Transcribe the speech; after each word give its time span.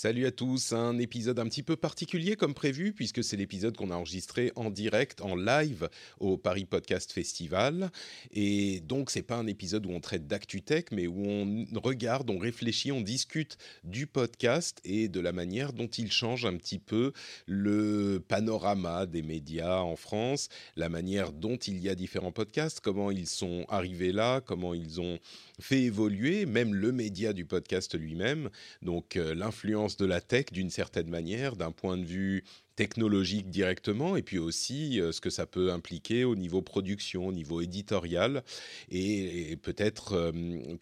Salut 0.00 0.26
à 0.26 0.30
tous, 0.30 0.72
un 0.74 0.96
épisode 1.00 1.40
un 1.40 1.48
petit 1.48 1.64
peu 1.64 1.74
particulier 1.74 2.36
comme 2.36 2.54
prévu 2.54 2.92
puisque 2.92 3.24
c'est 3.24 3.36
l'épisode 3.36 3.76
qu'on 3.76 3.90
a 3.90 3.96
enregistré 3.96 4.52
en 4.54 4.70
direct, 4.70 5.20
en 5.22 5.34
live 5.34 5.88
au 6.20 6.36
Paris 6.36 6.66
Podcast 6.66 7.10
Festival. 7.10 7.90
Et 8.30 8.78
donc 8.78 9.10
c'est 9.10 9.22
pas 9.22 9.34
un 9.34 9.48
épisode 9.48 9.86
où 9.86 9.90
on 9.90 9.98
traite 9.98 10.28
d'actu-tech 10.28 10.84
mais 10.92 11.08
où 11.08 11.26
on 11.26 11.66
regarde, 11.80 12.30
on 12.30 12.38
réfléchit, 12.38 12.92
on 12.92 13.00
discute 13.00 13.58
du 13.82 14.06
podcast 14.06 14.80
et 14.84 15.08
de 15.08 15.18
la 15.18 15.32
manière 15.32 15.72
dont 15.72 15.88
il 15.88 16.12
change 16.12 16.46
un 16.46 16.56
petit 16.58 16.78
peu 16.78 17.12
le 17.46 18.22
panorama 18.28 19.04
des 19.04 19.22
médias 19.22 19.80
en 19.80 19.96
France, 19.96 20.48
la 20.76 20.88
manière 20.88 21.32
dont 21.32 21.56
il 21.56 21.80
y 21.80 21.88
a 21.88 21.96
différents 21.96 22.30
podcasts, 22.30 22.78
comment 22.78 23.10
ils 23.10 23.26
sont 23.26 23.66
arrivés 23.68 24.12
là, 24.12 24.42
comment 24.42 24.74
ils 24.74 25.00
ont 25.00 25.18
fait 25.58 25.82
évoluer 25.82 26.46
même 26.46 26.72
le 26.72 26.92
média 26.92 27.32
du 27.32 27.44
podcast 27.44 27.98
lui-même, 27.98 28.48
donc 28.80 29.16
euh, 29.16 29.34
l'influence 29.34 29.87
de 29.96 30.06
la 30.06 30.20
tech 30.20 30.46
d'une 30.52 30.70
certaine 30.70 31.08
manière, 31.08 31.56
d'un 31.56 31.72
point 31.72 31.96
de 31.96 32.04
vue 32.04 32.44
technologique 32.76 33.50
directement, 33.50 34.16
et 34.16 34.22
puis 34.22 34.38
aussi 34.38 35.00
euh, 35.00 35.10
ce 35.10 35.20
que 35.20 35.30
ça 35.30 35.46
peut 35.46 35.72
impliquer 35.72 36.22
au 36.22 36.36
niveau 36.36 36.62
production, 36.62 37.26
au 37.26 37.32
niveau 37.32 37.60
éditorial, 37.60 38.44
et, 38.90 39.56
peut-être, 39.56 40.12
euh, 40.12 40.32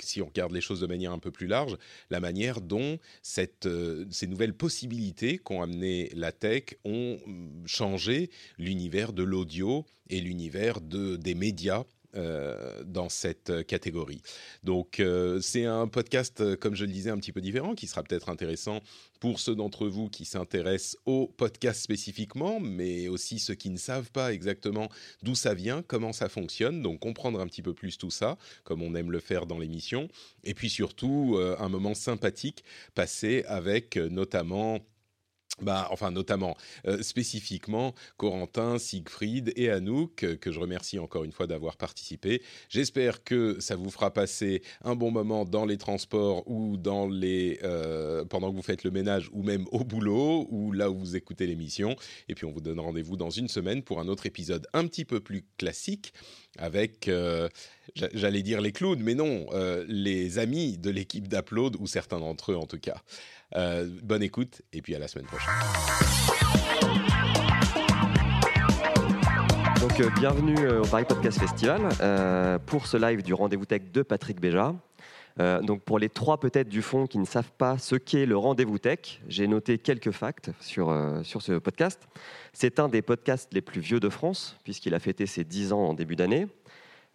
si 0.03 0.21
on 0.21 0.27
regarde 0.27 0.53
les 0.53 0.61
choses 0.61 0.81
de 0.81 0.87
manière 0.87 1.13
un 1.13 1.19
peu 1.19 1.31
plus 1.31 1.47
large, 1.47 1.79
la 2.11 2.21
manière 2.21 2.61
dont 2.61 2.99
cette, 3.23 3.69
ces 4.11 4.27
nouvelles 4.27 4.53
possibilités 4.53 5.39
qu'ont 5.39 5.63
amené 5.63 6.11
la 6.15 6.33
tech 6.33 6.65
ont 6.85 7.19
mm, 7.27 7.67
changé 7.67 8.31
l'univers 8.59 9.15
de 9.15 9.23
l'audio 9.23 9.87
et 10.11 10.21
l'univers 10.21 10.83
de, 10.83 11.17
des 11.17 11.35
médias 11.35 11.85
euh, 12.17 12.83
dans 12.85 13.09
cette 13.09 13.67
catégorie. 13.67 14.23
Donc 14.63 15.01
euh, 15.01 15.41
c'est 15.41 15.65
un 15.65 15.87
podcast, 15.87 16.41
euh, 16.41 16.57
comme 16.57 16.75
je 16.75 16.85
le 16.85 16.91
disais, 16.91 17.11
un 17.11 17.19
petit 17.19 17.33
peu 17.33 17.41
différent, 17.41 17.75
qui 17.75 17.87
sera 17.87 18.03
peut-être 18.03 18.29
intéressant 18.29 18.81
pour 19.21 19.39
ceux 19.39 19.55
d'entre 19.55 19.87
vous 19.87 20.09
qui 20.09 20.25
s'intéressent 20.25 20.97
au 21.05 21.27
podcast 21.27 21.83
spécifiquement, 21.83 22.59
mais 22.61 23.09
aussi 23.09 23.39
ceux 23.39 23.55
qui 23.55 23.71
ne 23.71 23.77
savent 23.77 24.11
pas 24.13 24.33
exactement 24.33 24.89
d'où 25.23 25.35
ça 25.35 25.55
vient, 25.55 25.83
comment 25.83 26.13
ça 26.13 26.29
fonctionne, 26.29 26.83
donc 26.83 27.01
comprendre 27.01 27.41
un 27.41 27.47
petit 27.47 27.63
peu 27.63 27.75
plus 27.75 27.99
tout 27.99 28.11
ça, 28.11 28.39
comme 28.65 28.83
on 28.83 28.95
aime 28.95 29.11
le 29.11 29.21
faire 29.21 29.47
dans 29.47 29.59
l'émission, 29.59 30.09
et 30.45 30.55
puis 30.55 30.71
surtout 30.71 31.39
un 31.59 31.69
moment 31.69 31.95
sympathique 31.95 32.65
passé 32.95 33.45
avec 33.47 33.97
notamment 33.97 34.81
bah, 35.63 35.89
enfin 35.91 36.11
notamment 36.11 36.55
euh, 36.87 37.03
spécifiquement 37.03 37.95
Corentin, 38.19 38.79
Siegfried 38.79 39.55
et 39.57 39.71
Anouk, 39.71 40.23
euh, 40.23 40.37
que 40.37 40.53
je 40.53 40.61
remercie 40.61 40.99
encore 40.99 41.25
une 41.25 41.33
fois 41.33 41.47
d'avoir 41.47 41.79
participé. 41.79 42.43
J'espère 42.69 43.25
que 43.25 43.59
ça 43.59 43.75
vous 43.75 43.91
fera 43.91 44.13
passer 44.13 44.63
un 44.85 44.95
bon 44.95 45.11
moment 45.11 45.47
dans 45.47 45.65
les 45.65 45.79
transports 45.79 46.47
ou 46.47 46.77
dans 46.77 47.09
les 47.09 47.59
euh, 47.63 48.25
pendant 48.27 48.51
que 48.51 48.57
vous 48.57 48.63
faites 48.63 48.85
le 48.85 48.91
ménage 48.91 49.31
ou 49.33 49.43
même 49.43 49.65
au 49.73 49.83
boulot 49.83 50.47
ou 50.51 50.73
là 50.73 50.91
où 50.91 50.99
vous 50.99 51.17
écoutez 51.17 51.47
l'émission. 51.47 51.97
Et 52.29 52.35
puis 52.35 52.45
on 52.45 52.53
vous 52.53 52.61
donne 52.61 52.81
rendez-vous 52.81 53.17
dans 53.17 53.31
une 53.31 53.49
semaine 53.49 53.83
pour 53.83 53.99
un 54.01 54.09
autre 54.09 54.27
épisode 54.27 54.67
un 54.75 54.87
petit 54.87 55.07
peu 55.07 55.21
plus 55.21 55.47
classique 55.57 56.13
avec, 56.59 57.11
j'allais 57.95 58.43
dire 58.43 58.63
les 58.63 58.73
clowns, 58.73 59.03
mais 59.03 59.15
non, 59.15 59.47
les 59.89 60.39
amis 60.39 60.79
de 60.79 60.89
l'équipe 60.89 61.29
d'Upload, 61.29 61.77
ou 61.79 61.87
certains 61.87 62.19
d'entre 62.19 62.53
eux 62.53 62.57
en 62.57 62.67
tout 62.67 62.79
cas. 62.79 63.03
Bonne 64.03 64.23
écoute 64.23 64.63
et 64.73 64.81
puis 64.81 64.95
à 64.95 64.99
la 64.99 65.09
semaine 65.09 65.27
prochaine. 65.27 65.46
Donc 69.81 70.01
euh, 70.01 70.11
bienvenue 70.19 70.59
euh, 70.59 70.83
au 70.83 70.87
Paris 70.87 71.05
Podcast 71.09 71.39
Festival 71.39 71.89
pour 72.67 72.87
ce 72.87 72.97
live 72.97 73.23
du 73.23 73.35
rendez-vous 73.35 73.67
tech 73.67 73.83
de 73.93 74.03
Patrick 74.03 74.41
Béja. 74.41 74.75
donc 75.63 75.83
pour 75.83 75.99
les 75.99 76.09
trois 76.09 76.41
peut-être 76.41 76.69
du 76.69 76.83
fond 76.83 77.07
qui 77.07 77.19
ne 77.19 77.25
savent 77.25 77.53
pas 77.59 77.79
ce 77.79 77.97
qu'est 77.97 78.27
le 78.27 78.37
rendez-vous 78.37 78.79
tech, 78.79 79.21
j'ai 79.29 79.47
noté 79.47 79.79
quelques 79.79 80.11
facts 80.11 80.51
sur, 80.61 80.95
sur 81.23 81.43
ce 81.43 81.59
podcast. 81.59 82.09
C'est 82.53 82.81
un 82.81 82.89
des 82.89 83.03
podcasts 83.03 83.53
les 83.53 83.61
plus 83.61 83.81
vieux 83.81 84.01
de 84.01 84.09
France 84.09 84.57
puisqu'il 84.65 84.95
a 84.95 84.99
fêté 84.99 85.27
ses 85.27 85.45
10 85.45 85.73
ans 85.73 85.89
en 85.89 85.95
début 85.95 86.17
d'année. 86.17 86.47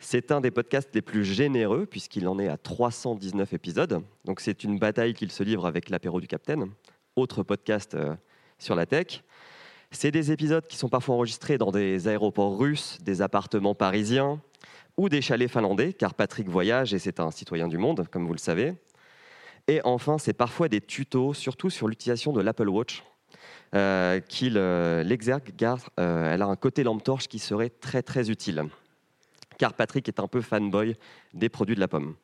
C'est 0.03 0.31
un 0.31 0.41
des 0.41 0.49
podcasts 0.49 0.89
les 0.95 1.03
plus 1.03 1.23
généreux 1.23 1.85
puisqu'il 1.85 2.27
en 2.27 2.39
est 2.39 2.47
à 2.47 2.57
319 2.57 3.53
épisodes. 3.53 4.01
Donc 4.25 4.39
c'est 4.39 4.63
une 4.63 4.79
bataille 4.79 5.13
qu'il 5.13 5.31
se 5.31 5.43
livre 5.43 5.67
avec 5.67 5.89
l'apéro 5.89 6.19
du 6.19 6.27
Capitaine, 6.27 6.71
autre 7.16 7.44
podcast 7.44 7.95
euh, 7.95 8.16
sur 8.59 8.75
la 8.75 8.85
tech. 8.85 9.23
C'est 9.91 10.11
des 10.11 10.31
épisodes 10.31 10.66
qui 10.67 10.77
sont 10.77 10.89
parfois 10.89 11.16
enregistrés 11.16 11.57
dans 11.57 11.72
des 11.72 12.07
aéroports 12.07 12.57
russes, 12.57 12.97
des 13.01 13.22
appartements 13.22 13.75
parisiens 13.75 14.41
ou 14.97 15.09
des 15.09 15.22
chalets 15.22 15.51
finlandais, 15.51 15.94
car 15.94 16.13
Patrick 16.13 16.47
voyage 16.47 16.94
et 16.94 16.99
c'est 16.99 17.19
un 17.19 17.31
citoyen 17.31 17.67
du 17.67 17.77
monde, 17.77 18.07
comme 18.09 18.25
vous 18.25 18.33
le 18.33 18.39
savez. 18.39 18.73
Et 19.67 19.81
enfin, 19.83 20.17
c'est 20.17 20.33
parfois 20.33 20.69
des 20.69 20.81
tutos, 20.81 21.33
surtout 21.33 21.69
sur 21.69 21.88
l'utilisation 21.88 22.33
de 22.33 22.41
l'Apple 22.41 22.69
Watch, 22.69 23.03
euh, 23.75 24.19
qu'il 24.19 24.57
euh, 24.57 25.03
l'exergue, 25.03 25.53
car 25.55 25.89
elle 25.97 26.41
a 26.41 26.47
un 26.47 26.55
côté 26.55 26.83
lampe 26.83 27.03
torche 27.03 27.28
qui 27.28 27.39
serait 27.39 27.69
très 27.69 28.01
très 28.01 28.29
utile 28.29 28.66
car 29.61 29.75
Patrick 29.75 30.07
est 30.07 30.19
un 30.19 30.28
peu 30.28 30.41
fanboy 30.41 30.95
des 31.35 31.47
produits 31.47 31.75
de 31.75 31.79
la 31.79 31.88
pomme. 31.88 32.16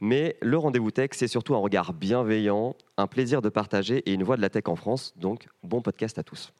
Mais 0.00 0.36
le 0.40 0.56
rendez-vous 0.56 0.90
tech, 0.90 1.10
c'est 1.12 1.28
surtout 1.28 1.54
un 1.54 1.58
regard 1.58 1.92
bienveillant, 1.92 2.74
un 2.96 3.06
plaisir 3.06 3.42
de 3.42 3.50
partager 3.50 3.98
et 4.06 4.12
une 4.14 4.22
voix 4.22 4.36
de 4.36 4.40
la 4.40 4.48
tech 4.48 4.64
en 4.66 4.76
France. 4.76 5.12
Donc, 5.16 5.46
bon 5.62 5.82
podcast 5.82 6.18
à 6.18 6.22
tous. 6.22 6.52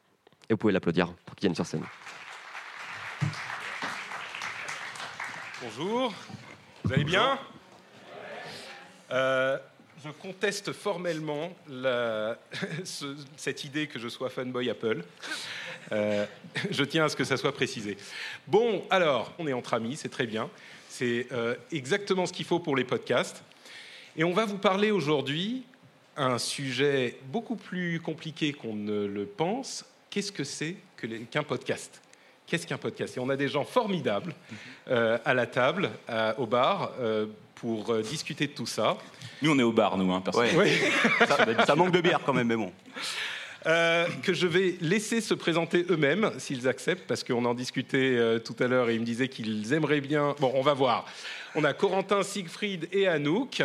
Et 0.49 0.53
vous 0.53 0.59
pouvez 0.59 0.75
l'applaudir 0.75 1.15
pour 1.25 1.35
qu'il 1.37 1.47
vienne 1.47 1.55
sur 1.55 1.65
scène. 1.65 1.85
Bonjour, 5.63 6.13
vous 6.85 6.93
allez 6.93 7.05
bien? 7.05 7.39
Euh, 9.11 9.59
Je 10.05 10.11
conteste 10.11 10.73
formellement 10.73 11.51
cette 13.37 13.65
idée 13.65 13.87
que 13.87 13.99
je 13.99 14.09
sois 14.09 14.29
fanboy 14.29 14.69
Apple. 14.71 15.03
Euh, 15.93 16.27
je 16.71 16.85
tiens 16.85 17.05
à 17.05 17.09
ce 17.09 17.17
que 17.17 17.25
ça 17.25 17.37
soit 17.37 17.53
précisé. 17.53 17.97
Bon, 18.47 18.85
alors, 18.91 19.33
on 19.39 19.47
est 19.47 19.53
entre 19.53 19.75
amis, 19.75 19.97
c'est 19.97 20.09
très 20.11 20.27
bien. 20.27 20.51
C'est 20.91 21.29
euh, 21.31 21.55
exactement 21.71 22.27
ce 22.27 22.33
qu'il 22.33 22.45
faut 22.45 22.59
pour 22.59 22.75
les 22.75 22.83
podcasts. 22.83 23.45
Et 24.17 24.25
on 24.25 24.33
va 24.33 24.45
vous 24.45 24.59
parler 24.59 24.91
aujourd'hui 24.91 25.63
un 26.17 26.37
sujet 26.37 27.17
beaucoup 27.27 27.55
plus 27.55 28.01
compliqué 28.01 28.53
qu'on 28.53 28.75
ne 28.75 29.07
le 29.07 29.25
pense. 29.25 29.85
Qu'est-ce 30.11 30.33
que 30.33 30.43
c'est 30.43 30.75
qu'un 31.31 31.45
podcast? 31.45 32.03
Qu'est-ce 32.45 32.67
qu'un 32.67 32.77
podcast? 32.77 33.17
Et 33.17 33.21
on 33.21 33.29
a 33.29 33.37
des 33.37 33.47
gens 33.47 33.65
formidables 33.65 34.35
euh, 34.89 35.17
à 35.25 35.33
la 35.33 35.47
table, 35.47 35.91
au 36.39 36.47
bar, 36.47 36.91
pour 37.55 37.97
discuter 38.03 38.49
de 38.49 38.53
tout 38.53 38.67
ça. 38.67 38.99
Nous, 39.41 39.53
on 39.53 39.59
est 39.61 39.63
au 39.63 39.73
bar, 39.73 39.97
nous, 39.97 40.13
hein, 40.13 40.25
ça 41.67 41.77
manque 41.77 41.93
de 41.93 42.01
bière 42.01 42.21
quand 42.27 42.35
même, 42.35 42.49
mais 42.49 42.57
bon. 42.57 42.73
Euh, 43.67 44.07
que 44.23 44.33
je 44.33 44.47
vais 44.47 44.77
laisser 44.81 45.21
se 45.21 45.35
présenter 45.35 45.85
eux-mêmes, 45.91 46.31
s'ils 46.39 46.67
acceptent, 46.67 47.07
parce 47.07 47.23
qu'on 47.23 47.45
en 47.45 47.53
discutait 47.53 48.17
euh, 48.17 48.39
tout 48.39 48.57
à 48.59 48.67
l'heure 48.67 48.89
et 48.89 48.95
ils 48.95 49.01
me 49.01 49.05
disaient 49.05 49.29
qu'ils 49.29 49.75
aimeraient 49.75 50.01
bien. 50.01 50.35
Bon, 50.41 50.51
on 50.55 50.63
va 50.63 50.73
voir. 50.73 51.05
On 51.55 51.65
a 51.65 51.75
Corentin, 51.75 52.23
Siegfried 52.23 52.89
et 52.91 53.07
Anouk. 53.07 53.63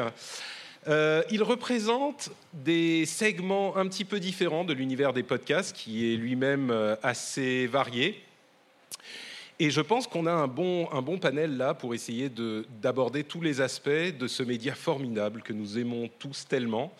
Euh, 0.87 1.23
ils 1.31 1.43
représentent 1.43 2.29
des 2.53 3.05
segments 3.05 3.77
un 3.77 3.87
petit 3.87 4.03
peu 4.03 4.19
différents 4.19 4.65
de 4.65 4.73
l'univers 4.73 5.13
des 5.13 5.23
podcasts, 5.23 5.73
qui 5.73 6.11
est 6.11 6.17
lui-même 6.17 6.73
assez 7.01 7.65
varié. 7.65 8.21
Et 9.59 9.69
je 9.69 9.79
pense 9.79 10.07
qu'on 10.07 10.25
a 10.25 10.33
un 10.33 10.47
bon, 10.47 10.89
un 10.91 11.01
bon 11.01 11.17
panel 11.17 11.55
là 11.55 11.73
pour 11.73 11.93
essayer 11.93 12.29
d'aborder 12.81 13.23
tous 13.23 13.39
les 13.39 13.61
aspects 13.61 13.89
de 13.89 14.27
ce 14.27 14.43
média 14.43 14.75
formidable 14.75 15.41
que 15.41 15.53
nous 15.53 15.79
aimons 15.79 16.09
tous 16.19 16.45
tellement. 16.49 16.93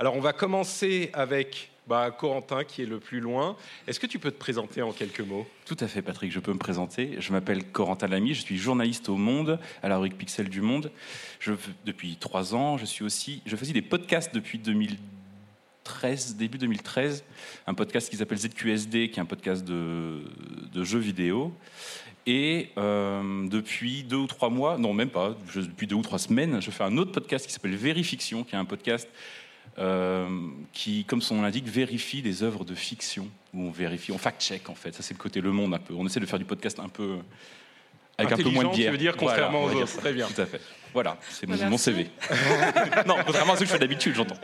Alors 0.00 0.16
on 0.16 0.20
va 0.20 0.32
commencer 0.32 1.10
avec 1.12 1.71
bah, 1.86 2.10
Corentin 2.10 2.64
qui 2.64 2.82
est 2.82 2.86
le 2.86 3.00
plus 3.00 3.20
loin. 3.20 3.56
Est-ce 3.86 3.98
que 4.00 4.06
tu 4.06 4.18
peux 4.18 4.30
te 4.30 4.38
présenter 4.38 4.82
en 4.82 4.92
quelques 4.92 5.20
mots? 5.20 5.46
Tout 5.66 5.76
à 5.80 5.88
fait, 5.88 6.02
Patrick, 6.02 6.30
je 6.32 6.40
peux 6.40 6.52
me 6.52 6.58
présenter. 6.58 7.16
Je 7.18 7.32
m'appelle 7.32 7.64
Corentin 7.64 8.08
Lamy, 8.08 8.34
je 8.34 8.42
suis 8.42 8.56
journaliste 8.56 9.08
au 9.08 9.16
Monde, 9.16 9.58
à 9.82 9.88
la 9.88 9.96
rubrique 9.96 10.18
Pixel 10.18 10.48
du 10.48 10.60
Monde. 10.60 10.90
Je, 11.40 11.54
depuis 11.84 12.16
trois 12.16 12.54
ans, 12.54 12.76
je, 12.78 12.84
suis 12.84 13.04
aussi, 13.04 13.42
je 13.46 13.56
faisais 13.56 13.72
des 13.72 13.82
podcasts 13.82 14.34
depuis 14.34 14.58
2013, 14.58 16.36
début 16.36 16.58
2013, 16.58 17.24
un 17.66 17.74
podcast 17.74 18.08
qui 18.08 18.16
s'appelle 18.16 18.38
ZQSD, 18.38 19.10
qui 19.10 19.18
est 19.18 19.22
un 19.22 19.26
podcast 19.26 19.64
de, 19.64 20.22
de 20.72 20.84
jeux 20.84 21.00
vidéo. 21.00 21.52
Et 22.26 22.70
euh, 22.78 23.48
depuis 23.48 24.04
deux 24.04 24.16
ou 24.16 24.26
trois 24.28 24.48
mois, 24.48 24.78
non 24.78 24.92
même 24.92 25.10
pas, 25.10 25.36
depuis 25.54 25.88
deux 25.88 25.96
ou 25.96 26.02
trois 26.02 26.20
semaines, 26.20 26.62
je 26.62 26.70
fais 26.70 26.84
un 26.84 26.96
autre 26.96 27.10
podcast 27.10 27.46
qui 27.46 27.52
s'appelle 27.52 27.74
Vérifiction, 27.74 28.44
qui 28.44 28.54
est 28.54 28.58
un 28.58 28.64
podcast 28.64 29.08
euh, 29.78 30.28
qui, 30.72 31.04
comme 31.04 31.22
son 31.22 31.36
nom 31.36 31.42
l'indique, 31.42 31.66
vérifie 31.66 32.22
des 32.22 32.42
œuvres 32.42 32.64
de 32.64 32.74
fiction, 32.74 33.28
où 33.54 33.62
on 33.62 33.70
vérifie, 33.70 34.12
on 34.12 34.18
fact-check 34.18 34.68
en 34.68 34.74
fait. 34.74 34.92
Ça 34.94 35.02
c'est 35.02 35.14
le 35.14 35.18
côté 35.18 35.40
Le 35.40 35.52
Monde 35.52 35.74
un 35.74 35.78
peu. 35.78 35.94
On 35.94 36.06
essaie 36.06 36.20
de 36.20 36.26
faire 36.26 36.38
du 36.38 36.44
podcast 36.44 36.78
un 36.78 36.88
peu 36.88 37.18
avec 38.18 38.32
un 38.32 38.36
peu 38.36 38.50
moins 38.50 38.64
de 38.64 38.70
bière. 38.70 38.86
Tu 38.86 38.92
veux 38.92 38.98
dire 38.98 39.16
contrairement 39.16 39.64
aux 39.64 39.72
autres. 39.72 39.96
Très 39.98 40.12
bien. 40.12 40.26
Tout 40.26 40.40
à 40.40 40.46
fait. 40.46 40.60
Voilà, 40.94 41.16
c'est 41.30 41.46
mon, 41.46 41.78
CV. 41.78 42.10
non, 43.06 43.16
contrairement 43.24 43.54
à 43.54 43.56
ce 43.56 43.60
que 43.60 43.66
je 43.66 43.72
fais 43.72 43.78
d'habitude, 43.78 44.14
j'entends. 44.14 44.36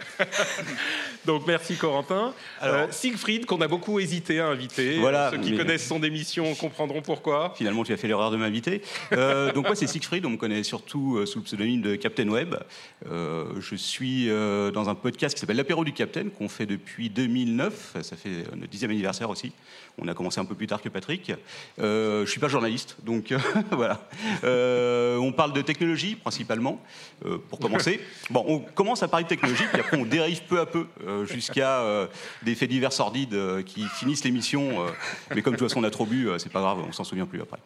Donc 1.26 1.46
merci 1.46 1.76
Corentin. 1.76 2.32
Euh, 2.62 2.86
Siegfried, 2.90 3.44
qu'on 3.44 3.60
a 3.60 3.68
beaucoup 3.68 4.00
hésité 4.00 4.40
à 4.40 4.46
inviter. 4.46 4.98
Voilà, 4.98 5.30
Ceux 5.30 5.38
qui 5.38 5.54
connaissent 5.54 5.86
son 5.86 6.02
émission 6.02 6.54
comprendront 6.54 7.02
pourquoi. 7.02 7.52
Finalement, 7.54 7.84
tu 7.84 7.92
as 7.92 7.98
fait 7.98 8.08
l'erreur 8.08 8.30
de 8.30 8.38
m'inviter. 8.38 8.80
Euh, 9.12 9.52
donc 9.52 9.66
moi, 9.66 9.76
c'est 9.76 9.86
Siegfried, 9.86 10.24
on 10.24 10.30
me 10.30 10.36
connaît 10.38 10.62
surtout 10.62 11.18
euh, 11.18 11.26
sous 11.26 11.40
le 11.40 11.44
pseudonyme 11.44 11.82
de 11.82 11.96
Captain 11.96 12.28
Web. 12.28 12.56
je 13.04 13.76
suis 13.76 14.28
dans 14.28 14.88
un 14.88 14.94
podcast 14.94 15.34
qui 15.34 15.40
s'appelle 15.40 15.58
L'apéro 15.58 15.84
du 15.84 15.92
Captain, 15.92 16.28
qu'on 16.30 16.48
fait 16.48 16.66
depuis 16.66 17.10
2009. 17.10 17.96
Ça 18.02 18.16
fait 18.16 18.44
notre 18.56 18.70
dixième 18.70 18.90
anniversaire 18.90 19.28
aussi. 19.28 19.52
On 20.00 20.08
a 20.08 20.14
commencé 20.14 20.40
un 20.40 20.44
peu 20.44 20.54
plus 20.54 20.66
tard 20.66 20.80
que 20.80 20.88
Patrick. 20.88 21.32
je 21.78 22.24
suis 22.26 22.40
pas 22.40 22.48
journaliste, 22.48 22.96
donc 23.04 23.34
voilà. 23.70 24.00
on 24.42 25.32
parle 25.32 25.52
de 25.52 25.60
technologie, 25.60 26.14
principalement 26.14 26.38
principalement, 26.38 26.81
euh, 27.26 27.38
pour 27.50 27.58
commencer. 27.58 28.00
Bon, 28.31 28.44
on 28.46 28.61
commence 28.61 29.02
à 29.02 29.08
parler 29.08 29.25
de 29.25 29.29
technologie, 29.29 29.64
puis 29.73 29.81
après 29.81 29.96
on 29.96 30.05
dérive 30.05 30.43
peu 30.43 30.61
à 30.61 30.67
peu 30.67 30.87
euh, 31.05 31.26
jusqu'à 31.26 31.81
euh, 31.81 32.06
des 32.44 32.55
faits 32.55 32.70
divers 32.70 32.93
sordides 32.93 33.37
qui 33.64 33.82
finissent 33.99 34.23
l'émission. 34.25 34.87
mais 35.35 35.43
comme 35.43 35.55
de 35.55 35.58
toute 35.58 35.69
façon 35.69 35.81
on 35.81 35.85
a 35.85 35.90
trop 35.90 36.06
bu, 36.06 36.29
c'est 36.38 36.52
pas 36.52 36.61
grave, 36.61 36.79
on 36.87 36.93
s'en 36.93 37.02
souvient 37.02 37.26
plus 37.26 37.40
après. 37.40 37.58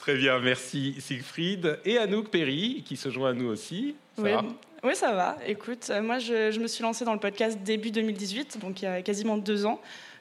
Très 0.00 0.16
bien, 0.16 0.40
merci 0.40 0.96
Siegfried. 0.98 1.78
Et 1.84 1.98
Anouk 1.98 2.28
Perry, 2.30 2.82
qui 2.84 2.96
se 2.96 3.10
joint 3.10 3.30
à 3.30 3.32
nous 3.34 3.46
aussi. 3.46 3.94
Ça 4.16 4.22
oui. 4.22 4.32
Va 4.32 4.44
oui, 4.82 4.96
ça 4.96 5.12
va. 5.12 5.36
Écoute, 5.46 5.92
moi, 6.02 6.18
je, 6.18 6.58
me 6.58 6.66
suis 6.66 6.82
lancée 6.82 7.04
dans 7.04 7.12
le 7.12 7.20
podcast 7.20 7.58
début 7.62 7.90
2018, 7.90 8.58
donc 8.60 8.80
il 8.80 8.86
y 8.86 8.88
a 8.88 9.02
quasiment 9.02 9.36
deux 9.36 9.66
ans. 9.66 9.78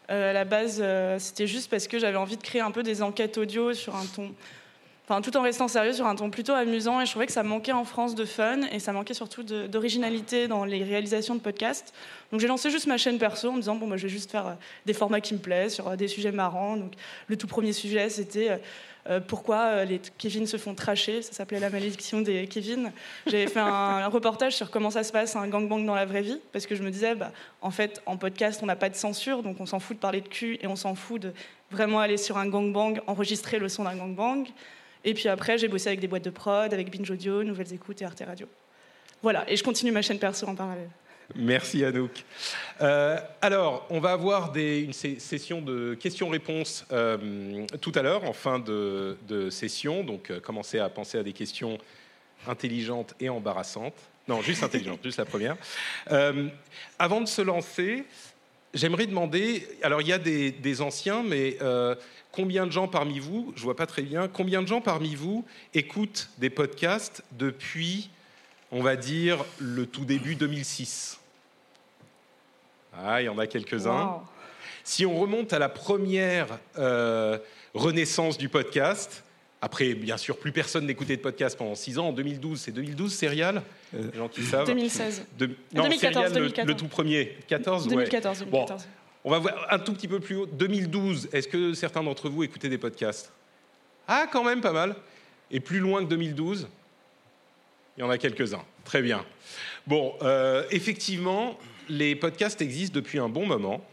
à 0.09 0.33
la 0.33 0.43
base, 0.43 0.83
c'était 1.17 1.47
juste 1.47 1.71
parce 1.71 1.87
que 1.87 1.97
j'avais 1.97 2.17
envie 2.17 2.35
de 2.35 2.43
créer 2.43 2.61
un 2.61 2.71
peu 2.71 2.83
des 2.83 3.01
enquêtes 3.01 3.37
audio 3.37 3.73
sur 3.73 3.95
un 3.95 4.05
ton 4.05 4.35
tout 5.21 5.35
en 5.37 5.41
restant 5.41 5.67
sérieux 5.67 5.93
sur 5.93 6.05
un 6.05 6.15
ton 6.15 6.29
plutôt 6.29 6.53
amusant. 6.53 7.01
Et 7.01 7.05
je 7.05 7.11
trouvais 7.11 7.25
que 7.25 7.31
ça 7.31 7.43
manquait 7.43 7.71
en 7.71 7.83
France 7.83 8.15
de 8.15 8.25
fun 8.25 8.61
et 8.71 8.79
ça 8.79 8.93
manquait 8.93 9.15
surtout 9.15 9.43
d'originalité 9.43 10.47
dans 10.47 10.65
les 10.65 10.83
réalisations 10.83 11.35
de 11.35 11.39
podcasts. 11.39 11.93
Donc 12.31 12.39
j'ai 12.39 12.47
lancé 12.47 12.69
juste 12.69 12.85
ma 12.85 12.97
chaîne 12.97 13.17
perso 13.17 13.49
en 13.49 13.53
me 13.53 13.59
disant 13.59 13.75
bon, 13.75 13.87
bah, 13.87 13.97
je 13.97 14.03
vais 14.03 14.09
juste 14.09 14.29
faire 14.29 14.47
euh, 14.47 14.53
des 14.85 14.93
formats 14.93 15.19
qui 15.19 15.33
me 15.33 15.39
plaisent 15.39 15.73
sur 15.73 15.87
euh, 15.87 15.95
des 15.95 16.07
sujets 16.07 16.31
marrants. 16.31 16.77
Donc 16.77 16.93
le 17.27 17.37
tout 17.37 17.47
premier 17.47 17.73
sujet, 17.73 18.09
c'était 18.09 18.61
euh, 19.09 19.19
pourquoi 19.19 19.83
les 19.85 19.99
Kevin 20.19 20.45
se 20.45 20.57
font 20.57 20.75
tracher. 20.75 21.23
Ça 21.23 21.33
s'appelait 21.33 21.59
La 21.59 21.71
malédiction 21.71 22.21
des 22.21 22.45
Kevin. 22.45 22.91
J'avais 23.25 23.47
fait 23.47 23.59
un, 23.59 24.07
reportage 24.07 24.55
sur 24.55 24.69
comment 24.69 24.91
ça 24.91 25.03
se 25.03 25.11
passe 25.11 25.35
un 25.35 25.47
gangbang 25.47 25.83
dans 25.85 25.95
la 25.95 26.05
vraie 26.05 26.21
vie, 26.21 26.39
parce 26.51 26.67
que 26.67 26.75
je 26.75 26.83
me 26.83 26.91
disais, 26.91 27.15
bah, 27.15 27.31
en 27.61 27.71
fait, 27.71 28.01
en 28.05 28.17
podcast, 28.17 28.59
on 28.61 28.67
n'a 28.67 28.75
pas 28.75 28.89
de 28.89 28.95
censure, 28.95 29.41
donc 29.41 29.59
on 29.59 29.65
s'en 29.65 29.79
fout 29.79 29.95
de 29.95 30.01
parler 30.01 30.21
de 30.21 30.27
cul 30.27 30.59
et 30.61 30.67
on 30.67 30.75
s'en 30.75 30.93
fout 30.93 31.21
de 31.21 31.33
vraiment 31.71 31.99
aller 31.99 32.17
sur 32.17 32.37
un 32.37 32.47
gangbang, 32.47 33.01
enregistrer 33.07 33.57
le 33.57 33.69
son 33.69 33.85
d'un 33.85 33.95
gangbang. 33.95 34.45
Et 35.03 35.13
puis 35.13 35.29
après, 35.29 35.57
j'ai 35.57 35.67
bossé 35.67 35.87
avec 35.87 35.99
des 35.99 36.07
boîtes 36.07 36.25
de 36.25 36.29
prod, 36.29 36.73
avec 36.73 36.91
Binge 36.91 37.09
Audio, 37.09 37.43
Nouvelles 37.43 37.73
Écoutes 37.73 38.01
et 38.01 38.05
Arte 38.05 38.23
Radio. 38.25 38.47
Voilà, 39.21 39.49
et 39.49 39.55
je 39.55 39.63
continue 39.63 39.91
ma 39.91 40.01
chaîne 40.01 40.19
perso 40.19 40.47
en 40.47 40.55
parallèle. 40.55 40.89
Merci 41.35 41.85
Anouk. 41.85 42.23
Euh, 42.81 43.17
alors, 43.41 43.85
on 43.89 43.99
va 43.99 44.13
avoir 44.13 44.55
une 44.55 44.93
session 44.93 45.61
de 45.61 45.93
questions-réponses 45.93 46.85
euh, 46.91 47.65
tout 47.81 47.91
à 47.95 48.01
l'heure, 48.01 48.23
en 48.23 48.33
fin 48.33 48.59
de, 48.59 49.15
session. 49.51 50.03
Donc, 50.03 50.31
euh, 50.31 50.39
commencez 50.39 50.79
à 50.79 50.89
penser 50.89 51.19
à 51.19 51.23
des 51.23 51.33
questions 51.33 51.77
intelligentes 52.47 53.13
et 53.19 53.29
embarrassantes. 53.29 53.93
Non, 54.27 54.41
juste 54.41 54.63
intelligentes, 54.63 54.99
juste 55.03 55.19
la 55.19 55.25
première. 55.25 55.55
avant 56.97 57.21
de 57.21 57.27
se 57.27 57.41
lancer, 57.41 58.05
j'aimerais 58.73 59.05
demander, 59.05 59.67
alors 59.83 60.01
il 60.01 60.07
y 60.07 60.13
a 60.13 60.19
des 60.19 60.81
anciens, 60.81 61.21
mais 61.21 61.57
combien 62.31 62.65
de 62.65 62.71
gens 62.71 62.87
parmi 62.87 63.19
vous, 63.19 63.53
je 63.55 63.63
vois 63.63 63.75
pas 63.75 63.85
très 63.85 64.01
bien, 64.01 64.27
combien 64.27 64.61
de 64.61 64.67
gens 64.67 64.81
parmi 64.81 65.15
vous 65.15 65.45
écoutent 65.73 66.29
des 66.37 66.49
podcasts 66.49 67.23
depuis, 67.33 68.09
on 68.71 68.81
va 68.81 68.95
dire, 68.95 69.43
le 69.59 69.85
tout 69.85 70.05
début 70.05 70.35
2006 70.35 71.19
Ah, 72.97 73.21
il 73.21 73.25
y 73.25 73.29
en 73.29 73.37
a 73.37 73.47
quelques-uns. 73.47 74.21
Si 74.83 75.05
on 75.05 75.19
remonte 75.19 75.53
à 75.53 75.59
la 75.59 75.69
première 75.69 76.59
euh, 76.77 77.37
renaissance 77.73 78.37
du 78.37 78.49
podcast, 78.49 79.23
après, 79.61 79.93
bien 79.93 80.15
sûr, 80.15 80.37
plus 80.37 80.53
personne 80.53 80.85
n'écoutait 80.85 81.17
de 81.17 81.21
podcast 81.21 81.57
pendant 81.57 81.75
6 81.75 81.99
ans. 81.99 82.07
En 82.07 82.13
2012, 82.13 82.59
c'est 82.59 82.71
2012, 82.71 83.13
Serial? 83.13 83.61
Euh, 83.93 84.09
Les 84.13 84.17
gens 84.17 84.29
qui 84.29 84.43
savent. 84.43 84.67
2016. 84.67 85.25
non, 85.73 85.83
2014, 85.83 86.33
Le, 86.65 86.73
tout 86.75 86.87
premier. 86.87 87.37
14 87.47 87.87
2014, 87.89 88.39
2014. 88.39 88.87
On 89.23 89.31
va 89.31 89.39
voir 89.39 89.67
un 89.69 89.79
tout 89.79 89.93
petit 89.93 90.07
peu 90.07 90.19
plus 90.19 90.35
haut. 90.35 90.45
2012, 90.45 91.29
est-ce 91.33 91.47
que 91.47 91.73
certains 91.73 92.03
d'entre 92.03 92.29
vous 92.29 92.43
écoutaient 92.43 92.69
des 92.69 92.77
podcasts? 92.77 93.31
Ah, 94.07 94.27
quand 94.31 94.43
même 94.43 94.61
pas 94.61 94.71
mal. 94.71 94.95
Et 95.51 95.59
plus 95.59 95.79
loin 95.79 96.03
que 96.03 96.09
2012 96.09 96.67
Il 97.97 98.01
y 98.01 98.03
en 98.03 98.09
a 98.09 98.17
quelques-uns. 98.17 98.63
Très 98.85 99.01
bien. 99.01 99.25
Bon, 99.87 100.13
euh, 100.21 100.63
effectivement, 100.71 101.59
les 101.89 102.15
podcasts 102.15 102.61
existent 102.61 102.95
depuis 102.95 103.19
un 103.19 103.29
bon 103.29 103.45
moment. 103.45 103.85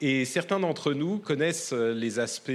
Et 0.00 0.24
certains 0.24 0.60
d'entre 0.60 0.92
nous 0.92 1.18
connaissent 1.18 1.72
euh, 1.72 1.94
les 1.94 2.18
aspects 2.18 2.52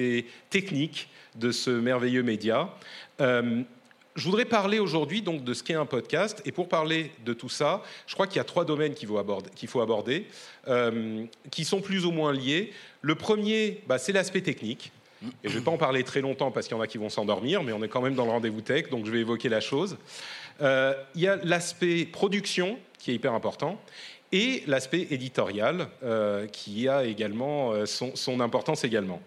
techniques 0.50 1.10
de 1.36 1.52
ce 1.52 1.72
merveilleux 1.72 2.24
média. 2.24 2.70
Euh, 3.22 3.64
je 4.20 4.26
voudrais 4.26 4.46
parler 4.46 4.80
aujourd'hui 4.80 5.22
donc 5.22 5.44
de 5.44 5.54
ce 5.54 5.64
qu'est 5.64 5.74
un 5.74 5.86
podcast. 5.86 6.42
Et 6.46 6.52
pour 6.52 6.68
parler 6.68 7.12
de 7.26 7.34
tout 7.34 7.50
ça, 7.50 7.82
je 8.06 8.14
crois 8.14 8.28
qu'il 8.28 8.38
y 8.38 8.40
a 8.40 8.44
trois 8.44 8.66
domaines 8.66 8.94
qu'il 8.94 9.08
faut 9.08 9.82
aborder, 9.82 10.28
euh, 10.68 11.26
qui 11.50 11.66
sont 11.66 11.82
plus 11.82 12.06
ou 12.06 12.12
moins 12.12 12.34
liés. 12.34 12.72
Le 13.02 13.16
premier, 13.16 13.82
bah, 13.88 13.98
c'est 13.98 14.12
l'aspect 14.12 14.42
technique. 14.42 14.92
Et 15.44 15.50
je 15.50 15.54
ne 15.54 15.60
vais 15.60 15.66
pas 15.66 15.72
en 15.72 15.78
parler 15.78 16.04
très 16.04 16.22
longtemps 16.22 16.52
parce 16.52 16.68
qu'il 16.68 16.78
y 16.78 16.80
en 16.80 16.84
a 16.84 16.88
qui 16.88 16.98
vont 16.98 17.10
s'endormir, 17.10 17.62
mais 17.64 17.74
on 17.74 17.84
est 17.84 17.90
quand 17.90 18.02
même 18.02 18.16
dans 18.16 18.24
le 18.24 18.32
rendez-vous 18.32 18.62
tech, 18.62 18.90
donc 18.90 19.06
je 19.06 19.12
vais 19.12 19.20
évoquer 19.20 19.50
la 19.50 19.60
chose. 19.60 19.98
Euh, 20.62 20.94
il 21.16 21.22
y 21.22 21.28
a 21.28 21.36
l'aspect 21.44 22.06
production 22.06 22.80
qui 23.00 23.12
est 23.12 23.16
hyper 23.16 23.34
important 23.34 23.82
et 24.32 24.64
l'aspect 24.68 25.08
éditorial 25.10 25.88
euh, 26.04 26.48
qui 26.48 26.88
a 26.88 27.04
également 27.04 27.86
son, 27.86 28.16
son 28.16 28.40
importance 28.40 28.86
également. 28.86 29.22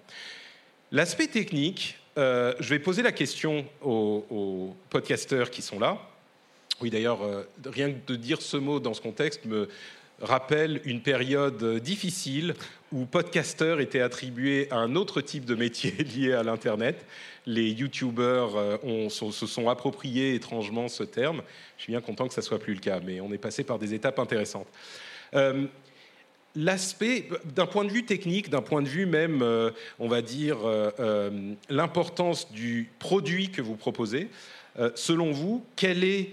L'aspect 0.93 1.27
technique, 1.27 1.99
euh, 2.19 2.53
je 2.61 2.69
vais 2.69 2.79
poser 2.79 3.03
la 3.03 3.13
question 3.13 3.65
aux, 3.83 4.75
podcasteurs 4.91 5.51
qui 5.51 5.63
sont 5.63 5.79
là. 5.79 5.99
Oui, 6.81 6.91
d'ailleurs, 6.91 7.23
euh, 7.23 7.43
rien 7.65 7.93
que 7.93 8.13
de 8.13 8.17
dire 8.17 8.43
ce 8.43 8.57
mot 8.57 8.81
dans 8.81 8.95
ce 8.95 9.01
contexte 9.01 9.45
me 9.45 9.69
rappelle 10.21 10.81
une 10.85 11.01
période 11.01 11.79
difficile 11.79 12.55
où 12.93 13.07
podcasteur 13.07 13.81
était 13.81 14.01
attribué 14.01 14.69
à 14.71 14.77
un 14.77 14.95
autre 14.95 15.21
type 15.21 15.45
de 15.45 15.55
métier 15.55 15.91
lié 16.17 16.35
à 16.35 16.43
l'Internet. 16.43 17.05
Les 17.47 17.71
YouTubers 17.71 18.57
euh, 18.57 19.09
se 19.09 19.47
sont 19.47 19.69
appropriés 19.69 20.35
étrangement 20.35 20.89
ce 20.89 21.03
terme. 21.03 21.43
Je 21.79 21.85
suis 21.85 21.93
bien 21.93 22.01
content 22.01 22.29
que 22.29 22.35
ça 22.35 22.43
soit 22.43 22.59
plus 22.59 22.75
le 22.75 22.81
cas, 22.81 23.01
mais 23.01 23.21
on 23.21 23.33
est 23.33 23.39
passé 23.39 23.65
par 23.65 23.79
des 23.79 23.95
étapes 23.95 24.19
intéressantes 24.19 24.69
l'aspect, 26.55 27.29
d'un 27.55 27.67
point 27.67 27.85
de 27.85 27.91
vue 27.91 28.05
technique, 28.05 28.51
d'un 28.51 28.63
point 28.63 28.83
de 28.83 28.89
vue 28.89 29.07
même, 29.07 29.43
euh, 29.43 29.71
on 29.99 30.09
va 30.09 30.23
dire, 30.23 30.59
euh, 30.65 30.91
euh, 31.01 31.55
l'importance 31.69 32.53
du 32.53 32.91
produit 32.99 33.51
que 33.51 33.63
vous 33.63 33.77
proposez, 33.77 34.29
selon 34.95 35.33
vous, 35.33 35.63
quel 35.77 36.03
est 36.03 36.31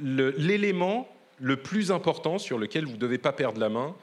l'élément 0.00 1.08
le, 1.38 1.56
plus 1.56 1.92
important 1.92 2.38
sur 2.38 2.58
lequel 2.58 2.84
vous 2.84 2.94
ne 2.94 2.96
devez 2.96 3.18
pas 3.18 3.30
perdre 3.30 3.60
la 3.60 3.68
main 3.68 3.94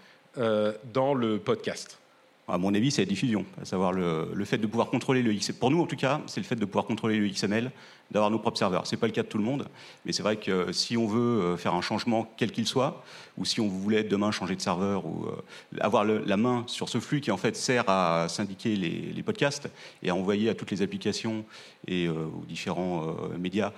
dans 0.93 1.13
le 1.13 1.39
podcast? 1.39 1.99
À 2.47 2.57
mon 2.59 2.73
avis, 2.75 2.91
c'est 2.91 3.01
la 3.01 3.07
diffusion, 3.07 3.43
à 3.59 3.65
savoir 3.65 3.91
le, 3.91 4.45
fait 4.45 4.57
de 4.57 4.67
pouvoir 4.67 4.89
contrôler 4.89 5.23
le 5.23 5.33
XML. 5.33 5.57
Pour 5.57 5.71
nous, 5.71 5.81
en 5.81 5.87
tout 5.87 5.95
cas, 5.95 6.21
c'est 6.27 6.39
le 6.39 6.45
fait 6.45 6.55
de 6.55 6.65
pouvoir 6.65 6.85
contrôler 6.85 7.17
le 7.17 7.27
XML, 7.27 7.71
d'avoir 8.11 8.29
nos 8.29 8.37
propres 8.37 8.59
serveurs. 8.59 8.85
Ce 8.85 8.93
n'est 8.93 8.99
pas 8.99 9.07
le 9.07 9.13
cas 9.13 9.23
de 9.23 9.27
tout 9.27 9.39
le 9.39 9.43
monde, 9.43 9.67
mais 10.05 10.11
c'est 10.11 10.21
vrai 10.21 10.37
que 10.37 10.71
si 10.71 10.95
on 10.95 11.07
veut 11.07 11.41
euh, 11.41 11.57
faire 11.57 11.73
un 11.73 11.81
changement 11.81 12.31
quel 12.37 12.51
qu'il 12.51 12.67
soit, 12.67 13.03
ou 13.37 13.45
si 13.45 13.61
on 13.61 13.67
voulait 13.67 14.03
demain 14.03 14.29
changer 14.29 14.55
de 14.55 14.61
serveur, 14.61 15.07
ou 15.07 15.25
euh, 15.25 15.79
avoir 15.79 16.05
la 16.05 16.37
main 16.37 16.63
sur 16.67 16.87
ce 16.87 16.99
flux 16.99 17.19
qui 17.19 17.31
en 17.31 17.37
fait 17.37 17.55
sert 17.55 17.85
à 17.87 18.27
syndiquer 18.29 18.75
les, 18.75 19.23
podcasts 19.23 19.67
et 20.03 20.11
à 20.11 20.15
envoyer 20.15 20.49
à 20.49 20.53
toutes 20.53 20.69
les 20.69 20.83
applications 20.83 21.45
et 21.87 22.05
euh, 22.05 22.25
aux 22.25 22.45
différents 22.45 23.15
médias 23.39 23.71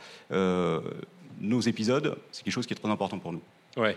nos 1.39 1.61
épisodes, 1.61 2.17
c'est 2.31 2.43
quelque 2.43 2.53
chose 2.53 2.65
qui 2.65 2.73
est 2.73 2.77
très 2.77 2.89
important 2.89 3.19
pour 3.19 3.31
nous. 3.31 3.41
Ouais. 3.77 3.95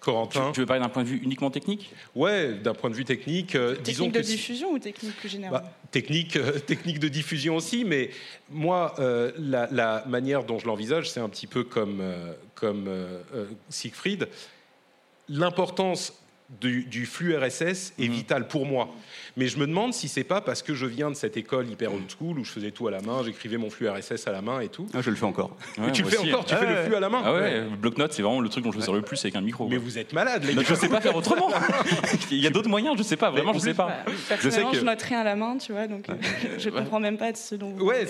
Corentin. 0.00 0.52
Tu, 0.52 0.60
veux 0.60 0.66
parler 0.66 0.82
d'un 0.82 0.88
point 0.88 1.02
de 1.02 1.08
vue 1.08 1.20
uniquement 1.22 1.50
technique? 1.50 1.92
Ouais, 2.14 2.54
d'un 2.54 2.74
point 2.74 2.90
de 2.90 2.94
vue 2.94 3.04
technique. 3.04 3.54
Euh, 3.54 3.74
technique 3.74 4.12
de 4.12 4.20
diffusion 4.20 4.70
ou 4.72 4.78
technique 4.78 5.16
plus 5.16 5.28
générale? 5.28 5.62
Bah, 5.62 5.72
technique, 5.90 6.36
euh, 6.36 6.58
technique 6.66 7.00
de 7.00 7.08
diffusion 7.08 7.56
aussi, 7.56 7.84
mais 7.84 8.10
moi, 8.50 8.94
euh, 8.98 9.32
la, 9.38 10.04
manière 10.06 10.44
dont 10.44 10.58
je 10.58 10.66
l'envisage, 10.66 11.10
c'est 11.10 11.20
un 11.20 11.28
petit 11.28 11.46
peu 11.46 11.64
comme, 11.64 12.02
comme 12.54 12.88
Siegfried. 13.68 14.28
L'importance 15.28 16.12
du, 16.60 16.84
du 16.84 17.06
flux 17.06 17.36
RSS 17.36 17.92
est 17.98 18.06
Mhm. 18.08 18.12
vital 18.14 18.46
pour 18.48 18.66
moi. 18.66 18.88
Mais 19.36 19.48
je 19.48 19.58
me 19.58 19.66
demande 19.66 19.92
si 19.92 20.06
c'est 20.06 20.22
pas 20.24 20.40
parce 20.40 20.62
que 20.62 20.74
je 20.74 20.86
viens 20.86 21.10
de 21.10 21.16
cette 21.16 21.36
école 21.36 21.68
hyper 21.68 21.92
old 21.92 22.04
school 22.08 22.38
où 22.38 22.44
je 22.44 22.50
faisais 22.50 22.70
tout 22.70 22.86
à 22.86 22.92
la 22.92 23.02
main, 23.02 23.22
j'écrivais 23.24 23.56
mon 23.58 23.68
flux 23.68 23.88
RSS 23.88 24.28
à 24.28 24.32
la 24.32 24.42
main 24.42 24.60
et 24.60 24.68
tout. 24.68 24.86
Ah, 24.94 25.02
je 25.02 25.10
le 25.10 25.16
fais 25.16 25.24
encore. 25.26 25.50
Ouais, 25.76 25.86
Mais 25.86 25.92
tu 25.92 26.02
le 26.02 26.08
fais 26.08 26.18
aussi. 26.18 26.32
encore, 26.32 26.44
tu 26.46 26.54
Ah 26.54 26.58
fais 26.58 26.66
ouais. 26.66 26.74
le 26.76 26.82
flux 26.84 26.94
à 26.94 27.00
la 27.00 27.08
main. 27.08 27.20
Ah 27.24 27.34
ouais, 27.34 27.60
le 27.62 27.76
bloc-notes, 27.76 28.12
c'est 28.12 28.22
vraiment 28.22 28.40
le 28.40 28.48
truc 28.48 28.62
dont 28.64 28.70
je 28.70 28.76
me 28.78 28.82
sers 28.82 28.94
le 28.94 29.02
plus 29.02 29.18
avec 29.24 29.34
un 29.34 29.40
micro. 29.40 29.66
Mais 29.68 29.76
quoi. 29.76 29.84
vous 29.84 29.98
êtes 29.98 30.12
malade, 30.12 30.44
les 30.44 30.54
Donc, 30.54 30.64
gars. 30.64 30.70
je 30.70 30.74
sais 30.80 30.88
pas 30.88 31.00
faire 31.00 31.16
autrement. 31.16 31.50
Il 32.30 32.38
y 32.38 32.46
a 32.46 32.50
d'autres 32.50 32.68
moyens, 32.70 32.96
je 32.96 33.02
sais 33.02 33.16
pas, 33.16 33.30
vraiment, 33.30 33.52
je 33.52 33.58
sais 33.58 33.74
pas. 33.74 33.88
Bah, 34.06 34.12
personnellement, 34.28 34.72
je, 34.72 34.80
que- 34.80 34.84
note 34.84 35.02
rien 35.02 35.20
à 35.20 35.24
la 35.24 35.34
main, 35.36 35.58
tu 35.58 35.72
vois, 35.72 35.88
donc 35.88 36.08
euh, 36.08 36.14
je 36.58 36.70
comprends 36.70 37.00
même 37.00 37.18
pas 37.18 37.32
de 37.32 37.36
ce 37.36 37.56
dont 37.56 37.70
vous 37.70 37.84
Ouais. 37.86 38.06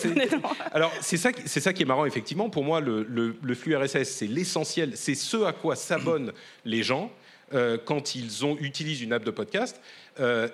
Alors, 0.72 0.92
c'est 1.00 1.16
ça, 1.16 1.32
qui- 1.32 1.42
c'est 1.48 1.60
ça 1.60 1.72
qui 1.72 1.82
est 1.82 1.86
marrant, 1.86 2.04
effectivement. 2.04 2.50
Pour 2.50 2.64
moi, 2.64 2.80
le, 2.80 3.02
le- 3.08 3.34
le 3.42 3.54
flux 3.54 3.74
RSS, 3.74 4.04
c'est 4.10 4.26
l'essentiel. 4.26 4.92
C'est 4.94 5.14
ce 5.14 5.42
à 5.44 5.52
quoi 5.52 5.74
s'abonnent 5.74 6.32
les 6.66 6.82
gens 6.82 7.10
euh, 7.54 7.78
quand 7.82 8.14
ils 8.14 8.30
utilisent 8.60 9.02
une 9.02 9.12
app 9.12 9.24
de 9.24 9.30
podcast. 9.30 9.80
Euh, 10.20 10.48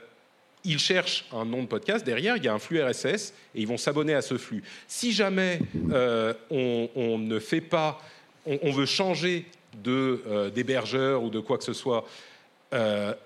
ils 0.65 0.79
cherchent 0.79 1.27
un 1.33 1.45
nom 1.45 1.63
de 1.63 1.67
podcast. 1.67 2.05
Derrière, 2.05 2.37
il 2.37 2.45
y 2.45 2.49
a 2.49 2.55
un 2.55 2.59
flux 2.59 2.83
RSS 2.83 3.33
et 3.55 3.63
ils 3.63 3.67
vont 3.67 3.79
s'abonner 3.79 4.15
à 4.15 4.23
ce 4.23 4.37
flux. 4.37 4.63
Si 4.87 5.13
jamais 5.13 5.61
euh, 5.91 6.35
on, 6.51 7.19
ne 7.19 7.39
fait 7.39 7.61
pas, 7.61 8.01
on, 8.47 8.71
veut 8.71 8.87
changer 8.87 9.47
d'hébergeur 9.75 11.23
ou 11.23 11.31
de 11.31 11.41
quoi 11.41 11.59
que 11.59 11.65
ce 11.65 11.73
soit, 11.73 12.05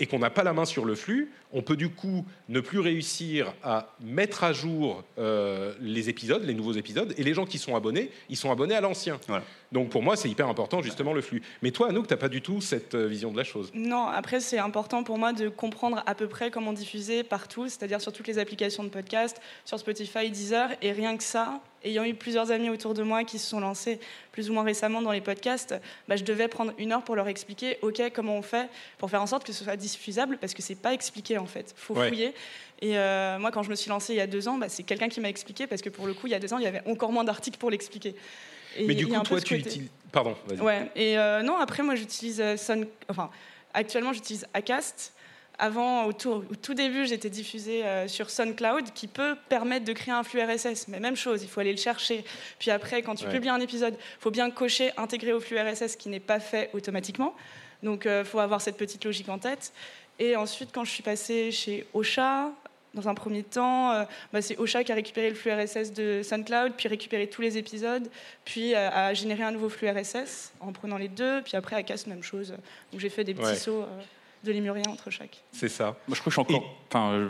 et 0.00 0.06
qu'on 0.06 0.18
n'a 0.18 0.30
pas 0.30 0.44
la 0.44 0.54
main 0.54 0.64
sur 0.64 0.84
le 0.84 0.94
flux, 0.94 1.30
on 1.52 1.62
peut 1.62 1.76
du 1.76 1.88
coup 1.88 2.24
ne 2.48 2.60
plus 2.60 2.80
réussir 2.80 3.54
à 3.62 3.94
mettre 4.00 4.44
à 4.44 4.52
jour 4.52 5.04
euh, 5.18 5.74
les 5.80 6.08
épisodes, 6.08 6.44
les 6.44 6.54
nouveaux 6.54 6.72
épisodes, 6.72 7.14
et 7.16 7.22
les 7.22 7.34
gens 7.34 7.46
qui 7.46 7.58
sont 7.58 7.76
abonnés, 7.76 8.10
ils 8.28 8.36
sont 8.36 8.50
abonnés 8.50 8.74
à 8.74 8.80
l'ancien. 8.80 9.18
Voilà. 9.28 9.44
Donc 9.72 9.90
pour 9.90 10.02
moi, 10.02 10.16
c'est 10.16 10.28
hyper 10.28 10.48
important 10.48 10.82
justement 10.82 11.12
le 11.12 11.20
flux. 11.20 11.42
Mais 11.62 11.70
toi, 11.70 11.88
Anouk, 11.88 12.06
t'as 12.06 12.16
pas 12.16 12.28
du 12.28 12.42
tout 12.42 12.60
cette 12.60 12.94
euh, 12.94 13.06
vision 13.06 13.32
de 13.32 13.36
la 13.36 13.44
chose. 13.44 13.70
Non, 13.74 14.06
après, 14.06 14.40
c'est 14.40 14.58
important 14.58 15.02
pour 15.02 15.18
moi 15.18 15.32
de 15.32 15.48
comprendre 15.48 16.02
à 16.06 16.14
peu 16.14 16.28
près 16.28 16.50
comment 16.50 16.72
diffuser 16.72 17.22
partout, 17.22 17.68
c'est-à-dire 17.68 18.00
sur 18.00 18.12
toutes 18.12 18.26
les 18.26 18.38
applications 18.38 18.84
de 18.84 18.88
podcast, 18.88 19.40
sur 19.64 19.78
Spotify, 19.78 20.30
Deezer, 20.30 20.70
et 20.82 20.92
rien 20.92 21.16
que 21.16 21.24
ça, 21.24 21.60
ayant 21.84 22.04
eu 22.04 22.14
plusieurs 22.14 22.50
amis 22.50 22.70
autour 22.70 22.94
de 22.94 23.02
moi 23.02 23.24
qui 23.24 23.38
se 23.38 23.46
sont 23.48 23.60
lancés 23.60 24.00
plus 24.32 24.50
ou 24.50 24.52
moins 24.52 24.64
récemment 24.64 25.02
dans 25.02 25.12
les 25.12 25.20
podcasts, 25.20 25.74
bah, 26.08 26.16
je 26.16 26.24
devais 26.24 26.48
prendre 26.48 26.72
une 26.78 26.92
heure 26.92 27.02
pour 27.02 27.16
leur 27.16 27.28
expliquer, 27.28 27.78
OK, 27.82 28.02
comment 28.14 28.36
on 28.36 28.42
fait 28.42 28.68
pour 28.98 29.10
faire 29.10 29.22
en 29.22 29.26
sorte 29.26 29.44
que 29.44 29.52
ce 29.52 29.64
soit 29.64 29.76
diffusable, 29.76 30.38
parce 30.38 30.54
que 30.54 30.62
c'est 30.62 30.74
pas 30.74 30.92
expliqué 30.92 31.35
en 31.38 31.46
fait, 31.46 31.74
faut 31.76 31.94
Ouais. 31.94 32.08
fouiller. 32.08 32.34
Et 32.82 32.98
euh, 32.98 33.38
moi, 33.38 33.50
quand 33.50 33.62
je 33.62 33.70
me 33.70 33.74
suis 33.74 33.88
lancée 33.88 34.12
il 34.12 34.16
y 34.16 34.20
a 34.20 34.26
deux 34.26 34.48
ans, 34.48 34.58
bah, 34.58 34.68
c'est 34.68 34.82
quelqu'un 34.82 35.08
qui 35.08 35.20
m'a 35.20 35.28
expliqué, 35.28 35.66
parce 35.66 35.80
que 35.82 35.88
pour 35.88 36.06
le 36.06 36.14
coup, 36.14 36.26
il 36.26 36.30
y 36.30 36.34
a 36.34 36.38
deux 36.38 36.52
ans, 36.52 36.58
il 36.58 36.64
y 36.64 36.66
avait 36.66 36.82
encore 36.86 37.12
moins 37.12 37.24
d'articles 37.24 37.58
pour 37.58 37.70
l'expliquer. 37.70 38.14
Mais 38.78 38.94
du 38.94 39.04
il 39.04 39.08
coup, 39.08 39.22
toi, 39.22 39.40
tu 39.40 39.54
utilises. 39.56 39.88
Pardon, 40.12 40.36
vas-y. 40.46 40.60
Ouais, 40.60 40.90
et 40.94 41.18
euh, 41.18 41.42
non, 41.42 41.56
après, 41.56 41.82
moi, 41.82 41.94
j'utilise 41.94 42.40
euh, 42.40 42.56
Sun... 42.58 42.86
Enfin, 43.08 43.30
actuellement, 43.72 44.12
j'utilise 44.12 44.46
Acast. 44.52 45.14
Avant, 45.58 46.04
au 46.04 46.12
tout, 46.12 46.28
au 46.50 46.54
tout 46.54 46.74
début, 46.74 47.06
j'étais 47.06 47.30
diffusée 47.30 47.82
euh, 47.86 48.08
sur 48.08 48.28
SoundCloud, 48.28 48.92
qui 48.92 49.08
peut 49.08 49.36
permettre 49.48 49.86
de 49.86 49.94
créer 49.94 50.12
un 50.12 50.22
flux 50.22 50.42
RSS. 50.42 50.88
Mais 50.88 51.00
même 51.00 51.16
chose, 51.16 51.42
il 51.42 51.48
faut 51.48 51.60
aller 51.60 51.72
le 51.72 51.78
chercher. 51.78 52.24
Puis 52.58 52.70
après, 52.70 53.00
quand 53.00 53.14
tu 53.14 53.24
Ouais. 53.24 53.32
publies 53.32 53.48
un 53.48 53.60
épisode, 53.60 53.94
il 53.98 54.20
faut 54.20 54.30
bien 54.30 54.50
cocher 54.50 54.90
intégrer 54.98 55.32
au 55.32 55.40
flux 55.40 55.58
RSS, 55.58 55.96
qui 55.96 56.10
n'est 56.10 56.20
pas 56.20 56.40
fait 56.40 56.68
automatiquement. 56.74 57.34
Donc, 57.82 58.04
il 58.06 58.24
faut 58.26 58.38
avoir 58.40 58.60
cette 58.60 58.76
petite 58.76 59.02
logique 59.06 59.30
en 59.30 59.38
tête. 59.38 59.72
Et 60.18 60.36
ensuite, 60.36 60.70
quand 60.72 60.84
je 60.84 60.90
suis 60.90 61.02
passée 61.02 61.50
chez 61.52 61.86
Ocha, 61.94 62.50
dans 62.94 63.08
un 63.08 63.14
premier 63.14 63.42
temps, 63.42 63.92
euh, 63.92 64.04
bah, 64.32 64.40
c'est 64.40 64.58
Ocha 64.58 64.82
qui 64.82 64.90
a 64.90 64.94
récupéré 64.94 65.28
le 65.28 65.34
flux 65.34 65.52
RSS 65.52 65.92
de 65.92 66.22
SoundCloud, 66.22 66.72
puis 66.76 66.88
récupéré 66.88 67.28
tous 67.28 67.42
les 67.42 67.58
épisodes, 67.58 68.08
puis 68.46 68.74
euh, 68.74 68.88
a 68.90 69.12
généré 69.12 69.42
un 69.42 69.50
nouveau 69.50 69.68
flux 69.68 69.88
RSS 69.90 70.52
en 70.60 70.72
prenant 70.72 70.96
les 70.96 71.08
deux, 71.08 71.42
puis 71.42 71.56
après 71.56 71.76
Acast, 71.76 72.06
même 72.06 72.22
chose. 72.22 72.54
Donc 72.92 73.00
j'ai 73.00 73.10
fait 73.10 73.24
des 73.24 73.34
petits 73.34 73.46
Ouais. 73.46 73.54
sauts 73.56 73.82
euh, 73.82 74.00
de 74.44 74.52
lémurien 74.52 74.84
entre 74.88 75.10
chaque. 75.10 75.42
C'est 75.52 75.68
ça. 75.68 75.96
Moi, 76.08 76.14
je 76.14 76.20
crois 76.20 76.30
que 76.32 76.40
je 76.42 76.48
suis 76.48 76.54
encore. 76.56 76.74
Enfin, 76.88 77.28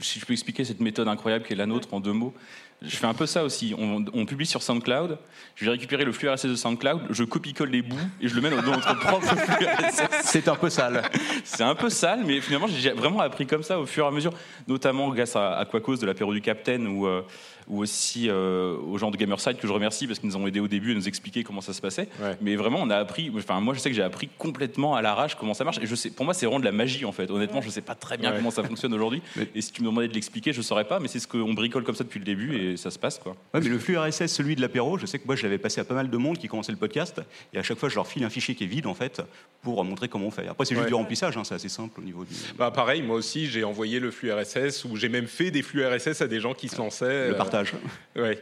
si 0.00 0.18
je 0.18 0.26
peux 0.26 0.32
expliquer 0.32 0.64
cette 0.64 0.80
méthode 0.80 1.06
incroyable 1.06 1.44
qui 1.44 1.52
est 1.52 1.56
la 1.56 1.66
nôtre 1.66 1.92
en 1.94 2.00
deux 2.00 2.12
mots. 2.12 2.34
Je 2.82 2.96
fais 2.96 3.06
un 3.06 3.14
peu 3.14 3.26
ça 3.26 3.42
aussi. 3.42 3.74
On, 3.78 4.04
on 4.12 4.26
publie 4.26 4.46
sur 4.46 4.62
SoundCloud. 4.62 5.18
Je 5.54 5.64
vais 5.64 5.70
récupérer 5.70 6.04
le 6.04 6.12
flux 6.12 6.28
RSS 6.28 6.46
de 6.46 6.54
SoundCloud. 6.54 7.00
Je 7.10 7.24
copie-colle 7.24 7.70
les 7.70 7.82
bouts 7.82 7.96
et 8.20 8.28
je 8.28 8.34
le 8.34 8.42
mets 8.42 8.50
dans 8.50 8.62
notre 8.62 8.98
propre 9.00 9.34
flux 9.34 9.66
RSS. 9.66 10.08
C'est 10.22 10.48
un 10.48 10.54
peu 10.56 10.68
sale. 10.68 11.02
C'est 11.44 11.62
un 11.62 11.74
peu 11.74 11.88
sale, 11.88 12.20
mais 12.26 12.40
finalement, 12.40 12.66
j'ai 12.66 12.90
vraiment 12.90 13.20
appris 13.20 13.46
comme 13.46 13.62
ça 13.62 13.80
au 13.80 13.86
fur 13.86 14.04
et 14.04 14.08
à 14.08 14.10
mesure, 14.10 14.32
notamment 14.68 15.08
grâce 15.08 15.36
à, 15.36 15.56
à 15.56 15.64
Quacos 15.64 15.96
de 15.96 16.06
l'apéro 16.06 16.34
du 16.34 16.42
Capitaine 16.42 16.86
ou, 16.86 17.06
euh, 17.06 17.22
ou 17.68 17.80
aussi 17.80 18.28
euh, 18.28 18.76
aux 18.76 18.98
gens 18.98 19.10
de 19.10 19.16
Gamerside 19.16 19.56
que 19.56 19.66
je 19.66 19.72
remercie 19.72 20.06
parce 20.06 20.18
qu'ils 20.18 20.28
nous 20.28 20.36
ont 20.36 20.46
aidés 20.46 20.60
au 20.60 20.68
début 20.68 20.92
à 20.92 20.94
nous 20.94 21.08
expliquer 21.08 21.42
comment 21.44 21.60
ça 21.60 21.72
se 21.72 21.80
passait. 21.80 22.08
Ouais. 22.20 22.36
Mais 22.40 22.56
vraiment, 22.56 22.78
on 22.80 22.90
a 22.90 22.96
appris. 22.96 23.30
Enfin, 23.36 23.60
moi, 23.60 23.74
je 23.74 23.80
sais 23.80 23.90
que 23.90 23.96
j'ai 23.96 24.02
appris 24.02 24.28
complètement 24.38 24.94
à 24.94 25.02
l'arrache 25.02 25.34
comment 25.34 25.54
ça 25.54 25.64
marche. 25.64 25.78
Et 25.82 25.86
je 25.86 25.94
sais, 25.94 26.10
pour 26.10 26.24
moi, 26.24 26.34
c'est 26.34 26.46
vraiment 26.46 26.60
de 26.60 26.64
la 26.64 26.72
magie 26.72 27.04
en 27.04 27.12
fait. 27.12 27.30
Honnêtement, 27.30 27.60
je 27.62 27.70
sais 27.70 27.80
pas 27.80 27.94
très 27.94 28.16
bien 28.18 28.30
Ouais. 28.30 28.36
comment 28.36 28.50
ça 28.50 28.62
fonctionne 28.62 28.92
aujourd'hui. 28.94 29.22
Mais- 29.36 29.48
Et 29.54 29.60
si 29.60 29.72
tu 29.72 29.82
me 29.82 29.88
demandais 29.88 30.08
de 30.08 30.14
l'expliquer, 30.14 30.52
je 30.52 30.62
saurais 30.62 30.84
pas. 30.84 31.00
Mais 31.00 31.08
c'est 31.08 31.18
ce 31.20 31.26
qu'on 31.28 31.54
bricole 31.54 31.84
comme 31.84 31.94
ça 31.96 32.04
depuis 32.04 32.18
le 32.20 32.24
début 32.24 32.56
et 32.56 32.76
ça 32.76 32.90
se 32.90 32.98
passe 32.98 33.18
quoi. 33.18 33.32
Ouais, 33.54 33.60
mais 33.60 33.68
le 33.68 33.78
flux 33.78 33.96
RSS, 33.98 34.26
celui 34.28 34.56
de 34.56 34.60
l'apéro, 34.60 34.98
je 34.98 35.06
sais 35.06 35.18
que 35.18 35.26
moi 35.26 35.36
je 35.36 35.42
l'avais 35.42 35.58
passé 35.58 35.80
à 35.80 35.84
pas 35.84 35.94
mal 35.94 36.08
de 36.10 36.16
monde 36.16 36.38
qui 36.38 36.48
commençait 36.48 36.72
le 36.72 36.78
podcast, 36.78 37.20
et 37.52 37.58
à 37.58 37.62
chaque 37.62 37.78
fois 37.78 37.88
je 37.88 37.94
leur 37.94 38.06
file 38.06 38.24
un 38.24 38.30
fichier 38.30 38.54
qui 38.54 38.64
est 38.64 38.66
vide 38.66 38.86
en 38.86 38.94
fait 38.94 39.22
pour 39.62 39.82
montrer 39.84 40.08
comment 40.08 40.26
on 40.26 40.30
fait. 40.30 40.46
Après 40.48 40.64
c'est 40.64 40.74
juste 40.74 40.84
Ouais. 40.84 40.88
du 40.90 40.94
remplissage, 40.94 41.36
hein, 41.36 41.44
c'est 41.44 41.54
assez 41.54 41.68
simple 41.68 42.00
au 42.00 42.04
niveau 42.04 42.24
du 42.24 42.34
Bah, 42.58 42.70
pareil, 42.70 43.02
moi 43.02 43.16
aussi, 43.16 43.46
j'ai 43.46 43.64
envoyé 43.64 43.98
le 44.00 44.10
flux 44.10 44.32
RSS 44.32 44.84
ou 44.84 44.96
j'ai 44.96 45.08
même 45.08 45.26
fait 45.26 45.50
des 45.50 45.62
flux 45.62 45.84
RSS 45.86 46.20
à 46.22 46.26
des 46.28 46.40
gens 46.40 46.54
qui 46.54 46.68
se 46.68 46.76
lançaient. 46.76 47.28
le 47.28 47.34
euh, 47.34 47.38
partage. 47.64 47.74
Ouais. 48.16 48.38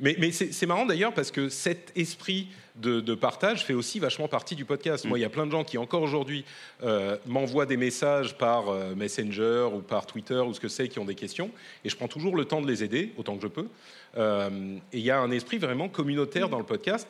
Mais, 0.00 0.16
mais 0.18 0.32
c'est 0.32 0.66
marrant 0.66 0.86
d'ailleurs 0.86 1.12
parce 1.12 1.30
que 1.30 1.48
cet 1.48 1.92
esprit 1.96 2.48
de, 2.76 3.00
de 3.00 3.14
partage 3.14 3.64
fait 3.64 3.74
aussi 3.74 3.98
vachement 3.98 4.26
partie 4.26 4.56
du 4.56 4.64
podcast. 4.64 5.04
Moi, 5.04 5.18
il 5.18 5.22
y 5.22 5.24
a 5.26 5.28
plein 5.28 5.46
de 5.46 5.52
gens 5.52 5.64
qui 5.64 5.76
encore 5.76 6.02
aujourd'hui 6.02 6.44
euh, 6.82 7.18
m'envoient 7.26 7.66
des 7.66 7.76
messages 7.76 8.36
par 8.36 8.70
euh, 8.70 8.94
Messenger 8.94 9.68
ou 9.72 9.80
par 9.80 10.06
Twitter 10.06 10.38
ou 10.38 10.54
ce 10.54 10.60
que 10.60 10.68
c'est, 10.68 10.88
qui 10.88 10.98
ont 10.98 11.04
des 11.04 11.14
questions, 11.14 11.50
et 11.84 11.90
je 11.90 11.96
prends 11.96 12.08
toujours 12.08 12.34
le 12.34 12.46
temps 12.46 12.62
de 12.62 12.66
les 12.66 12.82
aider 12.82 13.12
autant 13.18 13.36
que 13.36 13.42
je 13.42 13.48
peux. 13.48 13.68
Euh, 14.16 14.76
et 14.92 14.98
il 14.98 15.04
y 15.04 15.10
a 15.10 15.18
un 15.20 15.30
esprit 15.30 15.58
vraiment 15.58 15.88
communautaire 15.88 16.48
dans 16.48 16.58
le 16.58 16.64
podcast. 16.64 17.06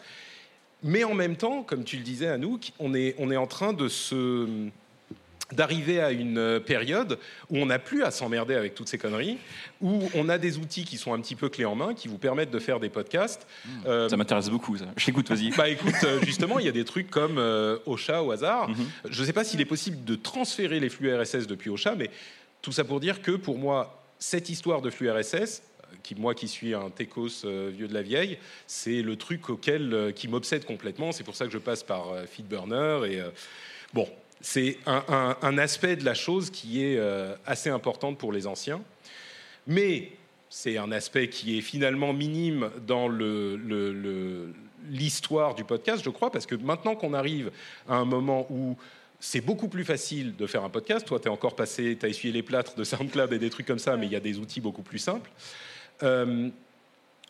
Mais 0.82 1.04
en 1.04 1.14
même 1.14 1.36
temps, 1.36 1.62
comme 1.62 1.84
tu 1.84 1.96
le 1.96 2.02
disais, 2.02 2.26
Anouk, 2.26 2.72
on 2.80 2.92
est, 2.92 3.14
on 3.18 3.30
est 3.30 3.36
en 3.36 3.46
train 3.46 3.72
de 3.72 3.86
se 3.86 4.68
d'arriver 5.52 6.00
à 6.00 6.10
une 6.10 6.38
euh, 6.38 6.60
période 6.60 7.18
où 7.50 7.58
on 7.58 7.66
n'a 7.66 7.78
plus 7.78 8.02
à 8.04 8.10
s'emmerder 8.10 8.54
avec 8.54 8.74
toutes 8.74 8.88
ces 8.88 8.98
conneries, 8.98 9.38
où 9.80 10.08
on 10.14 10.28
a 10.28 10.38
des 10.38 10.58
outils 10.58 10.84
qui 10.84 10.96
sont 10.96 11.12
un 11.12 11.20
petit 11.20 11.34
peu 11.34 11.48
clés 11.48 11.64
en 11.64 11.74
main, 11.74 11.94
qui 11.94 12.08
vous 12.08 12.18
permettent 12.18 12.50
de 12.50 12.58
faire 12.58 12.80
des 12.80 12.88
podcasts. 12.88 13.46
Euh, 13.86 14.08
Ça 14.08 14.16
m'intéresse 14.16 14.48
beaucoup. 14.48 14.76
Ça. 14.76 14.86
Je 14.96 15.04
t'écoute, 15.04 15.28
vas-y. 15.28 15.50
bah 15.50 15.68
écoute, 15.68 15.94
euh, 16.04 16.20
justement, 16.22 16.58
il 16.58 16.66
y 16.66 16.68
a 16.68 16.72
des 16.72 16.84
trucs 16.84 17.10
comme 17.10 17.38
euh, 17.38 17.78
Ocha 17.86 18.22
au 18.22 18.30
hasard. 18.30 18.68
Mhm. 18.68 18.76
Je 19.10 19.20
ne 19.20 19.26
sais 19.26 19.32
pas 19.32 19.44
s'il 19.44 19.60
est 19.60 19.66
possible 19.66 20.04
de 20.04 20.14
transférer 20.14 20.80
les 20.80 20.88
flux 20.88 21.14
RSS 21.14 21.46
depuis 21.46 21.70
Ocha, 21.70 21.94
mais 21.96 22.10
tout 22.62 22.72
ça 22.72 22.84
pour 22.84 23.00
dire 23.00 23.22
que 23.22 23.32
pour 23.32 23.58
moi, 23.58 24.02
cette 24.18 24.48
histoire 24.48 24.82
de 24.82 24.90
flux 24.90 25.10
RSS, 25.10 25.62
qui, 26.02 26.14
moi 26.14 26.34
qui 26.34 26.48
suis 26.48 26.74
un 26.74 26.90
techos 26.90 27.44
euh, 27.44 27.70
vieux 27.74 27.88
de 27.88 27.94
la 27.94 28.02
vieille, 28.02 28.38
c'est 28.66 29.02
le 29.02 29.16
truc 29.16 29.50
auquel, 29.50 30.12
qui 30.14 30.28
m'obsède 30.28 30.64
complètement. 30.64 31.12
C'est 31.12 31.24
pour 31.24 31.34
ça 31.34 31.46
que 31.46 31.52
je 31.52 31.58
passe 31.58 31.82
par 31.82 32.06
Feedburner. 32.28 33.00
Et, 33.10 33.22
bon, 33.92 34.08
c'est 34.42 34.76
un, 34.86 35.58
aspect 35.58 35.96
de 35.96 36.04
la 36.04 36.14
chose 36.14 36.50
qui 36.50 36.84
est 36.84 36.98
euh, 36.98 37.34
assez 37.46 37.70
importante 37.70 38.18
pour 38.18 38.32
les 38.32 38.46
anciens. 38.46 38.82
Mais 39.66 40.10
c'est 40.50 40.76
un 40.76 40.90
aspect 40.90 41.28
qui 41.28 41.56
est 41.56 41.60
finalement 41.60 42.12
minime 42.12 42.70
dans 42.84 43.08
l'histoire 44.90 45.54
du 45.54 45.64
podcast, 45.64 46.02
je 46.04 46.10
crois, 46.10 46.30
parce 46.30 46.46
que 46.46 46.56
maintenant 46.56 46.96
qu'on 46.96 47.14
arrive 47.14 47.52
à 47.88 47.94
un 47.94 48.04
moment 48.04 48.46
où 48.50 48.76
c'est 49.20 49.40
beaucoup 49.40 49.68
plus 49.68 49.84
facile 49.84 50.34
de 50.34 50.46
faire 50.48 50.64
un 50.64 50.70
podcast, 50.70 51.06
toi, 51.06 51.20
tu 51.20 51.28
es 51.28 51.30
encore 51.30 51.54
passé, 51.54 51.96
tu 51.98 52.04
as 52.04 52.08
essuyé 52.08 52.34
les 52.34 52.42
plâtres 52.42 52.74
de 52.74 52.82
SoundCloud 52.84 53.32
et 53.32 53.38
des 53.38 53.50
trucs 53.50 53.66
comme 53.66 53.78
ça, 53.78 53.96
mais 53.96 54.06
il 54.06 54.12
y 54.12 54.16
a 54.16 54.20
des 54.20 54.40
outils 54.40 54.60
beaucoup 54.60 54.82
plus 54.82 54.98
simples. 54.98 55.30
Euh, 56.02 56.50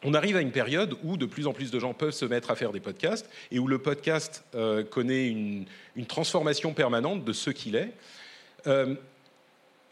on 0.04 0.14
arrive 0.14 0.37
à 0.37 0.40
une 0.40 0.50
période 0.50 0.97
où 1.04 1.16
de 1.16 1.26
plus 1.26 1.47
en 1.47 1.52
plus 1.52 1.71
de 1.71 1.78
gens 1.78 1.94
peuvent 1.94 2.11
se 2.12 2.25
mettre 2.25 2.50
à 2.50 2.56
faire 2.56 2.73
des 2.73 2.80
podcasts 2.80 3.28
et 3.50 3.59
où 3.59 3.66
le 3.66 3.78
podcast 3.78 4.44
euh, 4.54 4.82
connaît 4.82 5.28
une, 5.28 5.66
transformation 6.09 6.73
permanente 6.73 7.25
de 7.25 7.32
ce 7.32 7.50
qu'il 7.50 7.76
est. 7.76 7.92
Euh, 8.66 8.94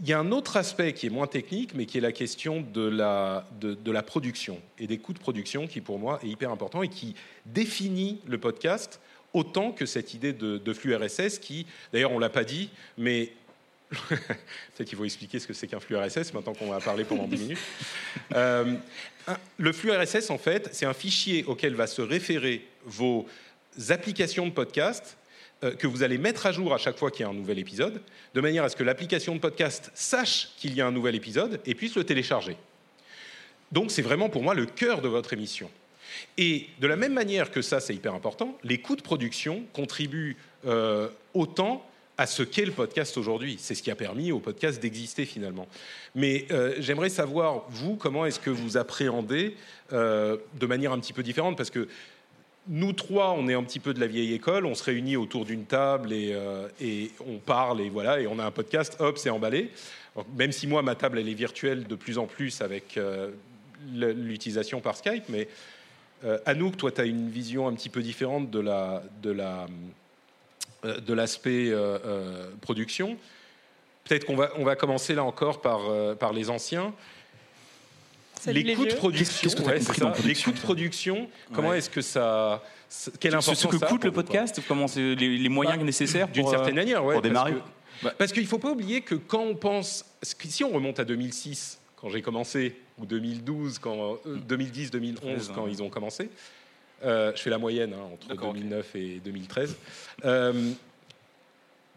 il 0.01 0.09
y 0.09 0.13
a 0.13 0.19
un 0.19 0.33
autre 0.33 0.57
aspect 0.57 0.95
qui 0.95 1.07
est 1.07 1.11
moins 1.11 1.27
technique, 1.27 1.75
mais 1.75 1.85
qui 1.85 1.99
est 1.99 2.01
la 2.01 2.13
question 2.13 2.63
de 2.63 2.89
la, 2.89 4.03
production 4.03 4.61
et 4.79 4.87
des 4.87 4.99
coûts 4.99 5.13
de 5.13 5.19
production, 5.19 5.67
qui 5.67 5.81
pour 5.81 5.99
moi 5.99 6.19
est 6.25 6.29
hyper 6.29 6.51
important 6.51 6.83
et 6.83 6.89
qui 6.89 7.15
définit 7.47 8.21
le 8.27 8.39
podcast 8.39 9.01
autant 9.35 9.73
que 9.73 9.87
cette 9.87 10.15
idée 10.15 10.33
de, 10.33 10.73
flux 10.73 10.97
RSS, 10.97 11.39
qui, 11.39 11.67
d'ailleurs, 11.93 12.13
on 12.13 12.19
l'a 12.19 12.31
pas 12.31 12.45
dit, 12.45 12.71
mais 12.97 13.33
peut-être 14.09 14.89
qu'il 14.89 14.97
faut 14.97 15.05
expliquer 15.05 15.39
ce 15.39 15.47
que 15.47 15.53
c'est 15.53 15.67
qu'un 15.67 15.81
flux 15.81 15.97
RSS 15.97 16.33
maintenant 16.33 16.55
qu'on 16.55 16.71
va 16.71 16.81
parler 16.81 17.05
pendant 17.05 17.27
10 17.27 17.41
minutes. 17.41 17.59
Euh, 18.35 18.77
le 19.59 19.73
flux 19.73 19.93
RSS, 19.93 20.31
en 20.31 20.39
fait, 20.39 20.69
c'est 20.73 20.87
un 20.87 20.95
fichier 20.95 21.45
auquel 21.45 21.75
va 21.75 21.87
se 21.87 22.03
référer 22.03 22.67
vos 22.85 23.27
applications 23.89 24.47
de 24.47 24.53
podcast 24.53 25.17
euh, 25.63 25.75
que 25.75 25.87
vous 25.87 26.03
allez 26.03 26.19
mettre 26.19 26.47
à 26.47 26.53
jour 26.53 26.73
à 26.73 26.79
chaque 26.79 26.97
fois 26.97 27.11
qu'il 27.11 27.21
y 27.21 27.27
a 27.27 27.29
un 27.29 27.35
nouvel 27.35 27.59
épisode, 27.59 28.01
de 28.35 28.41
manière 28.41 28.65
à 28.65 28.69
ce 28.69 28.77
que 28.77 28.85
l'application 28.85 29.35
de 29.35 29.41
podcast 29.41 29.91
sache 29.95 30.49
qu'il 30.57 30.75
y 30.75 30.81
a 30.81 30.87
un 30.87 30.93
nouvel 30.93 31.15
épisode 31.15 31.61
et 31.67 31.75
puisse 31.75 31.97
le 31.97 32.05
télécharger. 32.05 32.57
Donc 33.73 33.91
c'est 33.91 34.03
vraiment 34.03 34.29
pour 34.29 34.43
moi 34.43 34.55
le 34.55 34.67
cœur 34.67 35.03
de 35.03 35.09
votre 35.09 35.33
émission. 35.33 35.71
Et 36.39 36.69
de 36.81 36.87
la 36.87 36.97
même 36.97 37.13
manière 37.13 37.51
que 37.51 37.63
ça, 37.63 37.81
c'est 37.81 37.95
hyper 37.95 38.15
important, 38.15 38.57
les 38.65 38.79
coûts 38.79 38.97
de 38.97 39.03
production 39.03 39.65
contribuent 39.73 40.37
euh, 40.67 41.09
autant 41.35 41.87
à 42.21 42.27
ce 42.27 42.43
qu'est 42.43 42.67
le 42.67 42.73
podcast 42.73 43.17
aujourd'hui. 43.17 43.57
C'est 43.59 43.75
ce 43.75 43.83
qui 43.83 43.91
a 43.91 43.95
permis 43.95 44.31
au 44.31 44.41
podcast 44.41 44.79
d'exister 44.79 45.25
finalement. 45.25 45.67
Mais 46.15 46.45
euh, 46.51 46.75
j'aimerais 46.79 47.09
savoir, 47.09 47.65
vous, 47.71 47.97
comment 47.97 48.27
est-ce 48.27 48.39
que 48.39 48.51
vous 48.51 48.77
appréhendez 48.77 49.57
euh, 49.95 50.37
de 50.61 50.67
manière 50.67 50.93
un 50.93 51.01
petit 51.01 51.15
peu 51.15 51.23
différente? 51.23 51.57
Parce 51.57 51.71
que 51.71 51.89
nous 52.69 52.93
trois, 52.93 53.31
on 53.31 53.49
est 53.49 53.55
un 53.55 53.63
petit 53.63 53.81
peu 53.81 53.95
de 53.95 54.01
la 54.01 54.07
vieille 54.07 54.35
école, 54.35 54.67
on 54.67 54.75
se 54.75 54.85
réunit 54.85 55.17
autour 55.17 55.47
d'une 55.47 55.65
table 55.65 56.13
et, 56.13 56.33
euh, 56.35 56.69
on 57.27 57.39
parle 57.39 57.81
et 57.81 57.89
voilà, 57.89 58.21
et 58.21 58.27
on 58.27 58.39
a 58.39 58.45
un 58.45 58.51
podcast, 58.51 58.99
hop, 58.99 59.17
c'est 59.17 59.31
emballé. 59.31 59.71
Même 60.37 60.53
si 60.53 60.67
moi, 60.67 60.83
ma 60.83 60.97
table, 60.97 61.21
elle 61.21 61.29
est 61.29 61.33
virtuelle 61.33 61.87
de 61.87 61.95
plus 61.95 62.19
en 62.19 62.27
plus 62.27 62.61
avec 62.61 63.01
l'utilisation 63.95 64.83
par 64.83 64.97
Skype, 64.97 65.25
mais 65.31 65.49
Anouk, 66.45 66.77
toi, 66.77 66.91
tu 66.91 67.01
as 67.01 67.05
une 67.05 67.31
vision 67.31 67.67
un 67.67 67.73
petit 67.73 67.89
peu 67.89 68.03
différente 68.03 68.51
de 68.51 68.59
la, 68.61 69.03
de 69.23 69.31
la 69.31 69.67
de 70.85 71.15
l'aspect 71.15 71.69
euh, 71.71 71.99
euh, 72.05 72.51
production. 72.61 73.17
Peut-être 74.05 74.25
qu'on 74.25 74.37
va, 74.37 74.51
on 74.57 74.65
va 74.65 74.77
commencer 74.77 75.15
là 75.15 75.25
encore 75.25 75.61
par, 75.61 75.81
par 76.17 76.33
les 76.33 76.51
anciens. 76.51 76.93
les, 78.47 78.75
coûts 78.75 78.87
de 78.87 78.95
production, 78.95 79.51
les 80.25 80.35
coûts 80.35 80.53
de 80.53 80.59
production, 80.59 81.29
comment 81.53 81.75
est-ce 81.75 81.91
que 81.91 82.01
ça, 82.01 82.63
quelle 83.21 83.35
importance 83.35 83.61
ce 83.61 83.67
que 83.69 83.77
coûte 83.77 84.05
le 84.05 84.13
podcast, 84.13 84.61
comment 84.67 84.87
les, 84.97 85.15
les, 85.15 85.49
moyens 85.49 85.79
bah, 85.79 85.85
nécessaires 85.85 86.29
d'une 86.29 86.49
certaine 86.49 86.75
manière, 86.75 87.05
ouais, 87.05 87.15
pour 87.15 87.23
démarrer. 87.23 87.55
Parce 88.19 88.33
qu'il 88.33 88.43
ne 88.43 88.49
faut 88.49 88.59
pas 88.59 88.71
oublier 88.71 89.03
que 89.03 89.15
quand 89.15 89.43
on 89.43 89.55
pense, 89.55 90.05
si 90.23 90.65
on 90.65 90.71
remonte 90.71 90.99
à 90.99 91.05
2006, 91.05 91.79
quand 91.97 92.09
j'ai 92.09 92.23
commencé, 92.23 92.77
ou 92.99 93.05
2012, 93.05 93.79
quand 93.79 94.19
2010, 94.27 94.91
2011, 94.91 95.53
quand 95.55 95.67
ils 95.67 95.83
ont 95.83 95.91
commencé, 95.91 96.25
euh, 96.25 96.29
je 97.03 97.41
fais 97.41 97.51
la 97.51 97.59
moyenne 97.59 97.95
hein, 97.95 98.11
entre 98.13 98.35
2009 98.35 98.97
et 98.97 99.21
2013. 99.25 99.77
Euh, 100.25 100.73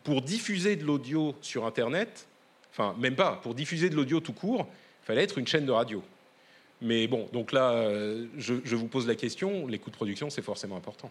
pour 0.04 0.22
diffuser 0.22 0.76
de 0.76 0.84
l'audio 0.84 1.36
sur 1.42 1.66
Internet, 1.66 2.28
enfin 2.72 2.96
même 3.00 3.16
pas, 3.16 3.40
pour 3.42 3.54
diffuser 3.54 3.90
de 3.90 3.96
l'audio 3.96 4.20
tout 4.20 4.34
court, 4.34 4.68
il 5.04 5.06
fallait 5.06 5.24
être 5.24 5.38
une 5.38 5.48
chaîne 5.48 5.66
de 5.66 5.72
radio. 5.72 6.04
Mais 6.82 7.08
bon, 7.08 7.28
donc 7.32 7.54
là, 7.54 7.72
euh, 7.72 8.26
je, 8.38 8.76
vous 8.76 8.88
pose 8.88 9.08
la 9.08 9.16
question, 9.16 9.68
les 9.68 9.80
coûts 9.80 9.90
de 9.90 9.96
production, 9.96 10.30
c'est 10.30 10.42
forcément 10.42 10.76
important. 10.76 11.10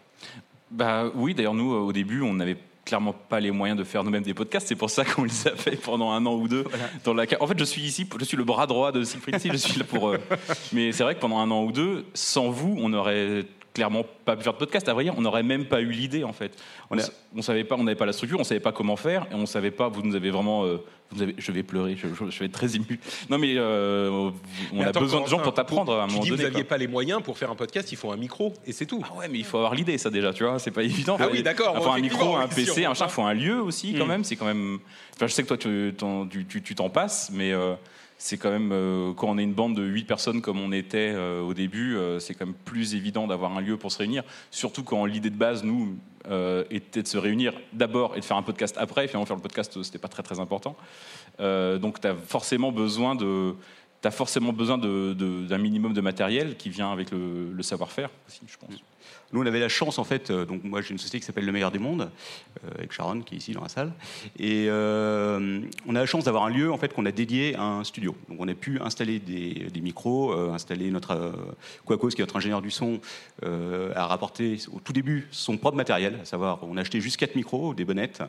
Bah 0.69 1.11
oui, 1.15 1.33
d'ailleurs 1.33 1.55
nous, 1.55 1.71
au 1.73 1.91
début, 1.91 2.21
on 2.21 2.33
n'avait 2.33 2.57
clairement 2.85 3.13
pas 3.13 3.39
les 3.39 3.49
moyens 3.49 3.79
de 3.79 3.83
faire 3.83 4.03
nous-mêmes 4.03 4.23
des 4.23 4.33
podcasts. 4.33 4.67
C'est 4.67 4.75
pour 4.75 4.89
ça 4.89 5.05
qu'on 5.05 5.23
les 5.23 5.47
a 5.47 5.55
fait 5.55 5.75
pendant 5.77 6.11
un 6.11 6.25
an 6.25 6.35
ou 6.35 6.47
deux. 6.47 6.65
Dans 7.03 7.13
la... 7.13 7.25
En 7.39 7.47
fait, 7.47 7.57
je 7.57 7.63
suis 7.63 7.81
ici, 7.81 8.07
je 8.19 8.25
suis 8.25 8.37
le 8.37 8.43
bras 8.43 8.67
droit 8.67 8.91
de 8.91 9.03
Siegfried 9.03 9.39
je 9.41 9.57
suis 9.57 9.79
là 9.79 9.85
pour. 9.85 10.15
Mais 10.73 10.91
c'est 10.91 11.03
vrai 11.03 11.15
que 11.15 11.19
pendant 11.19 11.39
un 11.39 11.49
an 11.49 11.63
ou 11.63 11.71
deux, 11.71 12.05
sans 12.13 12.49
vous, 12.49 12.75
on 12.77 12.93
aurait 12.93 13.45
clairement 13.73 14.05
pas 14.25 14.35
pu 14.35 14.43
faire 14.43 14.53
de 14.53 14.57
podcast. 14.57 14.87
À 14.87 14.93
vrai 14.93 15.03
dire, 15.03 15.13
on 15.17 15.21
n'aurait 15.21 15.43
même 15.43 15.65
pas 15.65 15.81
eu 15.81 15.91
l'idée 15.91 16.23
en 16.23 16.33
fait. 16.33 16.57
On, 16.91 16.97
on 17.35 17.41
savait 17.41 17.63
pas, 17.63 17.75
on 17.75 17.83
n'avait 17.83 17.95
pas 17.95 18.05
la 18.05 18.13
structure, 18.13 18.39
on 18.39 18.43
savait 18.43 18.59
pas 18.59 18.71
comment 18.71 18.95
faire, 18.95 19.25
et 19.31 19.35
on 19.35 19.45
savait 19.45 19.71
pas. 19.71 19.89
Vous 19.89 20.01
nous 20.01 20.15
avez 20.15 20.29
vraiment, 20.29 20.65
euh, 20.65 20.77
vous 21.11 21.21
avez, 21.21 21.35
je 21.37 21.51
vais 21.51 21.63
pleurer, 21.63 21.95
je, 21.97 22.07
vais 22.07 22.45
être 22.45 22.51
très 22.51 22.75
ému. 22.75 22.99
Non 23.29 23.37
mais 23.37 23.55
euh, 23.57 24.31
on 24.73 24.81
a 24.81 24.91
besoin 24.91 25.21
de 25.21 25.27
gens 25.27 25.39
pour 25.39 25.53
t'apprendre 25.53 25.93
à 25.93 26.03
un 26.03 26.07
moment 26.07 26.19
donné. 26.19 26.31
Vous 26.31 26.41
n'aviez 26.41 26.63
pas 26.63 26.77
les 26.77 26.87
moyens 26.87 27.21
pour 27.21 27.37
faire 27.37 27.51
un 27.51 27.55
podcast, 27.55 27.91
il 27.91 27.97
faut 27.97 28.11
un 28.11 28.17
micro 28.17 28.53
et 28.65 28.71
c'est 28.71 28.85
tout. 28.85 29.03
Ah 29.09 29.17
ouais, 29.17 29.27
mais 29.27 29.39
il 29.39 29.45
faut 29.45 29.57
avoir 29.57 29.75
l'idée 29.75 29.97
ça 29.97 30.09
déjà, 30.09 30.33
tu 30.33 30.43
vois, 30.43 30.59
c'est 30.59 30.71
pas 30.71 30.83
évident. 30.83 31.17
Ah 31.19 31.27
oui, 31.31 31.43
d'accord. 31.43 31.75
Il 31.77 31.83
faut 31.83 31.91
un 31.91 31.99
micro, 31.99 32.35
un 32.35 32.47
PC, 32.55 32.85
un 32.85 32.93
chat, 32.93 33.05
il 33.05 33.11
faut 33.11 33.23
un 33.23 33.33
lieu 33.33 33.61
aussi 33.61 33.93
quand 33.93 34.05
hmm. 34.05 34.09
même. 34.09 34.23
C'est 34.23 34.35
quand 34.35 34.45
même. 34.45 34.79
Enfin, 35.15 35.27
je 35.27 35.33
sais 35.33 35.43
que 35.43 35.47
toi 35.47 35.57
tu 35.57 36.75
t'en 36.75 36.89
passes, 36.89 37.31
mais 37.33 37.51
euh, 37.51 37.73
c'est 38.23 38.37
quand 38.37 38.51
même, 38.51 38.71
euh, 38.71 39.11
quand 39.11 39.27
on 39.27 39.37
est 39.37 39.43
une 39.43 39.53
bande 39.53 39.75
de 39.75 39.83
8 39.83 40.05
personnes 40.05 40.41
comme 40.41 40.57
on 40.57 40.71
était 40.71 41.11
euh, 41.13 41.41
au 41.41 41.53
début, 41.53 41.97
euh, 41.97 42.19
c'est 42.19 42.33
quand 42.33 42.45
même 42.45 42.55
plus 42.55 42.95
évident 42.95 43.27
d'avoir 43.27 43.51
un 43.57 43.59
lieu 43.59 43.75
pour 43.75 43.91
se 43.91 43.97
réunir. 43.97 44.23
Surtout 44.49 44.81
quand 44.81 45.03
l'idée 45.03 45.29
de 45.29 45.35
base, 45.35 45.63
nous, 45.63 45.97
était 46.69 47.01
de 47.01 47.07
se 47.07 47.17
réunir 47.17 47.53
d'abord 47.73 48.15
et 48.15 48.21
de 48.21 48.23
faire 48.23 48.37
un 48.37 48.43
podcast 48.43 48.77
après. 48.79 49.09
Finalement, 49.09 49.25
faire 49.25 49.35
le 49.35 49.41
podcast, 49.41 49.83
c'était 49.83 49.97
pas 49.97 50.07
très 50.07 50.23
très 50.23 50.39
important. 50.39 50.77
donc, 51.37 51.99
tu 51.99 52.07
as 52.07 52.15
forcément 52.15 52.71
besoin 52.71 53.13
de. 53.15 53.55
Forcément 54.09 54.53
besoin 54.53 54.77
d'un 54.77 55.57
minimum 55.57 55.93
de 55.93 55.99
matériel 55.99 56.55
qui 56.55 56.69
vient 56.69 56.93
avec 56.93 57.11
le, 57.11 57.51
le 57.51 57.63
savoir-faire 57.63 58.09
aussi, 58.27 58.41
je 58.47 58.57
pense. 58.57 58.81
Nous, 59.33 59.41
on 59.41 59.45
avait 59.47 59.59
la 59.59 59.67
chance, 59.67 59.97
en 59.97 60.03
fait, 60.03 60.29
euh, 60.29 60.45
donc 60.45 60.63
moi 60.63 60.81
j'ai 60.81 60.91
une 60.91 60.99
société 60.99 61.19
qui 61.19 61.25
s'appelle 61.25 61.45
Le 61.45 61.51
Meilleur 61.51 61.71
des 61.71 61.79
Mondes, 61.79 62.11
euh, 62.63 62.69
avec 62.77 62.91
Sharon 62.91 63.21
qui 63.21 63.33
est 63.33 63.37
ici 63.39 63.51
dans 63.51 63.63
la 63.63 63.67
salle, 63.67 63.91
et 64.37 64.67
euh, 64.69 65.59
on 65.87 65.95
a 65.95 65.99
la 65.99 66.05
chance 66.05 66.25
d'avoir 66.25 66.43
un 66.43 66.51
lieu 66.51 66.71
en 66.71 66.77
fait 66.77 66.93
qu'on 66.93 67.07
a 67.07 67.11
dédié 67.11 67.55
à 67.55 67.63
un 67.63 67.83
studio. 67.83 68.15
Donc 68.29 68.37
on 68.39 68.47
a 68.47 68.53
pu 68.53 68.79
installer 68.79 69.17
des, 69.17 69.81
micros, 69.81 70.33
installer 70.51 70.91
notre 70.91 71.33
Quacos, 71.87 72.09
qui 72.09 72.21
est 72.21 72.23
notre 72.23 72.37
ingénieur 72.37 72.61
du 72.61 72.69
son, 72.69 73.01
a 73.41 74.05
rapporté 74.05 74.59
au 74.71 74.79
tout 74.79 74.93
début 74.93 75.27
son 75.31 75.57
propre 75.57 75.77
matériel, 75.77 76.19
à 76.21 76.25
savoir 76.25 76.59
on 76.61 76.77
a 76.77 76.81
acheté 76.81 77.01
juste 77.01 77.17
quatre 77.17 77.35
micros, 77.35 77.73
des 77.73 77.85
bonnettes, 77.85 78.21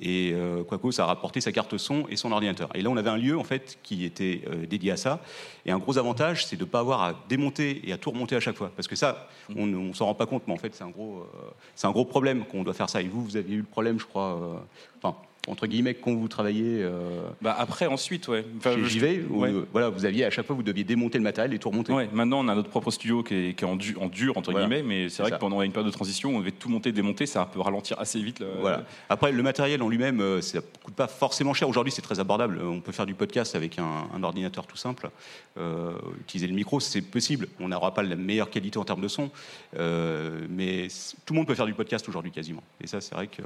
et 0.00 0.34
Quacos 0.68 1.00
a 1.00 1.06
rapporté 1.06 1.40
sa 1.40 1.52
carte 1.52 1.78
son 1.78 2.06
et 2.08 2.16
son 2.16 2.32
ordinateur. 2.32 2.68
Et 2.74 2.82
là 2.82 2.90
on 2.90 2.96
avait 2.96 3.10
un 3.10 3.16
lieu 3.16 3.38
en 3.38 3.44
fait 3.44 3.78
qui 3.82 4.04
était 4.04 4.42
dédié 4.68 4.92
à 4.92 4.96
ça. 4.96 5.20
Et 5.64 5.72
un 5.72 5.78
gros 5.78 5.98
avantage, 5.98 6.46
c'est 6.46 6.56
de 6.56 6.64
ne 6.64 6.68
pas 6.68 6.80
avoir 6.80 7.02
à 7.02 7.14
démonter 7.28 7.80
et 7.88 7.92
à 7.92 7.98
tout 7.98 8.10
remonter 8.10 8.36
à 8.36 8.40
chaque 8.40 8.56
fois, 8.56 8.70
parce 8.76 8.88
que 8.88 8.96
ça, 8.96 9.28
on 9.56 9.66
ne 9.66 9.92
s'en 9.94 10.06
rend 10.06 10.14
pas 10.14 10.26
compte 10.26 10.46
en 10.50 10.56
fait, 10.56 10.74
c'est 10.74 10.84
un, 10.84 10.90
gros, 10.90 11.20
euh, 11.20 11.50
c'est 11.74 11.86
un 11.86 11.90
gros 11.90 12.04
problème 12.04 12.44
qu'on 12.44 12.62
doit 12.62 12.74
faire 12.74 12.90
ça. 12.90 13.02
Et 13.02 13.08
vous, 13.08 13.24
vous 13.24 13.36
aviez 13.36 13.56
eu 13.56 13.60
le 13.60 13.64
problème, 13.64 13.98
je 13.98 14.06
crois, 14.06 14.38
euh, 14.40 14.58
enfin, 15.02 15.16
entre 15.48 15.66
guillemets, 15.66 15.94
quand 15.94 16.14
vous 16.14 16.28
travaillez 16.28 16.82
euh, 16.82 17.22
bah 17.40 17.56
Après, 17.58 17.86
ensuite, 17.86 18.28
ouais. 18.28 18.44
Enfin, 18.58 18.74
chez 18.74 18.84
JV, 18.84 19.24
voilà, 19.72 19.88
vous 19.88 20.04
aviez 20.04 20.24
à 20.24 20.30
chaque 20.30 20.46
fois, 20.46 20.54
vous 20.54 20.62
deviez 20.62 20.84
démonter 20.84 21.16
le 21.16 21.24
matériel 21.24 21.54
et 21.54 21.58
tout 21.58 21.70
remonter. 21.70 21.92
Ouais, 21.92 22.08
maintenant, 22.12 22.44
on 22.44 22.48
a 22.48 22.54
notre 22.54 22.68
propre 22.68 22.90
studio 22.90 23.22
qui 23.22 23.34
est, 23.34 23.54
qui 23.54 23.64
est 23.64 23.66
en, 23.66 23.76
dur, 23.76 24.02
en, 24.02 24.08
dur, 24.08 24.36
entre 24.36 24.52
guillemets, 24.52 24.82
mais 24.82 25.08
c'est 25.08 25.22
vrai 25.22 25.32
que 25.32 25.36
pendant 25.36 25.62
une 25.62 25.72
période 25.72 25.90
de 25.90 25.94
transition, 25.94 26.36
on 26.36 26.40
devait 26.40 26.50
tout 26.50 26.68
monter, 26.68 26.92
démonter, 26.92 27.24
ça 27.26 27.46
peut 27.46 27.60
ralentir 27.60 27.98
assez 27.98 28.20
vite. 28.20 28.44
Voilà. 28.60 28.84
Après, 29.08 29.32
le 29.32 29.42
matériel 29.42 29.82
en 29.82 29.88
lui-même, 29.88 30.20
euh, 30.20 30.40
ça 30.42 30.58
ne 30.58 30.62
coûte 30.84 30.94
pas 30.94 31.08
forcément 31.08 31.54
cher. 31.54 31.68
Aujourd'hui, 31.68 31.92
c'est 31.92 32.02
très 32.02 32.20
abordable. 32.20 32.60
On 32.62 32.80
peut 32.80 32.92
faire 32.92 33.06
du 33.06 33.14
podcast 33.14 33.56
avec 33.56 33.78
un, 33.78 34.22
ordinateur 34.22 34.66
tout 34.66 34.76
simple. 34.76 35.10
Euh, 35.56 35.92
utiliser 36.20 36.46
le 36.46 36.54
micro, 36.54 36.80
c'est 36.80 37.00
possible. 37.00 37.48
On 37.60 37.68
n'aura 37.68 37.94
pas 37.94 38.02
la 38.02 38.16
meilleure 38.16 38.50
qualité 38.50 38.78
en 38.78 38.84
termes 38.84 39.00
de 39.00 39.08
son, 39.08 39.30
mais 39.74 40.88
tout 41.24 41.32
le 41.32 41.38
monde 41.38 41.46
peut 41.46 41.54
faire 41.54 41.66
du 41.66 41.74
podcast 41.74 42.06
aujourd'hui 42.08 42.30
quasiment. 42.30 42.62
Et 42.82 42.86
ça, 42.86 43.00
c'est 43.00 43.14
vrai 43.14 43.26
que 43.26 43.42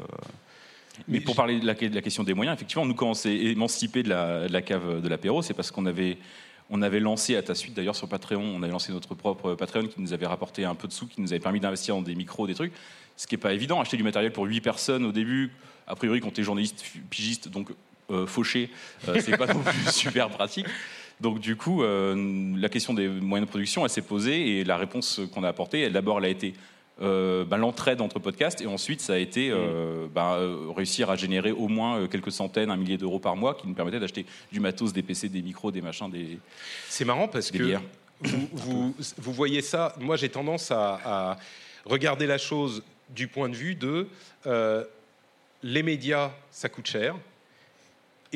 mais 1.08 1.20
pour 1.20 1.34
parler 1.34 1.60
de 1.60 1.66
la, 1.66 1.74
question 1.74 2.22
des 2.22 2.34
moyens, 2.34 2.56
effectivement, 2.56 2.86
nous, 2.86 2.94
quand 2.94 3.10
on 3.10 3.14
s'est 3.14 3.36
émancipé 3.36 4.02
de 4.02 4.08
la, 4.08 4.62
cave 4.62 5.00
de 5.00 5.08
l'apéro, 5.08 5.42
c'est 5.42 5.54
parce 5.54 5.70
qu'on 5.70 5.86
avait, 5.86 6.18
on 6.70 6.82
avait 6.82 7.00
lancé 7.00 7.36
à 7.36 7.42
ta 7.42 7.54
suite, 7.54 7.74
d'ailleurs, 7.74 7.96
sur 7.96 8.08
Patreon, 8.08 8.42
on 8.42 8.62
avait 8.62 8.72
lancé 8.72 8.92
notre 8.92 9.14
propre 9.14 9.54
Patreon 9.54 9.88
qui 9.88 10.00
nous 10.00 10.12
avait 10.12 10.26
rapporté 10.26 10.64
un 10.64 10.74
peu 10.74 10.88
de 10.88 10.92
sous, 10.92 11.06
qui 11.06 11.20
nous 11.20 11.32
avait 11.32 11.40
permis 11.40 11.60
d'investir 11.60 11.94
dans 11.94 12.02
des 12.02 12.14
micros, 12.14 12.46
des 12.46 12.54
trucs. 12.54 12.72
Ce 13.16 13.26
qui 13.26 13.34
n'est 13.34 13.40
pas 13.40 13.52
évident, 13.52 13.80
acheter 13.80 13.96
du 13.96 14.02
matériel 14.02 14.32
pour 14.32 14.44
8 14.44 14.60
personnes 14.60 15.04
au 15.04 15.12
début, 15.12 15.50
a 15.86 15.94
priori, 15.96 16.20
quand 16.20 16.32
tu 16.32 16.40
es 16.40 16.44
journaliste 16.44 16.84
pigiste, 17.10 17.48
donc 17.48 17.70
euh, 18.10 18.26
fauché, 18.26 18.70
euh, 19.08 19.18
c'est 19.20 19.36
pas 19.36 19.46
non 19.46 19.60
plus 19.60 19.90
super 19.92 20.28
pratique. 20.28 20.66
Donc 21.20 21.40
du 21.40 21.56
coup, 21.56 21.82
euh, 21.82 22.54
la 22.56 22.68
question 22.68 22.92
des 22.92 23.08
moyens 23.08 23.46
de 23.46 23.50
production, 23.50 23.84
elle 23.84 23.90
s'est 23.90 24.02
posée 24.02 24.58
et 24.58 24.64
la 24.64 24.76
réponse 24.76 25.20
qu'on 25.32 25.44
a 25.44 25.48
apportée, 25.48 25.80
elle 25.80 25.92
d'abord, 25.92 26.18
elle 26.18 26.24
a 26.24 26.28
été 26.28 26.54
euh, 27.02 27.44
bah, 27.44 27.56
l'entraide 27.56 28.00
entre 28.00 28.20
podcasts 28.20 28.60
et 28.60 28.68
ensuite 28.68 29.00
ça 29.00 29.14
a 29.14 29.18
été 29.18 29.50
euh, 29.50 30.06
mm. 30.06 30.08
bah, 30.10 30.34
euh, 30.34 30.70
réussir 30.74 31.10
à 31.10 31.16
générer 31.16 31.50
au 31.50 31.66
moins 31.66 32.06
quelques 32.06 32.30
centaines, 32.30 32.70
un 32.70 32.76
millier 32.76 32.96
d'euros 32.96 33.18
par 33.18 33.34
mois 33.34 33.54
qui 33.54 33.66
nous 33.66 33.74
permettaient 33.74 33.98
d'acheter 33.98 34.24
du 34.52 34.60
matos, 34.60 34.92
des 34.92 35.02
PC, 35.02 35.28
des 35.28 35.42
micros, 35.42 35.72
des 35.72 35.82
machins, 35.82 36.08
des. 36.08 36.38
C'est 36.88 37.04
marrant 37.04 37.26
parce 37.26 37.50
que 37.50 37.78
vous, 38.20 38.94
vous, 39.18 39.32
voyez 39.32 39.60
ça. 39.60 39.96
Moi 39.98 40.16
j'ai 40.16 40.28
tendance 40.28 40.70
à, 40.70 41.36
regarder 41.84 42.26
la 42.26 42.38
chose 42.38 42.84
du 43.10 43.26
point 43.26 43.48
de 43.48 43.56
vue 43.56 43.74
de 43.74 44.06
les 45.64 45.82
médias, 45.82 46.30
ça 46.50 46.68
coûte 46.68 46.86
cher. 46.86 47.16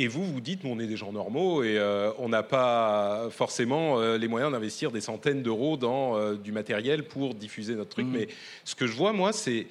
Et 0.00 0.06
vous, 0.06 0.24
vous 0.24 0.40
dites, 0.40 0.60
on 0.64 0.78
est 0.78 0.86
des 0.86 0.96
gens 0.96 1.10
normaux 1.10 1.64
et 1.64 1.76
euh, 1.76 2.12
on 2.18 2.28
n'a 2.28 2.44
pas 2.44 3.26
forcément 3.32 3.98
euh, 3.98 4.16
les 4.16 4.28
moyens 4.28 4.52
d'investir 4.52 4.92
des 4.92 5.00
centaines 5.00 5.42
d'euros 5.42 5.76
dans 5.76 6.16
euh, 6.16 6.36
du 6.36 6.52
matériel 6.52 7.02
pour 7.02 7.34
diffuser 7.34 7.74
notre 7.74 7.90
truc. 7.90 8.06
Mmh. 8.06 8.12
Mais 8.12 8.28
ce 8.64 8.76
que 8.76 8.86
je 8.86 8.92
vois, 8.92 9.12
moi, 9.12 9.32
c'est 9.32 9.66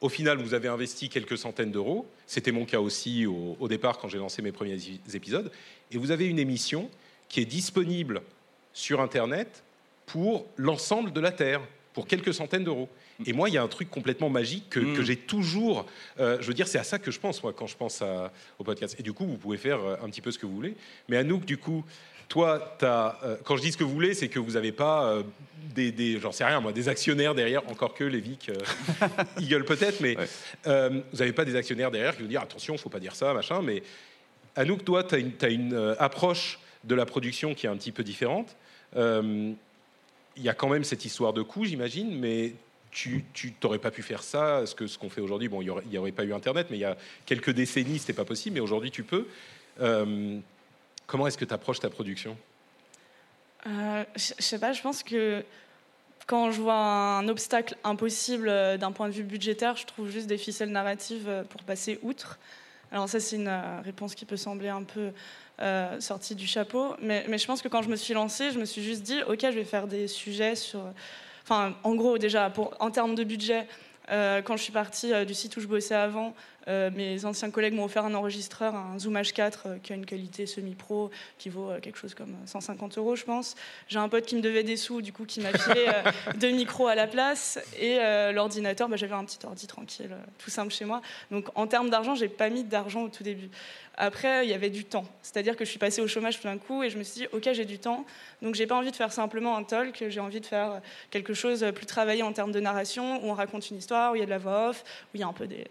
au 0.00 0.08
final, 0.08 0.38
vous 0.38 0.54
avez 0.54 0.68
investi 0.68 1.08
quelques 1.08 1.36
centaines 1.36 1.72
d'euros. 1.72 2.06
C'était 2.28 2.52
mon 2.52 2.64
cas 2.64 2.78
aussi 2.78 3.26
au, 3.26 3.56
au 3.58 3.66
départ 3.66 3.98
quand 3.98 4.06
j'ai 4.06 4.18
lancé 4.18 4.42
mes 4.42 4.52
premiers 4.52 4.78
épisodes. 5.12 5.50
Et 5.90 5.98
vous 5.98 6.12
avez 6.12 6.28
une 6.28 6.38
émission 6.38 6.88
qui 7.28 7.40
est 7.40 7.44
disponible 7.44 8.22
sur 8.72 9.00
Internet 9.00 9.64
pour 10.06 10.46
l'ensemble 10.56 11.12
de 11.12 11.18
la 11.18 11.32
Terre, 11.32 11.62
pour 11.94 12.06
quelques 12.06 12.32
centaines 12.32 12.62
d'euros. 12.62 12.88
Et 13.26 13.32
moi, 13.32 13.48
il 13.48 13.54
y 13.54 13.58
a 13.58 13.62
un 13.62 13.68
truc 13.68 13.90
complètement 13.90 14.30
magique 14.30 14.70
que, 14.70 14.80
mm. 14.80 15.02
j'ai 15.02 15.16
toujours. 15.16 15.86
Euh, 16.20 16.38
je 16.40 16.46
veux 16.46 16.54
dire, 16.54 16.68
c'est 16.68 16.78
à 16.78 16.84
ça 16.84 16.98
que 16.98 17.10
je 17.10 17.20
pense, 17.20 17.42
moi, 17.42 17.52
quand 17.52 17.66
je 17.66 17.76
pense 17.76 18.02
au 18.58 18.64
podcast. 18.64 18.96
Et 18.98 19.02
du 19.02 19.12
coup, 19.12 19.26
vous 19.26 19.36
pouvez 19.36 19.56
faire 19.56 19.80
euh, 19.80 19.96
un 20.02 20.08
petit 20.08 20.20
peu 20.20 20.30
ce 20.30 20.38
que 20.38 20.46
vous 20.46 20.54
voulez. 20.54 20.74
Mais 21.08 21.16
Anouk, 21.16 21.44
du 21.44 21.58
coup, 21.58 21.84
toi, 22.28 22.76
as, 22.82 23.18
euh, 23.24 23.36
quand 23.44 23.56
je 23.56 23.62
dis 23.62 23.72
ce 23.72 23.76
que 23.76 23.84
vous 23.84 23.92
voulez, 23.92 24.14
c'est 24.14 24.28
que 24.28 24.38
vous 24.38 24.52
n'avez 24.52 24.72
pas 24.72 25.22
des, 25.74 26.18
j'en 26.20 26.32
sais 26.32 26.44
rien, 26.44 26.60
moi, 26.60 26.72
des 26.72 26.88
actionnaires 26.88 27.34
derrière, 27.34 27.68
encore 27.70 27.94
que 27.94 28.04
les 28.04 28.20
Vic, 28.20 28.50
Eagle 29.40 29.64
peut-être, 29.64 30.00
mais 30.00 30.16
vous 30.64 31.18
n'avez 31.18 31.32
pas 31.32 31.44
des 31.44 31.56
actionnaires 31.56 31.90
derrière 31.90 32.16
qui 32.16 32.22
vous 32.22 32.28
disent 32.28 32.38
attention, 32.38 32.74
il 32.74 32.76
ne 32.76 32.82
faut 32.82 32.88
pas 32.88 33.00
dire 33.00 33.14
ça, 33.14 33.32
machin. 33.34 33.62
Mais 33.62 33.82
Anouk, 34.56 34.84
toi, 34.84 35.04
tu 35.04 35.14
as 35.14 35.18
une, 35.18 35.32
une 35.42 35.94
approche 35.98 36.58
de 36.84 36.94
la 36.94 37.06
production 37.06 37.54
qui 37.54 37.66
est 37.66 37.70
un 37.70 37.76
petit 37.76 37.92
peu 37.92 38.02
différente. 38.02 38.56
Il 40.36 40.42
y 40.42 40.48
a 40.48 40.54
quand 40.54 40.68
même 40.68 40.84
cette 40.84 41.04
histoire 41.04 41.32
de 41.32 41.42
coût, 41.42 41.64
j'imagine, 41.64 42.18
mais 42.18 42.54
tu 42.92 43.24
n'aurais 43.62 43.78
pas 43.78 43.90
pu 43.90 44.02
faire 44.02 44.22
ça, 44.22 44.66
ce 44.66 44.74
que 44.74 44.86
ce 44.86 44.98
qu'on 44.98 45.08
fait 45.08 45.20
aujourd'hui. 45.20 45.48
Bon, 45.48 45.62
il 45.62 45.72
n'y 45.90 45.98
aurait, 45.98 46.12
pas 46.12 46.24
eu 46.24 46.32
Internet, 46.32 46.68
mais 46.70 46.76
il 46.76 46.80
y 46.80 46.84
a 46.84 46.96
quelques 47.26 47.50
décennies, 47.50 47.98
c'était 47.98 48.12
pas 48.12 48.26
possible, 48.26 48.54
mais 48.54 48.60
aujourd'hui, 48.60 48.90
tu 48.90 49.02
peux. 49.02 49.26
Euh, 49.80 50.38
comment 51.06 51.26
est-ce 51.26 51.38
que 51.38 51.46
tu 51.46 51.54
approches 51.54 51.80
ta 51.80 51.88
production? 51.88 52.36
Euh, 53.66 54.04
Je 54.14 54.34
sais 54.38 54.58
pas, 54.58 54.72
je 54.72 54.82
pense 54.82 55.02
que 55.02 55.42
quand 56.26 56.52
je 56.52 56.60
vois 56.60 56.74
un 56.74 57.26
obstacle 57.28 57.76
impossible 57.82 58.48
euh, 58.48 58.76
d'un 58.76 58.92
point 58.92 59.08
de 59.08 59.14
vue 59.14 59.24
budgétaire, 59.24 59.76
je 59.76 59.86
trouve 59.86 60.10
juste 60.10 60.26
des 60.26 60.38
ficelles 60.38 60.70
narratives 60.70 61.44
pour 61.48 61.62
passer 61.62 61.98
outre. 62.02 62.38
Alors 62.92 63.08
ça, 63.08 63.20
c'est 63.20 63.36
une 63.36 63.60
réponse 63.82 64.14
qui 64.14 64.26
peut 64.26 64.36
sembler 64.36 64.68
un 64.68 64.84
peu 64.84 65.12
sortie 66.00 66.34
du 66.34 66.46
chapeau, 66.46 66.94
mais, 67.00 67.24
je 67.38 67.46
pense 67.46 67.62
que 67.62 67.68
quand 67.68 67.80
je 67.80 67.88
me 67.88 67.96
suis 67.96 68.12
lancée, 68.12 68.50
je 68.50 68.58
me 68.58 68.66
suis 68.66 68.82
juste 68.82 69.02
dit, 69.02 69.22
ok, 69.22 69.40
je 69.40 69.50
vais 69.50 69.64
faire 69.64 69.86
des 69.86 70.08
sujets 70.08 70.56
sur 70.56 70.82
Enfin, 71.52 71.74
en 71.82 71.94
gros, 71.94 72.16
déjà, 72.16 72.48
pour, 72.48 72.74
en 72.80 72.90
termes 72.90 73.14
de 73.14 73.24
budget, 73.24 73.66
euh, 74.10 74.40
quand 74.40 74.56
je 74.56 74.62
suis 74.62 74.72
partie 74.72 75.12
euh, 75.12 75.26
du 75.26 75.34
site 75.34 75.54
où 75.58 75.60
je 75.60 75.66
bossais 75.66 75.94
avant, 75.94 76.34
euh, 76.66 76.90
mes 76.94 77.26
anciens 77.26 77.50
collègues 77.50 77.74
m'ont 77.74 77.84
offert 77.84 78.06
un 78.06 78.14
enregistreur, 78.14 78.74
un 78.74 78.98
Zoom 78.98 79.16
H4 79.16 79.80
qui 79.82 79.92
a 79.92 79.96
une 79.96 80.06
qualité 80.06 80.46
semi-pro 80.46 81.10
qui 81.36 81.50
vaut 81.50 81.70
quelque 81.82 81.98
chose 81.98 82.14
comme 82.14 82.34
150 82.46 82.96
euros, 82.96 83.16
je 83.16 83.24
pense. 83.24 83.54
J'ai 83.86 83.98
un 83.98 84.08
pote 84.08 84.24
qui 84.24 84.34
me 84.34 84.40
devait 84.40 84.62
des 84.62 84.78
sous, 84.78 85.02
du 85.02 85.12
coup, 85.12 85.26
qui 85.26 85.40
m'a 85.40 85.52
filé 85.52 85.86
deux 86.36 86.52
micros 86.52 86.86
à 86.86 86.94
la 86.94 87.06
place 87.06 87.58
et 87.78 87.98
l'ordinateur. 88.32 88.88
Bah, 88.88 88.96
j'avais 88.96 89.14
un 89.14 89.24
petit 89.24 89.44
ordi 89.44 89.66
tranquille, 89.66 90.16
tout 90.38 90.50
simple 90.50 90.72
chez 90.72 90.86
moi. 90.86 91.02
Donc, 91.30 91.48
en 91.54 91.66
termes 91.66 91.90
d'argent, 91.90 92.14
j'ai 92.14 92.28
pas 92.28 92.48
mis 92.48 92.64
d'argent 92.64 93.02
au 93.02 93.08
tout 93.08 93.24
début. 93.24 93.50
Après, 94.02 94.44
il 94.44 94.50
y 94.50 94.52
avait 94.52 94.68
du 94.68 94.84
temps. 94.84 95.04
C'est-à-dire 95.22 95.54
que 95.54 95.64
je 95.64 95.70
suis 95.70 95.78
passée 95.78 96.02
au 96.02 96.08
chômage 96.08 96.40
tout 96.40 96.48
d'un 96.48 96.58
coup 96.58 96.82
et 96.82 96.90
je 96.90 96.98
me 96.98 97.04
suis 97.04 97.20
dit, 97.20 97.28
OK, 97.30 97.48
j'ai 97.52 97.64
du 97.64 97.78
temps. 97.78 98.04
Donc, 98.42 98.56
j'ai 98.56 98.66
pas 98.66 98.74
envie 98.74 98.90
de 98.90 98.96
faire 98.96 99.12
simplement 99.12 99.56
un 99.56 99.62
talk. 99.62 100.02
J'ai 100.08 100.18
envie 100.18 100.40
de 100.40 100.46
faire 100.46 100.80
quelque 101.10 101.34
chose 101.34 101.64
plus 101.72 101.86
travaillé 101.86 102.24
en 102.24 102.32
termes 102.32 102.50
de 102.50 102.58
narration, 102.58 103.24
où 103.24 103.30
on 103.30 103.34
raconte 103.34 103.70
une 103.70 103.76
histoire, 103.76 104.10
où 104.10 104.16
il 104.16 104.18
y 104.18 104.22
a 104.22 104.24
de 104.24 104.30
la 104.30 104.38
voix 104.38 104.70
off, 104.70 104.82
où 104.82 105.08
il 105.14 105.20
y 105.20 105.22
a 105.22 105.28
un 105.28 105.32
peu 105.32 105.46
des 105.46 105.68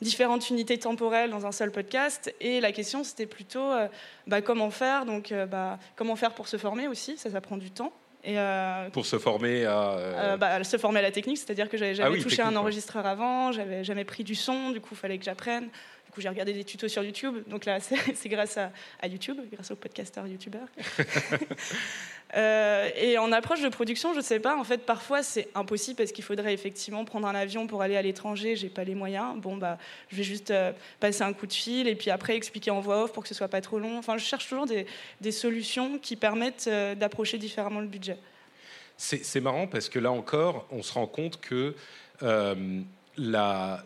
différentes 0.00 0.50
unités 0.50 0.76
temporelles 0.76 1.30
dans 1.30 1.46
un 1.46 1.52
seul 1.52 1.70
podcast. 1.70 2.34
Et 2.40 2.60
la 2.60 2.72
question, 2.72 3.04
c'était 3.04 3.26
plutôt 3.26 3.70
euh, 3.70 3.86
bah, 4.26 4.42
comment 4.42 4.72
faire? 4.72 5.06
Donc, 5.06 5.30
euh, 5.30 5.46
bah, 5.46 5.78
comment 5.94 6.16
faire 6.16 6.32
pour 6.32 6.48
se 6.48 6.56
former 6.56 6.88
aussi? 6.88 7.16
Ça, 7.16 7.30
ça 7.30 7.40
prend 7.40 7.58
du 7.58 7.70
temps. 7.70 7.92
Et 8.24 8.40
euh, 8.40 8.90
pour 8.90 9.06
se 9.06 9.20
former 9.20 9.64
à 9.66 10.36
bah, 10.36 10.64
se 10.64 10.78
former 10.78 10.98
à 10.98 11.02
la 11.02 11.12
technique, 11.12 11.38
c'est-à-dire 11.38 11.68
que 11.68 11.76
j'avais 11.76 11.92
ah 11.92 12.06
jamais 12.10 12.18
touché 12.18 12.42
un 12.42 12.56
enregistreur 12.56 13.06
avant, 13.06 13.52
j'avais 13.52 13.84
jamais 13.84 14.04
pris 14.04 14.24
du 14.24 14.34
son, 14.34 14.70
du 14.70 14.80
coup 14.80 14.88
il 14.94 14.96
fallait 14.96 15.16
que 15.16 15.24
j'apprenne 15.24 15.68
j'ai 16.18 16.28
regardé 16.28 16.52
des 16.52 16.64
tutos 16.64 16.88
sur 16.88 17.02
YouTube. 17.02 17.42
Donc 17.48 17.64
là, 17.64 17.78
c'est 18.14 18.28
grâce 18.28 18.58
à, 18.58 18.70
YouTube, 19.06 19.38
grâce 19.52 19.70
au 19.70 19.76
podcasteur 19.76 20.26
YouTuber. 20.26 20.58
Euh, 22.36 22.90
et 22.96 23.18
en 23.18 23.30
approche 23.30 23.62
de 23.62 23.68
production, 23.68 24.12
je 24.12 24.18
ne 24.18 24.22
sais 24.22 24.40
pas. 24.40 24.58
En 24.58 24.64
fait, 24.64 24.78
parfois, 24.78 25.22
c'est 25.22 25.48
impossible 25.54 25.96
parce 25.96 26.10
qu'il 26.10 26.24
faudrait 26.24 26.52
effectivement 26.52 27.04
prendre 27.04 27.28
un 27.28 27.36
avion 27.36 27.68
pour 27.68 27.82
aller 27.82 27.96
à 27.96 28.02
l'étranger. 28.02 28.56
J'ai 28.56 28.68
pas 28.68 28.82
les 28.82 28.96
moyens. 28.96 29.40
Bon, 29.40 29.56
bah, 29.56 29.78
je 30.08 30.16
vais 30.16 30.24
juste 30.24 30.50
euh, 30.50 30.72
passer 30.98 31.22
un 31.22 31.32
coup 31.32 31.46
de 31.46 31.52
fil 31.52 31.86
et 31.86 31.94
puis 31.94 32.10
après 32.10 32.34
expliquer 32.34 32.72
en 32.72 32.80
voix 32.80 33.04
off 33.04 33.12
pour 33.12 33.22
que 33.22 33.28
ce 33.28 33.34
soit 33.34 33.46
pas 33.46 33.60
trop 33.60 33.78
long. 33.78 33.96
Enfin, 33.96 34.18
je 34.18 34.24
cherche 34.24 34.48
toujours 34.48 34.66
des, 34.66 34.86
des 35.20 35.30
solutions 35.30 36.00
qui 36.00 36.16
permettent 36.16 36.66
euh, 36.66 36.96
d'approcher 36.96 37.38
différemment 37.38 37.78
le 37.78 37.86
budget. 37.86 38.18
C'est 38.96 39.40
marrant 39.40 39.68
parce 39.68 39.88
que 39.88 40.00
là 40.00 40.10
encore, 40.10 40.66
on 40.72 40.82
se 40.82 40.92
rend 40.94 41.06
compte 41.06 41.40
que 41.40 41.76
la, 43.16 43.84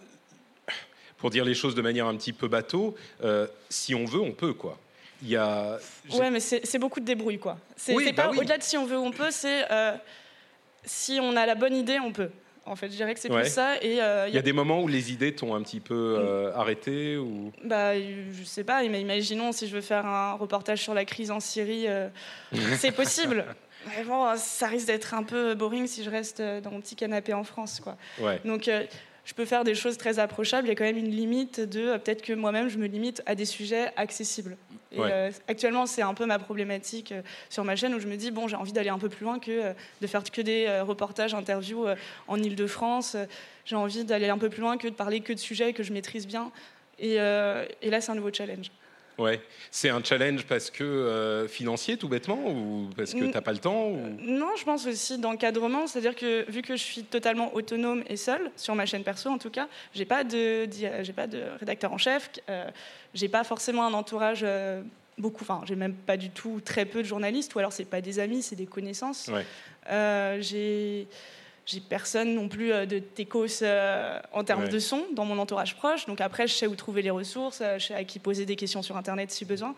pour 1.21 1.31
dire 1.31 1.45
les 1.45 1.55
choses 1.55 1.75
de 1.75 1.83
manière 1.83 2.07
un 2.07 2.17
petit 2.17 2.33
peu 2.33 2.49
bateau, 2.49 2.97
euh, 3.23 3.47
si 3.69 3.95
on 3.95 4.07
veut, 4.07 4.21
on 4.21 4.33
peut, 4.33 4.55
quoi. 4.55 4.79
Il 5.23 5.29
y 5.29 5.37
a... 5.37 5.79
Ouais, 6.15 6.31
mais 6.31 6.41
c'est 6.41 6.79
beaucoup 6.79 6.99
de 6.99 7.05
débrouille, 7.05 7.39
quoi. 7.39 7.59
C'est 7.77 7.95
bah 7.95 8.25
pas 8.25 8.31
au-delà 8.31 8.57
de 8.57 8.63
si 8.63 8.79
on 8.79 8.87
veut, 8.87 8.97
on 8.97 9.11
peut, 9.11 9.31
c'est 9.31 9.71
euh, 9.71 9.93
si 10.83 11.19
on 11.21 11.37
a 11.37 11.45
la 11.45 11.55
bonne 11.55 11.77
idée, 11.77 11.99
on 12.01 12.11
peut. 12.11 12.31
En 12.65 12.75
fait, 12.75 12.87
je 12.87 12.97
dirais 12.97 13.13
que 13.13 13.21
c'est 13.21 13.29
plus 13.29 13.51
ça. 13.51 13.77
Et 13.83 14.01
euh, 14.01 14.29
il 14.29 14.35
y 14.35 14.39
a 14.39 14.43
des 14.43 14.53
moments 14.53 14.81
où 14.81 14.89
les 14.89 15.13
idées 15.13 15.35
t'ont 15.35 15.55
un 15.55 15.63
petit 15.63 15.81
peu 15.81 16.19
mm. 16.19 16.59
arrêté 16.59 17.17
ou. 17.19 17.53
Bah, 17.65 17.99
je 17.99 18.45
sais 18.45 18.65
pas. 18.65 18.83
Mais 18.85 19.01
imaginons 19.01 19.53
si 19.53 19.67
je 19.67 19.75
veux 19.75 19.81
faire 19.83 20.07
un 20.07 20.35
reportage 20.35 20.81
sur 20.81 20.95
la 20.95 21.05
crise 21.05 21.31
en 21.31 21.41
Syrie, 21.41 21.87
c'est 22.79 22.93
possible. 22.93 23.45
Mais 23.89 24.05
bon, 24.05 24.27
ça 24.37 24.69
risque 24.69 24.87
d'être 24.87 25.15
un 25.15 25.23
peu 25.23 25.55
boring 25.55 25.87
si 25.87 26.03
je 26.05 26.11
reste 26.11 26.41
dans 26.41 26.71
mon 26.71 26.81
petit 26.81 26.97
canapé 26.97 27.35
en 27.35 27.45
France, 27.45 27.81
quoi. 27.81 27.97
Ouais. 28.21 28.41
Donc 28.45 28.71
je 29.25 29.35
peux 29.35 29.45
faire 29.45 29.65
des 29.65 29.75
choses 29.75 29.97
très 29.97 30.19
approchables. 30.19 30.67
Il 30.67 30.71
y 30.71 30.73
a 30.73 30.75
quand 30.75 30.85
même 30.85 30.97
une 30.97 31.11
limite 31.11 31.61
de 31.61 31.81
euh, 31.81 31.99
peut-être 31.99 32.23
que 32.23 32.33
moi-même 32.33 32.69
je 32.69 32.79
me 32.79 32.87
limite 32.87 33.23
à 33.27 33.35
des 33.35 33.45
sujets 33.45 33.93
accessibles. 33.97 34.57
Et 34.93 34.99
euh, 34.99 35.31
actuellement, 35.47 35.87
c'est 35.87 36.03
un 36.03 36.15
peu 36.15 36.27
ma 36.27 36.41
problématique 36.41 37.13
euh, 37.13 37.23
sur 37.49 37.63
ma 37.63 37.77
chaîne 37.77 37.95
où 37.95 38.01
je 38.01 38.09
me 38.09 38.17
dis 38.17 38.33
bon, 38.33 38.49
j'ai 38.49 38.57
envie 38.57 38.73
d'aller 38.73 38.89
un 38.89 38.99
peu 38.99 39.09
plus 39.09 39.25
loin 39.25 39.39
que 39.39 39.73
de 40.01 40.07
faire 40.07 40.25
que 40.25 40.41
des 40.41 40.81
reportages, 40.81 41.35
interviews 41.35 41.87
en 42.27 42.43
Ile-de-France. 42.43 43.17
j'ai 43.65 43.77
envie 43.77 44.05
d'aller 44.05 44.29
un 44.29 44.39
peu 44.39 44.49
plus 44.49 44.61
loin 44.61 44.77
que 44.77 44.89
de 44.89 44.95
parler 44.95 45.21
que 45.21 45.33
de 45.33 45.39
sujets 45.39 45.73
que 45.73 45.83
je 45.83 45.93
maîtrise 45.93 46.27
bien. 46.27 46.51
Et, 46.99 47.15
et 47.15 47.91
là, 47.91 48.01
c'est 48.01 48.11
un 48.11 48.15
nouveau 48.15 48.33
challenge. 48.33 48.71
Ouais, 49.21 49.43
c'est 49.71 49.91
un 49.91 50.03
challenge 50.03 50.47
parce 50.47 50.71
que 50.71 50.83
euh, 50.83 51.47
financier 51.47 51.99
tout 51.99 52.09
bêtement 52.09 52.39
ou 52.47 52.89
parce 52.97 53.13
que 53.13 53.19
tu 53.19 53.29
n'as 53.31 53.43
pas 53.43 53.53
le 53.53 53.59
temps 53.59 53.91
Non, 54.23 54.49
je 54.59 54.65
pense 54.65 54.87
aussi 54.87 55.19
d'encadrement, 55.19 55.87
c'est-à-dire 55.87 56.17
que 56.17 56.51
vu 56.51 56.63
que 56.63 56.75
je 56.75 56.83
suis 56.83 57.03
totalement 57.03 57.55
autonome 57.55 58.03
et 58.09 58.17
seule 58.17 58.51
sur 58.57 58.75
ma 58.75 58.87
chaîne 58.87 59.05
perso 59.05 59.29
en 59.29 59.37
tout 59.37 59.51
cas, 59.51 59.69
j'ai 59.95 60.07
pas 60.07 60.25
de 60.25 60.67
j'ai 61.03 61.13
pas 61.13 61.27
de 61.27 61.43
rédacteur 61.59 61.93
en 61.93 61.99
chef, 61.99 62.31
euh, 62.49 62.71
j'ai 63.13 63.29
pas 63.29 63.45
forcément 63.45 63.85
un 63.85 63.93
entourage 63.93 64.41
euh, 64.43 64.83
beaucoup, 65.19 65.45
enfin 65.45 65.61
j'ai 65.67 65.77
même 65.77 65.95
pas 65.95 66.17
du 66.17 66.31
tout 66.31 66.63
très 66.65 66.87
peu 66.87 67.03
de 67.03 67.07
journalistes 67.07 67.55
ou 67.55 67.59
alors 67.59 67.75
c'est 67.75 67.85
pas 67.85 68.01
des 68.01 68.21
amis, 68.21 68.43
c'est 68.43 68.57
des 68.57 68.67
connaissances. 68.67 69.29
Ouais. 69.29 69.45
Euh, 69.91 70.39
j'ai 70.41 71.07
j'ai 71.71 71.81
personne 71.81 72.35
non 72.35 72.49
plus 72.49 72.73
euh, 72.73 72.87
de 72.87 72.99
techos 72.99 73.63
euh, 73.63 74.19
en 74.33 74.43
termes 74.43 74.69
de 74.69 74.79
son 74.79 75.05
dans 75.15 75.25
mon 75.25 75.39
entourage 75.39 75.77
proche. 75.77 76.07
Donc 76.07 76.21
après, 76.21 76.49
je 76.49 76.55
sais 76.55 76.67
où 76.67 76.75
trouver 76.75 77.03
les 77.03 77.11
ressources, 77.11 77.61
euh, 77.63 77.79
je 77.79 77.87
sais 77.87 77.95
à 77.95 78.03
qui 78.05 78.19
poser 78.19 78.45
des 78.45 78.57
questions 78.57 78.83
sur 78.83 78.97
Internet 78.97 79.31
si 79.31 79.45
besoin. 79.45 79.75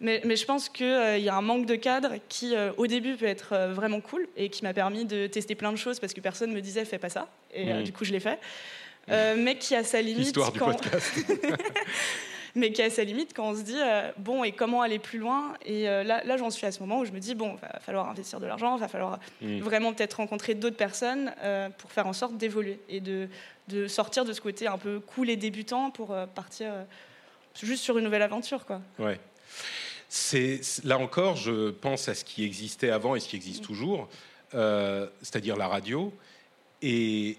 Mais, 0.00 0.20
mais 0.24 0.36
je 0.36 0.44
pense 0.44 0.68
qu'il 0.68 0.86
y 0.86 1.28
a 1.28 1.34
un 1.34 1.42
manque 1.42 1.66
de 1.66 1.74
cadre 1.74 2.16
qui, 2.28 2.54
au 2.76 2.86
début, 2.86 3.16
peut 3.16 3.24
être 3.24 3.56
vraiment 3.72 4.02
cool 4.02 4.28
et 4.36 4.50
qui 4.50 4.62
m'a 4.62 4.74
permis 4.74 5.06
de 5.06 5.26
tester 5.26 5.54
plein 5.54 5.72
de 5.72 5.78
choses 5.78 6.00
parce 6.00 6.12
que 6.12 6.20
personne 6.20 6.52
me 6.52 6.60
disait 6.60 6.84
fais 6.84 6.98
pas 6.98 7.08
ça. 7.08 7.28
Et 7.54 7.72
mmh. 7.72 7.82
du 7.82 7.92
coup, 7.94 8.04
je 8.04 8.12
l'ai 8.12 8.20
fait. 8.20 8.38
mais 9.08 9.56
qui 9.56 9.74
a 9.74 9.82
sa 9.84 10.02
limite. 10.02 10.34
Du 10.34 10.58
podcast. 10.58 11.14
mais 12.56 12.72
qui 12.72 12.82
a 12.82 12.90
sa 12.90 13.04
limite 13.04 13.32
quand 13.34 13.50
on 13.50 13.54
se 13.54 13.62
dit 13.62 13.76
euh, 13.76 14.10
bon 14.16 14.42
et 14.42 14.50
comment 14.50 14.80
aller 14.80 14.98
plus 14.98 15.18
loin 15.18 15.54
et 15.64 15.88
euh, 15.88 16.02
là, 16.02 16.24
là 16.24 16.36
j'en 16.36 16.50
suis 16.50 16.66
à 16.66 16.72
ce 16.72 16.80
moment 16.80 17.00
où 17.00 17.04
je 17.04 17.12
me 17.12 17.20
dis 17.20 17.34
bon 17.34 17.54
va 17.56 17.78
falloir 17.80 18.08
investir 18.08 18.40
de 18.40 18.46
l'argent 18.46 18.76
va 18.76 18.88
falloir 18.88 19.20
vraiment 19.42 19.92
peut-être 19.92 20.14
rencontrer 20.14 20.54
d'autres 20.54 20.76
personnes 20.76 21.32
euh, 21.42 21.68
pour 21.68 21.92
faire 21.92 22.06
en 22.06 22.14
sorte 22.14 22.36
d'évoluer 22.36 22.80
et 22.88 23.00
de, 23.00 23.28
de, 23.68 23.86
sortir 23.86 24.24
de 24.24 24.32
ce 24.32 24.40
côté 24.40 24.66
un 24.66 24.78
peu 24.78 25.00
cool 25.00 25.28
et 25.30 25.36
débutant 25.36 25.90
pour 25.90 26.16
partir 26.34 26.72
juste 27.62 27.84
sur 27.84 27.98
une 27.98 28.04
nouvelle 28.04 28.22
aventure 28.22 28.64
quoi. 28.64 28.80
Ouais. 28.98 29.20
C'est 30.08 30.60
là 30.84 30.98
encore 30.98 31.36
je 31.36 31.70
pense 31.70 32.08
à 32.08 32.14
ce 32.14 32.24
qui 32.24 32.42
existait 32.42 32.90
avant 32.90 33.14
et 33.14 33.20
ce 33.20 33.28
qui 33.28 33.36
existe 33.36 33.62
mm. 33.62 33.66
toujours 33.66 34.08
c'est-à-dire 34.52 35.56
la 35.56 35.68
radio 35.68 36.12
et 36.80 37.36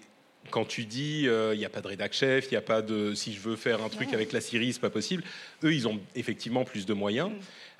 quand 0.49 0.65
tu 0.65 0.85
dis 0.85 1.27
euh, 1.27 1.53
il 1.53 1.59
n'y 1.59 1.65
a 1.65 1.69
pas 1.69 1.81
de 1.81 1.87
rédac 1.87 2.13
chef, 2.13 2.45
il 2.45 2.51
n'y 2.51 2.57
a 2.57 2.61
pas 2.61 2.81
de 2.81 3.13
si 3.13 3.33
je 3.33 3.39
veux 3.39 3.55
faire 3.55 3.83
un 3.83 3.89
truc 3.89 4.13
avec 4.13 4.31
la 4.31 4.41
Syrie, 4.41 4.73
c'est 4.73 4.79
pas 4.79 4.89
possible. 4.89 5.23
Eux, 5.63 5.73
ils 5.73 5.87
ont 5.87 5.99
effectivement 6.15 6.63
plus 6.63 6.85
de 6.85 6.93
moyens. 6.93 7.31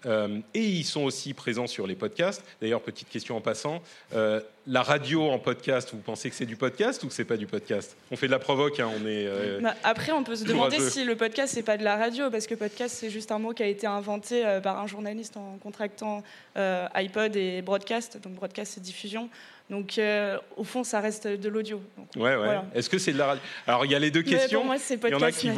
Euh, 0.06 0.40
et 0.54 0.64
ils 0.64 0.84
sont 0.84 1.04
aussi 1.04 1.34
présents 1.34 1.68
sur 1.68 1.88
les 1.88 1.96
podcasts. 1.96 2.44
D'ailleurs, 2.62 2.82
petite 2.82 3.10
question 3.10 3.36
en 3.36 3.42
passant, 3.42 3.82
euh, 4.14 4.40
la 4.68 4.84
radio 4.84 5.24
en 5.30 5.40
podcast, 5.40 5.90
vous 5.92 6.00
pensez 6.00 6.30
que 6.30 6.36
c'est 6.36 6.46
du 6.46 6.56
podcast 6.56 7.04
ou 7.04 7.08
que 7.08 7.14
c'est 7.14 7.26
pas 7.26 7.38
du 7.38 7.48
podcast? 7.48 7.98
On 8.12 8.16
fait 8.16 8.28
de 8.28 8.32
la 8.32 8.40
provoque, 8.40 8.80
hein, 8.80 8.90
on 9.02 9.08
est. 9.08 9.60
Bah, 9.62 9.76
après, 9.84 10.12
on 10.12 10.24
peut 10.24 10.36
se 10.36 10.44
demander 10.44 10.80
si 10.80 11.04
le 11.04 11.16
podcast 11.16 11.54
c'est 11.54 11.64
pas 11.64 11.78
de 11.78 11.84
la 11.84 11.96
radio, 11.96 12.30
parce 12.30 12.48
que 12.48 12.56
podcast 12.56 12.96
c'est 12.96 13.10
juste 13.10 13.32
un 13.32 13.40
mot 13.40 13.54
qui 13.54 13.64
a 13.64 13.68
été 13.68 13.88
inventé 13.88 14.44
par 14.62 14.80
un 14.80 14.88
journaliste 14.88 15.38
en 15.38 15.58
contractant 15.58 16.24
iPod 16.56 17.36
et 17.36 17.62
broadcast. 17.62 18.20
Donc 18.22 18.34
broadcast 18.34 18.74
c'est 18.76 18.82
diffusion. 18.82 19.30
Donc, 19.70 19.98
euh, 19.98 20.38
au 20.56 20.64
fond, 20.64 20.84
ça 20.84 21.02
reste 21.02 21.28
de 21.28 21.50
l'audio. 21.50 21.82
Ouais, 22.16 22.36
ouais. 22.36 22.60
Est-ce 22.74 22.90
que 22.90 22.98
c'est 22.98 23.12
de 23.12 23.18
la 23.18 23.28
radio? 23.28 23.44
Alors, 23.66 23.86
il 23.86 23.92
y 23.92 23.96
a 23.96 24.00
les 24.00 24.12
deux 24.12 24.22
questions. 24.22 24.64
moi, 24.64 24.78
c'est 24.78 24.98
podcast 24.98 25.44
natif. 25.44 25.54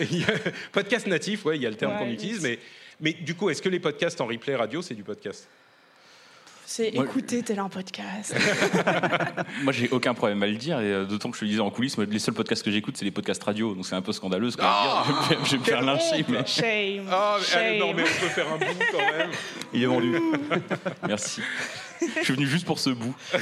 Vont... 0.00 0.50
podcast 0.72 1.06
natif, 1.06 1.44
ouais, 1.44 1.56
il 1.56 1.62
y 1.62 1.66
a 1.66 1.70
le 1.70 1.76
terme 1.76 1.98
qu'on 1.98 2.08
utilise. 2.08 2.42
Mais, 2.42 2.58
mais 3.00 3.12
du 3.12 3.34
coup, 3.34 3.50
est-ce 3.50 3.62
que 3.62 3.68
les 3.68 3.80
podcasts 3.80 4.20
en 4.20 4.26
replay 4.26 4.56
radio, 4.56 4.82
c'est 4.82 4.94
du 4.94 5.02
podcast? 5.02 5.48
C'est 6.72 6.86
écouter 6.90 7.42
tel 7.42 7.58
un 7.58 7.68
podcast. 7.68 8.32
moi, 9.64 9.72
j'ai 9.72 9.88
aucun 9.88 10.14
problème 10.14 10.40
à 10.44 10.46
le 10.46 10.54
dire, 10.54 10.78
et 10.78 10.92
euh, 10.92 11.04
d'autant 11.04 11.32
que 11.32 11.36
je 11.36 11.44
le 11.44 11.50
disais 11.50 11.60
en 11.60 11.70
coulisses, 11.70 11.98
les 11.98 12.20
seuls 12.20 12.32
podcasts 12.32 12.62
que 12.62 12.70
j'écoute, 12.70 12.96
c'est 12.96 13.04
les 13.04 13.10
podcasts 13.10 13.42
radio, 13.42 13.74
donc 13.74 13.84
c'est 13.84 13.96
un 13.96 14.02
peu 14.02 14.12
scandaleux 14.12 14.52
ce 14.52 14.56
que 14.56 14.62
oh, 14.64 15.02
je 15.04 15.34
vais, 15.34 15.40
je 15.44 15.50
vais 15.50 15.58
me 15.58 15.64
faire 15.64 15.82
lyncher. 15.82 16.24
Mais... 16.28 16.46
Shame. 16.46 17.10
Oh, 17.12 17.42
Shame. 17.42 17.78
non, 17.78 17.92
mais 17.92 18.02
on 18.02 18.20
peut 18.20 18.28
faire 18.28 18.52
un 18.52 18.56
bout 18.56 18.84
quand 18.92 18.98
même. 18.98 19.30
Il 19.72 19.82
est 19.82 19.86
vendu. 19.86 20.14
Merci. 21.08 21.42
Je 22.00 22.22
suis 22.22 22.34
venu 22.34 22.46
juste 22.46 22.66
pour 22.66 22.78
ce 22.78 22.90
bout. 22.90 23.16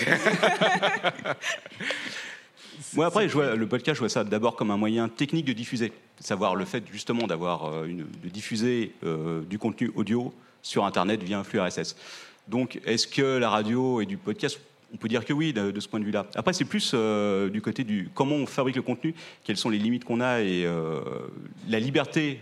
Moi, 2.95 3.07
après, 3.07 3.27
le 3.27 3.67
podcast, 3.67 3.97
je 3.97 4.01
vois 4.01 4.09
ça 4.09 4.25
d'abord 4.25 4.57
comme 4.57 4.71
un 4.71 4.77
moyen 4.77 5.09
technique 5.09 5.45
de 5.47 5.53
diffuser. 5.53 5.93
Savoir 6.21 6.55
le 6.55 6.64
fait 6.64 6.85
justement 6.91 7.27
d'avoir 7.27 7.67
euh, 7.67 7.87
de 7.87 8.29
diffuser 8.29 8.93
euh, 9.05 9.43
du 9.43 9.59
contenu 9.59 9.91
audio 9.95 10.33
sur 10.62 10.85
Internet 10.85 11.23
via 11.23 11.38
un 11.38 11.45
flux 11.45 11.61
RSS. 11.61 11.97
Donc, 12.49 12.81
est-ce 12.85 13.07
que 13.07 13.38
la 13.38 13.51
radio 13.51 14.01
et 14.01 14.07
du 14.07 14.17
podcast 14.17 14.61
on 14.95 14.97
peut 14.97 15.09
dire 15.09 15.27
que 15.27 15.35
oui, 15.35 15.53
de, 15.53 15.79
ce 15.81 15.87
point 15.87 16.01
de 16.01 16.07
vue-là? 16.07 16.25
Après, 16.35 16.55
c'est 16.55 16.64
plus 16.64 16.93
euh, 16.95 17.51
du 17.51 17.61
côté 17.61 17.85
du 17.85 18.09
comment 18.14 18.37
on 18.37 18.47
fabrique 18.47 18.77
le 18.77 18.81
contenu, 18.81 19.14
quelles 19.45 19.59
sont 19.59 19.69
les 19.69 19.77
limites 19.77 20.05
qu'on 20.05 20.23
a 20.23 20.41
et 20.41 20.67
la 21.69 21.79
liberté 21.79 22.41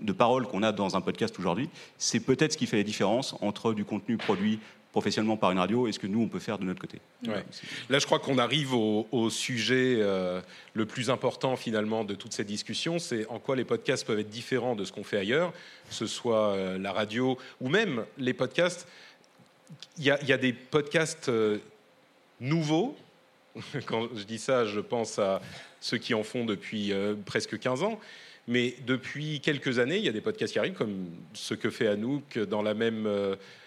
de 0.00 0.12
parole 0.12 0.46
qu'on 0.48 0.64
a 0.64 0.72
dans 0.72 0.96
un 0.96 1.00
podcast 1.00 1.38
aujourd'hui. 1.38 1.68
C'est 1.96 2.18
peut-être 2.18 2.54
ce 2.54 2.58
qui 2.58 2.66
fait 2.66 2.78
la 2.78 2.82
différence 2.82 3.36
entre 3.40 3.74
du 3.74 3.84
contenu 3.84 4.16
produit 4.16 4.58
professionnellement 4.92 5.36
par 5.36 5.50
une 5.52 5.58
radio 5.58 5.86
et 5.86 5.92
ce 5.92 5.98
que 5.98 6.06
nous, 6.06 6.22
on 6.22 6.28
peut 6.28 6.38
faire 6.38 6.58
de 6.58 6.64
notre 6.64 6.80
côté. 6.80 6.98
Ouais. 7.26 7.44
Là, 7.90 7.98
je 7.98 8.06
crois 8.06 8.18
qu'on 8.18 8.38
arrive 8.38 8.72
au, 8.74 9.06
au 9.12 9.30
sujet 9.30 9.98
euh, 10.00 10.40
le 10.74 10.86
plus 10.86 11.10
important 11.10 11.56
finalement 11.56 12.04
de 12.04 12.14
toute 12.14 12.32
cette 12.32 12.46
discussion, 12.46 12.98
c'est 12.98 13.26
en 13.28 13.38
quoi 13.38 13.54
les 13.54 13.64
podcasts 13.64 14.06
peuvent 14.06 14.18
être 14.18 14.30
différents 14.30 14.74
de 14.74 14.84
ce 14.84 14.92
qu'on 14.92 15.04
fait 15.04 15.18
ailleurs, 15.18 15.52
que 15.88 15.94
ce 15.94 16.06
soit 16.06 16.54
euh, 16.54 16.78
la 16.78 16.92
radio 16.92 17.36
ou 17.60 17.68
même 17.68 18.04
les 18.16 18.32
podcasts. 18.32 18.88
Il 19.98 20.04
y, 20.04 20.10
a- 20.10 20.18
il 20.22 20.28
y 20.28 20.32
a 20.32 20.38
des 20.38 20.52
podcasts 20.54 21.28
euh, 21.28 21.58
nouveaux. 22.40 22.96
Quand 23.86 24.08
je 24.16 24.24
dis 24.24 24.38
ça, 24.38 24.64
je 24.64 24.80
pense 24.80 25.18
à 25.18 25.40
ceux 25.80 25.98
qui 25.98 26.14
en 26.14 26.22
font 26.22 26.44
depuis 26.44 26.92
presque 27.26 27.58
15 27.58 27.82
ans. 27.82 28.00
Mais 28.46 28.74
depuis 28.86 29.40
quelques 29.40 29.78
années, 29.78 29.98
il 29.98 30.04
y 30.04 30.08
a 30.08 30.12
des 30.12 30.22
podcasts 30.22 30.54
qui 30.54 30.58
arrivent, 30.58 30.72
comme 30.74 31.06
ce 31.34 31.52
que 31.54 31.68
fait 31.70 31.86
Anouk 31.86 32.38
dans 32.38 32.62
la 32.62 32.72
même 32.74 33.06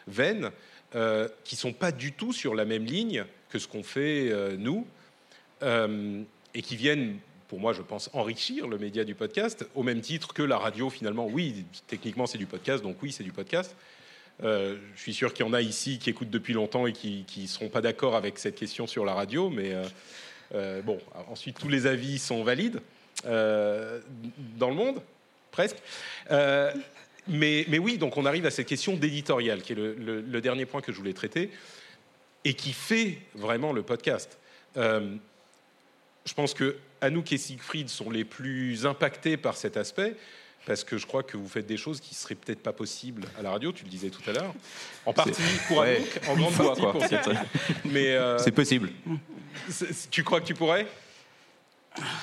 veine, 0.08 0.50
euh, 0.96 1.28
qui 1.44 1.56
sont 1.56 1.74
pas 1.74 1.92
du 1.92 2.12
tout 2.12 2.34
sur 2.34 2.54
la 2.54 2.66
même 2.66 2.86
ligne 2.86 3.26
que 3.52 3.60
ce 3.60 3.68
qu'on 3.68 3.84
fait 3.84 4.32
euh, 4.32 4.56
nous, 4.58 4.88
euh, 5.62 6.24
et 6.54 6.62
qui 6.62 6.76
viennent, 6.76 7.18
pour 7.48 7.60
moi, 7.60 7.74
je 7.74 7.82
pense, 7.82 8.10
enrichir 8.14 8.68
le 8.68 8.78
média 8.78 9.04
du 9.04 9.14
podcast, 9.14 9.68
au 9.76 9.84
même 9.84 10.02
titre 10.02 10.34
que 10.34 10.42
la 10.42 10.58
radio, 10.58 10.90
finalement. 10.90 11.28
Oui, 11.28 11.66
techniquement, 11.88 12.26
c'est 12.26 12.38
du 12.38 12.46
podcast, 12.46 12.82
donc 12.82 12.98
oui, 13.04 13.12
c'est 13.12 13.24
du 13.24 13.34
podcast. 13.34 13.76
Euh, 14.44 14.78
je 14.96 15.02
suis 15.02 15.14
sûr 15.14 15.34
qu'il 15.34 15.46
y 15.46 15.50
en 15.50 15.54
a 15.54 15.62
ici 15.62 16.00
qui 16.00 16.10
écoutent 16.10 16.30
depuis 16.30 16.54
longtemps 16.54 16.88
et 16.88 16.94
qui 16.94 17.26
ne 17.38 17.48
seront 17.48 17.70
pas 17.70 17.82
d'accord 17.82 18.16
avec 18.16 18.40
cette 18.40 18.56
question 18.56 18.88
sur 18.88 19.06
la 19.06 19.14
radio, 19.14 19.50
mais 19.50 19.76
bon, 20.84 20.98
ensuite, 21.30 21.60
tous 21.60 21.70
les 21.70 21.86
avis 21.86 22.18
sont 22.18 22.44
valides 22.44 22.80
dans 23.24 24.70
le 24.70 24.76
monde, 24.76 25.02
presque. 25.52 25.78
Mais, 27.28 27.66
mais 27.70 27.78
oui, 27.78 27.98
donc 27.98 28.18
on 28.18 28.26
arrive 28.26 28.46
à 28.46 28.52
cette 28.52 28.68
question 28.68 28.96
d'éditorial, 28.96 29.62
qui 29.62 29.74
est 29.74 29.76
le, 29.76 29.94
le- 29.94 30.22
le 30.22 30.42
dernier 30.42 30.66
point 30.66 30.82
que 30.82 30.92
je 30.92 30.98
voulais 30.98 31.14
traiter, 31.14 31.50
et 32.44 32.54
qui 32.56 32.74
fait 32.74 33.20
vraiment 33.36 33.74
le 33.74 33.84
podcast. 33.84 34.38
Euh, 34.78 35.16
je 36.26 36.34
pense 36.34 36.54
que 36.54 36.76
Anouk 37.02 37.32
et 37.32 37.38
Siegfried 37.38 37.90
sont 37.90 38.10
les 38.10 38.24
plus 38.26 38.86
impactés 38.86 39.38
par 39.38 39.56
cet 39.56 39.78
aspect, 39.78 40.16
parce 40.66 40.84
que 40.84 40.98
je 40.98 41.06
crois 41.08 41.24
que 41.24 41.38
vous 41.38 41.48
faites 41.48 41.66
des 41.66 41.78
choses 41.78 42.00
qui 42.00 42.14
seraient 42.16 42.36
peut-être 42.36 42.62
pas 42.62 42.74
possibles 42.74 43.26
à 43.38 43.42
la 43.42 43.52
radio, 43.52 43.72
tu 43.72 43.84
le 43.84 43.90
disais 43.90 44.10
tout 44.10 44.22
à 44.30 44.34
l'heure. 44.34 44.54
En 45.06 45.14
partie 45.14 45.42
pour 45.68 45.78
Ouais. 45.80 45.98
Anouk, 45.98 46.30
en 46.30 46.36
grande 46.36 46.54
fois, 46.54 46.66
partie 46.68 46.82
quoi. 46.82 46.92
pour 46.94 47.06
Siegfried. 47.06 47.38
Mais 47.86 48.10
euh, 48.16 48.38
C'est 48.40 48.52
possible. 48.52 48.90
tu 50.10 50.24
crois 50.24 50.42
que 50.42 50.46
tu 50.48 50.54
pourrais? 50.54 50.88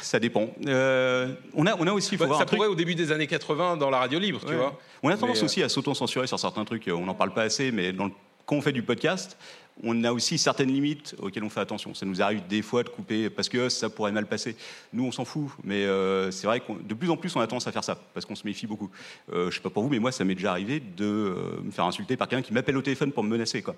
Ça 0.01 0.19
dépend. 0.19 0.49
Euh, 0.67 1.29
on, 1.55 1.67
a, 1.67 1.75
on 1.79 1.87
a 1.87 1.93
aussi, 1.93 2.17
faut 2.17 2.21
Bah, 2.25 2.27
voir 2.27 2.39
Ça 2.39 2.43
un 2.45 2.47
truc. 2.47 2.57
pourrait 2.59 2.69
au 2.71 2.75
début 2.75 2.95
des 2.95 3.13
années 3.13 3.27
80 3.27 3.77
dans 3.77 3.91
la 3.91 3.99
radio 3.99 4.19
libre, 4.19 4.41
tu 4.47 4.55
vois. 4.55 4.79
On 5.03 5.11
a 5.11 5.17
tendance 5.17 5.37
Mais, 5.37 5.43
euh, 5.43 5.45
aussi 5.45 5.63
à 5.63 5.69
s'auto-censurer 5.69 6.27
sur 6.27 6.39
certains 6.39 6.65
trucs. 6.65 6.89
On 6.93 7.05
n'en 7.05 7.15
parle 7.15 7.35
pas 7.35 7.43
assez, 7.43 7.71
mais 7.71 7.93
dans 7.93 8.07
le- 8.07 8.13
quand 8.49 8.57
on 8.57 8.63
fait 8.63 8.73
du 8.73 8.83
podcast, 8.83 9.37
on 9.85 10.05
a 10.05 10.11
aussi 10.11 10.39
certaines 10.39 10.73
limites 10.73 11.15
auxquelles 11.19 11.45
on 11.45 11.51
fait 11.51 11.61
attention. 11.61 11.93
Ça 11.93 12.07
nous 12.07 12.23
arrive 12.23 12.47
des 12.49 12.63
fois 12.63 12.83
de 12.83 12.89
couper 12.89 13.29
parce 13.29 13.51
que 13.51 13.69
ça 13.69 13.91
pourrait 13.91 14.11
mal 14.11 14.27
passer. 14.27 14.57
Nous, 14.95 15.05
on 15.05 15.13
s'en 15.13 15.27
fout, 15.27 15.51
mais 15.65 15.85
euh, 15.85 16.31
c'est 16.31 16.47
vrai 16.47 16.61
que 16.61 16.73
de 16.83 16.95
plus 16.95 17.11
en 17.11 17.19
plus, 17.19 17.37
on 17.37 17.41
a 17.41 17.47
tendance 17.47 17.67
à 17.67 17.73
faire 17.73 17.85
ça 17.85 18.01
parce 18.15 18.25
qu'on 18.25 18.35
se 18.35 18.47
méfie 18.47 18.67
beaucoup. 18.67 18.91
Euh, 19.35 19.51
je 19.51 19.57
sais 19.57 19.61
pas 19.61 19.69
pour 19.69 19.83
vous, 19.83 19.91
mais 19.91 19.99
moi, 19.99 20.13
ça 20.13 20.25
m'est 20.25 20.35
déjà 20.35 20.51
arrivé 20.53 20.81
de 20.81 21.05
euh, 21.05 21.61
me 21.63 21.71
faire 21.71 21.85
insulter 21.85 22.17
par 22.17 22.27
quelqu'un 22.27 22.43
qui 22.43 22.55
m'appelle 22.55 22.79
au 22.79 22.83
téléphone 22.83 23.13
pour 23.13 23.23
me 23.23 23.29
menacer, 23.29 23.61
quoi. 23.61 23.77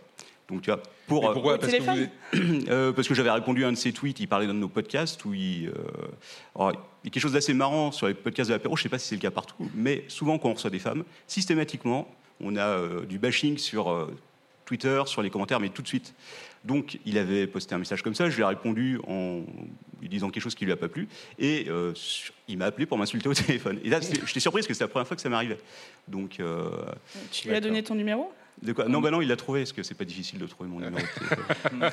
Donc 0.49 0.63
tu 0.63 0.71
vois, 0.71 0.81
pour 1.09 1.27
Mais 1.27 1.33
pourquoi? 1.33 1.59
Parce 1.59 1.73
que 1.73 1.79
téléphone? 1.79 2.09
Vous- 2.33 2.39
euh, 2.69 2.93
parce 2.93 3.09
que 3.09 3.15
j'avais 3.15 3.31
répondu 3.31 3.65
à 3.65 3.69
un 3.69 3.73
de 3.73 3.77
ses 3.77 3.93
tweets, 3.93 4.21
il 4.21 4.29
parlait 4.29 4.47
d'un 4.47 4.55
de 4.55 4.59
nos 4.61 4.69
podcasts 4.69 5.25
où 5.25 5.35
il, 5.35 5.69
euh, 5.69 5.73
alors, 6.55 6.71
il 7.03 7.07
y 7.07 7.09
a 7.09 7.11
quelque 7.11 7.21
chose 7.21 7.33
d'assez 7.33 7.55
marrant 7.55 7.91
sur 7.91 8.07
les 8.07 8.15
podcasts 8.15 8.51
de 8.51 8.55
l'apéro, 8.55 8.77
je 8.77 8.81
ne 8.81 8.85
sais 8.85 8.89
pas 8.89 8.99
si 9.01 9.09
c'est 9.09 9.15
le 9.17 9.21
cas 9.21 9.33
partout, 9.33 9.69
mais 9.75 10.05
souvent 10.07 10.39
quand 10.39 10.51
on 10.51 10.55
reçoit 10.55 10.71
des 10.71 10.79
femmes, 10.79 11.03
systématiquement, 11.27 12.09
on 12.41 12.57
a 12.57 12.67
euh, 12.67 13.05
du 13.07 13.19
bashing 13.19 13.59
sur 13.59 13.91
euh, 13.91 14.07
Twitter, 14.71 15.03
sur 15.07 15.21
les 15.21 15.31
commentaires, 15.31 15.59
mais 15.59 15.71
tout 15.71 15.83
de 15.83 15.89
suite. 15.89 16.15
Donc 16.65 17.01
il 17.05 17.19
avait 17.19 17.49
posté 17.49 17.75
un 17.75 17.79
message 17.79 18.03
comme 18.03 18.15
ça, 18.15 18.31
je 18.31 18.37
lui 18.37 18.43
ai 18.43 18.47
répondu 18.47 19.01
en 19.09 19.43
lui 20.01 20.09
disant 20.09 20.31
quelque 20.31 20.45
chose 20.45 20.55
qui 20.55 20.65
lui 20.65 20.71
a 20.71 20.77
pas 20.77 20.89
plu, 20.89 21.09
et 21.41 21.67
euh, 21.69 21.93
il 22.47 22.57
m'a 22.57 22.67
appelé 22.67 22.87
pour 22.87 22.97
m'insulter 22.97 23.29
au 23.29 23.35
téléphone. 23.47 23.81
Et 23.83 23.89
là, 23.91 23.99
j'étais 24.01 24.39
surpris 24.39 24.61
parce 24.61 24.69
que 24.69 24.75
c'est 24.75 24.85
la 24.85 24.89
première 24.89 25.09
fois 25.09 25.17
que 25.17 25.23
ça 25.23 25.29
m'arrivait. 25.29 25.59
Donc, 26.07 26.39
euh, 26.39 26.71
Tu 27.33 27.49
lui 27.49 27.57
as 27.57 27.61
donné 27.61 27.83
ton 27.83 27.97
numéro? 27.97 28.33
De 28.63 28.73
quoi? 28.73 28.87
Non, 28.87 29.01
bah 29.01 29.11
non, 29.11 29.21
il 29.21 29.27
l'a 29.27 29.37
trouvé, 29.37 29.63
parce 29.63 29.73
que 29.73 29.83
c'est 29.83 29.97
pas 29.97 30.05
difficile 30.05 30.39
de 30.39 30.47
trouver 30.47 30.71
mon 30.71 30.79
numéro. 30.79 31.05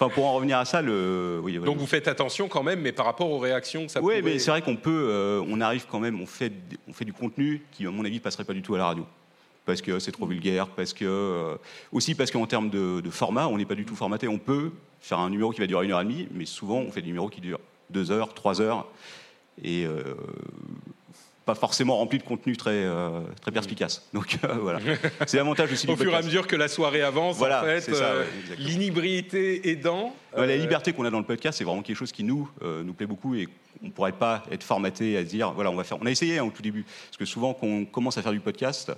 Enfin, 0.00 0.14
pour 0.14 0.26
en 0.26 0.34
revenir 0.34 0.58
à 0.58 0.64
ça, 0.64 0.80
le. 0.80 1.40
Oui, 1.42 1.56
voilà. 1.56 1.72
Donc 1.72 1.80
vous 1.80 1.86
faites 1.88 2.06
attention 2.06 2.46
quand 2.46 2.62
même, 2.62 2.80
mais 2.82 2.92
par 2.92 3.04
rapport 3.04 3.28
aux 3.32 3.40
réactions 3.40 3.86
que 3.86 3.90
ça 3.90 4.00
Oui, 4.00 4.22
mais 4.22 4.38
c'est 4.38 4.52
vrai 4.52 4.62
qu'on 4.62 4.76
peut, 4.76 5.08
euh, 5.10 5.44
on 5.48 5.60
arrive 5.60 5.86
quand 5.90 5.98
même, 5.98 6.20
on 6.20 6.26
fait, 6.26 6.52
on 6.86 6.92
fait 6.92 7.04
du 7.04 7.12
contenu 7.12 7.64
qui, 7.72 7.84
à 7.84 7.90
mon 7.90 8.04
avis, 8.04 8.20
passerait 8.20 8.44
pas 8.44 8.52
du 8.52 8.62
tout 8.62 8.76
à 8.76 8.78
la 8.78 8.84
radio. 8.84 9.04
Parce 9.68 9.82
que 9.82 9.98
c'est 9.98 10.12
trop 10.12 10.24
vulgaire, 10.24 10.66
parce 10.68 10.94
que. 10.94 11.04
euh, 11.04 11.56
aussi 11.92 12.14
parce 12.14 12.30
qu'en 12.30 12.46
termes 12.46 12.70
de, 12.70 13.02
de 13.02 13.10
format, 13.10 13.48
on 13.48 13.58
n'est 13.58 13.66
pas 13.66 13.74
du 13.74 13.84
tout 13.84 13.94
formaté. 13.94 14.26
On 14.26 14.38
peut 14.38 14.70
faire 14.98 15.18
un 15.18 15.28
numéro 15.28 15.50
qui 15.50 15.60
va 15.60 15.66
durer 15.66 15.84
une 15.84 15.92
heure 15.92 16.00
et 16.00 16.04
demie, 16.04 16.26
mais 16.32 16.46
souvent, 16.46 16.78
on 16.78 16.90
fait 16.90 17.02
des 17.02 17.08
numéros 17.08 17.28
qui 17.28 17.42
durent 17.42 17.60
deux 17.90 18.10
heures, 18.10 18.32
trois 18.32 18.62
heures, 18.62 18.86
et 19.62 19.84
euh, 19.84 20.14
pas 21.48 21.54
forcément 21.54 21.96
remplis 21.96 22.18
de 22.18 22.22
contenu 22.22 22.56
très, 22.56 22.70
euh, 22.70 23.20
très 23.40 23.50
perspicace. 23.50 24.08
Donc 24.12 24.38
euh, 24.44 24.54
voilà. 24.60 24.80
C'est 25.26 25.36
l'avantage 25.36 25.72
aussi 25.72 25.88
Au 25.88 25.94
du 25.94 26.02
fur 26.02 26.12
et 26.12 26.16
à 26.16 26.22
mesure 26.22 26.46
que 26.46 26.56
la 26.56 26.68
soirée 26.68 27.02
avance, 27.02 27.36
Voilà, 27.36 27.62
en 27.62 27.64
fait, 27.64 27.88
euh, 27.88 28.22
ouais, 28.22 28.56
l'inhibrité 28.58 29.70
aidant. 29.70 30.14
Ouais, 30.36 30.46
La 30.46 30.52
euh, 30.52 30.56
liberté 30.56 30.92
qu'on 30.92 31.04
a 31.04 31.10
dans 31.10 31.18
le 31.18 31.24
podcast, 31.24 31.58
c'est 31.58 31.64
vraiment 31.64 31.82
quelque 31.82 31.96
chose 31.96 32.12
qui 32.12 32.22
nous, 32.22 32.48
nous 32.62 32.92
plaît 32.92 33.06
beaucoup 33.06 33.34
et 33.34 33.48
on 33.82 33.86
ne 33.86 33.90
pourrait 33.90 34.12
pas 34.12 34.44
être 34.50 34.64
formaté 34.64 35.16
à 35.16 35.22
dire, 35.22 35.52
voilà, 35.52 35.70
on 35.70 35.74
va 35.74 35.84
faire. 35.84 35.98
On 36.00 36.06
a 36.06 36.10
essayé 36.10 36.38
hein, 36.38 36.44
au 36.44 36.50
tout 36.50 36.62
début, 36.62 36.84
parce 36.84 37.16
que 37.16 37.24
souvent, 37.24 37.54
quand 37.54 37.66
on 37.66 37.84
commence 37.84 38.18
à 38.18 38.22
faire 38.22 38.32
du 38.32 38.40
podcast, 38.40 38.92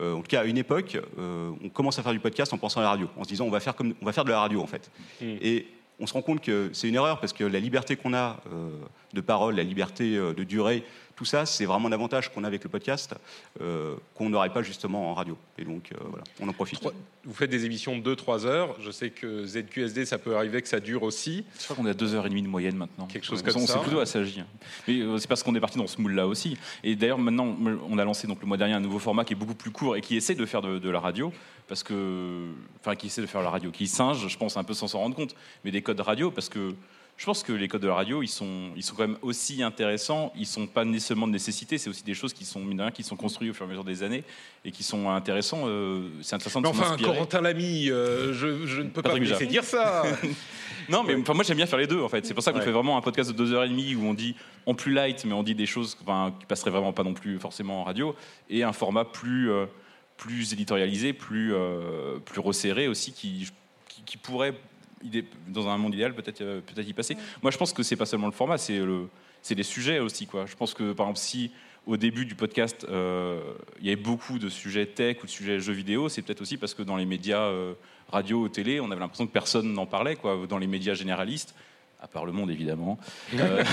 euh, 0.00 0.14
en 0.14 0.20
tout 0.20 0.28
cas 0.28 0.42
à 0.42 0.44
une 0.44 0.58
époque, 0.58 0.98
euh, 1.18 1.50
on 1.62 1.68
commence 1.68 1.98
à 1.98 2.02
faire 2.02 2.12
du 2.12 2.20
podcast 2.20 2.52
en 2.52 2.58
pensant 2.58 2.80
à 2.80 2.84
la 2.84 2.90
radio, 2.90 3.08
en 3.16 3.24
se 3.24 3.28
disant, 3.28 3.46
on 3.46 3.50
va 3.50 3.60
faire, 3.60 3.74
comme, 3.74 3.94
on 4.00 4.06
va 4.06 4.12
faire 4.12 4.24
de 4.24 4.30
la 4.30 4.40
radio 4.40 4.60
en 4.60 4.66
fait. 4.66 4.90
Mm. 5.20 5.24
Et 5.40 5.66
on 5.98 6.06
se 6.06 6.12
rend 6.12 6.22
compte 6.22 6.42
que 6.42 6.70
c'est 6.74 6.88
une 6.88 6.94
erreur 6.94 7.20
parce 7.20 7.32
que 7.32 7.44
la 7.44 7.58
liberté 7.58 7.96
qu'on 7.96 8.12
a 8.12 8.40
euh, 8.52 8.70
de 9.14 9.20
parole, 9.22 9.56
la 9.56 9.62
liberté 9.62 10.16
de 10.16 10.44
durée, 10.44 10.84
tout 11.16 11.24
ça, 11.24 11.46
c'est 11.46 11.64
vraiment 11.64 11.88
un 11.88 11.92
avantage 11.92 12.30
qu'on 12.32 12.44
a 12.44 12.46
avec 12.46 12.62
le 12.62 12.68
podcast 12.68 13.14
euh, 13.62 13.96
qu'on 14.14 14.28
n'aurait 14.28 14.52
pas 14.52 14.62
justement 14.62 15.10
en 15.10 15.14
radio. 15.14 15.36
Et 15.56 15.64
donc, 15.64 15.90
euh, 15.92 15.96
voilà, 16.10 16.24
on 16.40 16.48
en 16.48 16.52
profite. 16.52 16.78
trois- 16.78 16.92
Vous 17.24 17.32
faites 17.32 17.48
des 17.50 17.64
émissions 17.64 17.96
de 17.98 18.02
2-3 18.14 18.44
heures. 18.44 18.76
Je 18.80 18.90
sais 18.90 19.08
que 19.10 19.46
ZQSD, 19.46 20.04
ça 20.04 20.18
peut 20.18 20.36
arriver 20.36 20.60
que 20.60 20.68
ça 20.68 20.78
dure 20.78 21.02
aussi. 21.02 21.44
Je 21.58 21.64
crois 21.64 21.74
qu'on 21.76 21.86
est 21.86 21.90
à 21.90 21.94
deux 21.94 22.14
heures 22.14 22.26
et 22.26 22.28
demie 22.28 22.42
de 22.42 22.48
moyenne 22.48 22.76
maintenant. 22.76 23.06
Quelque 23.06 23.24
chose 23.24 23.40
On- 23.42 23.50
comme 23.50 23.62
on 23.62 23.66
ça. 23.66 23.72
s'est 23.74 23.80
plutôt 23.80 24.00
assagi. 24.00 24.40
hein. 24.40 24.46
Mais 24.86 25.00
euh, 25.00 25.16
c'est 25.18 25.26
parce 25.26 25.42
qu'on 25.42 25.54
est 25.54 25.60
parti 25.60 25.78
dans 25.78 25.86
ce 25.86 26.00
moule-là 26.02 26.26
aussi. 26.26 26.58
Et 26.84 26.94
d'ailleurs, 26.96 27.18
maintenant, 27.18 27.56
on 27.88 27.96
a 27.98 28.04
lancé 28.04 28.26
donc 28.26 28.40
le 28.42 28.46
mois 28.46 28.58
dernier 28.58 28.74
un 28.74 28.80
nouveau 28.80 28.98
format 28.98 29.24
qui 29.24 29.32
est 29.32 29.36
beaucoup 29.36 29.54
plus 29.54 29.70
court 29.70 29.96
et 29.96 30.02
qui 30.02 30.16
essaie 30.16 30.34
de 30.34 30.44
faire 30.46 30.60
de, 30.60 30.78
de 30.78 30.90
la 30.90 31.00
radio. 31.00 31.32
Parce 31.66 31.82
que. 31.82 32.48
Enfin, 32.80 32.94
qui 32.94 33.06
essaie 33.06 33.22
de 33.22 33.26
faire 33.26 33.42
la 33.42 33.50
radio. 33.50 33.70
Qui 33.70 33.86
singe, 33.88 34.28
je 34.28 34.36
pense, 34.36 34.56
un 34.58 34.64
peu 34.64 34.74
sans 34.74 34.86
s'en 34.86 34.98
rendre 34.98 35.16
compte. 35.16 35.34
Mais 35.64 35.70
des 35.70 35.80
codes 35.82 35.98
radio, 36.00 36.30
parce 36.30 36.48
que. 36.50 36.74
Je 37.18 37.24
pense 37.24 37.42
que 37.42 37.52
les 37.52 37.66
codes 37.66 37.80
de 37.80 37.88
la 37.88 37.94
radio, 37.94 38.22
ils 38.22 38.28
sont, 38.28 38.72
ils 38.76 38.82
sont 38.82 38.94
quand 38.94 39.08
même 39.08 39.16
aussi 39.22 39.62
intéressants. 39.62 40.32
Ils 40.36 40.44
sont 40.46 40.66
pas 40.66 40.84
nécessairement 40.84 41.26
de 41.26 41.32
nécessité. 41.32 41.78
C'est 41.78 41.88
aussi 41.88 42.02
des 42.04 42.12
choses 42.12 42.34
qui 42.34 42.44
sont 42.44 42.60
mine 42.60 42.76
de 42.76 42.90
qui 42.90 43.02
sont 43.02 43.16
construites 43.16 43.50
au 43.50 43.54
fur 43.54 43.64
et 43.64 43.68
à 43.68 43.70
mesure 43.70 43.84
des 43.84 44.02
années 44.02 44.22
et 44.66 44.70
qui 44.70 44.82
sont 44.82 45.08
intéressants. 45.08 45.62
euh, 45.66 46.08
c'est 46.20 46.34
intéressant 46.34 46.60
de 46.60 46.68
Mais 46.68 46.74
s'en 46.74 46.80
enfin. 46.94 46.96
Corentin 47.02 47.40
Lamy, 47.40 47.90
euh, 47.90 48.34
je, 48.34 48.66
je 48.66 48.82
ne 48.82 48.90
peux 48.90 49.00
pas 49.00 49.12
vous 49.14 49.20
laisser 49.20 49.46
dire 49.46 49.64
ça. 49.64 50.02
Non, 50.88 51.02
mais 51.02 51.16
enfin, 51.16 51.34
moi 51.34 51.42
j'aime 51.42 51.56
bien 51.56 51.66
faire 51.66 51.80
les 51.80 51.88
deux 51.88 52.00
en 52.00 52.08
fait. 52.08 52.24
C'est 52.26 52.34
pour 52.34 52.44
ça 52.44 52.52
qu'on 52.52 52.58
Ouais. 52.58 52.64
fait 52.64 52.70
vraiment 52.70 52.96
un 52.96 53.00
podcast 53.00 53.32
de 53.32 53.36
deux 53.36 53.52
heures 53.52 53.64
et 53.64 53.68
demie 53.68 53.96
où 53.96 54.04
on 54.04 54.14
dit 54.14 54.36
en 54.66 54.74
plus 54.74 54.92
light, 54.92 55.24
mais 55.24 55.32
on 55.32 55.42
dit 55.42 55.56
des 55.56 55.66
choses 55.66 55.96
enfin, 56.02 56.32
qui 56.38 56.46
passeraient 56.46 56.70
vraiment 56.70 56.92
pas 56.92 57.02
non 57.02 57.12
plus 57.14 57.40
forcément 57.40 57.80
en 57.80 57.84
radio, 57.84 58.14
et 58.48 58.62
un 58.62 58.72
format 58.72 59.04
plus 59.04 59.50
euh, 59.50 59.66
plus 60.16 60.52
éditorialisé, 60.52 61.12
plus 61.12 61.52
euh, 61.54 62.18
plus 62.24 62.38
resserré 62.40 62.86
aussi, 62.86 63.12
qui 63.12 63.48
qui, 63.88 64.02
qui 64.04 64.16
pourrait 64.16 64.54
dans 65.48 65.68
un 65.68 65.78
monde 65.78 65.94
idéal 65.94 66.14
peut-être 66.14 66.40
euh, 66.40 66.60
peut-être 66.60 66.88
y 66.88 66.92
passer. 66.92 67.16
Moi 67.42 67.50
je 67.50 67.58
pense 67.58 67.72
que 67.72 67.82
c'est 67.82 67.96
pas 67.96 68.06
seulement 68.06 68.26
le 68.26 68.32
format, 68.32 68.58
c'est 68.58 68.78
le 68.78 69.08
c'est 69.42 69.54
les 69.54 69.62
sujets 69.62 69.98
aussi 69.98 70.26
quoi. 70.26 70.46
Je 70.46 70.56
pense 70.56 70.74
que 70.74 70.92
par 70.92 71.06
exemple 71.06 71.20
si 71.20 71.50
au 71.86 71.96
début 71.96 72.26
du 72.26 72.34
podcast, 72.34 72.84
euh, 72.88 73.40
il 73.80 73.86
y 73.86 73.92
avait 73.92 74.00
beaucoup 74.00 74.38
de 74.38 74.48
sujets 74.48 74.86
tech 74.86 75.22
ou 75.22 75.26
de 75.26 75.30
sujets 75.30 75.60
jeux 75.60 75.72
vidéo. 75.72 76.08
C'est 76.08 76.22
peut-être 76.22 76.40
aussi 76.40 76.56
parce 76.56 76.74
que 76.74 76.82
dans 76.82 76.96
les 76.96 77.06
médias 77.06 77.42
euh, 77.42 77.74
radio 78.08 78.40
ou 78.40 78.48
télé, 78.48 78.80
on 78.80 78.90
avait 78.90 79.00
l'impression 79.00 79.26
que 79.26 79.32
personne 79.32 79.72
n'en 79.72 79.86
parlait. 79.86 80.16
Quoi. 80.16 80.46
Dans 80.48 80.58
les 80.58 80.66
médias 80.66 80.94
généralistes, 80.94 81.54
à 82.00 82.08
part 82.08 82.24
le 82.26 82.32
monde 82.32 82.50
évidemment, 82.50 82.98
euh, 83.34 83.64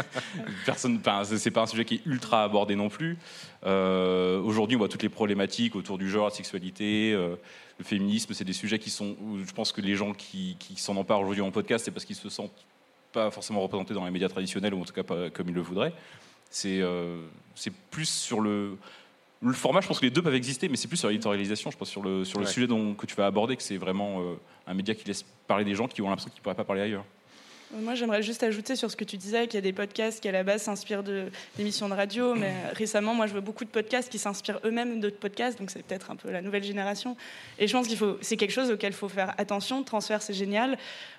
personne. 0.66 1.00
c'est- 1.24 1.50
pas 1.50 1.62
un 1.62 1.66
sujet 1.66 1.84
qui 1.84 1.94
est 1.96 2.06
ultra 2.06 2.44
abordé 2.44 2.74
non 2.76 2.88
plus. 2.88 3.18
Euh, 3.64 4.40
Aujourd'hui, 4.40 4.76
on 4.76 4.78
voit 4.78 4.88
toutes 4.88 5.02
les 5.02 5.08
problématiques 5.08 5.76
autour 5.76 5.98
du 5.98 6.08
genre, 6.10 6.26
la 6.26 6.30
sexualité, 6.34 7.12
euh, 7.12 7.36
le 7.78 7.84
féminisme. 7.84 8.34
C'est 8.34 8.44
des 8.44 8.52
sujets 8.52 8.78
qui 8.78 8.90
sont. 8.90 9.16
je 9.44 9.52
pense 9.52 9.72
que 9.72 9.80
les 9.80 9.94
gens 9.96 10.12
qui, 10.12 10.56
qui 10.58 10.76
s'en 10.76 10.96
emparent 10.96 11.20
aujourd'hui 11.20 11.42
en 11.42 11.50
podcast, 11.50 11.84
c'est 11.84 11.90
parce 11.90 12.04
qu'ils 12.04 12.16
se 12.16 12.28
sentent 12.28 12.64
pas 13.12 13.30
forcément 13.30 13.60
représentés 13.60 13.94
dans 13.94 14.04
les 14.04 14.10
médias 14.10 14.28
traditionnels 14.28 14.74
ou 14.74 14.80
en 14.80 14.84
tout 14.84 14.94
cas 14.94 15.02
pas 15.02 15.30
comme 15.30 15.48
ils 15.48 15.54
le 15.54 15.60
voudraient. 15.60 15.92
C'est 16.50 16.80
euh, 16.80 17.22
c'est 17.54 17.72
plus 17.90 18.08
sur 18.08 18.40
le 18.40 18.76
le 19.44 19.52
format, 19.54 19.80
je 19.80 19.88
pense 19.88 19.98
que 19.98 20.04
les 20.04 20.10
deux 20.12 20.22
peuvent 20.22 20.36
exister, 20.36 20.68
mais 20.68 20.76
c'est 20.76 20.86
plus 20.86 20.96
sur 20.98 21.08
l'éditorialisation, 21.08 21.72
je 21.72 21.76
pense, 21.76 21.90
sur 21.90 22.00
le, 22.00 22.24
sur 22.24 22.38
le 22.38 22.44
Ouais. 22.46 22.50
sujet 22.52 22.68
dont, 22.68 22.94
que 22.94 23.06
tu 23.06 23.16
vas 23.16 23.26
aborder, 23.26 23.56
que 23.56 23.62
c'est 23.64 23.76
vraiment 23.76 24.20
euh, 24.20 24.34
un 24.68 24.74
média 24.74 24.94
qui 24.94 25.04
laisse 25.04 25.24
parler 25.48 25.64
des 25.64 25.74
gens 25.74 25.88
qui 25.88 26.00
ont 26.00 26.08
l'impression 26.08 26.30
qu'ils 26.30 26.38
ne 26.38 26.42
pourraient 26.44 26.54
pas 26.54 26.62
parler 26.62 26.82
ailleurs. 26.82 27.04
Moi, 27.80 27.94
j'aimerais 27.94 28.22
juste 28.22 28.42
ajouter 28.42 28.76
sur 28.76 28.90
ce 28.90 28.96
que 28.96 29.04
tu 29.04 29.16
disais, 29.16 29.46
qu'il 29.46 29.54
y 29.54 29.58
a 29.58 29.62
des 29.62 29.72
podcasts 29.72 30.20
qui, 30.20 30.28
à 30.28 30.32
la 30.32 30.42
base, 30.42 30.62
s'inspirent 30.62 31.02
d'émissions 31.02 31.88
de 31.88 31.94
radio, 31.94 32.34
mais 32.34 32.52
récemment, 32.74 33.14
moi, 33.14 33.26
je 33.26 33.32
vois 33.32 33.40
beaucoup 33.40 33.64
de 33.64 33.70
podcasts 33.70 34.10
qui 34.10 34.18
s'inspirent 34.18 34.60
eux-mêmes 34.64 35.00
d'autres 35.00 35.18
podcasts, 35.18 35.58
donc 35.58 35.70
c'est 35.70 35.82
peut-être 35.82 36.10
un 36.10 36.16
peu 36.16 36.30
la 36.30 36.42
nouvelle 36.42 36.64
génération. 36.64 37.16
Et 37.58 37.66
je 37.66 37.72
pense 37.72 37.88
qu'il 37.88 37.96
faut, 37.96 38.18
c'est 38.20 38.36
quelque 38.36 38.50
chose 38.50 38.70
auquel 38.70 38.92
il 38.92 38.96
faut 38.96 39.08
faire 39.08 39.34
attention. 39.38 39.82
Transfert, 39.84 40.20
c'est 40.20 40.34
génial. 40.34 40.76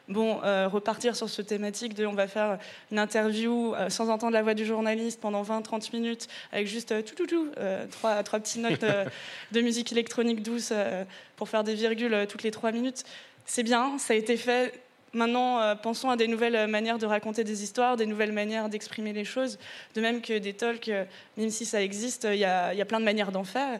Bon, 0.09 0.41
euh, 0.43 0.67
repartir 0.67 1.15
sur 1.15 1.27
ce 1.27 1.41
thématique 1.41 1.95
de 1.95 2.05
on 2.05 2.13
va 2.13 2.27
faire 2.27 2.59
une 2.91 2.99
interview 2.99 3.73
euh, 3.73 3.89
sans 3.89 4.09
entendre 4.09 4.33
la 4.33 4.43
voix 4.43 4.53
du 4.53 4.65
journaliste 4.65 5.19
pendant 5.19 5.41
20-30 5.41 5.91
minutes, 5.93 6.27
avec 6.51 6.67
juste 6.67 6.91
euh, 6.91 7.01
tout, 7.01 7.15
tout, 7.15 7.25
tout, 7.25 7.49
trois, 7.89 8.21
trois 8.21 8.39
petites 8.39 8.61
notes 8.61 8.85
de 9.51 9.61
musique 9.61 9.91
électronique 9.91 10.43
douce 10.43 10.71
pour 11.35 11.49
faire 11.49 11.63
des 11.63 11.73
virgules 11.73 12.27
toutes 12.29 12.43
les 12.43 12.51
trois 12.51 12.71
minutes. 12.71 13.05
C'est 13.45 13.63
bien, 13.63 13.97
ça 13.97 14.13
a 14.13 14.17
été 14.17 14.37
fait. 14.37 14.73
Maintenant, 15.13 15.61
euh, 15.61 15.75
pensons 15.75 16.09
à 16.09 16.17
des 16.17 16.27
nouvelles 16.27 16.55
euh, 16.55 16.67
manières 16.67 16.97
de 16.97 17.05
raconter 17.05 17.43
des 17.43 17.61
histoires, 17.61 17.97
des 17.97 18.07
nouvelles 18.07 18.31
manières 18.31 18.67
d'exprimer 18.67 19.13
les 19.13 19.25
choses. 19.25 19.59
De 19.93 20.01
même 20.01 20.21
que 20.21 20.39
des 20.39 20.53
talks, 20.53 20.89
euh, 20.89 21.05
même 21.37 21.51
si 21.51 21.65
ça 21.65 21.83
existe, 21.83 22.27
il 22.31 22.39
y, 22.39 22.45
a 22.45 22.73
il 22.73 22.79
y 22.79 22.81
a 22.81 22.85
plein 22.85 22.99
de 22.99 23.05
manières 23.05 23.31
d'en 23.31 23.43
faire. 23.43 23.79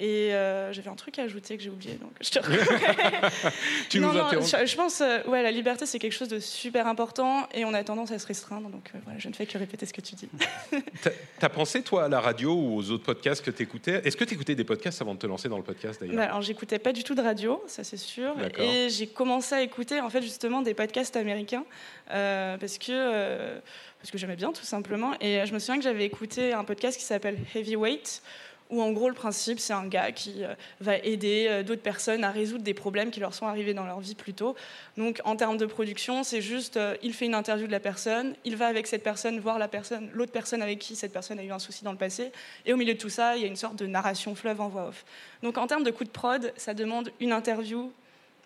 Et 0.00 0.32
euh, 0.32 0.72
j'avais 0.72 0.90
un 0.90 0.94
truc 0.94 1.18
à 1.18 1.22
ajouter 1.22 1.56
que 1.56 1.62
j'ai 1.62 1.70
oublié, 1.70 1.94
donc 1.94 2.12
je 2.20 2.30
te 2.30 2.38
Tu 3.90 3.98
non, 3.98 4.12
nous 4.12 4.18
non, 4.18 4.28
je, 4.30 4.64
je 4.64 4.76
pense, 4.76 5.00
euh, 5.00 5.18
ouais, 5.26 5.42
la 5.42 5.50
liberté, 5.50 5.86
c'est 5.86 5.98
quelque 5.98 6.12
chose 6.12 6.28
de 6.28 6.38
super 6.38 6.86
important 6.86 7.48
et 7.52 7.64
on 7.64 7.74
a 7.74 7.82
tendance 7.82 8.12
à 8.12 8.18
se 8.20 8.26
restreindre. 8.28 8.68
Donc 8.68 8.92
euh, 8.94 8.98
voilà, 9.02 9.18
je 9.18 9.28
ne 9.28 9.32
fais 9.34 9.44
que 9.44 9.58
répéter 9.58 9.86
ce 9.86 9.92
que 9.92 10.00
tu 10.00 10.14
dis. 10.14 10.28
T'as- 11.40 11.48
pensé, 11.48 11.82
toi, 11.82 12.04
à 12.04 12.08
la 12.08 12.20
radio 12.20 12.52
ou 12.54 12.76
aux 12.76 12.90
autres 12.92 13.02
podcasts 13.02 13.44
que 13.44 13.50
t'écoutais? 13.50 14.00
Est-ce 14.04 14.16
que 14.16 14.22
t'écoutais 14.22 14.54
des 14.54 14.62
podcasts 14.62 15.02
avant 15.02 15.14
de 15.14 15.18
te 15.18 15.26
lancer 15.26 15.48
dans 15.48 15.56
le 15.56 15.64
podcast, 15.64 16.00
d'ailleurs? 16.00 16.14
Bah, 16.16 16.26
alors, 16.26 16.42
j'écoutais 16.42 16.78
pas 16.78 16.92
du 16.92 17.02
tout 17.02 17.16
de 17.16 17.22
radio, 17.22 17.60
ça 17.66 17.82
c'est 17.82 17.96
sûr. 17.96 18.36
Et 18.56 18.90
j'ai 18.90 19.08
commencé 19.08 19.56
à 19.56 19.62
écouter 19.62 20.00
en 20.00 20.10
fait 20.10 20.22
justement 20.22 20.62
des 20.62 20.74
podcasts 20.74 21.16
américains 21.16 21.64
euh, 22.12 22.56
parce 22.56 22.78
que 22.78 23.58
parce 23.98 24.12
que 24.12 24.18
j'aimais 24.18 24.36
bien 24.36 24.52
tout 24.52 24.64
simplement. 24.64 25.14
Et 25.20 25.44
je 25.44 25.52
me 25.52 25.58
souviens 25.58 25.76
que 25.78 25.82
j'avais 25.82 26.04
écouté 26.04 26.52
un 26.52 26.62
podcast 26.62 26.96
qui 26.96 27.04
s'appelle 27.04 27.36
Heavyweight. 27.54 28.22
Où 28.70 28.82
en 28.82 28.92
gros 28.92 29.08
le 29.08 29.14
principe 29.14 29.60
c'est 29.60 29.72
un 29.72 29.86
gars 29.86 30.12
qui 30.12 30.44
euh, 30.44 30.54
va 30.80 30.98
aider 30.98 31.46
euh, 31.48 31.62
d'autres 31.62 31.80
personnes 31.80 32.22
à 32.22 32.30
résoudre 32.30 32.62
des 32.62 32.74
problèmes 32.74 33.10
qui 33.10 33.18
leur 33.18 33.32
sont 33.32 33.46
arrivés 33.46 33.72
dans 33.72 33.86
leur 33.86 34.00
vie 34.00 34.14
plus 34.14 34.34
tôt. 34.34 34.56
Donc 34.98 35.22
en 35.24 35.36
termes 35.36 35.56
de 35.56 35.64
production 35.64 36.22
c'est 36.22 36.42
juste 36.42 36.76
euh, 36.76 36.94
il 37.02 37.14
fait 37.14 37.24
une 37.24 37.34
interview 37.34 37.66
de 37.66 37.72
la 37.72 37.80
personne, 37.80 38.34
il 38.44 38.56
va 38.56 38.66
avec 38.66 38.86
cette 38.86 39.02
personne 39.02 39.40
voir 39.40 39.58
l'autre 40.12 40.32
personne 40.32 40.62
avec 40.62 40.80
qui 40.80 40.96
cette 40.96 41.14
personne 41.14 41.38
a 41.38 41.44
eu 41.44 41.50
un 41.50 41.58
souci 41.58 41.82
dans 41.82 41.92
le 41.92 41.98
passé, 41.98 42.30
et 42.66 42.74
au 42.74 42.76
milieu 42.76 42.92
de 42.92 42.98
tout 42.98 43.08
ça 43.08 43.36
il 43.36 43.42
y 43.42 43.44
a 43.46 43.48
une 43.48 43.56
sorte 43.56 43.76
de 43.76 43.86
narration 43.86 44.34
fleuve 44.34 44.60
en 44.60 44.68
voix 44.68 44.88
off. 44.88 45.06
Donc 45.42 45.56
en 45.56 45.66
termes 45.66 45.84
de 45.84 45.90
coût 45.90 46.04
de 46.04 46.10
prod, 46.10 46.52
ça 46.56 46.74
demande 46.74 47.10
une 47.20 47.32
interview, 47.32 47.90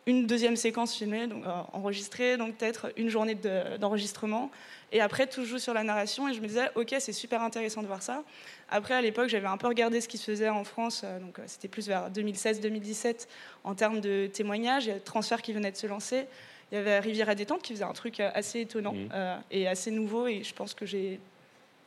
une 0.07 0.27
deuxième 0.27 0.57
séquence 0.57 0.95
filmée, 0.95 1.27
donc 1.27 1.45
enregistrée, 1.73 2.37
donc 2.37 2.57
peut-être 2.57 2.93
une 2.97 3.09
journée 3.09 3.35
de- 3.35 3.77
d'enregistrement. 3.79 4.51
Et 4.93 5.01
après, 5.01 5.27
tout 5.27 5.45
joue 5.45 5.59
sur 5.59 5.73
la 5.73 5.83
narration. 5.83 6.29
Et 6.29 6.35
je 6.35 6.41
me 6.41 6.47
disais, 6.47 6.69
ok, 6.75 6.95
c'est 6.99 7.15
super 7.15 7.43
intéressant 7.43 7.81
de 7.81 7.87
voir 7.87 8.03
ça. 8.03 8.23
Après, 8.71 8.95
à 8.95 9.01
l'époque, 9.01 9.29
j'avais 9.29 9.47
un 9.47 9.57
peu 9.57 9.67
regardé 9.67 10.03
ce 10.03 10.09
qui 10.09 10.19
se 10.19 10.31
faisait 10.31 10.51
en 10.51 10.65
France. 10.65 11.01
euh, 11.05 11.19
donc 11.19 11.39
euh, 11.39 11.43
c'était 11.47 11.69
plus 11.69 11.89
vers 11.89 12.11
2016-2017 12.11 13.27
en 13.65 13.75
termes 13.75 14.01
de 14.01 14.27
témoignages. 14.27 14.85
Il 14.85 14.89
y 14.91 14.93
a 14.93 15.01
Transfert 15.01 15.41
qui 15.41 15.55
venait 15.55 15.73
de 15.73 15.77
se 15.77 15.87
lancer. 15.87 16.27
Il 16.71 16.75
y 16.75 16.79
avait 16.79 17.01
Rivière 17.01 17.31
à 17.31 17.35
détente 17.35 17.63
qui 17.63 17.73
faisait 17.73 17.85
un 17.85 17.93
truc 17.93 18.21
euh, 18.21 18.31
assez 18.35 18.61
étonnant 18.61 18.95
euh, 19.15 19.37
et 19.51 19.67
assez 19.67 19.91
nouveau. 19.91 20.27
Et 20.27 20.43
je 20.45 20.55
pense 20.55 20.75
que 20.75 20.85
j'ai 20.85 21.19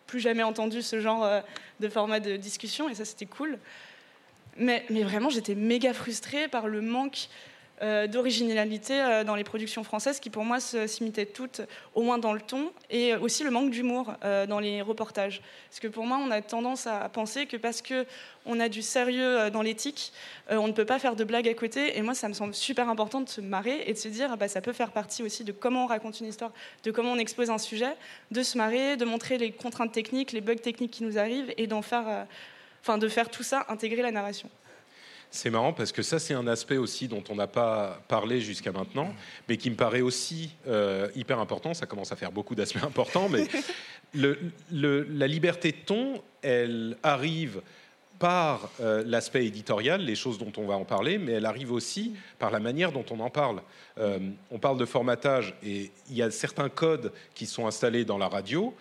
plus 0.07 0.19
jamais 0.19 0.43
entendu 0.43 0.81
ce 0.81 0.99
genre 0.99 1.27
de 1.79 1.89
format 1.89 2.19
de 2.19 2.37
discussion. 2.37 2.89
Et 2.89 2.93
ça, 2.93 3.05
c'était 3.05 3.25
cool. 3.25 3.57
Mais, 4.57 4.85
mais 4.91 5.01
vraiment, 5.01 5.29
j'étais 5.29 5.55
méga 5.55 5.93
frustrée 5.93 6.47
par 6.47 6.67
le 6.67 6.81
manque 6.81 7.27
euh, 7.81 8.07
d'originalité 8.07 9.01
euh, 9.01 9.23
dans 9.25 9.35
les 9.35 9.43
productions 9.43 9.83
françaises 9.83 10.21
qui, 10.21 10.29
pour 10.29 10.45
moi, 10.45 10.61
s'imitaient 10.61 11.25
toutes, 11.25 11.59
au 11.93 12.03
moins 12.03 12.17
dans 12.17 12.31
le 12.31 12.39
ton, 12.39 12.71
et 12.89 13.15
aussi 13.15 13.43
le 13.43 13.51
manque 13.51 13.69
d'humour 13.69 14.13
euh, 14.23 14.45
dans 14.45 14.59
les 14.59 14.81
reportages. 14.81 15.41
Parce 15.69 15.81
que 15.81 15.87
pour 15.89 16.05
moi, 16.05 16.17
on 16.23 16.31
a 16.31 16.41
tendance 16.41 16.87
à 16.87 17.09
penser 17.09 17.47
que 17.47 17.57
parce 17.57 17.81
que 17.81 18.05
on 18.45 18.61
a 18.61 18.69
du 18.69 18.81
sérieux 18.81 19.49
dans 19.49 19.63
l'éthique, 19.63 20.13
on 20.51 20.67
ne 20.67 20.71
peut 20.71 20.85
pas 20.85 20.99
faire 20.99 21.15
de 21.15 21.23
blagues 21.23 21.49
à 21.49 21.53
côté. 21.55 21.97
Et 21.97 22.01
moi, 22.03 22.13
ça 22.13 22.29
me 22.29 22.33
semble 22.33 22.53
super 22.53 22.89
important 22.89 23.19
de 23.21 23.27
se 23.27 23.41
marrer 23.41 23.83
et 23.87 23.93
de 23.93 23.97
se 23.97 24.07
dire, 24.07 24.29
ah 24.31 24.35
bah, 24.35 24.47
ça 24.47 24.61
peut 24.61 24.71
faire 24.71 24.91
partie 24.91 25.23
aussi 25.23 25.43
de 25.43 25.51
comment 25.51 25.85
on 25.85 25.87
raconte 25.87 26.19
une 26.19 26.27
histoire, 26.27 26.51
de 26.83 26.91
comment 26.91 27.11
on 27.11 27.17
expose 27.17 27.49
un 27.49 27.57
sujet, 27.57 27.93
de 28.31 28.43
se 28.43 28.57
marrer, 28.57 28.97
de 28.97 29.05
montrer 29.05 29.37
les 29.39 29.51
contraintes 29.51 29.91
techniques, 29.91 30.31
les 30.31 30.41
bugs 30.41 30.55
techniques 30.55 30.91
qui 30.91 31.03
nous 31.03 31.17
arrivent, 31.17 31.53
et 31.57 31.65
d'en 31.65 31.81
faire, 31.81 32.27
enfin, 32.81 32.99
de 32.99 33.07
faire 33.09 33.29
tout 33.29 33.43
ça 33.43 33.65
intégrer 33.67 34.03
la 34.03 34.11
narration. 34.11 34.49
C'est 35.31 35.49
marrant 35.49 35.73
parce 35.73 35.91
que 35.91 36.01
ça, 36.01 36.17
c'est 36.19 36.33
un 36.33 36.47
aspect 36.47 36.77
aussi 36.77 37.07
dont 37.07 37.23
on 37.29 37.35
n'a 37.35 37.47
pas 37.47 38.01
parlé 38.07 38.39
jusqu'à 38.39 38.71
maintenant, 38.71 39.13
mais 39.49 39.57
qui 39.57 39.69
me 39.69 39.75
paraît 39.75 40.01
aussi 40.01 40.51
euh, 40.67 41.09
hyper 41.15 41.39
important. 41.39 41.73
Ça 41.73 41.85
commence 41.85 42.11
à 42.11 42.15
faire 42.15 42.31
beaucoup 42.31 42.55
d'aspects 42.55 42.83
importants, 42.83 43.27
mais 43.29 43.45
le- 44.13 44.39
le- 44.71 45.03
la 45.09 45.27
liberté 45.27 45.71
de 45.71 45.77
ton, 45.85 46.21
elle 46.41 46.97
arrive 47.03 47.61
par 48.17 48.69
euh, 48.79 49.03
l'aspect 49.05 49.45
éditorial, 49.45 49.99
les 50.01 50.15
choses 50.15 50.37
dont 50.37 50.53
on 50.55 50.65
va 50.65 50.75
en 50.75 50.85
parler, 50.85 51.17
mais 51.17 51.33
elle 51.33 51.45
arrive 51.45 51.73
aussi 51.73 52.15
par 52.39 52.49
la 52.49 52.59
manière 52.61 52.93
dont 52.93 53.03
on 53.11 53.19
en 53.19 53.29
parle. 53.29 53.61
Euh, 53.97 54.19
on 54.51 54.57
parle 54.57 54.77
de 54.77 54.85
formatage 54.85 55.53
et 55.61 55.91
il 56.09 56.15
y 56.15 56.21
a 56.21 56.31
certains 56.31 56.69
codes 56.69 57.11
qui 57.33 57.45
sont 57.45 57.67
installés 57.67 58.05
dans 58.05 58.17
la 58.17 58.29
radio. 58.29 58.73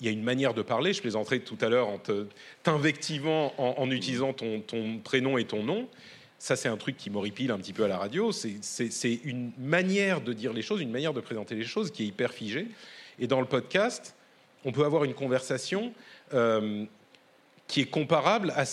Il 0.00 0.06
y 0.06 0.08
a 0.08 0.12
une 0.12 0.22
manière 0.22 0.54
de 0.54 0.62
parler. 0.62 0.92
Je 0.92 1.00
plaisanterai 1.00 1.40
tout 1.40 1.58
à 1.60 1.68
l'heure 1.68 1.88
en 1.88 2.00
t'invectivant 2.62 3.52
en, 3.58 3.90
utilisant 3.90 4.32
ton, 4.32 4.62
prénom 5.02 5.38
et 5.38 5.44
ton 5.44 5.62
nom. 5.62 5.88
Ça, 6.38 6.54
c'est 6.54 6.68
un 6.68 6.76
truc 6.76 6.96
qui 6.96 7.10
m'horripile 7.10 7.50
un 7.50 7.58
petit 7.58 7.72
peu 7.72 7.84
à 7.84 7.88
la 7.88 7.98
radio. 7.98 8.30
C'est- 8.30 9.20
une 9.24 9.50
manière 9.58 10.20
de 10.20 10.32
dire 10.32 10.52
les 10.52 10.62
choses, 10.62 10.80
une 10.80 10.92
manière 10.92 11.12
de 11.12 11.20
présenter 11.20 11.56
les 11.56 11.64
choses 11.64 11.90
qui 11.90 12.04
est 12.04 12.06
hyper 12.06 12.32
figée. 12.32 12.68
Et 13.18 13.26
dans 13.26 13.40
le 13.40 13.46
podcast, 13.46 14.14
on 14.64 14.70
peut 14.70 14.84
avoir 14.84 15.02
une 15.04 15.14
conversation 15.14 15.92
euh, 16.32 16.84
qui 17.66 17.80
est 17.80 17.90
comparable 17.90 18.52
à, 18.56 18.64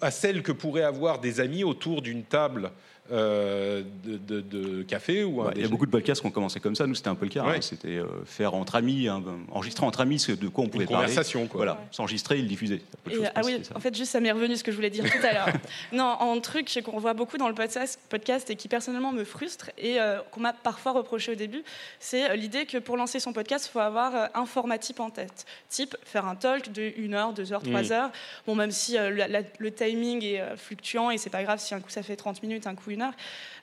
à 0.00 0.10
celle 0.10 0.42
que 0.42 0.52
pourraient 0.52 0.82
avoir 0.82 1.20
des 1.20 1.40
amis 1.40 1.64
autour 1.64 2.02
d'une 2.02 2.22
table 2.22 2.70
euh, 3.12 3.82
de, 4.04 4.16
de- 4.16 4.40
de 4.40 4.82
café 4.82 5.24
ou 5.24 5.42
un 5.42 5.46
Ouais, 5.46 5.52
il 5.56 5.62
y 5.62 5.64
a 5.64 5.68
beaucoup 5.68 5.86
de 5.86 5.90
podcasts 5.90 6.20
qui 6.20 6.26
ont 6.26 6.30
commencé 6.30 6.60
comme 6.60 6.74
ça. 6.74 6.86
Nous, 6.86 6.94
c'était 6.94 7.08
un 7.08 7.14
peu 7.14 7.26
le 7.26 7.30
cas. 7.30 7.44
Ouais. 7.44 7.56
hein. 7.56 7.60
C'était 7.60 7.96
euh, 7.96 8.06
faire 8.24 8.54
entre 8.54 8.74
amis, 8.76 9.08
hein, 9.08 9.22
enregistrer 9.50 9.84
entre 9.86 10.00
amis 10.00 10.18
ce 10.18 10.32
de 10.32 10.48
quoi 10.48 10.64
on 10.64 10.68
pouvait 10.68 10.84
une 10.84 10.90
parler. 10.90 11.06
conversation. 11.06 11.46
Quoi. 11.46 11.58
Voilà, 11.58 11.72
Ouais. 11.74 11.78
s'enregistrer 11.90 12.38
et 12.38 12.42
le 12.42 12.48
diffuser. 12.48 12.82
Et, 13.10 13.14
ah 13.34 13.40
oui, 13.44 13.60
en 13.74 13.80
fait, 13.80 13.94
juste 13.94 14.12
ça 14.12 14.20
m'est 14.20 14.32
revenu 14.32 14.56
ce 14.56 14.64
que 14.64 14.70
je 14.70 14.76
voulais 14.76 14.90
dire 14.90 15.04
tout 15.04 15.26
à 15.26 15.32
l'heure. 15.32 15.48
non, 15.92 16.16
un 16.20 16.40
truc 16.40 16.80
qu'on 16.84 16.98
voit 16.98 17.14
beaucoup 17.14 17.36
dans 17.38 17.48
le 17.48 17.54
podcast, 17.54 17.98
podcast 18.08 18.50
et 18.50 18.56
qui 18.56 18.68
personnellement 18.68 19.12
me 19.12 19.24
frustre 19.24 19.70
et 19.78 20.00
euh, 20.00 20.18
qu'on 20.30 20.40
m'a 20.40 20.52
parfois 20.52 20.92
reproché 20.92 21.32
au 21.32 21.36
début, 21.36 21.62
c'est 22.00 22.36
l'idée 22.36 22.66
que 22.66 22.78
pour 22.78 22.96
lancer 22.96 23.20
son 23.20 23.32
podcast, 23.32 23.66
il 23.68 23.72
faut 23.72 23.80
avoir 23.80 24.28
un 24.34 24.46
format 24.46 24.78
type 24.78 25.00
en 25.00 25.10
tête. 25.10 25.44
Type, 25.68 25.96
faire 26.04 26.26
un 26.26 26.34
talk 26.34 26.72
de 26.72 26.92
1 26.98 27.12
heure, 27.12 27.32
2 27.32 27.52
heures, 27.52 27.62
3 27.62 27.82
Mm. 27.82 27.92
heures. 27.92 28.10
Bon, 28.46 28.54
même 28.54 28.70
si 28.70 28.96
euh, 28.98 29.10
la- 29.10 29.28
la- 29.28 29.42
le 29.58 29.70
timing 29.70 30.24
est 30.24 30.40
euh, 30.40 30.56
fluctuant 30.56 31.10
et 31.10 31.18
c'est 31.18 31.30
pas 31.30 31.42
grave 31.42 31.58
si 31.58 31.74
un 31.74 31.80
coup 31.80 31.90
ça 31.90 32.02
fait 32.02 32.16
30 32.16 32.42
minutes, 32.42 32.66
un 32.66 32.74
coup 32.74 32.90
1 32.96 33.00
heure. 33.02 33.12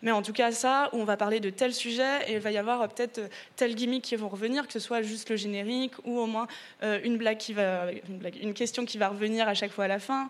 Mais 0.03 0.11
en 0.11 0.21
tout 0.21 0.33
cas, 0.33 0.51
ça, 0.51 0.89
où 0.91 0.97
on 0.97 1.05
va 1.05 1.17
parler 1.17 1.39
de 1.39 1.49
tel 1.49 1.73
sujet 1.73 2.27
et 2.27 2.33
il 2.33 2.39
va 2.39 2.51
y 2.51 2.57
avoir 2.57 2.81
euh, 2.81 2.87
peut-être 2.87 3.19
euh, 3.19 3.27
tel 3.55 3.73
gimmick 3.73 4.03
qui 4.03 4.15
vont 4.17 4.27
revenir, 4.27 4.67
que 4.67 4.73
ce 4.73 4.79
soit 4.79 5.01
juste 5.01 5.29
le 5.29 5.37
générique 5.37 5.93
ou 6.03 6.19
au 6.19 6.25
moins 6.25 6.47
euh, 6.83 6.99
une 7.03 7.17
blague 7.17 7.37
qui 7.37 7.53
va, 7.53 7.85
une, 8.41 8.53
question 8.53 8.85
qui 8.85 8.97
va 8.97 9.07
revenir 9.07 9.47
à 9.47 9.53
chaque 9.53 9.71
fois 9.71 9.85
à 9.85 9.87
la 9.87 9.99
fin. 9.99 10.29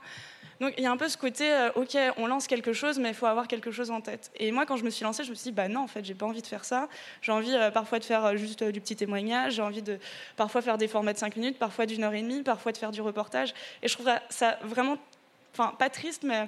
Donc 0.61 0.75
il 0.77 0.83
y 0.83 0.87
a 0.87 0.91
un 0.91 0.97
peu 0.97 1.09
ce 1.09 1.17
côté, 1.17 1.51
ok, 1.75 1.97
on 2.17 2.27
lance 2.27 2.45
quelque 2.45 2.71
chose, 2.71 2.99
mais 2.99 3.09
il 3.09 3.15
faut 3.15 3.25
avoir 3.25 3.47
quelque 3.47 3.71
chose 3.71 3.89
en 3.89 3.99
tête. 3.99 4.31
Et 4.35 4.51
moi, 4.51 4.65
quand 4.67 4.77
je 4.77 4.85
me 4.85 4.91
suis 4.91 5.03
lancée, 5.03 5.23
je 5.23 5.31
me 5.31 5.35
suis 5.35 5.45
dit, 5.45 5.51
bah 5.51 5.67
non, 5.67 5.81
en 5.81 5.87
fait, 5.87 6.05
j'ai 6.05 6.13
pas 6.13 6.27
envie 6.27 6.43
de 6.43 6.47
faire 6.47 6.63
ça. 6.63 6.87
J'ai 7.21 7.31
envie 7.31 7.53
parfois 7.73 7.99
de 7.99 8.05
faire 8.05 8.37
juste 8.37 8.63
du 8.63 8.79
petit 8.79 8.95
témoignage, 8.95 9.55
j'ai 9.55 9.61
envie 9.63 9.81
de 9.81 9.97
parfois 10.37 10.61
faire 10.61 10.77
des 10.77 10.87
formats 10.87 11.13
de 11.13 11.17
5 11.17 11.35
minutes, 11.35 11.57
parfois 11.57 11.85
d'une 11.87 12.03
heure 12.03 12.13
et 12.13 12.21
demie, 12.21 12.43
parfois 12.43 12.71
de 12.71 12.77
faire 12.77 12.91
du 12.91 13.01
reportage. 13.01 13.53
Et 13.81 13.87
je 13.87 13.93
trouve 13.93 14.09
ça 14.29 14.59
vraiment, 14.63 14.97
enfin, 15.53 15.73
pas 15.77 15.89
triste, 15.89 16.23
mais 16.23 16.47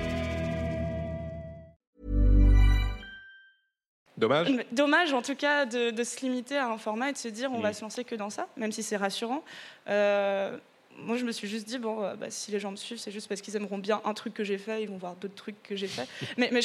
Dommage. 4.21 4.47
Dommage 4.71 5.13
en 5.13 5.21
tout 5.21 5.35
cas 5.35 5.65
de, 5.65 5.89
de 5.89 6.03
se 6.03 6.21
limiter 6.21 6.55
à 6.57 6.67
un 6.69 6.77
format 6.77 7.09
et 7.09 7.13
de 7.13 7.17
se 7.17 7.27
dire 7.27 7.51
on 7.51 7.59
va 7.59 7.71
Mm. 7.71 7.73
se 7.73 7.81
lancer 7.81 8.03
que 8.05 8.15
dans 8.15 8.29
ça, 8.29 8.47
même 8.55 8.71
si 8.71 8.83
c'est 8.83 8.95
rassurant. 8.97 9.43
Euh, 9.89 10.55
moi, 10.97 11.17
je 11.17 11.23
me 11.25 11.31
suis 11.31 11.47
juste 11.47 11.65
dit, 11.67 11.79
bon, 11.79 12.03
euh, 12.03 12.15
bah, 12.15 12.27
si 12.29 12.51
les 12.51 12.59
gens 12.59 12.69
me 12.71 12.75
suivent, 12.75 12.99
c'est 12.99 13.11
juste 13.11 13.27
parce 13.27 13.41
qu'ils 13.41 13.55
aimeront 13.55 13.77
bien 13.77 14.01
un 14.05 14.13
truc 14.13 14.33
que 14.33 14.43
j'ai 14.43 14.57
fait, 14.57 14.83
ils 14.83 14.89
vont 14.89 14.97
voir 14.97 15.15
d'autres 15.15 15.35
trucs 15.35 15.61
que 15.63 15.75
j'ai 15.75 15.87
fait. 15.87 16.07
mais, 16.37 16.49
mais 16.51 16.59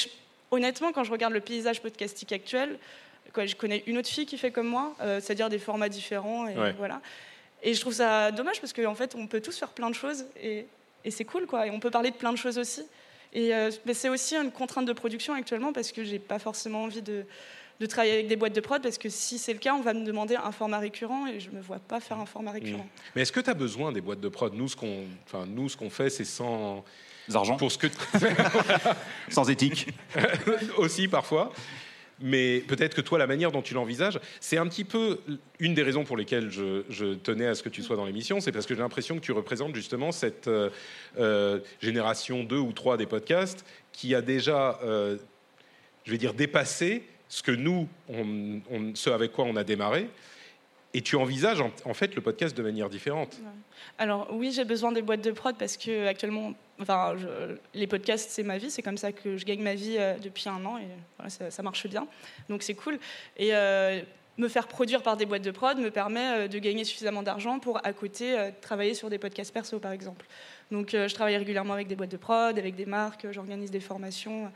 honnêtement, 0.51 0.93
quand 0.93 1.05
je 1.05 1.11
regarde 1.13 1.33
le 1.33 1.41
paysage 1.41 1.81
podcastique 1.81 2.33
actuel, 2.33 2.79
quoi, 3.33 3.47
je 3.47 3.55
connais 3.57 3.83
une 3.87 3.97
autre 3.99 4.09
fille 4.09 4.27
qui 4.27 4.37
fait 4.37 4.51
comme 4.51 4.67
moi, 4.67 4.95
euh, 5.01 5.21
c'est-à-dire 5.21 5.49
des 5.49 5.59
formats 5.59 5.89
différents. 5.89 6.47
Et, 6.49 6.55
voilà. 6.77 7.01
et 7.63 7.73
je 7.73 7.81
trouve 7.81 7.95
ça 7.95 8.31
dommage 8.33 8.61
parce 8.61 8.73
qu'en 8.73 8.95
fait, 8.95 9.15
on 9.15 9.27
peut 9.27 9.41
tous 9.41 9.57
faire 9.57 9.71
plein 9.71 9.89
de 9.91 9.95
choses 9.95 10.27
et, 10.43 10.67
et 11.05 11.11
c'est 11.11 11.25
cool, 11.25 11.47
quoi. 11.47 11.67
Et 11.69 11.71
on 11.71 11.81
peut 11.81 11.91
parler 11.91 12.11
de 12.11 12.17
plein 12.17 12.33
de 12.33 12.39
choses 12.39 12.59
aussi. 12.59 12.83
Et 13.37 13.55
euh, 13.55 13.71
mais 13.85 13.93
c'est 13.93 14.09
aussi 14.09 14.35
une 14.35 14.51
contrainte 14.51 14.87
de 14.87 14.95
production 14.95 15.35
actuellement 15.35 15.73
parce 15.73 15.93
que 15.93 16.03
j'ai 16.03 16.19
pas 16.19 16.39
forcément 16.39 16.85
envie 16.85 17.03
de, 17.03 17.27
de 17.79 17.87
travailler 17.87 18.15
avec 18.15 18.29
des 18.29 18.37
boîtes 18.37 18.55
de 18.55 18.61
prod 18.63 18.83
parce 18.83 18.97
que 18.97 19.11
si 19.11 19.39
c'est 19.39 19.53
le 19.53 19.59
cas, 19.59 19.75
on 19.75 19.83
va 19.83 19.93
me 19.93 20.05
demander 20.05 20.37
un 20.37 20.53
format 20.53 20.79
récurrent 20.79 21.27
et 21.27 21.39
je 21.39 21.51
ne 21.51 21.57
me 21.57 21.61
vois 21.61 21.79
pas 21.79 22.01
faire 22.01 22.19
un 22.19 22.25
format 22.25 22.53
récurrent. 22.53 22.85
Mmh. 22.85 23.11
Mais 23.15 23.23
est-ce 23.23 23.33
que 23.33 23.41
tu 23.41 23.51
as 23.51 23.55
besoin 23.55 23.93
des 23.93 24.01
boîtes 24.01 24.21
de 24.21 24.31
prod? 24.31 24.55
Nous, 24.55 24.69
ce 24.69 24.77
qu'on 24.77 25.05
enfin, 25.27 25.45
nous, 25.47 25.69
ce 25.69 25.77
qu'on 25.77 25.91
fait, 25.91 26.09
c'est 26.09 26.25
sans 26.25 26.83
argent. 27.35 27.59
Pour 27.59 27.71
ce 27.71 27.77
que 27.77 27.89
sans 29.29 29.51
éthique. 29.51 29.89
Aussi 30.79 31.07
parfois. 31.07 31.53
Mais 32.21 32.61
peut-être 32.67 32.95
que 32.95 33.01
toi, 33.03 33.19
la 33.19 33.27
manière 33.27 33.53
dont 33.53 33.63
tu 33.63 33.75
l'envisages, 33.75 34.19
c'est 34.41 34.57
un 34.57 34.67
petit 34.67 34.85
peu 34.85 35.21
une 35.59 35.75
des 35.75 35.83
raisons 35.83 36.05
pour 36.05 36.17
lesquelles 36.17 36.51
je, 36.51 37.15
tenais 37.15 37.47
à 37.47 37.55
ce 37.55 37.63
que 37.63 37.69
tu 37.69 37.83
sois 37.83 37.97
dans 37.97 38.07
l'émission, 38.07 38.41
c'est 38.41 38.53
parce 38.53 38.67
que 38.67 38.75
j'ai 38.75 38.81
l'impression 38.81 39.17
que 39.17 39.21
tu 39.21 39.33
représentes 39.33 39.75
justement 39.75 40.13
cette 40.13 40.49
euh, 40.49 40.71
euh, 41.19 41.61
génération 41.81 42.43
2 42.45 42.57
ou 42.57 42.73
3 42.73 42.97
des 42.97 43.07
podcasts 43.07 43.67
qui 43.93 44.15
a 44.15 44.23
déjà, 44.23 44.79
euh, 44.83 45.17
je 46.05 46.11
vais 46.11 46.19
dire, 46.19 46.33
dépassé 46.33 47.05
ce 47.29 47.43
que 47.43 47.53
nous, 47.53 47.89
on, 48.09 48.95
ce 48.95 49.11
avec 49.11 49.33
quoi 49.33 49.45
on 49.45 49.57
a 49.57 49.65
démarré. 49.65 50.09
Et 50.97 51.03
tu 51.03 51.15
envisages 51.17 51.61
en, 51.61 51.93
fait 51.93 52.15
le 52.15 52.23
podcast 52.23 52.57
de 52.57 52.63
manière 52.63 52.89
différente. 52.89 53.39
Alors 53.99 54.29
oui, 54.33 54.51
j'ai 54.51 54.65
besoin 54.65 54.93
des 54.93 55.03
boîtes 55.03 55.21
de 55.21 55.31
prod 55.31 55.55
parce 55.55 55.77
que 55.77 56.07
actuellement, 56.07 56.55
enfin, 56.81 57.15
les 57.75 57.87
podcasts 57.87 58.31
c'est 58.31 58.43
ma 58.43 58.57
vie, 58.57 58.71
c'est 58.71 58.81
comme 58.81 58.97
ça 58.97 59.13
que 59.13 59.37
je 59.37 59.45
gagne 59.45 59.63
ma 59.63 59.75
vie 59.75 59.97
euh, 59.99 60.15
depuis 60.15 60.49
un 60.49 60.65
an 60.65 60.79
et 60.79 61.29
ça, 61.29 61.63
marche 61.63 61.87
bien, 61.87 62.07
donc 62.49 62.63
c'est 62.63 62.73
cool. 62.73 62.99
Et 63.37 63.55
euh, 63.55 64.01
me 64.39 64.49
faire 64.49 64.69
produire 64.69 65.03
par 65.03 65.19
des 65.19 65.27
boîtes 65.27 65.45
de 65.45 65.51
prod 65.51 65.77
me 65.77 65.91
permet 65.91 66.31
euh, 66.31 66.49
de 66.49 66.59
gagner 66.59 66.85
suffisamment 66.85 67.23
d'argent 67.23 67.59
pour 67.59 67.87
à 67.87 67.93
côté 67.93 68.35
travailler 68.63 68.95
sur 68.95 69.11
des 69.11 69.19
podcasts 69.19 69.53
perso 69.53 69.79
par 69.79 69.93
exemple. 69.93 70.25
Donc 70.71 70.93
je 70.93 71.15
travaille 71.15 71.37
régulièrement 71.37 71.75
avec 71.75 71.89
des 71.89 71.95
boîtes 71.95 72.11
de 72.11 72.17
prod, 72.17 72.59
avec 72.59 72.75
des 72.75 72.87
marques, 72.87 73.27
j'organise 73.33 73.71
des 73.71 73.81
formations 73.81 74.51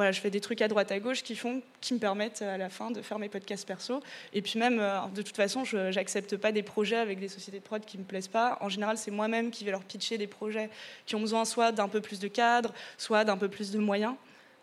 voilà, 0.00 0.12
je 0.12 0.20
fais 0.22 0.30
des 0.30 0.40
trucs 0.40 0.62
à 0.62 0.68
droite 0.68 0.90
à 0.92 0.98
gauche 0.98 1.22
qui 1.22 1.36
font, 1.36 1.60
qui 1.82 1.92
me 1.92 1.98
permettent 1.98 2.40
à 2.40 2.56
la 2.56 2.70
fin 2.70 2.90
de 2.90 3.02
faire 3.02 3.18
mes 3.18 3.28
podcasts 3.28 3.68
perso. 3.68 4.00
Et 4.32 4.40
puis 4.40 4.58
même, 4.58 4.78
euh, 4.80 4.98
de 5.14 5.20
toute 5.20 5.36
façon, 5.36 5.62
je 5.62 5.92
n'accepte 5.94 6.38
pas 6.38 6.52
des 6.52 6.62
projets 6.62 6.96
avec 6.96 7.20
des 7.20 7.28
sociétés 7.28 7.58
de 7.58 7.62
prod 7.62 7.84
qui 7.84 7.98
me 7.98 8.04
plaisent 8.04 8.26
pas. 8.26 8.56
En 8.62 8.70
général, 8.70 8.96
c'est 8.96 9.10
moi-même 9.10 9.50
qui 9.50 9.62
vais 9.62 9.72
leur 9.72 9.84
pitcher 9.84 10.16
des 10.16 10.26
projets 10.26 10.70
qui 11.04 11.16
ont 11.16 11.20
besoin 11.20 11.44
soit 11.44 11.70
d'un 11.70 11.86
peu 11.86 12.00
plus 12.00 12.18
de 12.18 12.28
cadre, 12.28 12.72
soit 12.96 13.24
d'un 13.24 13.36
peu 13.36 13.48
plus 13.48 13.72
de 13.72 13.78
moyens. 13.78 14.14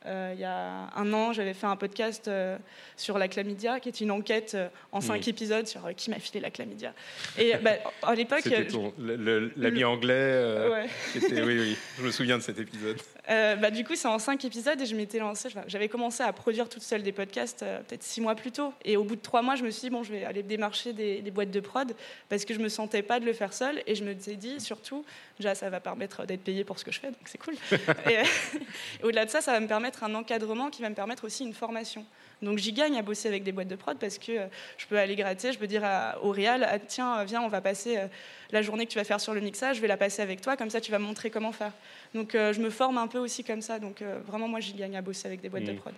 Euh, 0.07 0.31
il 0.33 0.39
y 0.39 0.45
a 0.45 0.89
un 0.95 1.13
an, 1.13 1.33
j'avais 1.33 1.53
fait 1.53 1.65
un 1.65 1.75
podcast 1.75 2.27
euh, 2.27 2.57
sur 2.95 3.17
la 3.17 3.27
chlamydia, 3.27 3.79
qui 3.79 3.89
est 3.89 3.99
une 3.99 4.11
enquête 4.11 4.53
euh, 4.55 4.69
en 4.91 5.01
cinq 5.01 5.27
épisodes 5.27 5.67
sur 5.67 5.93
qui 5.95 6.09
m'a 6.09 6.19
filé 6.19 6.39
la 6.39 6.49
chlamydia. 6.49 6.93
Et 7.37 7.53
bah, 7.61 7.71
à 8.03 8.15
l'époque, 8.15 8.41
c'était 8.43 8.67
l'ami 9.57 9.83
anglais. 9.83 10.67
Ouais. 10.69 10.85
oui, 11.15 11.59
oui, 11.59 11.77
je 11.97 12.03
me 12.03 12.11
souviens 12.11 12.37
de 12.37 12.43
cet 12.43 12.59
épisode. 12.59 12.97
Bah, 13.27 13.71
du 13.71 13.83
coup, 13.83 13.95
c'est 13.95 14.07
en 14.07 14.19
cinq 14.19 14.45
épisodes 14.45 14.79
et 14.79 14.85
je 14.85 14.95
m'étais 14.95 15.19
lancée. 15.19 15.49
J'avais 15.67 15.89
commencé 15.89 16.23
à 16.23 16.31
produire 16.33 16.69
toute 16.69 16.83
seule 16.83 17.03
des 17.03 17.11
podcasts 17.11 17.65
peut-être 17.87 18.03
six 18.03 18.21
mois 18.21 18.35
plus 18.35 18.51
tôt. 18.51 18.73
Et 18.85 18.97
au 18.97 19.03
bout 19.03 19.15
de 19.15 19.21
trois 19.21 19.41
mois, 19.41 19.55
je 19.55 19.63
me 19.63 19.69
suis 19.69 19.81
dit 19.81 19.89
bon, 19.89 20.03
je 20.03 20.11
vais 20.11 20.23
aller 20.23 20.43
démarcher 20.43 20.93
des, 20.93 21.21
des 21.21 21.31
boîtes 21.31 21.51
de 21.51 21.59
prod 21.59 21.93
parce 22.29 22.45
que 22.45 22.53
je 22.53 22.59
me 22.59 22.69
sentais 22.69 23.01
pas 23.01 23.19
de 23.19 23.25
le 23.25 23.33
faire 23.33 23.53
seule. 23.53 23.81
Et 23.85 23.95
je 23.95 24.03
me 24.03 24.17
suis 24.17 24.37
dit 24.37 24.59
surtout, 24.59 25.05
déjà, 25.37 25.55
ça 25.55 25.69
va 25.69 25.79
permettre 25.79 26.25
d'être 26.25 26.43
payé 26.43 26.63
pour 26.63 26.79
ce 26.79 26.85
que 26.85 26.91
je 26.91 26.99
fais, 26.99 27.07
donc 27.07 27.21
c'est 27.25 27.37
cool. 27.37 27.55
et 28.09 29.03
au-delà 29.03 29.25
de 29.25 29.29
ça, 29.29 29.41
ça 29.41 29.51
va 29.51 29.59
me 29.59 29.67
permettre 29.67 30.03
un 30.03 30.13
encadrement 30.15 30.69
qui 30.69 30.81
va 30.81 30.89
me 30.89 30.95
permettre 30.95 31.25
aussi 31.25 31.43
une 31.43 31.53
formation. 31.53 32.05
Donc 32.41 32.57
j'y 32.59 32.73
gagne 32.73 32.97
à 32.97 33.01
bosser 33.01 33.27
avec 33.27 33.43
des 33.43 33.51
boîtes 33.51 33.67
de 33.67 33.75
prod 33.75 33.97
parce 33.97 34.17
que 34.17 34.31
euh, 34.31 34.47
je 34.77 34.85
peux 34.85 34.97
aller 34.97 35.15
gratter, 35.15 35.51
je 35.51 35.57
peux 35.57 35.67
dire 35.67 35.83
au 36.21 36.31
réal, 36.31 36.67
ah, 36.69 36.79
tiens, 36.79 37.23
viens, 37.23 37.41
on 37.41 37.47
va 37.47 37.61
passer 37.61 37.97
euh, 37.97 38.07
la 38.51 38.61
journée 38.61 38.85
que 38.85 38.91
tu 38.91 38.97
vas 38.97 39.03
faire 39.03 39.19
sur 39.19 39.33
le 39.33 39.41
mixage, 39.41 39.77
je 39.77 39.81
vais 39.81 39.87
la 39.87 39.97
passer 39.97 40.21
avec 40.21 40.41
toi, 40.41 40.55
comme 40.55 40.69
ça 40.69 40.81
tu 40.81 40.91
vas 40.91 40.99
me 40.99 41.05
montrer 41.05 41.29
comment 41.29 41.51
faire. 41.51 41.71
Donc 42.13 42.35
euh, 42.35 42.53
je 42.53 42.61
me 42.61 42.69
forme 42.69 42.97
un 42.97 43.07
peu 43.07 43.17
aussi 43.17 43.43
comme 43.43 43.61
ça, 43.61 43.79
donc 43.79 44.03
vraiment 44.27 44.47
moi 44.47 44.59
j'y 44.59 44.73
gagne 44.73 44.95
à 44.97 45.01
bosser 45.01 45.27
avec 45.27 45.41
des 45.41 45.49
boîtes 45.49 45.63
de 45.63 45.71
mmh. 45.71 45.77
prod. 45.77 45.93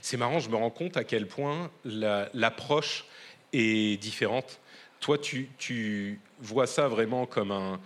C'est 0.00 0.16
marrant, 0.16 0.40
je 0.40 0.50
me 0.50 0.56
rends 0.56 0.70
compte 0.70 0.96
à 0.96 1.04
quel 1.04 1.26
point 1.26 1.70
l'approche 1.84 3.04
est 3.52 4.00
différente. 4.00 4.60
Toi, 5.00 5.16
tu, 5.16 5.48
tu 5.58 6.20
vois 6.40 6.66
ça 6.66 6.88
vraiment 6.88 7.24
comme 7.24 7.52
un, 7.52 7.78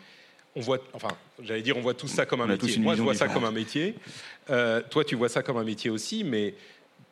on 0.54 0.60
voit, 0.60 0.78
enfin, 0.92 1.08
j'allais 1.42 1.62
dire, 1.62 1.76
on 1.76 1.80
voit 1.80 1.94
tout 1.94 2.08
ça 2.08 2.26
comme 2.26 2.40
un 2.40 2.46
métier. 2.46 2.78
Moi, 2.78 2.94
je 2.94 3.02
vois 3.02 3.14
ça 3.14 3.28
comme 3.28 3.44
un 3.44 3.52
métier. 3.52 3.94
Euh, 4.50 4.82
toi, 4.90 5.04
tu 5.04 5.14
vois 5.14 5.28
ça 5.28 5.42
comme 5.42 5.56
un 5.56 5.64
métier 5.64 5.90
aussi, 5.90 6.24
mais 6.24 6.54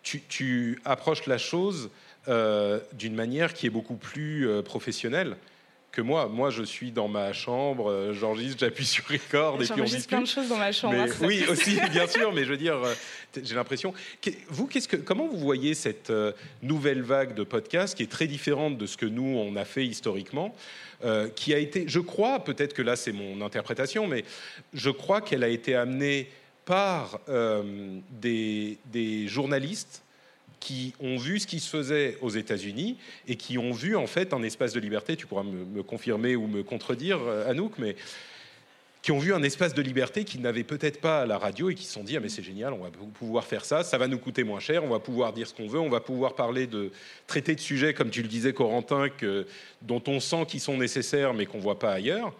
tu, 0.02 0.80
approches 0.84 1.26
la 1.26 1.38
chose 1.38 1.90
euh, 2.28 2.80
d'une 2.92 3.14
manière 3.14 3.54
qui 3.54 3.66
est 3.66 3.70
beaucoup 3.70 3.96
plus 3.96 4.48
euh, 4.48 4.62
professionnelle 4.62 5.36
que 5.92 6.00
moi. 6.00 6.28
Moi, 6.28 6.50
je 6.50 6.62
suis 6.62 6.92
dans 6.92 7.08
ma 7.08 7.32
chambre, 7.32 8.12
j'enregistre, 8.12 8.60
j'appuie 8.60 8.86
sur 8.86 9.04
record 9.08 9.60
et 9.60 9.64
puis 9.64 9.80
on 9.80 9.84
discute. 9.84 10.06
plein 10.06 10.20
de 10.20 10.26
choses 10.26 10.48
dans 10.48 10.56
ma 10.56 10.70
chambre. 10.70 10.94
Hein, 10.94 11.06
oui, 11.22 11.44
aussi, 11.48 11.80
bien 11.90 12.06
sûr, 12.06 12.32
mais 12.32 12.44
je 12.44 12.50
veux 12.50 12.56
dire, 12.56 12.76
j'ai 13.42 13.56
l'impression. 13.56 13.92
Vous, 14.48 14.68
qu'est-ce 14.68 14.86
que, 14.86 14.96
comment 14.96 15.26
vous 15.26 15.38
voyez 15.38 15.74
cette 15.74 16.12
nouvelle 16.62 17.02
vague 17.02 17.34
de 17.34 17.42
podcasts 17.42 17.96
qui 17.96 18.04
est 18.04 18.10
très 18.10 18.28
différente 18.28 18.78
de 18.78 18.86
ce 18.86 18.96
que 18.96 19.06
nous 19.06 19.36
on 19.36 19.56
a 19.56 19.64
fait 19.64 19.84
historiquement? 19.84 20.54
qui 21.34 21.54
a 21.54 21.58
été, 21.58 21.84
je 21.88 21.98
crois, 21.98 22.44
peut-être 22.44 22.74
que 22.74 22.82
là 22.82 22.94
c'est 22.94 23.12
mon 23.12 23.40
interprétation, 23.40 24.06
mais 24.06 24.22
je 24.74 24.90
crois 24.90 25.22
qu'elle 25.22 25.42
a 25.42 25.48
été 25.48 25.74
amenée 25.74 26.28
par 26.70 27.18
euh, 27.28 27.98
des, 28.12 29.26
journalistes 29.26 30.04
qui 30.60 30.94
ont 31.00 31.16
vu 31.16 31.40
ce 31.40 31.46
qui 31.48 31.58
se 31.58 31.68
faisait 31.68 32.16
aux 32.20 32.30
États-Unis 32.30 32.96
et 33.26 33.34
qui 33.34 33.58
ont 33.58 33.72
vu 33.72 33.96
en 33.96 34.06
fait 34.06 34.32
un 34.32 34.44
espace 34.44 34.72
de 34.72 34.78
liberté. 34.78 35.16
Tu 35.16 35.26
pourras 35.26 35.42
me, 35.42 35.82
confirmer 35.82 36.36
ou 36.36 36.46
me 36.46 36.62
contredire, 36.62 37.18
euh, 37.22 37.50
Anouk, 37.50 37.72
mais 37.78 37.96
qui 39.02 39.10
ont 39.10 39.18
vu 39.18 39.34
un 39.34 39.42
espace 39.42 39.74
de 39.74 39.82
liberté 39.82 40.22
qu'ils 40.22 40.42
n'avaient 40.42 40.62
peut-être 40.62 41.00
pas 41.00 41.22
à 41.22 41.26
la 41.26 41.38
radio 41.38 41.70
et 41.70 41.74
qui 41.74 41.86
se 41.86 41.92
sont 41.92 42.04
dit 42.04 42.16
ah 42.16 42.20
mais 42.20 42.28
c'est 42.28 42.44
génial, 42.44 42.72
on 42.72 42.84
va 42.84 42.90
pouvoir 43.14 43.44
faire 43.44 43.64
ça, 43.64 43.82
ça 43.82 43.98
va 43.98 44.06
nous 44.06 44.18
coûter 44.18 44.44
moins 44.44 44.60
cher, 44.60 44.84
on 44.84 44.90
va 44.90 45.00
pouvoir 45.00 45.32
dire 45.32 45.48
ce 45.48 45.54
qu'on 45.54 45.66
veut, 45.66 45.80
on 45.80 45.88
va 45.88 46.00
pouvoir 46.00 46.36
parler 46.36 46.68
de 46.68 46.92
traiter 47.26 47.56
de 47.56 47.60
sujets 47.60 47.94
comme 47.94 48.10
tu 48.10 48.22
le 48.22 48.28
disais 48.28 48.52
Corentin, 48.52 49.08
dont 49.82 50.02
on 50.06 50.20
sent 50.20 50.46
qu'ils 50.46 50.60
sont 50.60 50.76
nécessaires 50.76 51.34
mais 51.34 51.46
qu'on 51.46 51.58
voit 51.58 51.80
pas 51.80 51.90
ailleurs. 51.90 52.32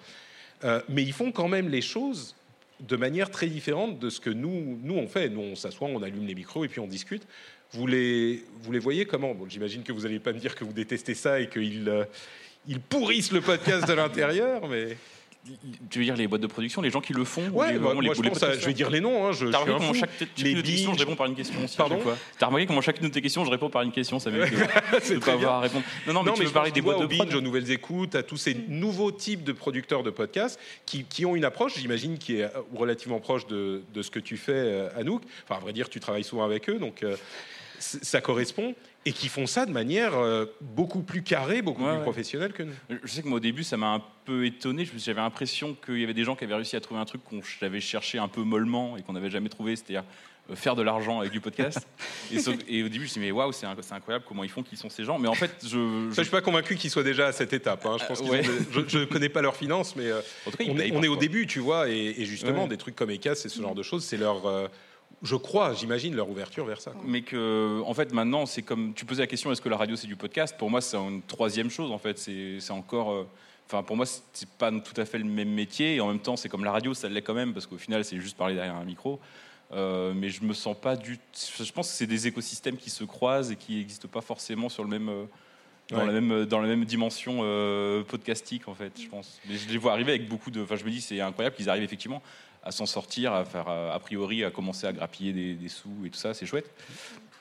Euh, 0.62 0.80
mais 0.88 1.02
ils 1.02 1.14
font 1.14 1.32
quand 1.32 1.48
même 1.48 1.68
les 1.68 1.82
choses 1.82 2.36
de 2.80 2.96
manière 2.96 3.30
très 3.30 3.46
différente 3.46 3.98
de 3.98 4.10
ce 4.10 4.20
que 4.20 4.30
nous, 4.30 4.78
nous 4.82 4.94
on 4.94 5.06
fait. 5.06 5.28
Nous, 5.28 5.40
on 5.40 5.54
s'assoit, 5.54 5.88
on 5.88 6.02
allume 6.02 6.26
les 6.26 6.34
micros 6.34 6.64
et 6.64 6.68
puis 6.68 6.80
on 6.80 6.86
discute. 6.86 7.26
Vous 7.72 7.86
les, 7.86 8.44
vous 8.62 8.72
les 8.72 8.78
voyez 8.78 9.04
comment? 9.06 9.34
Bon, 9.34 9.46
J'imagine 9.48 9.82
que 9.82 9.92
vous 9.92 10.02
n'allez 10.02 10.18
pas 10.18 10.32
me 10.32 10.38
dire 10.38 10.54
que 10.54 10.64
vous 10.64 10.72
détestez 10.72 11.14
ça 11.14 11.40
et 11.40 11.48
qu'ils 11.48 11.88
euh, 11.88 12.04
ils 12.66 12.80
pourrissent 12.80 13.32
le 13.32 13.40
podcast 13.40 13.86
de 13.86 13.92
l'intérieur, 13.92 14.68
mais 14.68 14.96
tu 15.88 15.98
veux 15.98 16.04
dire 16.04 16.16
les 16.16 16.28
boîtes 16.28 16.42
de 16.42 16.46
production, 16.46 16.82
les 16.82 16.90
gens 16.90 17.00
qui 17.00 17.14
le 17.14 17.24
font 17.24 17.48
Ouais, 17.48 17.78
bah, 17.78 17.94
moi, 17.94 18.02
je, 18.14 18.20
pense 18.20 18.40
je 18.40 18.66
vais 18.66 18.74
dire 18.74 18.90
les 18.90 19.00
noms. 19.00 19.26
Hein, 19.26 19.32
je, 19.32 19.46
T'as 19.46 19.58
remarqué 19.58 19.86
comment 19.86 19.98
chaque, 19.98 20.10
les 20.38 20.54
de 20.54 20.60
questions, 20.60 20.92
je 20.92 20.98
réponds 20.98 21.16
par 21.16 21.26
une 21.26 21.34
question 21.34 21.64
aussi. 21.64 21.76
Pardon 21.76 21.98
T'as 22.38 22.46
remarqué 22.46 22.66
comment 22.66 22.82
chacune 22.82 23.08
de 23.08 23.12
tes 23.12 23.22
questions, 23.22 23.44
je 23.44 23.50
réponds 23.50 23.70
par 23.70 23.82
une 23.82 23.92
question, 23.92 24.18
ça 24.18 24.30
m'évite 24.30 24.58
de 24.58 25.18
pas 25.24 25.32
avoir 25.32 25.54
à 25.54 25.60
répondre. 25.60 25.84
Non, 26.06 26.12
non, 26.12 26.22
mais, 26.22 26.32
tu 26.32 26.44
veux 26.44 26.50
parler 26.50 26.70
des 26.70 26.82
boîtes 26.82 27.00
de 27.00 27.06
Binge, 27.06 27.34
aux 27.34 27.40
nouvelles 27.40 27.70
écoutes, 27.70 28.14
à 28.14 28.22
tous 28.22 28.36
ces 28.36 28.54
nouveaux 28.68 29.12
types 29.12 29.44
de 29.44 29.52
producteurs 29.52 30.02
de 30.02 30.10
podcasts 30.10 30.60
qui, 30.84 31.04
qui 31.04 31.24
ont 31.24 31.36
une 31.36 31.44
approche, 31.44 31.78
j'imagine, 31.78 32.18
qui 32.18 32.36
est 32.36 32.50
relativement 32.74 33.20
proche 33.20 33.46
de, 33.46 33.82
de, 33.94 34.02
ce 34.02 34.10
que 34.10 34.18
tu 34.18 34.36
fais, 34.36 34.52
euh, 34.52 34.88
Anouk. 34.96 35.22
Enfin, 35.44 35.58
à 35.58 35.60
vrai 35.60 35.72
dire, 35.72 35.88
tu 35.88 36.00
travailles 36.00 36.24
souvent 36.24 36.44
avec 36.44 36.68
eux, 36.68 36.78
donc 36.78 37.02
euh, 37.02 37.16
ça 37.78 38.20
correspond 38.20 38.74
et 39.06 39.12
qui 39.12 39.28
font 39.28 39.46
ça 39.46 39.66
de 39.66 39.72
manière 39.72 40.14
euh, 40.14 40.44
beaucoup 40.60 41.02
plus 41.02 41.22
carrée, 41.22 41.62
beaucoup 41.62 41.84
plus 41.84 42.00
professionnelle 42.00 42.52
que 42.52 42.62
nous. 42.62 42.74
Je 43.02 43.10
sais 43.10 43.22
que 43.22 43.28
moi 43.28 43.38
au 43.38 43.40
début 43.40 43.64
ça 43.64 43.76
m'a 43.76 43.94
un 43.94 44.02
peu 44.24 44.44
étonné, 44.44 44.86
j'avais 44.98 45.20
l'impression 45.20 45.74
qu'il 45.74 45.98
y 45.98 46.04
avait 46.04 46.14
des 46.14 46.24
gens 46.24 46.36
qui 46.36 46.44
avaient 46.44 46.54
réussi 46.54 46.76
à 46.76 46.80
trouver 46.80 47.00
un 47.00 47.04
truc 47.06 47.22
qu'on 47.24 47.40
avait 47.62 47.80
cherché 47.80 48.18
un 48.18 48.28
peu 48.28 48.42
mollement 48.42 48.96
et 48.96 49.02
qu'on 49.02 49.14
n'avait 49.14 49.30
jamais 49.30 49.48
trouvé, 49.48 49.76
c'est-à-dire 49.76 50.04
euh, 50.50 50.56
faire 50.56 50.74
de 50.76 50.82
l'argent 50.82 51.20
avec 51.20 51.32
du 51.32 51.40
podcast. 51.40 51.86
et, 52.32 52.82
au 52.82 52.88
début, 52.88 52.94
je 52.94 53.00
me 53.00 53.06
suis 53.06 53.20
dit, 53.20 53.26
mais 53.26 53.30
waouh, 53.30 53.52
c'est 53.52 53.66
incroyable 53.66 54.24
comment 54.26 54.44
ils 54.44 54.50
font, 54.50 54.62
qui 54.62 54.76
sont 54.76 54.88
ces 54.88 55.04
gens. 55.04 55.18
Mais 55.18 55.28
en 55.28 55.34
fait, 55.34 55.64
je. 55.66 56.08
ne 56.08 56.12
suis 56.12 56.24
pas 56.26 56.40
convaincu 56.40 56.76
qu'ils 56.76 56.90
soient 56.90 57.02
déjà 57.02 57.28
à 57.28 57.32
cette 57.32 57.52
étape. 57.52 57.84
Hein. 57.86 57.96
Je 58.00 58.06
pense 58.06 58.22
je 58.22 58.98
ne 58.98 59.04
connais 59.04 59.28
pas 59.28 59.42
leurs 59.42 59.56
finances, 59.56 59.96
mais 59.96 60.06
euh, 60.06 60.20
on, 60.68 61.02
est, 61.02 61.08
au 61.08 61.16
début, 61.16 61.46
tu 61.46 61.60
vois, 61.60 61.88
et, 61.88 62.24
justement, 62.24 62.66
des 62.66 62.76
trucs 62.76 62.96
comme 62.96 63.10
ECAS 63.10 63.42
et 63.44 63.48
ce 63.48 63.60
genre 63.60 63.74
de 63.74 63.82
choses, 63.82 64.04
c'est 64.04 64.16
leur 64.16 64.68
je 65.22 65.36
crois, 65.36 65.74
j'imagine, 65.74 66.14
leur 66.14 66.30
ouverture 66.30 66.64
vers 66.64 66.80
ça. 66.80 66.92
Mais 67.04 67.22
que, 67.22 67.82
en 67.84 67.92
fait, 67.94 68.12
maintenant, 68.12 68.46
c'est 68.46 68.62
comme 68.62 68.94
tu 68.94 69.04
posais 69.04 69.22
la 69.22 69.26
question 69.26 69.52
est-ce 69.52 69.60
que 69.60 69.68
la 69.68 69.76
radio 69.76 69.94
c'est 69.96 70.06
du 70.06 70.16
podcast? 70.16 70.56
Pour 70.58 70.70
moi, 70.70 70.80
c'est 70.80 70.96
une 70.96 71.22
troisième 71.22 71.70
chose. 71.70 71.90
En 71.90 71.98
fait, 71.98 72.18
c'est 72.18 72.70
encore. 72.70 73.12
Euh, 73.12 73.26
enfin, 73.66 73.82
pour 73.82 73.96
moi, 73.96 74.06
c'est 74.06 74.48
pas 74.48 74.70
tout 74.70 74.98
à 74.98 75.04
fait 75.04 75.18
le 75.18 75.24
même 75.24 75.50
métier. 75.50 75.96
Et 75.96 76.00
en 76.00 76.08
même 76.08 76.20
temps, 76.20 76.36
c'est 76.36 76.48
comme 76.48 76.64
la 76.64 76.72
radio, 76.72 76.94
ça 76.94 77.08
l'est 77.08 77.22
quand 77.22 77.34
même, 77.34 77.52
parce 77.52 77.66
qu'au 77.66 77.76
final, 77.76 78.04
c'est 78.04 78.18
juste 78.18 78.36
parler 78.36 78.54
derrière 78.54 78.76
un 78.76 78.84
micro. 78.84 79.20
Euh, 79.72 80.12
mais 80.14 80.30
je 80.30 80.42
me 80.42 80.52
sens 80.52 80.76
pas 80.76 80.96
du. 80.96 81.18
Je 81.34 81.70
pense 81.72 81.88
que 81.88 81.94
c'est 81.94 82.06
des 82.06 82.26
écosystèmes 82.26 82.76
qui 82.76 82.90
se 82.90 83.04
croisent 83.04 83.52
et 83.52 83.56
qui 83.56 83.76
n'existent 83.76 84.08
pas 84.08 84.20
forcément 84.22 84.68
sur 84.68 84.82
le 84.84 84.90
même. 84.90 85.08
Euh, 85.08 85.24
dans, 85.90 85.98
Ouais. 85.98 86.06
la 86.06 86.12
même, 86.12 86.44
dans 86.46 86.60
la 86.60 86.68
même 86.68 86.84
dimension 86.84 87.40
euh, 87.42 88.04
podcastique, 88.04 88.68
en 88.68 88.74
fait, 88.74 88.92
je 89.00 89.08
pense. 89.08 89.40
Mais 89.48 89.56
je 89.56 89.68
les 89.68 89.76
vois 89.76 89.92
arriver 89.92 90.12
avec 90.12 90.28
beaucoup 90.28 90.52
de. 90.52 90.62
Enfin, 90.62 90.76
je 90.76 90.84
me 90.84 90.90
dis, 90.90 91.00
c'est 91.00 91.20
incroyable 91.20 91.56
qu'ils 91.56 91.68
arrivent 91.68 91.82
effectivement 91.82 92.22
à 92.62 92.70
s'en 92.72 92.86
sortir, 92.86 93.32
à 93.32 93.44
faire, 93.44 93.68
euh, 93.68 93.92
a 93.92 93.98
priori, 93.98 94.44
à 94.44 94.50
commencer 94.50 94.86
à 94.86 94.92
grappiller 94.92 95.32
des, 95.32 95.54
des 95.54 95.68
sous 95.68 95.90
et 96.04 96.10
tout 96.10 96.18
ça, 96.18 96.34
c'est 96.34 96.46
chouette. 96.46 96.70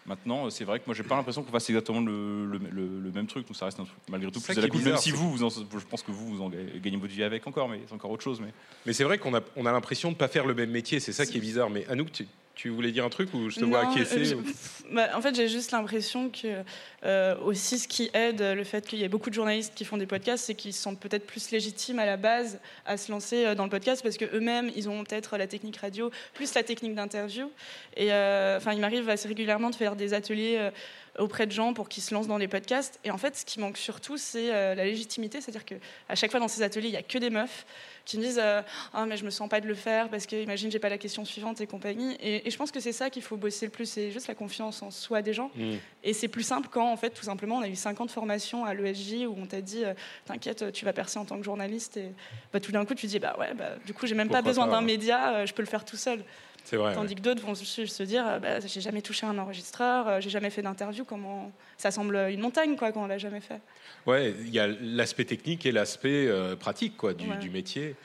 Maintenant, 0.06 0.50
c'est 0.50 0.64
vrai 0.64 0.80
que 0.80 0.86
moi, 0.88 0.96
j'ai 0.96 1.04
pas 1.04 1.16
l'impression 1.16 1.44
qu'on 1.44 1.52
fasse 1.52 1.70
exactement 1.70 2.00
le, 2.02 2.46
le- 2.48 2.58
le- 2.58 3.00
le 3.00 3.12
même 3.12 3.28
truc. 3.28 3.46
Donc, 3.48 3.56
ça 3.56 3.66
reste 3.66 3.80
un 3.80 3.84
truc, 3.84 3.98
malgré 4.10 4.32
tout 4.32 4.42
plus 4.42 4.58
à 4.58 4.62
la 4.62 4.68
cool. 4.68 4.78
Même 4.80 4.86
bizarre, 4.86 5.00
si 5.02 5.12
vous, 5.12 5.30
vous 5.30 5.44
en- 5.44 5.50
je 5.50 5.86
pense 5.88 6.02
que 6.02 6.12
vous, 6.12 6.36
vous 6.38 6.42
en 6.42 6.50
gagnez 6.50 6.98
votre 6.98 7.14
vie 7.14 7.24
avec 7.24 7.46
encore, 7.46 7.70
mais 7.70 7.82
c'est 7.86 7.94
encore 7.94 8.10
autre 8.10 8.24
chose. 8.24 8.40
Mais 8.42 8.52
Mais 8.88 8.94
c'est 8.94 9.04
vrai 9.04 9.20
qu'on 9.20 9.36
a, 9.36 9.42
on 9.56 9.66
a 9.68 9.72
l'impression 9.72 10.12
de 10.12 10.16
pas 10.18 10.28
faire 10.28 10.48
le 10.48 10.56
même 10.56 10.72
métier, 10.72 11.00
c'est 11.00 11.12
ça 11.12 11.26
qui 11.28 11.38
est 11.38 11.42
bizarre. 11.42 11.70
Mais 11.70 11.86
Anouk, 11.90 12.12
tu, 12.12 12.26
tu 12.62 12.68
voulais 12.70 12.92
dire 12.92 13.06
un 13.06 13.10
truc 13.10 13.34
ou 13.34 13.50
je 13.50 13.58
te 13.58 13.64
vois 13.64 13.90
acquiescer 13.90 14.34
ou- 14.36 14.44
bah, 14.92 15.08
En 15.16 15.22
fait, 15.22 15.34
j'ai 15.34 15.48
juste 15.48 15.72
l'impression 15.72 16.30
que 16.30 16.62
euh, 17.06 17.38
aussi 17.40 17.80
ce 17.80 17.88
qui 17.88 18.10
aide 18.14 18.42
le 18.42 18.66
fait 18.66 18.86
qu'il 18.86 19.00
y 19.00 19.04
ait 19.06 19.08
beaucoup 19.08 19.30
de 19.30 19.36
journalistes 19.36 19.74
qui 19.76 19.86
font 19.86 19.96
des 19.96 20.06
podcasts, 20.06 20.44
c'est 20.44 20.56
qu'ils 20.56 20.74
se 20.74 20.82
sentent 20.82 21.00
peut-être 21.00 21.26
plus 21.26 21.52
légitimes 21.52 22.00
à 22.00 22.06
la 22.06 22.18
base 22.18 22.60
à 22.86 22.98
se 22.98 23.14
lancer 23.14 23.46
euh, 23.46 23.56
dans 23.56 23.64
le 23.64 23.70
podcast 23.70 24.04
parce 24.04 24.18
que 24.18 24.26
eux-mêmes, 24.36 24.70
ils 24.76 24.90
ont 24.90 25.06
peut-être 25.06 25.38
la 25.38 25.48
technique 25.48 25.78
radio 25.78 26.12
plus 26.34 26.54
la 26.54 26.64
technique 26.64 26.96
d'interview. 26.96 27.50
Et 27.96 28.12
euh, 28.12 28.58
enfin, 28.58 28.74
il 28.74 28.82
m'arrive 28.82 29.08
assez 29.10 29.30
régulièrement 29.30 29.70
de 29.70 29.76
faire 29.76 29.96
des 29.96 30.14
ateliers. 30.14 30.58
euh, 30.60 30.72
auprès 31.18 31.48
de 31.48 31.52
gens 31.52 31.74
pour 31.74 31.90
qu'ils 31.90 32.04
se 32.04 32.14
lancent 32.14 32.28
dans 32.28 32.38
les 32.38 32.48
podcasts. 32.48 32.98
Et 33.04 33.12
en 33.12 33.18
fait, 33.18 33.36
ce 33.36 33.44
qui 33.44 33.60
manque 33.60 33.78
surtout, 33.78 34.16
c'est 34.16 34.48
la 34.50 34.86
légitimité. 34.86 35.42
C'est-à-dire 35.42 35.66
qu'à 35.66 36.16
chaque 36.16 36.32
fois 36.32 36.40
dans 36.40 36.48
ces 36.48 36.62
ateliers, 36.62 36.88
il 36.88 36.92
n'y 36.92 36.98
a 36.98 37.02
que 37.04 37.18
des 37.18 37.30
meufs 37.32 37.66
qui 38.10 38.18
me 38.18 38.24
disent 38.24 38.40
euh, 38.42 38.62
Ah, 38.94 39.06
mais 39.06 39.18
je 39.18 39.24
me 39.24 39.30
sens 39.30 39.48
pas 39.48 39.62
de 39.62 39.68
le 39.68 39.76
faire 39.76 40.10
parce 40.10 40.26
que, 40.26 40.36
imagine, 40.36 40.72
j'ai 40.72 40.80
pas 40.80 40.90
la 40.90 40.98
question 40.98 41.26
suivante 41.26 41.62
et 41.62 41.68
compagnie. 41.68 42.16
Et, 42.22 42.48
et 42.48 42.52
je 42.52 42.58
pense 42.58 42.72
que 42.72 42.80
c'est 42.80 42.92
ça 42.92 43.10
qu'il 43.10 43.22
faut 43.22 43.38
bosser 43.38 43.68
le 43.68 43.72
plus, 43.72 43.86
c'est 43.86 44.12
juste 44.12 44.28
la 44.28 44.36
confiance 44.36 44.82
en 44.82 44.92
soi 44.92 45.22
des 45.22 45.34
gens. 45.34 45.52
Mm. 45.56 45.74
Et 46.04 46.14
c'est 46.14 46.28
plus 46.28 46.44
simple 46.44 46.70
quand, 46.72 46.92
en 46.92 46.98
fait, 46.98 47.12
tout 47.12 47.24
simplement, 47.24 47.58
on 47.58 47.62
a 47.62 47.68
eu 47.68 47.76
50 47.76 48.10
formations 48.12 48.66
à 48.66 48.74
l'ESJ 48.74 49.26
où 49.28 49.36
on 49.38 49.46
t'a 49.46 49.62
dit 49.62 49.86
euh, 49.86 49.94
T'inquiète, 50.26 50.72
tu 50.72 50.86
vas 50.86 50.94
percer 50.94 51.20
en 51.20 51.26
tant 51.26 51.38
que 51.38 51.44
journaliste. 51.44 51.98
Et 51.98 52.12
bah, 52.52 52.60
tout 52.60 52.72
d'un 52.72 52.86
coup, 52.86 52.96
tu 52.96 53.06
dis 53.06 53.20
Bah 53.20 53.36
ouais, 53.40 53.54
bah, 53.54 53.76
du 53.86 53.94
coup, 53.94 54.08
j'ai 54.08 54.16
même 54.16 54.28
Pourquoi 54.28 54.42
pas 54.42 54.48
besoin 54.48 54.68
d'un 54.68 54.82
média, 54.82 55.36
euh, 55.36 55.46
je 55.46 55.54
peux 55.54 55.62
le 55.62 55.68
faire 55.68 55.86
tout 55.86 55.98
seul. 55.98 56.24
C'est 56.66 56.76
vrai. 56.78 56.94
Tandis 56.94 57.16
que 57.16 57.22
d'autres 57.22 57.42
vont 57.44 57.56
se, 57.56 57.86
se 57.86 58.04
dire 58.04 58.26
euh, 58.28 58.40
bah, 58.40 58.60
J'ai 58.66 58.82
jamais 58.82 59.02
touché 59.02 59.26
un 59.26 59.38
enregistreur, 59.38 60.08
euh, 60.08 60.22
j'ai 60.22 60.30
jamais 60.30 60.50
fait 60.50 60.62
d'interview, 60.62 61.04
comment. 61.06 61.52
Ça 61.78 61.92
semble 61.92 62.16
une 62.32 62.42
montagne, 62.42 62.76
quoi, 62.76 62.92
quand 62.92 63.04
on 63.04 63.08
l'a 63.08 63.18
jamais 63.18 63.42
fait. 63.42 63.60
Ouais, 64.06 64.34
il 64.42 64.50
y 64.50 64.60
a 64.60 64.68
l'aspect 64.68 65.26
technique 65.26 65.66
et 65.66 65.72
l'aspect 65.72 66.28
euh, 66.28 66.56
pratique 66.56 66.96
quoi, 66.98 67.14
du, 67.14 67.28
Ouais. 67.30 67.38
du 67.38 67.50
métier. 67.50 67.96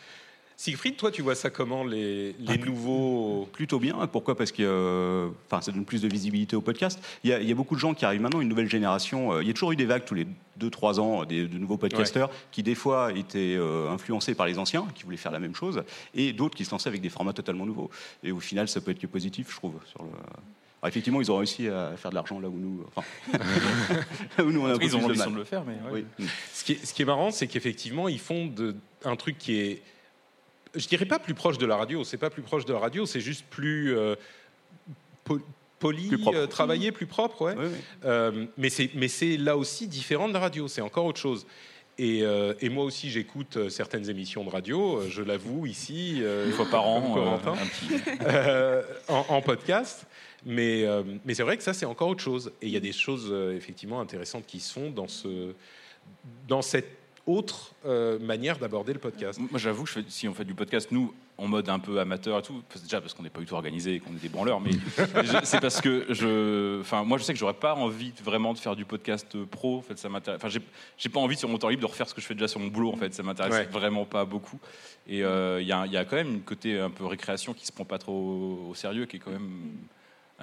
Siegfried, 0.57 0.97
toi, 0.97 1.11
tu 1.11 1.21
vois 1.23 1.35
ça 1.35 1.51
comment 1.51 1.83
les, 1.85 2.33
les 2.39 2.59
nouveaux 2.59 3.49
Plutôt 3.53 3.81
bien. 3.81 3.95
Pourquoi? 4.07 4.37
Parce 4.37 4.53
que 4.53 4.63
euh, 4.63 5.29
enfin, 5.51 5.61
ça 5.61 5.73
donne 5.73 5.85
plus 5.85 6.01
de 6.01 6.07
visibilité 6.09 6.55
au 6.55 6.61
podcast. 6.61 7.01
Il 7.25 7.31
y, 7.31 7.33
a, 7.33 7.41
il 7.41 7.49
y 7.49 7.51
a 7.53 7.55
beaucoup 7.57 7.75
de 7.75 7.81
gens 7.81 7.93
qui 7.93 8.05
arrivent 8.05 8.21
maintenant, 8.21 8.41
une 8.41 8.49
nouvelle 8.49 8.71
génération. 8.71 9.33
euh, 9.33 9.43
il 9.43 9.49
y 9.49 9.51
a 9.51 9.53
toujours 9.53 9.73
eu 9.73 9.77
des 9.77 9.85
vagues 9.85 10.05
tous 10.05 10.15
les 10.15 10.27
2-3 10.61 11.01
ans 11.01 11.25
des, 11.25 11.47
de 11.47 11.59
nouveaux 11.59 11.77
podcasteurs 11.77 12.31
qui, 12.51 12.63
des 12.63 12.75
fois, 12.75 13.13
étaient 13.13 13.57
euh, 13.57 13.91
influencés 13.91 14.35
par 14.35 14.47
les 14.47 14.59
anciens, 14.59 14.87
qui 14.95 15.05
voulaient 15.05 15.17
faire 15.17 15.33
la 15.33 15.41
même 15.41 15.55
chose, 15.55 15.83
et 16.15 16.33
d'autres 16.33 16.57
qui 16.57 16.65
se 16.65 16.71
lançaient 16.71 16.89
avec 16.89 17.01
des 17.01 17.09
formats 17.09 17.33
totalement 17.33 17.67
nouveaux. 17.67 17.91
Et 18.23 18.33
au 18.33 18.41
final, 18.41 18.69
ça 18.69 18.81
peut 18.81 18.91
être 18.91 18.99
que 19.01 19.07
positif, 19.07 19.51
je 19.51 19.57
trouve. 19.57 19.75
Sur 19.87 20.03
le... 20.03 20.11
Alors, 20.11 20.89
effectivement, 20.89 21.21
ils 21.21 21.33
ont 21.33 21.39
réussi 21.39 21.69
à 21.69 21.97
faire 21.97 22.11
de 22.11 22.15
l'argent 22.15 22.39
là 22.41 22.49
où 22.49 22.59
nous. 22.59 22.85
Enfin, 22.95 23.07
là 24.39 24.45
où 24.45 24.53
nous, 24.53 24.61
on 24.61 24.67
a 24.67 24.77
ils 24.83 24.95
ont 24.97 24.99
de 24.99 25.05
l'ambition 25.05 25.31
de 25.31 25.37
le 25.37 25.45
faire, 25.45 25.65
mais 25.65 25.75
ouais. 25.91 26.05
Oui. 26.19 26.27
Ce 26.53 26.63
qui 26.63 26.73
est, 26.73 26.85
ce 26.85 26.93
qui 26.93 27.03
est 27.03 27.07
marrant, 27.07 27.31
c'est 27.31 27.47
qu'effectivement, 27.47 28.07
ils 28.09 28.21
font 28.21 28.47
de, 28.47 28.77
un 29.05 29.17
truc 29.17 29.39
qui 29.39 29.57
est, 29.59 29.83
je 30.75 30.87
dirais 30.87 31.07
pas 31.07 31.19
plus 31.19 31.35
proche 31.35 31.57
de 31.59 31.67
la 31.67 31.77
radio. 31.77 32.05
C'est 32.05 32.17
pas 32.19 32.31
plus 32.31 32.43
proche 32.43 32.65
de 32.65 32.73
la 32.73 32.79
radio, 32.81 33.07
c'est 33.07 33.21
juste 33.21 33.45
plus 33.49 33.97
euh, 33.97 34.15
po- 35.25 35.41
poli, 35.79 36.09
Plus 36.09 36.20
euh, 36.29 36.47
travaillé, 36.47 36.93
plus 36.93 37.07
propre, 37.07 37.43
ouais. 37.43 37.55
Oui, 37.57 37.66
oui. 37.66 37.79
Euh, 38.05 38.47
mais 38.57 38.70
c'est 38.70 38.91
mais 38.95 39.09
c'est 39.09 39.37
là 39.37 39.57
aussi 39.57 39.87
différent 39.87 40.29
de 40.29 40.33
la 40.35 40.41
radio. 40.41 40.68
C'est 40.68 40.81
encore 40.81 41.05
autre 41.05 41.20
chose. 41.20 41.47
Et, 41.97 42.22
euh, 42.22 42.55
et 42.61 42.70
moi 42.70 42.85
aussi, 42.85 43.09
j'écoute 43.09 43.57
euh, 43.57 43.68
certaines 43.68 44.11
émissions 44.11 44.43
de 44.45 44.51
radio. 44.51 45.03
Je 45.09 45.22
l'avoue 45.22 45.66
ici. 45.66 46.20
Une 46.20 46.53
fois 46.53 46.66
par 46.70 46.87
an, 46.89 47.39
en, 49.09 49.27
en 49.29 49.43
podcast. 49.43 50.07
Mais, 50.47 50.85
mais 51.25 51.33
c'est 51.33 51.43
vrai 51.43 51.57
que 51.57 51.62
ça, 51.62 51.72
c'est 51.72 51.87
encore 51.87 52.09
autre 52.09 52.22
chose. 52.22 52.53
Et 52.61 52.66
il 52.66 52.72
y 52.72 52.77
a 52.77 52.81
des 52.81 52.93
choses 52.93 53.35
effectivement 53.57 54.01
intéressantes 54.01 54.45
qui 54.47 54.61
se 54.61 54.75
font 54.75 54.91
dans, 54.91 55.09
ce, 55.09 55.55
dans 56.49 56.61
cette 56.61 57.04
autre 57.27 57.72
euh, 57.87 58.18
manière 58.18 58.59
d'aborder 58.59 58.93
le 58.93 58.99
podcast. 58.99 59.39
Moi, 59.39 59.59
j'avoue, 59.59 59.85
que 59.85 59.89
je 59.89 59.95
fais- 59.95 60.05
si 60.09 60.29
on 60.29 60.35
fait 60.35 60.45
du 60.45 60.55
podcast, 60.55 60.89
nous, 60.91 61.14
en 61.39 61.49
mode 61.49 61.68
un 61.68 61.79
peu 61.79 61.99
amateur 61.99 62.39
et 62.39 62.43
tout, 62.43 62.62
déjà 62.83 63.01
parce 63.01 63.14
qu'on 63.14 63.22
n'est 63.22 63.31
pas 63.31 63.41
du 63.41 63.47
tout 63.47 63.55
organisé 63.55 63.95
et 63.95 64.01
qu'on 64.01 64.12
est 64.12 64.20
des 64.22 64.29
branleurs, 64.29 64.61
mais 64.61 64.70
c'est 65.45 65.61
parce 65.61 65.81
que 65.81 66.07
je. 66.11 66.81
Enfin, 66.81 67.03
moi, 67.05 67.18
je 67.18 67.25
sais 67.25 67.33
que 67.33 67.39
j'aurais 67.39 67.55
pas 67.55 67.75
envie 67.75 68.12
vraiment 68.22 68.53
de 68.53 68.59
faire 68.59 68.77
du 68.77 68.85
podcast 68.85 69.37
pro. 69.45 69.79
En 69.79 69.83
fait, 69.83 69.99
ça 69.99 70.09
m'intéresse. 70.09 70.39
Enfin, 70.45 70.49
j'ai- 70.99 71.09
pas 71.09 71.20
envie 71.20 71.37
sur 71.37 71.49
mon 71.49 71.59
temps 71.59 71.68
libre 71.68 71.83
de 71.83 71.87
refaire 71.87 72.09
ce 72.09 72.14
que 72.14 72.20
je 72.20 72.27
fais 72.27 72.35
déjà 72.35 72.49
sur 72.49 72.61
mon 72.61 72.68
boulot. 72.68 72.93
En 72.93 72.97
fait, 72.97 73.12
ça 73.14 73.22
m'intéresse 73.22 73.53
Ouais. 73.53 73.64
vraiment 73.64 74.05
pas 74.05 74.25
beaucoup. 74.25 74.59
Et 75.09 75.22
euh, 75.25 75.61
y, 75.61 75.64
il 75.87 75.93
y 75.93 75.97
a 75.97 76.05
quand 76.05 76.16
même 76.16 76.29
une 76.35 76.43
côté 76.43 76.79
un 76.79 76.91
peu 76.91 77.05
récréation 77.07 77.53
qui 77.55 77.66
se 77.66 77.72
prend 77.72 77.85
pas 77.85 77.99
trop 77.99 78.68
au 78.70 78.75
sérieux, 78.75 79.07
qui 79.07 79.16
est 79.16 79.20
quand 79.20 79.31
même 79.33 79.72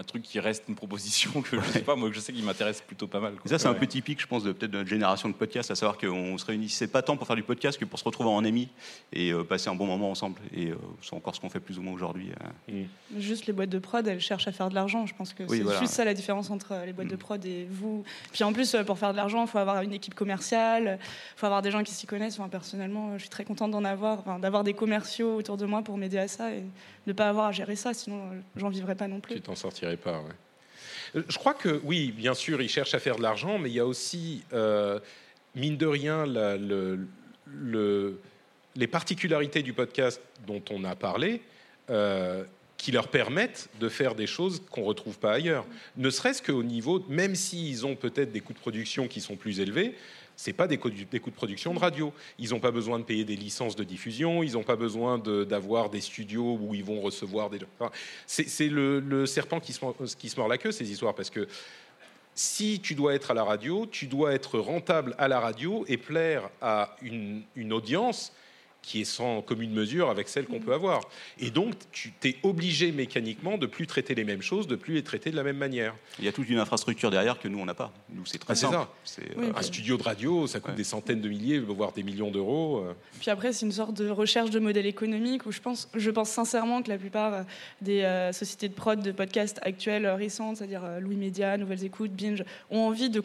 un 0.01 0.03
truc 0.03 0.23
qui 0.23 0.39
reste 0.39 0.63
une 0.67 0.73
proposition 0.75 1.41
que 1.43 1.59
je 1.61 1.65
sais 1.71 1.81
pas, 1.81 1.95
moi, 1.95 2.09
que 2.09 2.15
je 2.15 2.19
sais 2.19 2.33
qui 2.33 2.41
m'intéresse 2.41 2.81
plutôt 2.81 3.05
pas 3.07 3.19
mal. 3.19 3.33
quoi. 3.35 3.47
Ça, 3.49 3.59
c'est 3.59 3.67
un 3.67 3.73
peu 3.75 3.85
typique, 3.85 4.19
je 4.19 4.25
pense, 4.25 4.43
de 4.43 4.51
peut-être 4.51 4.71
de 4.71 4.77
notre 4.79 4.89
génération 4.89 5.29
de 5.29 5.33
podcasts, 5.35 5.69
à 5.69 5.75
savoir 5.75 5.97
qu'on 5.97 6.37
se 6.39 6.45
réunissait 6.45 6.87
pas 6.87 7.03
tant 7.03 7.17
pour 7.17 7.27
faire 7.27 7.35
du 7.35 7.43
podcast 7.43 7.77
que 7.79 7.85
pour 7.85 7.99
se 7.99 8.03
retrouver 8.03 8.29
en 8.31 8.43
amis 8.43 8.67
et 9.13 9.31
euh, 9.31 9.43
passer 9.43 9.69
un 9.69 9.75
bon 9.75 9.85
moment 9.85 10.09
ensemble. 10.09 10.39
Et 10.55 10.69
euh, 10.71 10.75
c'est 11.03 11.13
encore 11.13 11.35
ce 11.35 11.39
qu'on 11.39 11.49
fait 11.49 11.59
plus 11.59 11.77
ou 11.77 11.83
moins 11.83 11.93
aujourd'hui. 11.93 12.31
euh. 12.71 12.83
Juste 13.19 13.45
les 13.45 13.53
boîtes 13.53 13.69
de 13.69 13.77
prod, 13.79 14.05
elles 14.07 14.19
cherchent 14.19 14.47
à 14.47 14.51
faire 14.51 14.69
de 14.69 14.75
l'argent. 14.75 15.05
Je 15.05 15.13
pense 15.13 15.33
que 15.33 15.43
Oui, 15.43 15.57
c'est 15.57 15.63
voilà. 15.63 15.79
juste 15.79 15.93
ça 15.93 16.03
la 16.03 16.15
différence 16.15 16.49
entre 16.49 16.73
les 16.85 16.93
boîtes 16.93 17.07
de 17.09 17.15
prod 17.15 17.43
et 17.45 17.67
vous. 17.69 18.03
Puis 18.33 18.43
en 18.43 18.53
plus, 18.53 18.75
pour 18.87 18.97
faire 18.97 19.11
de 19.11 19.17
l'argent, 19.17 19.43
il 19.43 19.47
faut 19.47 19.59
avoir 19.59 19.81
une 19.83 19.93
équipe 19.93 20.15
commerciale, 20.15 20.97
il 21.01 21.39
faut 21.39 21.45
avoir 21.45 21.61
des 21.61 21.69
gens 21.69 21.83
qui 21.83 21.93
s'y 21.93 22.07
connaissent. 22.07 22.39
Enfin, 22.39 22.49
personnellement, 22.49 23.13
je 23.17 23.21
suis 23.21 23.29
très 23.29 23.45
contente 23.45 23.69
d'en 23.71 23.83
avoir, 23.83 24.19
enfin, 24.19 24.39
d'avoir 24.39 24.63
des 24.63 24.73
commerciaux 24.73 25.35
autour 25.35 25.57
de 25.57 25.65
moi 25.65 25.83
pour 25.83 25.97
m'aider 25.97 26.17
à 26.17 26.27
ça 26.27 26.51
et 26.53 26.61
de 26.61 26.65
ne 27.07 27.13
pas 27.13 27.29
avoir 27.29 27.47
à 27.47 27.51
gérer 27.51 27.75
ça, 27.75 27.93
sinon 27.93 28.21
j'en 28.55 28.69
vivrais 28.69 28.95
pas 28.95 29.07
non 29.07 29.19
plus. 29.19 29.35
Tu 29.35 29.41
t'en 29.41 29.55
sortirais 29.55 29.90
Euh, 31.15 31.23
Je 31.27 31.37
crois 31.37 31.53
que 31.53 31.81
oui, 31.83 32.11
bien 32.11 32.33
sûr, 32.33 32.61
ils 32.61 32.69
cherchent 32.69 32.93
à 32.93 32.99
faire 32.99 33.17
de 33.17 33.21
l'argent, 33.21 33.57
mais 33.57 33.69
il 33.69 33.75
y 33.75 33.79
a 33.79 33.85
aussi, 33.85 34.43
euh, 34.53 34.99
mine 35.55 35.77
de 35.77 35.85
rien, 35.85 36.25
les 38.75 38.87
particularités 38.87 39.63
du 39.63 39.73
podcast 39.73 40.21
dont 40.47 40.63
on 40.69 40.83
a 40.83 40.95
parlé. 40.95 41.41
euh, 41.89 42.43
qui 42.77 42.91
leur 42.91 43.09
permettent 43.09 43.69
de 43.79 43.89
faire 43.89 44.15
des 44.15 44.25
choses 44.25 44.63
qu'on 44.71 44.81
retrouve 44.83 45.19
pas 45.19 45.33
ailleurs. 45.33 45.67
Ne 45.97 46.09
serait-ce 46.09 46.41
qu'au 46.41 46.63
niveau, 46.63 47.05
même 47.09 47.35
s'ils 47.35 47.85
ont 47.85 47.95
peut-être 47.95 48.31
des 48.31 48.39
coûts 48.39 48.53
de 48.53 48.57
production 48.57 49.07
qui 49.07 49.21
sont 49.21 49.35
plus 49.35 49.59
élevés, 49.59 49.93
c'est 50.41 50.53
pas 50.53 50.65
des 50.65 50.79
coûts, 50.79 50.89
des 50.89 51.19
coûts 51.19 51.29
de 51.29 51.35
production 51.35 51.71
de 51.71 51.77
radio. 51.77 52.11
Ils 52.39 52.49
n'ont 52.49 52.59
pas 52.59 52.71
besoin 52.71 52.97
de 52.97 53.03
payer 53.03 53.23
des 53.23 53.35
licences 53.35 53.75
de 53.75 53.83
diffusion, 53.83 54.41
ils 54.41 54.53
n'ont 54.53 54.63
pas 54.63 54.75
besoin 54.75 55.19
d'avoir 55.19 55.91
des 55.91 56.01
studios 56.01 56.57
où 56.59 56.73
ils 56.73 56.83
vont 56.83 56.99
recevoir 56.99 57.51
des. 57.51 57.59
c'est 58.25 58.67
le, 58.67 59.25
serpent 59.27 59.59
qui 59.59 59.71
se, 59.71 59.85
mord, 59.85 59.95
qui 60.17 60.29
se 60.29 60.39
mord 60.39 60.47
la 60.47 60.57
queue, 60.57 60.71
ces 60.71 60.91
histoires, 60.91 61.13
parce 61.13 61.29
que 61.29 61.47
si 62.33 62.79
tu 62.79 62.95
dois 62.95 63.13
être 63.13 63.29
à 63.29 63.33
la 63.35 63.43
radio, 63.43 63.85
tu 63.85 64.07
dois 64.07 64.33
être 64.33 64.57
rentable 64.57 65.13
à 65.19 65.27
la 65.27 65.39
radio 65.39 65.85
et 65.87 65.97
plaire 65.97 66.49
à 66.59 66.95
une 67.03 67.45
audience 67.71 68.33
qui 68.81 69.01
est 69.01 69.05
sans 69.05 69.41
commune 69.41 69.71
mesure 69.71 70.09
avec 70.09 70.27
celle 70.27 70.45
qu'on 70.45 70.59
peut 70.59 70.73
avoir. 70.73 71.01
Et 71.39 71.51
donc, 71.51 71.73
tu 71.91 72.11
t'es 72.11 72.37
obligé 72.41 72.91
mécaniquement 72.91 73.57
de 73.57 73.67
plus 73.67 73.85
traiter 73.85 74.15
les 74.15 74.23
mêmes 74.23 74.41
choses, 74.41 74.65
de 74.67 74.75
plus 74.75 74.95
les 74.95 75.03
traiter 75.03 75.29
de 75.29 75.35
la 75.35 75.43
même 75.43 75.57
manière. 75.57 75.93
Il 76.17 76.25
y 76.25 76.27
a 76.27 76.31
toute 76.31 76.49
une 76.49 76.57
infrastructure 76.57 77.11
derrière 77.11 77.39
que 77.39 77.47
nous, 77.47 77.59
on 77.59 77.65
n'a 77.65 77.75
pas. 77.75 77.91
Nous, 78.09 78.25
c'est 78.25 78.39
très 78.39 78.53
Ah, 78.53 78.55
c'est 78.55 78.65
simple. 78.65 78.77
ça. 78.77 78.89
C'est, 79.03 79.37
Oui, 79.37 79.45
euh, 79.47 79.53
Un 79.55 79.61
studio 79.61 79.97
de 79.97 80.03
radio, 80.03 80.47
ça 80.47 80.59
coûte 80.59 80.71
Ouais. 80.71 80.77
des 80.77 80.83
centaines 80.83 81.21
de 81.21 81.29
milliers, 81.29 81.59
voire 81.59 81.91
des 81.91 82.01
millions 82.03 82.31
d'euros. 82.31 82.79
euh. 82.85 82.93
Puis 83.19 83.29
après, 83.29 83.53
c'est 83.53 83.65
une 83.67 83.71
sorte 83.71 83.93
de 83.93 84.09
recherche 84.09 84.49
de 84.49 84.59
modèle 84.59 84.85
économique 84.87 85.45
où 85.45 85.51
je 85.51 85.59
pense, 85.61 85.87
je 85.93 86.09
pense 86.09 86.29
sincèrement 86.29 86.81
que 86.81 86.89
la 86.89 86.97
plupart 86.97 87.33
euh, 87.33 87.43
des 87.81 88.01
euh, 88.01 88.31
sociétés 88.33 88.67
de 88.67 88.73
prod 88.73 88.99
de 89.01 89.11
podcasts 89.11 89.59
actuelles 89.61 90.07
récentes, 90.07 90.57
c'est-à-dire 90.57 90.83
euh, 90.83 90.99
Louis 90.99 91.15
Média, 91.17 91.55
Nouvelles 91.57 91.83
Écoutes, 91.83 92.11
Binge, 92.13 92.43
ont 92.71 92.79
envie 92.79 93.09
de, 93.11 93.21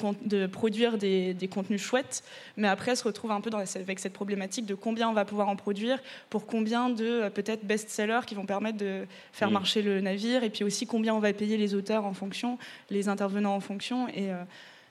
produire 0.46 0.98
des, 0.98 1.32
des 1.34 1.48
contenus 1.48 1.80
chouettes, 1.82 2.22
mais 2.59 2.68
après 2.68 2.94
se 2.94 3.04
retrouvent 3.04 3.30
un 3.32 3.40
peu 3.40 3.48
dans 3.50 3.59
la- 3.59 3.64
avec 3.76 3.98
cette 3.98 4.12
problématique 4.12 4.66
de 4.66 4.74
combien 4.74 5.09
on 5.09 5.12
va 5.14 5.24
pouvoir 5.24 5.45
en 5.49 5.57
produire, 5.57 5.99
pour 6.30 6.47
combien 6.47 6.90
de 6.90 7.05
euh, 7.05 7.30
peut-être 7.30 7.64
best-sellers 7.64 8.20
qui 8.26 8.34
vont 8.34 8.47
permettre 8.47 8.78
de 8.78 9.07
faire 9.32 9.51
Mm. 9.51 9.55
marcher 9.55 9.82
le 9.82 10.01
navire, 10.01 10.44
et 10.44 10.51
puis 10.51 10.64
aussi 10.64 10.86
combien 10.86 11.14
on 11.14 11.20
va 11.20 11.32
payer 11.32 11.57
les 11.57 11.74
auteurs 11.74 12.05
en 12.05 12.14
fonction, 12.14 12.59
les 12.90 13.09
intervenants 13.09 13.55
en 13.55 13.61
fonction, 13.61 14.09
et 14.09 14.32
euh, 14.32 14.42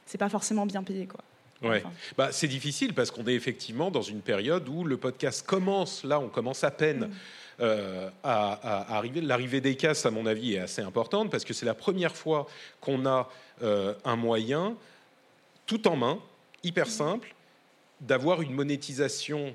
c'est 0.06 0.18
pas 0.18 0.30
forcément 0.30 0.66
bien 0.66 0.84
payé, 0.84 1.06
quoi. 1.08 1.22
Ouais. 1.62 1.82
Enfin. 1.84 1.91
Bah, 2.18 2.30
c'est 2.32 2.47
difficile 2.47 2.93
parce 2.93 3.12
qu'on 3.12 3.26
est 3.28 3.34
effectivement 3.34 3.89
dans 3.89 4.01
une 4.01 4.22
période 4.22 4.68
où 4.68 4.84
le 4.84 4.97
podcast 4.97 5.45
commence, 5.45 6.03
là 6.03 6.20
on 6.20 6.28
commence 6.28 6.64
à 6.66 6.72
peine 6.72 7.10
euh, 7.62 8.10
à, 8.24 8.91
à 8.91 8.97
arriver. 8.97 9.22
L'arrivée 9.22 9.62
des 9.62 9.76
casses, 9.76 10.06
à 10.06 10.12
mon 10.12 10.26
avis, 10.26 10.56
est 10.56 10.60
assez 10.60 10.82
importante 10.82 11.32
parce 11.32 11.45
que 11.45 11.53
c'est 11.53 11.66
la 11.66 11.74
première 11.74 12.14
fois 12.16 12.47
qu'on 12.82 13.06
a 13.06 13.30
euh, 13.64 13.93
un 14.03 14.18
moyen 14.18 14.76
tout 15.66 15.88
en 15.88 15.95
main, 15.95 16.20
hyper 16.64 16.88
simple, 16.88 17.34
d'avoir 18.01 18.41
une 18.41 18.53
monétisation 18.53 19.53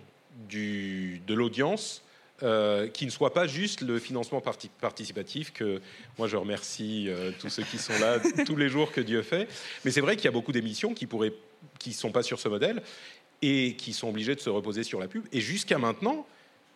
du, 0.48 1.20
de 1.26 1.34
l'audience. 1.34 2.02
euh, 2.42 2.88
qui 2.88 3.04
ne 3.04 3.10
soit 3.10 3.34
pas 3.34 3.46
juste 3.46 3.82
le 3.82 3.98
financement 3.98 4.40
parti- 4.40 4.70
participatif 4.80 5.52
que 5.52 5.78
moi 6.16 6.26
je 6.26 6.36
remercie 6.38 7.04
euh, 7.10 7.32
tous 7.38 7.50
ceux 7.50 7.64
qui 7.64 7.76
sont 7.76 7.92
là 7.98 8.18
tous 8.46 8.56
les 8.56 8.70
jours 8.70 8.92
que 8.92 9.02
Dieu 9.02 9.20
fait 9.20 9.46
mais 9.84 9.90
c'est 9.90 10.00
vrai 10.00 10.16
qu'il 10.16 10.24
y 10.24 10.28
a 10.28 10.30
beaucoup 10.30 10.50
d'émissions 10.52 10.94
qui 10.94 11.04
pourraient 11.06 11.34
qui 11.78 11.92
sont 11.92 12.10
pas 12.12 12.22
sur 12.22 12.40
ce 12.40 12.48
modèle 12.48 12.82
et 13.42 13.74
qui 13.76 13.92
sont 13.92 14.08
obligés 14.08 14.34
de 14.34 14.40
se 14.40 14.48
reposer 14.48 14.84
sur 14.84 14.98
la 15.00 15.06
pub. 15.06 15.26
Et 15.32 15.40
jusqu'à 15.42 15.76
maintenant, 15.76 16.26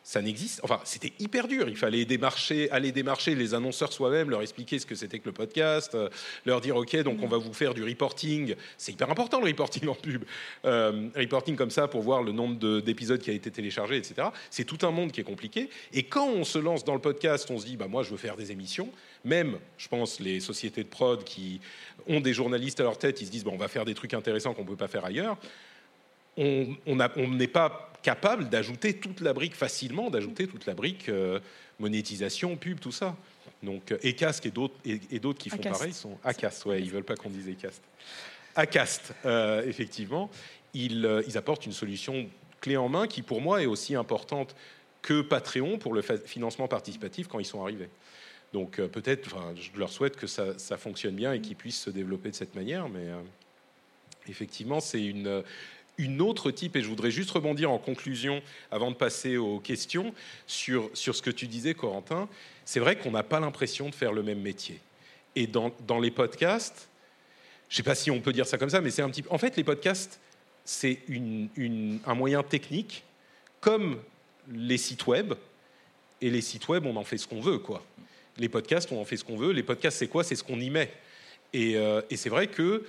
ça 0.06 0.20
n'existe. 0.20 0.60
Enfin, 0.62 0.80
c'était 0.84 1.12
hyper 1.18 1.48
dur. 1.48 1.66
Il 1.66 1.76
fallait 1.78 2.04
démarcher, 2.04 2.70
aller 2.70 2.92
démarcher 2.92 3.34
les 3.34 3.54
annonceurs 3.54 3.90
soi-même, 3.90 4.28
leur 4.28 4.42
expliquer 4.42 4.78
ce 4.78 4.84
que 4.84 4.94
c'était 4.94 5.18
que 5.18 5.24
le 5.24 5.32
podcast, 5.32 5.94
euh, 5.94 6.10
leur 6.44 6.60
dire 6.60 6.76
OK, 6.76 6.94
donc 7.02 7.22
on 7.22 7.26
va 7.26 7.38
vous 7.38 7.54
faire 7.54 7.72
du 7.72 7.82
reporting. 7.82 8.54
C'est 8.76 8.92
hyper 8.92 9.10
important 9.10 9.40
le 9.40 9.46
reporting 9.46 9.88
en 9.88 9.94
pub. 9.94 10.24
Euh, 10.66 11.08
reporting 11.16 11.56
comme 11.56 11.70
ça 11.70 11.88
pour 11.88 12.02
voir 12.02 12.22
le 12.22 12.32
nombre 12.32 12.58
de- 12.58 12.80
d'épisodes 12.80 13.18
qui 13.20 13.30
a 13.30 13.32
été 13.32 13.50
téléchargé, 13.50 13.96
etc. 13.96 14.28
C'est 14.50 14.64
tout 14.64 14.86
un 14.86 14.90
monde 14.90 15.10
qui 15.10 15.20
est 15.22 15.24
compliqué. 15.24 15.70
Et 15.94 16.02
quand 16.02 16.28
on 16.28 16.44
se 16.44 16.58
lance 16.58 16.84
dans 16.84 16.94
le 16.94 17.00
podcast, 17.00 17.50
on 17.50 17.58
se 17.58 17.64
dit 17.64 17.78
bah 17.78 17.88
moi 17.88 18.02
je 18.02 18.10
veux 18.10 18.18
faire 18.18 18.36
des 18.36 18.52
émissions. 18.52 18.90
Même, 19.24 19.58
je 19.78 19.88
pense, 19.88 20.20
les 20.20 20.38
sociétés 20.38 20.84
de 20.84 20.88
prod 20.88 21.24
qui 21.24 21.62
ont 22.06 22.20
des 22.20 22.34
journalistes 22.34 22.78
à 22.80 22.82
leur 22.82 22.98
tête, 22.98 23.22
ils 23.22 23.26
se 23.26 23.30
disent 23.30 23.44
bon, 23.44 23.52
on 23.54 23.56
va 23.56 23.68
faire 23.68 23.86
des 23.86 23.94
trucs 23.94 24.12
intéressants 24.12 24.52
qu'on 24.52 24.66
peut 24.66 24.76
pas 24.76 24.86
faire 24.88 25.06
ailleurs 25.06 25.38
on 26.36 27.28
n'est 27.28 27.48
pas 27.48 27.92
capable 28.02 28.48
d'ajouter 28.48 28.94
toute 28.94 29.20
la 29.20 29.32
brique 29.32 29.54
facilement, 29.54 30.10
d'ajouter 30.10 30.46
toute 30.46 30.66
la 30.66 30.74
brique 30.74 31.08
euh, 31.08 31.40
monétisation, 31.78 32.56
pub, 32.56 32.78
tout 32.78 32.92
ça. 32.92 33.16
Donc 33.62 33.92
euh, 33.92 33.98
Ecast 34.04 34.44
et 34.44 34.50
d'autres 34.50 34.74
et, 34.84 35.00
et 35.10 35.18
d'autres 35.18 35.38
qui 35.38 35.48
font 35.48 35.56
Acast. 35.56 35.78
pareil 35.78 35.92
sont 35.92 36.18
Acast, 36.22 36.66
ouais, 36.66 36.82
ils 36.82 36.90
veulent 36.90 37.04
pas 37.04 37.16
qu'on 37.16 37.30
dise 37.30 37.48
Ecast. 37.48 37.82
Acast, 38.54 39.14
euh, 39.24 39.66
effectivement, 39.66 40.30
ils, 40.74 41.06
euh, 41.06 41.22
ils 41.26 41.38
apportent 41.38 41.66
une 41.66 41.72
solution 41.72 42.28
clé 42.60 42.76
en 42.76 42.88
main 42.88 43.06
qui 43.06 43.22
pour 43.22 43.40
moi 43.40 43.62
est 43.62 43.66
aussi 43.66 43.94
importante 43.94 44.54
que 45.02 45.22
Patreon 45.22 45.78
pour 45.78 45.92
le 45.94 46.02
financement 46.02 46.68
participatif 46.68 47.28
quand 47.28 47.38
ils 47.38 47.44
sont 47.44 47.62
arrivés. 47.62 47.88
Donc 48.52 48.78
euh, 48.78 48.86
peut-être, 48.86 49.36
je 49.56 49.78
leur 49.78 49.90
souhaite 49.90 50.16
que 50.16 50.26
ça, 50.26 50.58
ça 50.58 50.76
fonctionne 50.76 51.14
bien 51.14 51.32
et 51.32 51.40
qu'ils 51.40 51.56
puissent 51.56 51.80
se 51.80 51.90
développer 51.90 52.30
de 52.30 52.36
cette 52.36 52.54
manière, 52.54 52.88
mais 52.88 53.08
euh, 53.08 53.20
effectivement, 54.28 54.80
c'est 54.80 55.04
une, 55.04 55.42
une 55.98 56.20
autre 56.20 56.50
type, 56.50 56.74
et 56.76 56.82
je 56.82 56.88
voudrais 56.88 57.10
juste 57.10 57.30
rebondir 57.30 57.70
en 57.70 57.78
conclusion, 57.78 58.42
avant 58.70 58.90
de 58.90 58.96
passer 58.96 59.36
aux 59.36 59.60
questions, 59.60 60.12
sur, 60.46 60.90
sur 60.94 61.14
ce 61.14 61.22
que 61.22 61.30
tu 61.30 61.46
disais, 61.46 61.74
Corentin. 61.74 62.28
C'est 62.64 62.80
vrai 62.80 62.96
qu'on 62.96 63.12
n'a 63.12 63.22
pas 63.22 63.40
l'impression 63.40 63.88
de 63.90 63.94
faire 63.94 64.12
le 64.12 64.22
même 64.22 64.40
métier. 64.40 64.80
Et 65.36 65.46
dans, 65.46 65.72
dans 65.86 66.00
les 66.00 66.10
podcasts, 66.10 66.88
je 67.68 67.74
ne 67.74 67.76
sais 67.78 67.82
pas 67.82 67.94
si 67.94 68.10
on 68.10 68.20
peut 68.20 68.32
dire 68.32 68.46
ça 68.46 68.58
comme 68.58 68.70
ça, 68.70 68.80
mais 68.80 68.90
c'est 68.90 69.02
un 69.02 69.10
petit. 69.10 69.24
En 69.30 69.38
fait, 69.38 69.56
les 69.56 69.64
podcasts, 69.64 70.20
c'est 70.64 71.00
une- 71.08 72.00
un 72.06 72.14
moyen 72.14 72.42
technique, 72.42 73.04
comme 73.60 74.00
les 74.52 74.78
sites 74.78 75.06
web. 75.06 75.34
Et 76.20 76.30
les 76.30 76.40
sites 76.40 76.68
web, 76.68 76.86
on 76.86 76.96
en 76.96 77.04
fait 77.04 77.18
ce 77.18 77.26
qu'on 77.26 77.40
veut, 77.40 77.58
quoi. 77.58 77.84
Les 78.38 78.48
podcasts, 78.48 78.90
on 78.92 79.00
en 79.00 79.04
fait 79.04 79.16
ce 79.16 79.24
qu'on 79.24 79.36
veut. 79.36 79.52
Les 79.52 79.62
podcasts, 79.62 79.98
c'est 79.98 80.08
quoi? 80.08 80.24
C'est 80.24 80.36
ce 80.36 80.42
qu'on 80.44 80.58
y 80.60 80.70
met. 80.70 80.90
Et, 81.52 81.76
euh, 81.76 82.00
et 82.10 82.16
c'est 82.16 82.30
vrai 82.30 82.46
que 82.46 82.84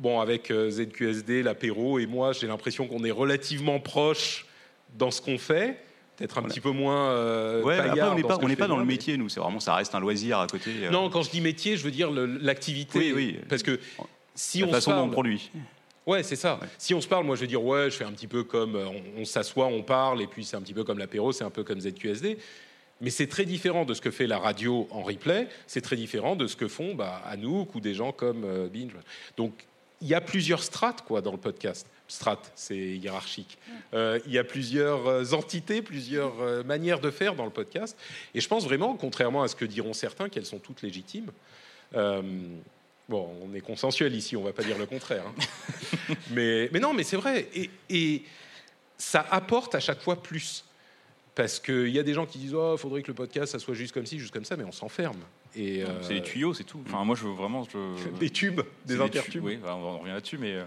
bon, 0.00 0.20
avec 0.20 0.50
euh, 0.50 0.70
ZQSD, 0.70 1.42
l'apéro 1.42 1.98
et 1.98 2.06
moi, 2.06 2.32
j'ai 2.32 2.46
l'impression 2.48 2.86
qu'on 2.88 3.04
est 3.04 3.10
relativement 3.10 3.78
proches 3.78 4.46
dans 4.98 5.10
ce 5.10 5.20
qu'on 5.20 5.38
fait. 5.38 5.78
Peut-être 6.16 6.36
un 6.38 6.42
petit 6.42 6.60
peu 6.60 6.70
moins. 6.70 7.10
euh, 7.12 7.62
Ouais, 7.62 7.78
après, 7.78 8.02
on 8.02 8.14
n'est 8.14 8.22
pas, 8.22 8.36
on 8.36 8.68
dans 8.68 8.76
le 8.76 8.84
moi, 8.84 8.84
métier, 8.84 9.16
nous. 9.16 9.28
C'est 9.28 9.40
vraiment, 9.40 9.60
ça 9.60 9.74
reste 9.74 9.94
un 9.94 10.00
loisir 10.00 10.38
à 10.40 10.46
côté. 10.46 10.70
euh, 10.82 10.90
Non, 10.90 11.08
quand 11.08 11.22
je 11.22 11.30
dis 11.30 11.40
métier, 11.40 11.76
je 11.76 11.84
veux 11.84 11.90
dire 11.90 12.10
l'activité. 12.10 12.98
Oui, 12.98 13.12
oui. 13.14 13.38
Parce 13.48 13.62
que 13.62 13.78
si 14.34 14.60
la 14.60 14.66
on 14.66 14.70
façon 14.72 14.90
se 14.90 14.96
dont 14.96 15.02
on 15.02 15.04
parle, 15.04 15.12
produit. 15.12 15.50
Ouais, 16.06 16.22
c'est 16.22 16.36
ça. 16.36 16.58
Si 16.76 16.92
on 16.94 17.00
se 17.00 17.08
parle, 17.08 17.24
moi 17.24 17.36
je 17.36 17.42
vais 17.42 17.46
dire 17.46 17.62
ouais, 17.62 17.84
je 17.90 17.96
fais 17.96 18.04
un 18.04 18.12
petit 18.12 18.26
peu 18.26 18.42
comme 18.42 18.74
euh, 18.74 18.86
on, 18.86 19.20
on 19.22 19.24
s'assoit, 19.24 19.66
on 19.66 19.82
parle, 19.82 20.20
et 20.22 20.26
puis 20.26 20.44
c'est 20.44 20.56
un 20.56 20.60
petit 20.62 20.74
peu 20.74 20.82
comme 20.84 20.98
l'apéro, 20.98 21.32
c'est 21.32 21.44
un 21.44 21.50
peu 21.50 21.62
comme 21.64 21.80
ZQSD. 21.80 22.36
Mais 23.02 23.08
c'est 23.10 23.26
très 23.28 23.46
différent 23.46 23.86
de 23.86 23.94
ce 23.94 24.02
que 24.02 24.10
fait 24.10 24.26
la 24.26 24.38
radio 24.38 24.86
en 24.90 25.02
replay. 25.02 25.48
C'est 25.66 25.80
très 25.80 25.96
différent 25.96 26.36
de 26.36 26.46
ce 26.46 26.54
que 26.56 26.68
font 26.68 26.94
bah, 26.94 27.22
Anouk 27.26 27.74
ou 27.74 27.80
des 27.80 27.94
gens 27.94 28.12
comme 28.12 28.44
euh, 28.44 28.68
Binge. 28.68 28.92
Donc 29.38 29.52
il 30.00 30.08
y 30.08 30.14
a 30.14 30.20
plusieurs 30.20 30.62
strates 30.62 31.02
quoi 31.02 31.20
dans 31.20 31.32
le 31.32 31.38
podcast. 31.38 31.86
Strates, 32.08 32.50
c'est 32.56 32.76
hiérarchique. 32.76 33.58
Euh, 33.94 34.18
il 34.26 34.32
y 34.32 34.38
a 34.38 34.44
plusieurs 34.44 35.06
euh, 35.06 35.32
entités, 35.32 35.80
plusieurs 35.82 36.40
euh, 36.40 36.64
manières 36.64 37.00
de 37.00 37.10
faire 37.10 37.34
dans 37.34 37.44
le 37.44 37.50
podcast. 37.50 37.96
Et 38.34 38.40
je 38.40 38.48
pense 38.48 38.64
vraiment, 38.64 38.96
contrairement 38.96 39.42
à 39.42 39.48
ce 39.48 39.54
que 39.54 39.64
diront 39.64 39.92
certains, 39.92 40.28
qu'elles 40.28 40.46
sont 40.46 40.58
toutes 40.58 40.82
légitimes. 40.82 41.30
Euh, 41.94 42.22
bon, 43.08 43.30
on 43.42 43.54
est 43.54 43.60
consensuel 43.60 44.14
ici, 44.14 44.36
on 44.36 44.42
va 44.42 44.52
pas 44.52 44.64
dire 44.64 44.78
le 44.78 44.86
contraire. 44.86 45.24
hein. 45.26 46.14
mais, 46.32 46.68
mais 46.72 46.80
non, 46.80 46.94
mais 46.94 47.04
c'est 47.04 47.16
vrai. 47.16 47.48
Et, 47.54 47.70
et 47.88 48.24
ça 48.98 49.24
apporte 49.30 49.74
à 49.74 49.80
chaque 49.80 50.00
fois 50.00 50.20
plus. 50.22 50.64
Parce 51.36 51.60
qu'il 51.60 51.88
y 51.90 51.98
a 51.98 52.02
des 52.02 52.12
gens 52.14 52.26
qui 52.26 52.38
disent 52.38 52.54
Oh, 52.54 52.74
il 52.76 52.80
faudrait 52.80 53.02
que 53.02 53.08
le 53.08 53.14
podcast, 53.14 53.52
ça 53.52 53.58
soit 53.58 53.74
juste 53.74 53.92
comme 53.94 54.04
ci, 54.06 54.18
juste 54.18 54.32
comme 54.32 54.44
ça, 54.44 54.56
mais 54.56 54.64
on 54.64 54.72
s'enferme. 54.72 55.20
Et, 55.56 55.84
C'est 56.02 56.12
euh, 56.14 56.16
des 56.20 56.22
tuyaux, 56.22 56.54
c'est 56.54 56.64
tout. 56.64 56.80
Enfin, 56.86 57.04
moi, 57.04 57.16
je 57.16 57.24
veux 57.24 57.32
vraiment. 57.32 57.64
Je... 57.64 57.78
Des 58.20 58.30
tubes, 58.30 58.60
des 58.86 58.96
tu- 58.96 59.02
intertubes. 59.02 59.44
Oui, 59.44 59.56
bah, 59.62 59.74
on 59.76 59.98
revient 59.98 60.12
là-dessus, 60.12 60.38
mais. 60.38 60.52
euh, 60.54 60.64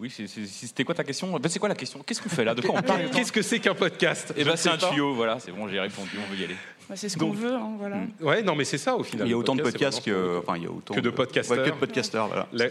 Oui, 0.00 0.10
c'était 0.10 0.84
quoi 0.84 0.94
ta 0.94 1.04
question? 1.04 1.30
Ben, 1.38 1.48
C'est 1.48 1.58
quoi 1.58 1.68
la 1.68 1.74
question? 1.74 2.02
Qu'est-ce 2.04 2.20
qu'on 2.22 2.28
fait 2.28 2.44
là? 2.44 2.54
De 2.54 2.62
quoi 2.62 2.76
on 2.78 2.82
parle? 2.86 3.10
Qu'est-ce 3.10 3.32
que 3.32 3.42
c'est 3.42 3.58
qu'un 3.60 3.74
podcast? 3.74 4.32
Eh 4.36 4.44
ben, 4.44 4.56
c'est 4.56 4.68
un 4.70 4.76
pas. 4.78 4.88
tuyau, 4.88 5.14
voilà, 5.14 5.38
c'est 5.38 5.52
bon, 5.52 5.68
j'ai 5.68 5.80
répondu, 5.80 6.10
on 6.18 6.30
veut 6.32 6.40
y 6.40 6.44
aller. 6.44 6.56
Bah, 6.88 6.94
c'est 6.96 7.08
ce 7.08 7.16
qu'on 7.18 7.30
veut, 7.32 7.52
hein, 7.54 7.72
voilà. 7.78 7.96
Ouais, 8.20 8.42
non, 8.42 8.54
mais 8.54 8.64
c'est 8.64 8.78
ça 8.78 8.94
au 8.96 9.02
final. 9.02 9.26
Il 9.26 9.30
y 9.30 9.34
a 9.34 9.36
autant 9.36 9.56
de 9.56 9.62
podcast, 9.62 9.98
podcasts 9.98 10.04
que, 10.06 10.38
enfin, 10.38 10.56
il 10.56 10.62
y 10.62 10.66
a 10.66 10.70
autant 10.70 10.94
que 10.94 11.00
de 11.00 11.10
podcasteurs. 11.10 11.58
Ouais, 11.58 11.64
que 11.64 11.70
de 11.70 11.80
podcasteurs, 11.80 12.26
voilà. 12.28 12.46
Là, 12.52 12.66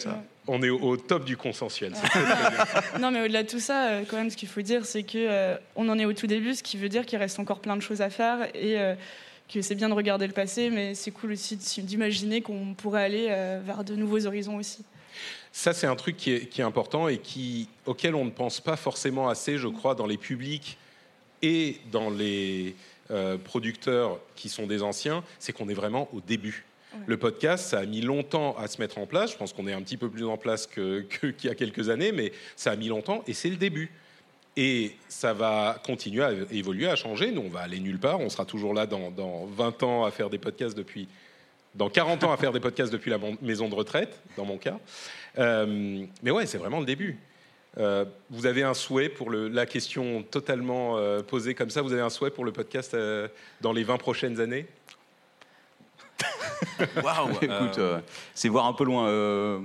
on 0.47 0.63
est 0.63 0.69
au, 0.69 0.79
au 0.79 0.95
top 0.97 1.25
du 1.25 1.35
consensuel. 1.35 1.91
Non, 2.99 3.11
mais 3.11 3.21
au-delà 3.25 3.43
de 3.43 3.49
tout 3.49 3.59
ça, 3.59 3.87
euh, 3.89 4.03
quand 4.09 4.15
même, 4.17 4.29
ce 4.29 4.37
qu'il 4.37 4.47
faut 4.47 4.61
dire, 4.61 4.85
c'est 4.85 5.03
que 5.03 5.17
euh, 5.17 5.57
on 5.75 5.89
en 5.89 5.99
est 5.99 6.05
au 6.05 6.13
tout 6.13 6.27
début, 6.27 6.53
ce 6.55 6.63
qui 6.63 6.77
veut 6.77 6.87
dire 6.89 7.05
qu'il 7.05 7.19
reste 7.19 7.39
encore 7.39 7.59
plein 7.59 7.75
de 7.75 7.81
choses 7.81 8.01
à 8.01 8.09
faire 8.09 8.47
et 8.55 8.79
euh, 8.79 8.95
que 9.51 9.61
c'est 9.61 9.75
bien 9.75 9.89
de 9.89 9.93
regarder 9.93 10.27
le 10.27 10.33
passé, 10.33 10.69
mais 10.69 10.95
c'est 10.95 11.11
cool 11.11 11.33
aussi 11.33 11.57
d'imaginer 11.83 12.41
qu'on 12.41 12.73
pourrait 12.73 13.03
aller 13.03 13.27
euh, 13.29 13.61
vers 13.63 13.83
de 13.83 13.95
nouveaux 13.95 14.25
horizons 14.25 14.57
aussi. 14.57 14.83
Ça, 15.51 15.73
c'est 15.73 15.87
un 15.87 15.95
truc 15.95 16.17
qui 16.17 16.31
est, 16.33 16.47
qui 16.47 16.61
est 16.61 16.63
important 16.65 17.07
et 17.07 17.17
qui, 17.19 17.69
auquel 17.85 18.15
on 18.15 18.25
ne 18.25 18.31
pense 18.31 18.59
pas 18.59 18.75
forcément 18.75 19.29
assez, 19.29 19.57
je 19.57 19.67
crois, 19.67 19.95
dans 19.95 20.07
les 20.07 20.17
publics 20.17 20.77
et 21.41 21.77
dans 21.91 22.09
les 22.09 22.75
euh, 23.11 23.37
producteurs 23.37 24.19
qui 24.35 24.49
sont 24.49 24.65
des 24.67 24.81
anciens, 24.81 25.23
c'est 25.39 25.53
qu'on 25.53 25.69
est 25.69 25.73
vraiment 25.75 26.09
au 26.13 26.19
début. 26.21 26.65
Ouais. 26.93 26.99
Le 27.05 27.17
podcast, 27.17 27.67
ça 27.67 27.79
a 27.79 27.85
mis 27.85 28.01
longtemps 28.01 28.57
à 28.57 28.67
se 28.67 28.81
mettre 28.81 28.97
en 28.97 29.05
place. 29.05 29.31
Je 29.31 29.37
pense 29.37 29.53
qu'on 29.53 29.67
est 29.67 29.73
un 29.73 29.81
petit 29.81 29.97
peu 29.97 30.09
plus 30.09 30.25
en 30.25 30.37
place 30.37 30.65
que- 30.67 31.01
que- 31.01 31.27
qu'il 31.27 31.49
y 31.49 31.51
a 31.51 31.55
quelques 31.55 31.89
années, 31.89 32.11
mais 32.11 32.31
ça 32.55 32.71
a 32.71 32.75
mis 32.75 32.87
longtemps 32.87 33.23
et 33.27 33.33
c'est 33.33 33.49
le 33.49 33.57
début. 33.57 33.91
Et 34.57 34.95
ça 35.09 35.33
va 35.33 35.81
continuer 35.85 36.23
à 36.23 36.31
évoluer, 36.51 36.87
à 36.87 36.95
changer. 36.95 37.31
Nous, 37.31 37.41
on 37.41 37.49
va 37.49 37.61
aller 37.61 37.79
nulle 37.79 37.99
part. 37.99 38.19
On 38.21 38.29
sera 38.29 38.45
toujours 38.45 38.73
là 38.73 38.85
dans, 38.85 39.11
dans 39.11 39.45
20 39.45 39.83
ans 39.83 40.05
à 40.05 40.11
faire 40.11 40.29
des 40.29 40.37
podcasts 40.37 40.77
depuis. 40.77 41.07
Dans 41.73 41.89
40 41.89 42.23
ans 42.23 42.31
à 42.31 42.37
faire 42.37 42.53
des 42.53 42.61
podcasts 42.61 42.91
depuis 42.91 43.11
la 43.11 43.19
maison 43.41 43.67
de 43.67 43.75
retraite, 43.75 44.21
dans 44.37 44.45
mon 44.45 44.57
cas. 44.57 44.79
Euh, 45.37 46.05
mais 46.23 46.31
ouais, 46.31 46.45
c'est 46.45 46.57
vraiment 46.57 46.79
le 46.79 46.85
début. 46.85 47.19
Euh, 47.77 48.05
vous 48.29 48.45
avez 48.45 48.63
un 48.63 48.73
souhait 48.73 49.09
pour 49.09 49.29
le, 49.29 49.49
la 49.49 49.65
question 49.65 50.23
totalement 50.23 50.97
euh, 50.97 51.21
posée 51.21 51.53
comme 51.53 51.69
ça? 51.69 51.81
Vous 51.81 51.91
avez 51.91 52.01
un 52.01 52.09
souhait 52.09 52.31
pour 52.31 52.45
le 52.45 52.53
podcast 52.53 52.93
euh, 52.93 53.27
dans 53.59 53.73
les 53.73 53.83
20 53.83 53.97
prochaines 53.97 54.39
années? 54.39 54.67
Waouh 57.03 57.31
Écoute, 57.41 57.77
euh, 57.77 57.99
c'est 58.33 58.47
voir 58.47 58.65
un 58.65 58.73
peu 58.73 58.85
loin. 58.85 59.61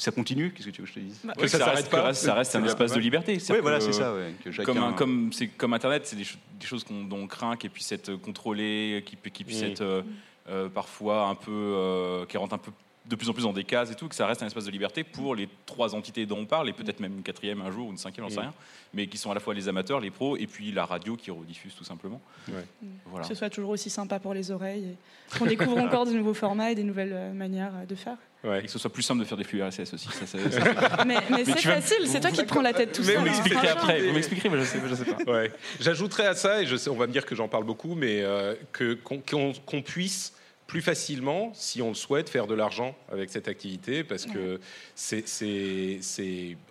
Que 0.00 0.04
ça 0.04 0.12
continue 0.12 0.50
Qu'est-ce 0.52 0.66
que 0.66 0.70
tu 0.72 0.80
veux 0.80 0.86
que 0.86 0.92
je 0.94 0.98
te 0.98 1.04
dise 1.04 1.20
Bah, 1.24 1.34
que 1.36 1.46
ça 1.46 1.58
ça, 1.58 1.64
s'arrête 1.66 1.76
reste, 1.76 1.90
pas, 1.90 2.08
que 2.10 2.16
ça 2.16 2.34
reste 2.34 2.56
un 2.56 2.64
espace 2.64 2.92
de 2.92 3.00
liberté. 3.00 3.38
Oui, 3.50 3.56
voilà, 3.60 3.78
que- 3.78 3.84
c'est 3.84 3.92
ça. 3.92 4.14
Ouais, 4.14 4.32
que 4.42 4.62
Comme, 4.62 4.78
un- 4.78 4.92
comme, 4.94 5.32
c'est 5.32 5.48
comme 5.48 5.74
Internet, 5.74 6.06
c'est 6.06 6.16
des, 6.16 6.24
cho- 6.24 6.38
des 6.58 6.66
choses 6.66 6.84
qu'on, 6.84 7.04
dont 7.04 7.18
on 7.18 7.26
craint 7.26 7.56
qu'elles 7.56 7.70
puissent 7.70 7.92
être 7.92 8.14
contrôlées, 8.16 9.02
qui, 9.06 9.16
pu- 9.16 9.30
qui 9.30 9.44
puissent 9.44 9.62
Mm. 9.62 9.66
être 9.66 9.80
euh, 9.82 10.02
euh, 10.48 10.68
parfois 10.70 11.26
un 11.26 11.34
peu, 11.34 11.50
euh, 11.52 12.24
qui 12.26 12.36
rentrent 12.38 12.54
un 12.54 12.58
peu 12.58 12.72
de 13.10 13.16
plus 13.16 13.28
en 13.28 13.32
plus 13.32 13.42
dans 13.42 13.52
des 13.52 13.64
cases 13.64 13.90
et 13.90 13.94
tout, 13.96 14.08
que 14.08 14.14
ça 14.14 14.24
reste 14.26 14.42
un 14.42 14.46
espace 14.46 14.64
de 14.64 14.70
liberté 14.70 15.02
pour 15.02 15.34
les 15.34 15.48
trois 15.66 15.94
entités 15.96 16.26
dont 16.26 16.38
on 16.38 16.46
parle, 16.46 16.68
et 16.68 16.72
peut-être 16.72 17.00
même 17.00 17.16
une 17.16 17.22
quatrième 17.22 17.60
un 17.60 17.70
jour 17.72 17.88
ou 17.88 17.90
une 17.90 17.98
cinquième, 17.98 18.26
j'en 18.28 18.34
sais 18.34 18.40
rien, 18.40 18.54
mais 18.94 19.08
qui 19.08 19.18
sont 19.18 19.30
à 19.32 19.34
la 19.34 19.40
fois 19.40 19.52
les 19.52 19.68
amateurs, 19.68 19.98
les 20.00 20.10
pros, 20.12 20.36
et 20.36 20.46
puis 20.46 20.70
la 20.70 20.86
radio 20.86 21.16
qui 21.16 21.30
rediffuse 21.32 21.74
tout 21.74 21.82
simplement. 21.84 22.20
Ouais. 22.48 22.64
Voilà. 23.06 23.22
Que 23.26 23.28
ce 23.28 23.34
soit 23.34 23.50
toujours 23.50 23.70
aussi 23.70 23.90
sympa 23.90 24.20
pour 24.20 24.32
les 24.32 24.50
oreilles 24.52 24.96
qu'on 25.36 25.46
découvre 25.46 25.76
encore 25.82 26.06
de 26.06 26.12
nouveaux 26.12 26.34
formats 26.34 26.70
et 26.70 26.74
des 26.76 26.84
nouvelles 26.84 27.12
euh, 27.12 27.32
manières 27.32 27.72
euh, 27.82 27.84
de 27.84 27.94
faire. 27.96 28.16
Ouais. 28.44 28.60
Et 28.60 28.62
que 28.62 28.70
ce 28.70 28.78
soit 28.78 28.92
plus 28.92 29.02
simple 29.02 29.20
de 29.20 29.24
faire 29.26 29.36
des 29.36 29.44
flux 29.44 29.62
RSS 29.62 29.92
aussi. 29.92 30.08
Ça, 30.12 30.26
ça- 30.26 30.50
ça- 30.50 31.04
Mais, 31.04 31.16
mais 31.30 31.44
c'est 31.44 31.58
facile, 31.58 32.06
c'est 32.06 32.20
toi 32.20 32.30
qui 32.30 32.38
te 32.42 32.48
prends 32.48 32.62
la 32.62 32.72
tête 32.72 32.92
tout 32.92 33.02
Mais 33.02 33.08
seul. 33.08 33.16
vous 33.16 33.20
hein, 33.22 33.24
m'expliquez 33.24 33.56
franchement. 33.56 33.72
après, 33.82 34.06
vous 34.06 34.14
m'expliquerez, 34.14 34.48
mais 34.48 34.58
je 34.60 34.64
sais, 34.64 34.78
je 34.88 34.94
sais 34.94 35.04
pas. 35.04 35.30
Ouais. 35.32 35.52
J'ajouterais 35.80 36.26
à 36.28 36.34
ça, 36.34 36.62
et 36.62 36.66
je 36.66 36.76
sais, 36.76 36.88
on 36.90 36.96
va 36.96 37.06
me 37.08 37.12
dire 37.12 37.26
que 37.26 37.34
j'en 37.34 37.48
parle 37.48 37.64
beaucoup, 37.64 37.94
mais 37.96 38.20
euh, 38.22 38.54
qu'on 38.72 39.82
puisse 39.82 40.32
plus 40.70 40.82
facilement, 40.82 41.50
si 41.52 41.82
on 41.82 41.88
le 41.88 41.96
souhaite, 41.96 42.28
faire 42.28 42.46
de 42.46 42.54
l'argent 42.54 42.94
avec 43.10 43.30
cette 43.30 43.48
activité, 43.48 44.04
parce 44.04 44.24
que 44.24 44.60
c'est, 44.94 45.24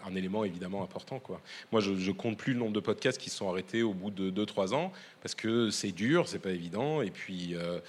un 0.07 0.15
élément 0.15 0.45
évidemment 0.45 0.83
important. 0.83 1.19
Quoi. 1.19 1.41
Moi, 1.73 1.81
je, 1.81 1.93
je 1.97 2.11
compte 2.11 2.37
plus 2.37 2.53
le 2.53 2.59
nombre 2.59 2.71
de 2.71 2.79
podcasts 2.79 3.17
qui 3.17 3.29
se 3.29 3.35
sont 3.35 3.49
arrêtés 3.49 3.83
au 3.83 3.93
bout 3.93 4.09
de 4.09 4.31
2-3 4.31 4.73
ans, 4.73 4.93
parce 5.21 5.35
que 5.35 5.69
c'est 5.69 5.91
dur, 5.91 6.29
c'est 6.29 6.39
pas 6.39 6.51
évident, 6.51 7.01
et 7.01 7.11
puis... 7.11 7.55
euh, 7.55 7.79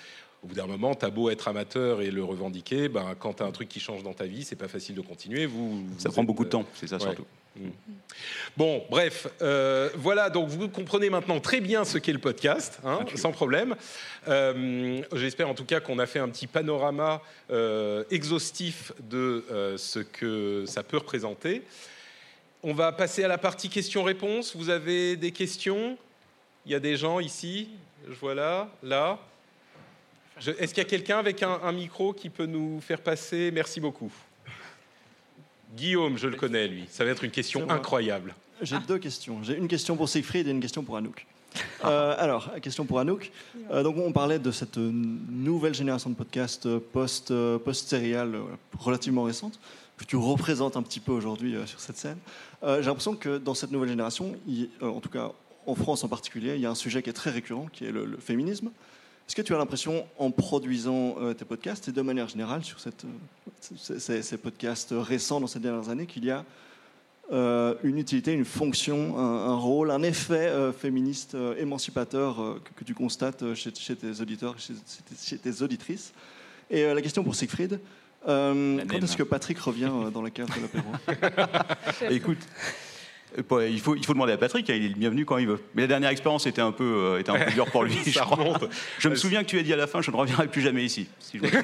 au 0.43 0.47
bout 0.47 0.55
d'un 0.55 0.67
moment, 0.67 0.95
t'as 0.95 1.11
beau 1.11 1.29
être 1.29 1.49
amateur 1.49 2.01
et 2.01 2.11
le 2.11 2.25
revendiquer, 2.25 2.89
ben, 2.89 3.15
quand 3.19 3.35
tu 3.35 3.43
as 3.43 3.47
un 3.47 3.51
truc 3.51 3.69
qui 3.69 3.79
change 3.79 4.03
dans 4.03 4.15
ta 4.15 4.25
vie, 4.25 4.43
c'est 4.43 4.57
pas 4.57 4.69
facile 4.69 4.95
de 4.95 5.03
continuer. 5.03 5.45
Vous, 5.45 5.85
Ça 5.99 6.09
vous 6.09 6.15
prend 6.15 6.23
êtes, 6.23 6.27
beaucoup 6.27 6.45
de 6.45 6.49
euh, 6.49 6.53
temps, 6.53 6.65
c'est 6.73 6.87
ça 6.87 6.97
ouais. 6.97 7.03
surtout. 7.03 7.27
Bon, 8.57 8.85
bref, 8.91 9.27
euh, 9.43 9.91
voilà, 9.95 10.31
donc 10.31 10.49
vous 10.49 10.69
comprenez 10.69 11.11
maintenant 11.11 11.41
très 11.41 11.61
bien 11.61 11.85
ce 11.85 11.99
qu'est 11.99 12.13
le 12.13 12.19
podcast, 12.19 12.79
hein, 12.85 13.01
sans 13.17 13.33
problème. 13.33 13.77
Euh, 14.29 15.03
J'espère 15.13 15.49
en 15.49 15.55
tout 15.55 15.65
cas 15.65 15.81
qu'on 15.81 15.99
a 15.99 16.07
fait 16.07 16.19
un 16.19 16.29
petit 16.29 16.47
panorama 16.47 17.23
euh, 17.51 18.05
exhaustif 18.11 18.93
de 19.01 19.45
ce 19.77 20.01
que 20.01 20.65
ça 20.67 20.83
peut 20.83 20.99
représenter. 20.99 21.63
On 22.63 22.75
va 22.75 22.93
passer 22.93 23.25
à 23.25 23.29
la 23.29 23.39
partie 23.39 23.69
questions-réponses. 23.69 24.55
Vous 24.55 24.69
avez 24.69 25.17
des 25.17 25.33
questions? 25.33 25.97
Il 26.67 26.73
y 26.73 26.75
a 26.75 26.81
des 26.81 26.97
gens 26.97 27.19
ici, 27.21 27.71
je 28.07 28.15
vois 28.15 28.35
là, 28.35 28.69
là. 28.83 29.19
Est-ce 30.59 30.75
qu'il 30.75 30.83
y 30.83 30.87
a 30.87 30.89
quelqu'un 30.89 31.19
avec 31.19 31.43
un, 31.43 31.61
un 31.63 31.73
micro 31.73 32.13
qui 32.13 32.31
peut 32.31 32.47
nous 32.47 32.81
faire 32.81 33.01
passer? 33.01 33.51
Merci 33.51 33.81
beaucoup. 33.81 34.13
Guillaume, 35.77 36.19
je 36.19 36.27
le 36.29 36.37
connais, 36.37 36.67
lui. 36.69 36.85
Ça 36.91 37.05
va 37.05 37.11
être 37.11 37.25
une 37.25 37.31
question 37.31 37.69
incroyable. 37.71 38.35
J'ai 38.63 38.79
deux 38.87 38.99
questions. 38.99 39.43
J'ai 39.43 39.57
une 39.57 39.69
question 39.69 39.97
pour 39.97 40.09
Siegfried 40.09 40.47
et 40.47 40.51
une 40.51 40.61
question 40.61 40.83
pour 40.83 40.97
Anouk. 40.97 41.27
Euh, 41.85 42.15
alors, 42.19 42.51
question 42.61 42.85
pour 42.85 42.99
Anouk. 43.01 43.31
Euh, 43.71 43.83
donc, 43.83 43.97
on 43.97 44.13
parlait 44.13 44.39
de 44.39 44.51
cette 44.51 44.77
nouvelle 44.77 45.75
génération 45.75 46.11
de 46.11 46.15
podcasts 46.15 46.69
post, 46.79 47.31
euh, 47.31 47.59
post-sérial 47.59 48.35
euh, 48.35 48.43
relativement 48.79 49.23
récente, 49.25 49.59
que 49.97 50.05
tu 50.05 50.17
représentes 50.17 50.77
un 50.77 50.83
petit 50.83 51.01
peu 51.01 51.13
aujourd'hui 51.13 51.57
euh, 51.57 51.67
sur 51.67 51.81
cette 51.81 51.97
scène. 51.97 52.19
J'ai 52.63 52.83
l'impression 52.83 53.15
que 53.17 53.39
dans 53.39 53.55
cette 53.55 53.71
nouvelle 53.71 53.89
génération, 53.89 54.37
il- 54.47 54.69
en 54.83 55.01
tout 55.01 55.09
cas 55.09 55.33
en 55.67 55.75
France 55.75 56.05
en 56.05 56.09
particulier, 56.09 56.55
il 56.57 56.61
y 56.61 56.67
a 56.67 56.71
un 56.71 56.75
sujet 56.75 57.03
qui 57.03 57.09
est 57.11 57.15
très 57.15 57.31
récurrent, 57.31 57.69
qui 57.73 57.87
est 57.87 57.91
le, 57.93 58.05
le 58.05 58.17
féminisme. 58.19 58.71
Est-ce 59.31 59.37
que 59.37 59.43
tu 59.43 59.55
as 59.55 59.59
l'impression, 59.59 60.05
en 60.19 60.33
produisant 60.33 61.15
euh, 61.21 61.35
tes 61.35 61.45
podcasts 61.45 61.87
et 61.87 61.93
de 61.93 62.03
manière 62.03 62.27
générale 62.27 62.65
sur 62.65 62.81
cette, 62.81 63.05
euh, 63.05 64.23
ces- 64.23 64.37
podcasts 64.39 64.93
récents 64.93 65.41
dans 65.41 65.47
ces 65.47 65.61
dernières 65.61 65.89
années, 65.89 66.07
qu'il 66.07 66.25
y 66.25 66.33
a 66.33 66.45
euh, 67.31 67.77
une 67.85 67.99
utilité, 67.99 68.33
une 68.33 68.45
fonction, 68.45 69.17
un, 69.21 69.51
un 69.51 69.55
rôle, 69.55 69.93
un 69.93 70.03
effet 70.03 70.49
euh, 70.49 70.73
féministe 70.73 71.37
euh, 71.37 71.55
émancipateur 71.59 72.43
euh, 72.43 72.61
que, 72.65 72.81
que 72.81 72.85
tu 72.85 72.93
constates 72.93 73.55
chez, 73.55 73.73
chez 73.73 73.95
tes 73.95 74.21
auditeurs, 74.21 74.59
chez, 74.59 74.73
chez 74.75 75.03
tes- 75.05 75.25
chez 75.25 75.39
tes 75.39 75.63
auditrices? 75.63 76.13
Et 76.69 76.83
euh, 76.83 76.93
la 76.93 77.01
question 77.01 77.23
pour 77.23 77.37
Siegfried, 77.37 77.79
euh, 78.27 78.83
quand 78.89 78.99
est-ce 78.99 79.17
que 79.17 79.23
Patrick 79.23 79.61
revient 79.61 79.93
euh, 79.93 80.11
dans 80.11 80.23
la 80.23 80.31
cave 80.31 80.49
de 80.57 80.61
l'apéro? 80.61 80.91
Écoute, 82.11 82.39
il 83.39 83.81
faut, 83.81 83.95
il 83.97 84.05
faut 84.05 84.13
demander 84.13 84.33
à 84.33 84.37
Patrick, 84.37 84.69
hein, 84.71 84.75
il 84.77 84.85
est 84.85 84.89
le 84.89 84.95
bienvenu 84.95 85.25
quand 85.25 85.39
il 85.39 85.47
veut. 85.47 85.61
Mais 85.75 85.83
la 85.83 85.89
dernière 85.89 86.11
expérience 86.11 86.47
était 86.47 86.61
un 86.63 86.73
peu, 86.73 86.85
euh, 86.85 87.19
était 87.21 87.31
un 87.31 87.39
peu 87.45 87.51
dure 87.53 87.67
pour 87.71 87.85
lui, 87.85 87.97
je 88.07 88.11
Ça 88.11 88.23
crois. 88.23 88.37
remonte. 88.37 88.65
Je 88.99 89.09
me 89.09 89.15
souviens 89.15 89.43
que 89.43 89.49
tu 89.49 89.59
as 89.59 89.63
dit 89.63 89.73
à 89.73 89.77
la 89.77 89.87
fin, 89.87 90.03
je 90.03 90.11
ne 90.11 90.17
reviendrai 90.17 90.49
plus 90.49 90.63
jamais 90.63 90.85
ici. 90.85 91.09
si 91.21 91.39
je. 91.39 91.45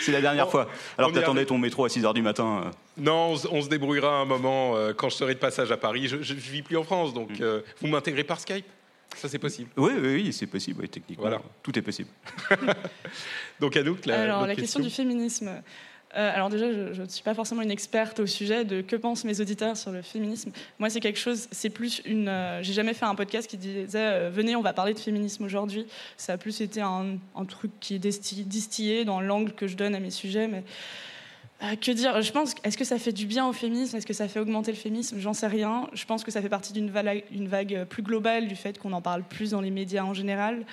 C'est 0.00 0.12
la 0.12 0.20
dernière 0.20 0.50
fois. 0.50 0.68
Alors 0.98 1.10
que 1.12 1.16
y 1.16 1.20
t'attendais 1.20 1.40
arrive. 1.40 1.48
ton 1.48 1.58
métro 1.58 1.84
à 1.84 1.88
6h 1.88 2.12
du 2.14 2.22
matin. 2.22 2.62
euh. 2.66 2.70
Non, 2.96 3.30
on, 3.32 3.36
se- 3.36 3.48
on 3.48 3.62
se 3.62 3.68
débrouillera 3.68 4.20
un 4.20 4.24
moment 4.24 4.74
euh, 4.76 4.92
quand 4.92 5.08
je 5.10 5.14
serai 5.16 5.34
de 5.34 5.38
passage 5.38 5.70
à 5.70 5.76
Paris. 5.76 6.08
Je, 6.08 6.22
je 6.22 6.34
vis 6.34 6.62
plus 6.62 6.76
en 6.76 6.82
France, 6.82 7.14
donc 7.14 7.30
Mm. 7.30 7.42
euh, 7.42 7.60
vous 7.80 7.86
m'intégrez 7.88 8.24
par 8.24 8.40
Skype? 8.40 8.66
Ça, 9.14 9.28
c'est 9.28 9.38
possible. 9.38 9.68
Oui, 9.76 9.92
oui, 9.94 10.14
oui, 10.14 10.32
c'est 10.32 10.46
possible, 10.46 10.80
oui, 10.82 10.88
techniquement. 10.88 11.22
Voilà. 11.22 11.42
Tout 11.62 11.78
est 11.78 11.82
possible. 11.82 12.08
Donc, 13.60 13.76
Anouk, 13.76 14.06
la, 14.06 14.22
alors, 14.22 14.46
la 14.46 14.56
question 14.56 14.80
du 14.80 14.88
féminisme. 14.90 15.50
Euh, 16.14 16.34
alors 16.34 16.50
déjà, 16.50 16.70
je 16.92 17.00
ne 17.00 17.08
suis 17.08 17.22
pas 17.22 17.34
forcément 17.34 17.62
une 17.62 17.70
experte 17.70 18.20
au 18.20 18.26
sujet 18.26 18.64
de 18.64 18.82
que 18.82 18.96
pensent 18.96 19.24
mes 19.24 19.40
auditeurs 19.40 19.76
sur 19.76 19.92
le 19.92 20.02
féminisme. 20.02 20.52
Moi, 20.78 20.90
c'est 20.90 21.00
quelque 21.00 21.18
chose, 21.18 21.48
c'est 21.50 21.70
plus 21.70 22.02
une... 22.04 22.28
euh, 22.28 22.62
J'ai 22.62 22.74
jamais 22.74 22.92
fait 22.92 23.06
un 23.06 23.14
podcast 23.14 23.48
qui 23.48 23.56
disait 23.56 23.86
euh, 23.98 24.30
venez, 24.30 24.54
on 24.54 24.60
va 24.60 24.74
parler 24.74 24.92
de 24.92 24.98
féminisme 24.98 25.44
aujourd'hui». 25.44 25.86
Ça 26.18 26.34
a 26.34 26.36
plus 26.36 26.60
été 26.60 26.82
un, 26.82 27.16
un 27.34 27.44
truc 27.46 27.70
qui 27.80 27.94
est 27.94 27.98
distillé 27.98 29.04
dans 29.06 29.20
l'angle 29.20 29.52
que 29.52 29.66
je 29.66 29.76
donne 29.76 29.94
à 29.94 30.00
mes 30.00 30.10
sujets, 30.10 30.48
mais... 30.48 30.64
euh, 31.62 31.76
que 31.76 31.92
dire? 31.92 32.20
Je 32.22 32.32
pense, 32.32 32.54
est-ce 32.64 32.76
que 32.76 32.84
ça 32.84 32.98
fait 32.98 33.12
du 33.12 33.26
bien 33.26 33.46
au 33.46 33.52
féminisme? 33.52 33.96
Est-ce 33.96 34.06
que 34.06 34.12
ça 34.12 34.28
fait 34.28 34.40
augmenter 34.40 34.72
le 34.72 34.76
féminisme? 34.76 35.18
J'en 35.18 35.32
sais 35.32 35.46
rien. 35.46 35.88
Je 35.92 36.04
pense 36.04 36.24
que 36.24 36.30
ça 36.30 36.42
fait 36.42 36.48
partie 36.48 36.72
d'une 36.72 36.90
vague, 36.90 37.84
plus 37.84 38.02
globale 38.02 38.48
du 38.48 38.56
fait 38.56 38.78
qu'on 38.78 38.92
en 38.92 39.00
parle 39.00 39.22
plus 39.22 39.50
dans 39.50 39.60
les 39.60 39.70
médias 39.70 40.02
en 40.02 40.14
général. 40.14 40.64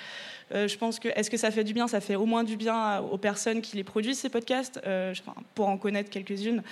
Euh, 0.52 0.66
je 0.66 0.76
pense 0.76 0.98
que 0.98 1.08
est-ce 1.08 1.30
que 1.30 1.36
ça 1.36 1.50
fait 1.50 1.64
du 1.64 1.74
bien? 1.74 1.86
Ça 1.86 2.00
fait 2.00 2.16
au 2.16 2.26
moins 2.26 2.44
du 2.44 2.56
bien 2.56 3.00
aux 3.00 3.18
personnes 3.18 3.60
qui 3.60 3.76
les 3.76 3.84
produisent 3.84 4.18
ces 4.18 4.30
podcasts, 4.30 4.80
euh, 4.86 5.14
pour 5.54 5.68
en 5.68 5.78
connaître 5.78 6.10
quelques-unes. 6.10 6.62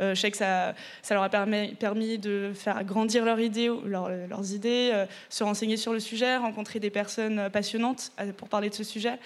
Euh, 0.00 0.14
je 0.14 0.20
sais 0.20 0.30
que 0.30 0.36
ça, 0.36 0.74
leur 1.10 1.22
a 1.22 1.28
permis, 1.28 2.18
de 2.18 2.52
faire 2.54 2.84
grandir 2.84 3.24
leurs 3.24 3.40
idées, 3.40 3.70
leurs, 3.84 4.08
leurs 4.08 4.52
idées 4.52 4.90
euh, 4.92 5.06
se 5.28 5.44
renseigner 5.44 5.76
sur 5.76 5.92
le 5.92 6.00
sujet, 6.00 6.36
rencontrer 6.36 6.80
des 6.80 6.90
personnes 6.90 7.50
passionnantes 7.50 8.12
euh, 8.20 8.32
pour 8.32 8.48
parler 8.48 8.70
de 8.70 8.74
ce 8.74 8.84
sujet. 8.84 9.18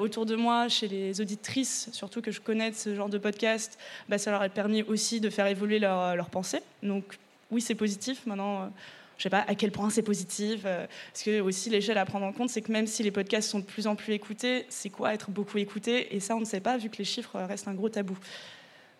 Autour 0.00 0.24
de 0.26 0.36
moi, 0.36 0.68
chez 0.68 0.88
les 0.88 1.20
auditrices, 1.20 1.90
surtout 1.92 2.22
que 2.22 2.30
je 2.30 2.40
connais 2.40 2.70
de 2.70 2.76
ce 2.76 2.94
genre 2.94 3.08
de 3.08 3.18
podcast, 3.18 3.78
bah, 4.08 4.16
ça 4.16 4.30
leur 4.30 4.40
a 4.40 4.48
permis 4.48 4.82
aussi 4.82 5.20
de 5.20 5.28
faire 5.28 5.46
évoluer 5.46 5.78
leur, 5.78 6.16
leur 6.16 6.30
pensée. 6.30 6.60
Donc 6.82 7.18
oui, 7.50 7.60
c'est 7.60 7.74
positif. 7.74 8.24
Maintenant, 8.26 8.72
je 9.18 9.24
sais 9.24 9.30
pas 9.30 9.44
à 9.46 9.54
quel 9.54 9.70
point 9.72 9.90
c'est 9.90 10.02
positif. 10.02 10.62
parce 10.62 11.22
que 11.24 11.40
aussi 11.40 11.68
l'échelle 11.68 11.98
à 11.98 12.06
prendre 12.06 12.24
en 12.24 12.32
compte, 12.32 12.48
c'est 12.48 12.62
que 12.62 12.72
même 12.72 12.86
si 12.86 13.02
les 13.02 13.10
podcasts 13.10 13.50
sont 13.50 13.58
de 13.58 13.64
plus 13.64 13.86
en 13.86 13.96
plus 13.96 14.14
écoutés, 14.14 14.64
c'est 14.70 14.90
quoi 14.90 15.12
être 15.12 15.30
beaucoup 15.30 15.58
écouté? 15.58 16.14
Et 16.14 16.20
ça, 16.20 16.36
on 16.36 16.40
ne 16.40 16.46
sait 16.46 16.60
pas 16.60 16.78
vu 16.78 16.88
que 16.88 16.96
les 16.98 17.04
chiffres 17.04 17.38
restent 17.38 17.68
un 17.68 17.74
gros 17.74 17.90
tabou. 17.90 18.16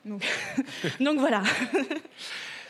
Donc, 1.00 1.18
voilà. 1.18 1.42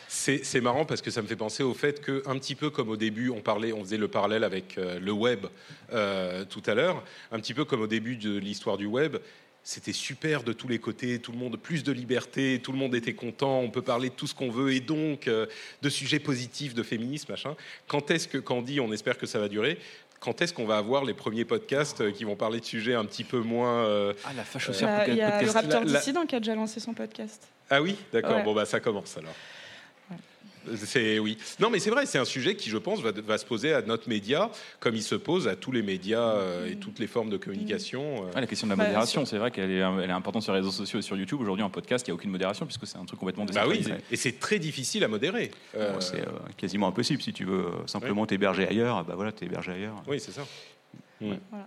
C'est 0.07 0.61
marrant 0.61 0.85
parce 0.85 1.01
que 1.01 1.11
ça 1.11 1.21
me 1.21 1.27
fait 1.27 1.35
penser 1.35 1.63
au 1.63 1.73
fait 1.73 2.01
que, 2.01 2.23
un 2.25 2.37
petit 2.37 2.55
peu 2.55 2.69
comme 2.69 2.89
au 2.89 2.97
début, 2.97 3.29
on 3.29 3.41
parlait, 3.41 3.71
on 3.71 3.83
faisait 3.83 3.97
le 3.97 4.07
parallèle 4.07 4.43
avec 4.43 4.77
euh, 4.77 4.99
le 4.99 5.11
web 5.11 5.45
euh, 5.93 6.43
tout 6.45 6.63
à 6.65 6.73
l'heure, 6.73 7.03
un 7.31 7.39
petit 7.39 7.53
peu 7.53 7.65
comme 7.65 7.81
au 7.81 7.87
début 7.87 8.15
de 8.15 8.37
l'histoire 8.37 8.77
du 8.77 8.85
web. 8.85 9.17
C'était 9.63 9.93
super 9.93 10.43
de 10.43 10.53
tous 10.53 10.69
les 10.69 10.79
côtés, 10.79 11.19
tout 11.19 11.33
le 11.33 11.37
monde 11.37 11.57
plus 11.57 11.83
de 11.83 11.91
liberté, 11.91 12.61
tout 12.63 12.71
le 12.71 12.77
monde 12.77 12.95
était 12.95 13.15
content, 13.15 13.59
on 13.59 13.69
peut 13.69 13.81
parler 13.81 14.09
de 14.09 14.13
tout 14.15 14.25
ce 14.25 14.33
qu'on 14.33 14.49
veut 14.49 14.73
et 14.73 14.79
donc 14.79 15.27
euh, 15.27 15.45
de 15.81 15.89
sujets 15.89 16.19
positifs, 16.19 16.73
de 16.73 16.83
féminisme, 16.83 17.33
machin. 17.33 17.55
Quand 17.87 18.09
est-ce 18.09 18.29
que, 18.29 18.37
quand 18.37 18.63
on 18.79 18.91
espère 18.93 19.17
que 19.17 19.25
ça 19.25 19.39
va 19.39 19.49
durer, 19.49 19.77
quand 20.19 20.41
est-ce 20.41 20.53
qu'on 20.53 20.65
va 20.65 20.77
avoir 20.77 21.05
les 21.05 21.13
premiers 21.13 21.45
podcasts 21.45 22.01
euh, 22.01 22.11
qui 22.11 22.23
vont 22.23 22.35
parler 22.35 22.59
de 22.59 22.65
sujets 22.65 22.95
un 22.95 23.05
petit 23.05 23.23
peu 23.23 23.39
moins 23.39 23.85
euh, 23.85 24.13
Ah, 24.25 24.33
la 24.35 24.43
fâche 24.43 24.69
Bah, 24.81 25.07
Il 25.07 25.15
y 25.15 25.21
a 25.21 25.41
le 25.41 25.49
Raptor 25.51 25.83
La- 25.85 25.91
la- 25.93 25.99
Dissident 25.99 26.25
qui 26.25 26.35
a 26.35 26.39
déjà 26.39 26.55
lancé 26.55 26.79
son 26.79 26.93
podcast. 26.93 27.47
Ah 27.69 27.81
oui, 27.81 27.95
d'accord. 28.13 28.37
Ouais. 28.37 28.43
Bon 28.43 28.53
bah 28.53 28.65
ça 28.65 28.79
commence 28.79 29.17
alors. 29.17 29.33
C'est 30.75 31.19
oui. 31.19 31.37
Non 31.59 31.69
mais 31.69 31.79
c'est 31.79 31.89
vrai, 31.89 32.05
c'est 32.05 32.17
un 32.17 32.25
sujet 32.25 32.55
qui 32.55 32.69
je 32.69 32.77
pense 32.77 33.01
va, 33.01 33.11
va 33.11 33.37
se 33.37 33.45
poser 33.45 33.73
à 33.73 33.81
notre 33.81 34.09
média 34.09 34.49
comme 34.79 34.95
il 34.95 35.03
se 35.03 35.15
pose 35.15 35.47
à 35.47 35.55
tous 35.55 35.71
les 35.71 35.81
médias 35.81 36.33
euh, 36.35 36.69
et 36.71 36.75
toutes 36.75 36.99
les 36.99 37.07
formes 37.07 37.29
de 37.29 37.37
communication. 37.37 38.23
euh. 38.27 38.33
Ouais, 38.35 38.41
la 38.41 38.47
question 38.47 38.67
de 38.67 38.71
la 38.71 38.75
Bah, 38.77 38.83
modération, 38.85 39.25
c'est 39.25 39.37
vrai 39.37 39.51
qu'elle 39.51 39.71
est, 39.71 39.77
elle 40.03 40.09
est 40.09 40.13
importante 40.13 40.43
sur 40.43 40.53
les 40.53 40.59
réseaux 40.59 40.71
sociaux 40.71 40.99
et 40.99 41.01
sur 41.03 41.15
YouTube. 41.17 41.39
Aujourd'hui, 41.41 41.63
en 41.63 41.69
podcast, 41.69 42.07
il 42.07 42.11
n'y 42.11 42.13
a 42.13 42.15
aucune 42.15 42.31
modération 42.31 42.65
puisque 42.65 42.85
c'est 42.87 42.97
un 42.97 43.05
truc 43.05 43.19
complètement 43.19 43.45
Bah 43.45 43.63
oui, 43.67 43.77
décentralisé. 43.77 44.05
et 44.11 44.15
c'est 44.15 44.39
très 44.39 44.59
difficile 44.59 45.03
à 45.03 45.07
modérer. 45.07 45.51
Euh, 45.75 45.93
Bon, 45.93 46.01
c'est 46.01 46.21
euh, 46.21 46.31
quasiment 46.57 46.87
impossible 46.87 47.21
si 47.21 47.33
tu 47.33 47.45
veux 47.45 47.65
euh, 47.65 47.71
simplement 47.87 48.25
t'héberger 48.25 48.67
ailleurs. 48.67 49.03
Bah 49.05 49.13
voilà, 49.15 49.31
t'es 49.31 49.45
hébergé 49.45 49.71
ailleurs. 49.71 49.95
Oui, 50.07 50.19
c'est 50.19 50.31
ça. 50.31 50.45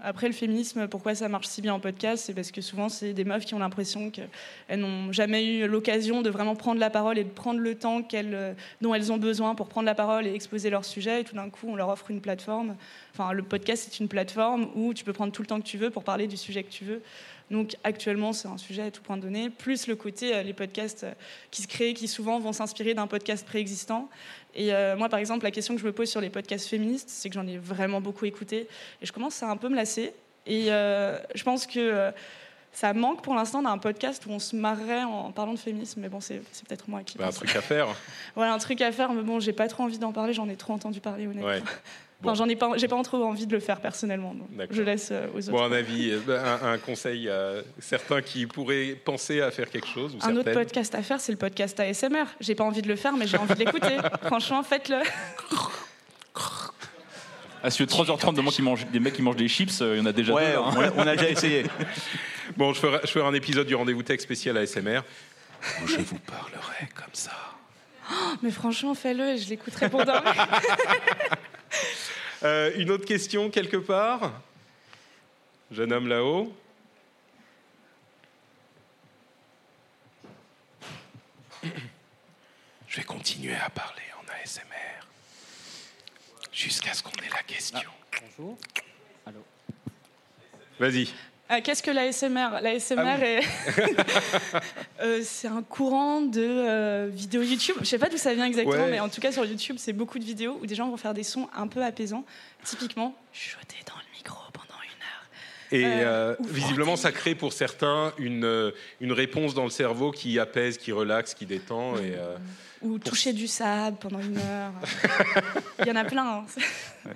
Après, 0.02 0.28
le 0.28 0.32
féminisme, 0.32 0.86
pourquoi 0.88 1.14
ça 1.14 1.28
marche 1.28 1.48
si 1.48 1.60
bien 1.60 1.74
en 1.74 1.80
podcast 1.80 2.24
C'est 2.26 2.34
parce 2.34 2.50
que 2.52 2.60
souvent, 2.60 2.88
c'est 2.88 3.12
des 3.12 3.24
meufs 3.24 3.44
qui 3.44 3.54
ont 3.54 3.58
l'impression 3.58 4.10
qu'elles 4.10 4.78
n'ont 4.78 5.12
jamais 5.12 5.44
eu 5.44 5.66
l'occasion 5.66 6.22
de 6.22 6.30
vraiment 6.30 6.54
prendre 6.54 6.78
la 6.78 6.90
parole 6.90 7.18
et 7.18 7.24
de 7.24 7.30
prendre 7.30 7.60
le 7.60 7.74
temps 7.74 8.02
euh, 8.14 8.54
dont 8.80 8.94
elles 8.94 9.12
ont 9.12 9.18
besoin 9.18 9.54
pour 9.54 9.68
prendre 9.68 9.86
la 9.86 9.94
parole 9.94 10.26
et 10.26 10.34
exposer 10.34 10.70
leur 10.70 10.84
sujet. 10.84 11.22
Et 11.22 11.24
tout 11.24 11.34
d'un 11.34 11.50
coup, 11.50 11.66
on 11.68 11.76
leur 11.76 11.88
offre 11.88 12.10
une 12.10 12.20
plateforme. 12.20 12.76
Enfin, 13.12 13.32
le 13.32 13.42
podcast, 13.42 13.88
c'est 13.88 14.00
une 14.00 14.08
plateforme 14.08 14.68
où 14.74 14.94
tu 14.94 15.04
peux 15.04 15.12
prendre 15.12 15.32
tout 15.32 15.42
le 15.42 15.48
temps 15.48 15.60
que 15.60 15.66
tu 15.66 15.78
veux 15.78 15.90
pour 15.90 16.04
parler 16.04 16.26
du 16.26 16.36
sujet 16.36 16.62
que 16.62 16.70
tu 16.70 16.84
veux. 16.84 17.02
Donc, 17.50 17.76
actuellement, 17.82 18.32
c'est 18.32 18.48
un 18.48 18.58
sujet 18.58 18.82
à 18.82 18.90
tout 18.90 19.02
point 19.02 19.16
donné. 19.16 19.50
Plus 19.50 19.88
le 19.88 19.96
côté, 19.96 20.34
euh, 20.34 20.42
les 20.42 20.52
podcasts 20.52 21.04
euh, 21.04 21.12
qui 21.50 21.62
se 21.62 21.68
créent, 21.68 21.94
qui 21.94 22.06
souvent 22.06 22.38
vont 22.38 22.52
s'inspirer 22.52 22.94
d'un 22.94 23.08
podcast 23.08 23.44
préexistant. 23.44 24.08
Et 24.54 24.72
euh, 24.72 24.96
moi, 24.96 25.08
par 25.08 25.18
exemple, 25.18 25.44
la 25.44 25.50
question 25.50 25.74
que 25.74 25.80
je 25.80 25.86
me 25.86 25.92
pose 25.92 26.08
sur 26.08 26.20
les 26.20 26.30
podcasts 26.30 26.68
féministes, 26.68 27.08
c'est 27.08 27.28
que 27.28 27.34
j'en 27.34 27.46
ai 27.46 27.58
vraiment 27.58 28.00
beaucoup 28.00 28.24
écouté. 28.24 28.68
Et 29.02 29.06
je 29.06 29.12
commence 29.12 29.42
à 29.42 29.48
un 29.48 29.56
peu 29.56 29.68
me 29.68 29.76
lasser. 29.76 30.12
Et 30.46 30.66
euh, 30.70 31.18
je 31.34 31.42
pense 31.42 31.66
que 31.66 32.12
ça 32.72 32.92
manque 32.92 33.22
pour 33.22 33.34
l'instant 33.34 33.62
d'un 33.62 33.78
podcast 33.78 34.24
où 34.26 34.30
on 34.30 34.38
se 34.38 34.54
marrerait 34.54 35.02
en 35.02 35.32
parlant 35.32 35.54
de 35.54 35.58
féminisme. 35.58 36.00
Mais 36.00 36.08
bon, 36.08 36.20
c'est 36.20 36.40
c'est 36.52 36.66
peut-être 36.66 36.88
moi 36.88 37.02
qui 37.02 37.18
Bah, 37.18 37.26
un 37.26 37.30
truc 37.30 37.54
à 37.56 37.60
faire. 37.60 37.88
Voilà, 38.36 38.54
un 38.54 38.58
truc 38.58 38.80
à 38.80 38.92
faire. 38.92 39.12
Mais 39.12 39.22
bon, 39.22 39.40
j'ai 39.40 39.52
pas 39.52 39.66
trop 39.68 39.82
envie 39.82 39.98
d'en 39.98 40.12
parler. 40.12 40.32
J'en 40.32 40.48
ai 40.48 40.56
trop 40.56 40.72
entendu 40.72 41.00
parler, 41.00 41.26
honnêtement. 41.26 41.48
Ouais. 41.48 41.62
Enfin, 42.22 42.34
j'en 42.34 42.48
ai 42.48 42.56
pas, 42.56 42.72
j'ai 42.76 42.86
pas 42.88 43.02
trop 43.02 43.24
envie 43.24 43.46
de 43.46 43.52
le 43.52 43.60
faire 43.60 43.80
personnellement. 43.80 44.34
donc 44.34 44.48
je 44.70 44.82
laisse 44.82 45.08
euh, 45.10 45.26
aux 45.34 45.38
autres. 45.38 45.50
Bon, 45.52 45.62
un 45.62 45.72
avis, 45.72 46.10
euh, 46.10 46.58
un, 46.62 46.72
un 46.72 46.78
conseil 46.78 47.28
à 47.30 47.62
certains 47.78 48.20
qui 48.20 48.46
pourraient 48.46 48.94
penser 49.04 49.40
à 49.40 49.50
faire 49.50 49.70
quelque 49.70 49.88
chose 49.88 50.14
ou 50.14 50.18
un 50.26 50.36
autre 50.36 50.52
podcast 50.52 50.94
à 50.94 51.02
faire, 51.02 51.18
c'est 51.20 51.32
le 51.32 51.38
podcast 51.38 51.80
ASMR. 51.80 52.24
J'ai 52.40 52.54
pas 52.54 52.64
envie 52.64 52.82
de 52.82 52.88
le 52.88 52.96
faire, 52.96 53.14
mais 53.16 53.26
j'ai 53.26 53.38
envie 53.38 53.54
de 53.54 53.58
l'écouter. 53.58 53.96
Franchement, 54.24 54.62
faites-le. 54.62 54.98
Ah, 57.62 57.70
sur 57.70 57.84
3h30 57.86 58.34
de 58.34 58.40
mecs 58.42 58.52
qui 58.54 58.62
mangent, 58.62 58.86
des 58.86 59.00
mecs 59.00 59.14
qui 59.14 59.22
mangent 59.22 59.36
des 59.36 59.48
chips, 59.48 59.80
euh, 59.82 59.96
il 59.96 59.98
y 59.98 60.02
en 60.02 60.06
a 60.06 60.12
déjà 60.12 60.32
Ouais, 60.32 60.52
deux. 60.52 60.58
hein. 60.58 60.72
on, 60.76 60.80
a, 60.80 60.90
on 61.04 61.06
a 61.06 61.16
déjà 61.16 61.30
essayé. 61.30 61.64
Bon, 62.56 62.72
je 62.72 62.80
ferai, 62.80 62.98
je 63.04 63.10
ferai 63.10 63.26
un 63.28 63.34
épisode 63.34 63.66
du 63.66 63.74
rendez-vous 63.76 64.02
tech 64.02 64.18
spécial 64.20 64.56
ASMR. 64.56 65.00
où 65.82 65.86
je 65.86 65.98
vous 65.98 66.18
parlerai 66.18 66.88
comme 66.94 67.12
ça. 67.14 67.30
Mais 68.42 68.50
franchement, 68.50 68.94
fais-le 68.94 69.28
et 69.30 69.38
je 69.38 69.48
l'écouterai 69.50 69.88
pour. 69.88 70.02
Euh, 72.42 72.72
une 72.76 72.90
autre 72.90 73.04
question 73.04 73.50
quelque 73.50 73.76
part? 73.76 74.40
Jeune 75.70 75.92
homme 75.92 76.08
là-haut 76.08 76.54
continuer 83.20 83.54
à 83.54 83.68
parler 83.70 84.02
en 84.18 84.42
ASMR 84.42 85.06
jusqu'à 86.52 86.94
ce 86.94 87.02
qu'on 87.02 87.10
ait 87.10 87.28
la 87.30 87.42
question. 87.42 87.90
Bonjour. 88.20 88.58
Allô. 89.26 89.44
Vas-y. 90.78 91.12
Ah, 91.52 91.60
Qu'est-ce 91.60 91.82
que 91.82 91.90
l'ASMR 91.90 92.60
L'ASMR, 92.62 93.02
Ah 93.04 93.16
oui. 93.20 93.26
est... 93.26 93.40
Euh, 95.02 95.20
c'est 95.24 95.48
un 95.48 95.62
courant 95.62 96.20
de 96.20 96.42
euh, 96.44 97.08
vidéos 97.10 97.42
YouTube. 97.42 97.74
Je 97.80 97.86
sais 97.86 97.98
pas 97.98 98.08
d'où 98.10 98.18
ça 98.18 98.34
vient 98.34 98.44
exactement, 98.44 98.84
Ouais. 98.84 98.90
mais 98.90 99.00
en 99.00 99.08
tout 99.08 99.20
cas 99.22 99.32
sur 99.32 99.44
YouTube, 99.46 99.76
c'est 99.78 99.94
beaucoup 99.94 100.18
de 100.18 100.24
vidéos 100.24 100.58
où 100.62 100.66
des 100.66 100.74
gens 100.74 100.88
vont 100.90 100.98
faire 100.98 101.14
des 101.14 101.22
sons 101.22 101.48
un 101.56 101.66
peu 101.68 101.82
apaisants. 101.82 102.24
Typiquement, 102.64 103.14
chuchoter 103.32 103.76
dans 103.88 103.94
le 103.96 104.16
micro 104.16 104.38
pendant 104.52 104.78
une 104.84 105.02
heure. 105.02 105.24
Et 105.72 105.84
Euh, 106.04 106.04
euh, 106.04 106.36
visiblement, 106.40 106.96
ça 106.96 107.12
crée 107.12 107.34
pour 107.34 107.52
certains 107.54 108.12
une, 108.18 108.44
euh, 108.44 108.72
une 109.00 109.12
réponse 109.12 109.54
dans 109.54 109.64
le 109.64 109.70
cerveau 109.70 110.10
qui 110.10 110.38
apaise, 110.38 110.76
qui 110.76 110.92
relaxe, 110.92 111.32
qui 111.34 111.46
détend. 111.46 111.96
Et, 111.96 112.12
euh, 112.14 112.36
Ou 112.82 112.98
toucher 112.98 113.32
du 113.32 113.46
sable 113.48 113.96
pendant 113.98 114.20
une 114.20 114.36
heure. 114.36 114.72
Il 115.80 115.86
y 115.86 115.90
en 115.90 115.96
a 115.96 116.04
plein. 116.04 116.44
hein. 117.06 117.10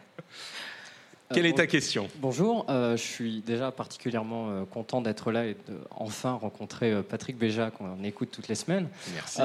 Quelle 1.34 1.46
est 1.46 1.54
ta 1.54 1.66
question? 1.66 2.08
Bonjour, 2.20 2.64
euh, 2.68 2.96
je 2.96 3.02
suis 3.02 3.40
déjà 3.40 3.70
particulièrement 3.72 4.50
euh, 4.50 4.64
content 4.64 5.00
d'être 5.00 5.32
là 5.32 5.46
et 5.46 5.54
de 5.68 5.76
enfin 5.90 6.32
rencontrer 6.32 6.92
euh, 6.92 7.02
Patrick 7.02 7.36
Béja 7.36 7.70
qu'on 7.70 8.02
écoute 8.04 8.28
toutes 8.30 8.48
les 8.48 8.54
semaines. 8.54 8.88
Merci. 9.14 9.40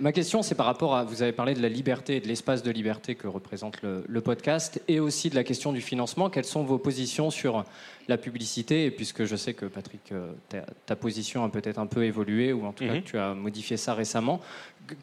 Ma 0.00 0.12
question, 0.12 0.42
c'est 0.42 0.54
par 0.54 0.66
rapport 0.66 0.94
à, 0.96 1.04
vous 1.04 1.22
avez 1.22 1.32
parlé 1.32 1.54
de 1.54 1.62
la 1.62 1.68
liberté 1.68 2.16
et 2.16 2.20
de 2.20 2.28
l'espace 2.28 2.62
de 2.62 2.70
liberté 2.70 3.14
que 3.14 3.26
représente 3.26 3.82
le, 3.82 4.04
le 4.06 4.20
podcast 4.20 4.80
et 4.88 5.00
aussi 5.00 5.30
de 5.30 5.34
la 5.34 5.44
question 5.44 5.72
du 5.72 5.80
financement. 5.80 6.30
Quelles 6.30 6.44
sont 6.44 6.62
vos 6.64 6.78
positions 6.78 7.30
sur 7.30 7.64
la 8.08 8.16
publicité? 8.18 8.84
Et 8.86 8.90
puisque 8.90 9.24
je 9.24 9.36
sais 9.36 9.54
que 9.54 9.66
Patrick, 9.66 10.12
ta, 10.48 10.62
ta 10.86 10.96
position 10.96 11.44
a 11.44 11.48
peut-être 11.48 11.78
un 11.78 11.86
peu 11.86 12.04
évolué 12.04 12.52
ou 12.52 12.64
en 12.66 12.72
tout 12.72 12.84
cas 12.84 12.94
Mhm. 12.94 13.02
que 13.02 13.08
tu 13.08 13.18
as 13.18 13.34
modifié 13.34 13.76
ça 13.76 13.94
récemment, 13.94 14.40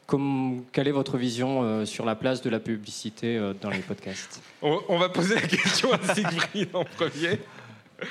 comme, 0.06 0.64
quelle 0.72 0.88
est 0.88 0.92
votre 0.92 1.18
vision 1.18 1.64
euh, 1.64 1.86
sur 1.86 2.06
la 2.06 2.16
place 2.16 2.42
de 2.42 2.50
la 2.50 2.60
publicité 2.60 3.38
euh, 3.38 3.54
dans 3.60 3.70
les 3.70 3.80
podcasts? 3.80 4.42
On, 4.62 4.80
on 4.90 4.98
va 4.98 5.10
poser 5.10 5.36
la 5.36 5.42
question 5.42 5.92
à 5.94 6.14
Siegfried 6.14 6.70
en 6.74 6.86
premier. 6.86 7.40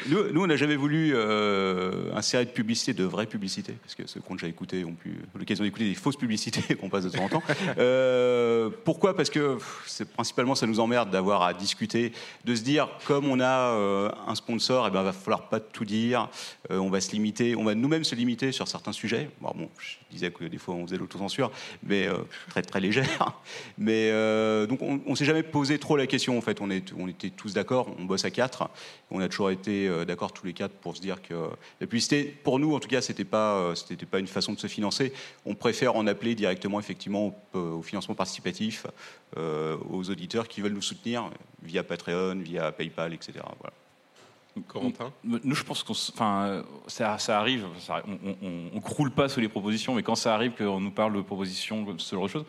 Nous, 0.09 0.33
nous, 0.33 0.43
on 0.43 0.47
n'a 0.47 0.57
jamais 0.57 0.77
voulu 0.77 1.13
euh, 1.15 2.15
insérer 2.15 2.45
de 2.45 2.51
publicité, 2.51 2.93
de 2.93 3.05
vraie 3.05 3.27
publicité, 3.27 3.75
parce 3.83 3.95
que 3.95 4.07
ceux 4.07 4.21
qui 4.21 4.31
ont 4.31 4.35
déjà 4.35 4.47
écouté 4.47 4.85
ont 4.85 4.95
pu 4.95 5.17
l'occasion 5.35 5.65
d'écouter 5.65 5.89
des 5.89 5.95
fausses 5.95 6.17
publicités 6.17 6.75
qu'on 6.81 6.89
passe 6.89 7.05
de 7.05 7.11
temps 7.11 7.25
en 7.25 7.29
temps. 7.29 7.43
Euh, 7.79 8.71
pourquoi? 8.85 9.17
Parce 9.17 9.31
que 9.31 9.55
pff, 9.55 10.03
principalement, 10.15 10.55
ça 10.55 10.67
nous 10.67 10.81
emmerde 10.81 11.11
d'avoir 11.11 11.43
à 11.43 11.55
discuter, 11.55 12.13
de 12.45 12.55
se 12.55 12.63
dire, 12.63 12.89
comme 13.07 13.29
on 13.29 13.41
a 13.41 13.75
euh, 13.75 14.11
un 14.27 14.35
sponsor, 14.35 14.87
il 14.89 14.93
ben, 14.93 15.03
va 15.03 15.13
falloir 15.13 15.49
pas 15.49 15.61
tout 15.61 15.85
dire, 15.85 16.29
euh, 16.71 16.79
on 16.79 16.91
va 16.91 17.01
se 17.01 17.13
limiter, 17.13 17.57
on 17.57 17.65
va 17.65 17.75
nous-mêmes 17.75 18.05
se 18.05 18.15
limiter 18.15 18.53
sur 18.53 18.69
certains 18.69 18.93
sujets. 18.93 19.31
Bon, 19.41 19.53
bon, 19.55 19.69
je 19.79 19.97
disais 20.13 20.31
que 20.31 20.45
des 20.45 20.59
fois 20.59 20.75
on 20.75 20.87
faisait 20.87 20.99
l'autocensure, 20.99 21.51
mais 21.83 22.07
euh, 22.07 22.19
très 22.51 22.63
très 22.63 22.81
légère. 22.81 23.41
Mais 23.79 24.11
euh, 24.11 24.67
donc 24.67 24.83
on, 24.83 25.01
on 25.07 25.15
s'est 25.15 25.25
jamais 25.25 25.43
posé 25.43 25.79
trop 25.79 25.97
la 25.97 26.07
question. 26.07 26.37
En 26.37 26.41
fait, 26.41 26.61
on, 26.61 26.71
est, 26.71 26.93
on 26.99 27.09
était 27.09 27.31
tous 27.31 27.55
d'accord. 27.55 27.89
On 27.99 28.05
bosse 28.05 28.25
à 28.25 28.31
quatre. 28.31 28.69
On 29.11 29.21
a 29.21 29.29
toujours 29.29 29.51
été 29.51 29.89
euh, 29.89 30.05
d'accord 30.05 30.33
tous 30.33 30.47
les 30.47 30.53
quatre 30.53 30.75
pour 30.75 30.97
se 30.97 31.01
dire 31.01 31.23
que 31.23 31.35
la 31.81 31.87
publicité, 31.87 32.25
pour 32.25 32.59
nous 32.59 32.75
en 32.75 32.81
tout 32.81 32.89
cas, 32.89 33.01
c'était 33.01 33.25
pas 33.25 33.75
c'était 33.75 34.07
pas 34.07 34.19
une 34.19 34.27
façon 34.27 34.53
de 34.53 34.59
se 34.59 34.67
financer. 34.67 35.13
On 35.47 35.55
préfère 35.55 35.97
en 35.97 36.07
appeler 36.07 36.35
directement 36.35 36.79
effectivement 36.79 37.35
au, 37.55 37.59
au 37.59 37.83
financement 37.83 38.15
participatif 38.15 38.87
aux 39.37 40.11
auditeurs 40.11 40.47
qui 40.47 40.61
veulent 40.61 40.75
nous 40.75 40.83
soutenir 40.83 41.31
via 41.63 41.83
Patreon, 41.83 42.37
via 42.41 42.71
PayPal, 42.71 43.15
etc. 43.15 43.41
Voilà. 43.59 43.73
Corentin 44.69 45.13
Nous, 45.25 45.55
je 45.55 45.65
pense 45.65 45.83
qu'on, 45.83 45.95
ça, 45.95 47.39
arrive. 47.39 47.67
on, 48.07 48.71
on 48.75 48.81
croule 48.81 49.11
pas 49.11 49.29
sous 49.29 49.41
les 49.41 49.49
propositions, 49.49 49.95
mais 49.95 50.03
quand 50.03 50.15
ça 50.15 50.35
arrive 50.35 50.53
qu'on 50.53 50.81
nous 50.81 50.91
parle 50.91 51.15
de 51.15 51.23
propositions, 51.23 51.87
ce 51.99 52.15
genre 52.15 52.25
de 52.25 52.31
choses. 52.31 52.45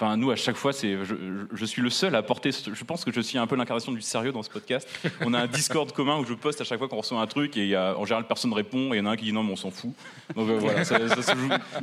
Enfin, 0.00 0.16
nous, 0.16 0.30
à 0.30 0.36
chaque 0.36 0.54
fois, 0.54 0.72
c'est, 0.72 0.96
je, 1.04 1.64
suis 1.64 1.82
le 1.82 1.90
seul 1.90 2.14
à 2.14 2.22
porter. 2.22 2.50
Je 2.52 2.84
pense 2.84 3.04
que 3.04 3.10
je 3.10 3.20
suis 3.20 3.36
un 3.36 3.48
peu 3.48 3.56
l'incarnation 3.56 3.90
du 3.90 4.00
sérieux 4.00 4.30
dans 4.30 4.44
ce 4.44 4.50
podcast. 4.50 4.88
On 5.22 5.34
a 5.34 5.40
un 5.40 5.46
Discord 5.48 5.90
commun 5.90 6.18
où 6.18 6.24
je 6.24 6.34
poste 6.34 6.60
à 6.60 6.64
chaque 6.64 6.78
fois 6.78 6.86
qu'on 6.86 6.98
reçoit 6.98 7.20
un 7.20 7.26
truc 7.26 7.56
et 7.56 7.76
en 7.76 8.04
général 8.04 8.24
personne 8.28 8.52
répond 8.52 8.94
et 8.94 8.96
il 8.96 8.98
y 8.98 9.00
en 9.00 9.06
a 9.06 9.10
un 9.10 9.16
qui 9.16 9.24
dit 9.24 9.32
non 9.32 9.42
mais 9.42 9.50
on 9.50 9.56
s'en 9.56 9.72
fout. 9.72 9.90
Euh. 10.36 10.60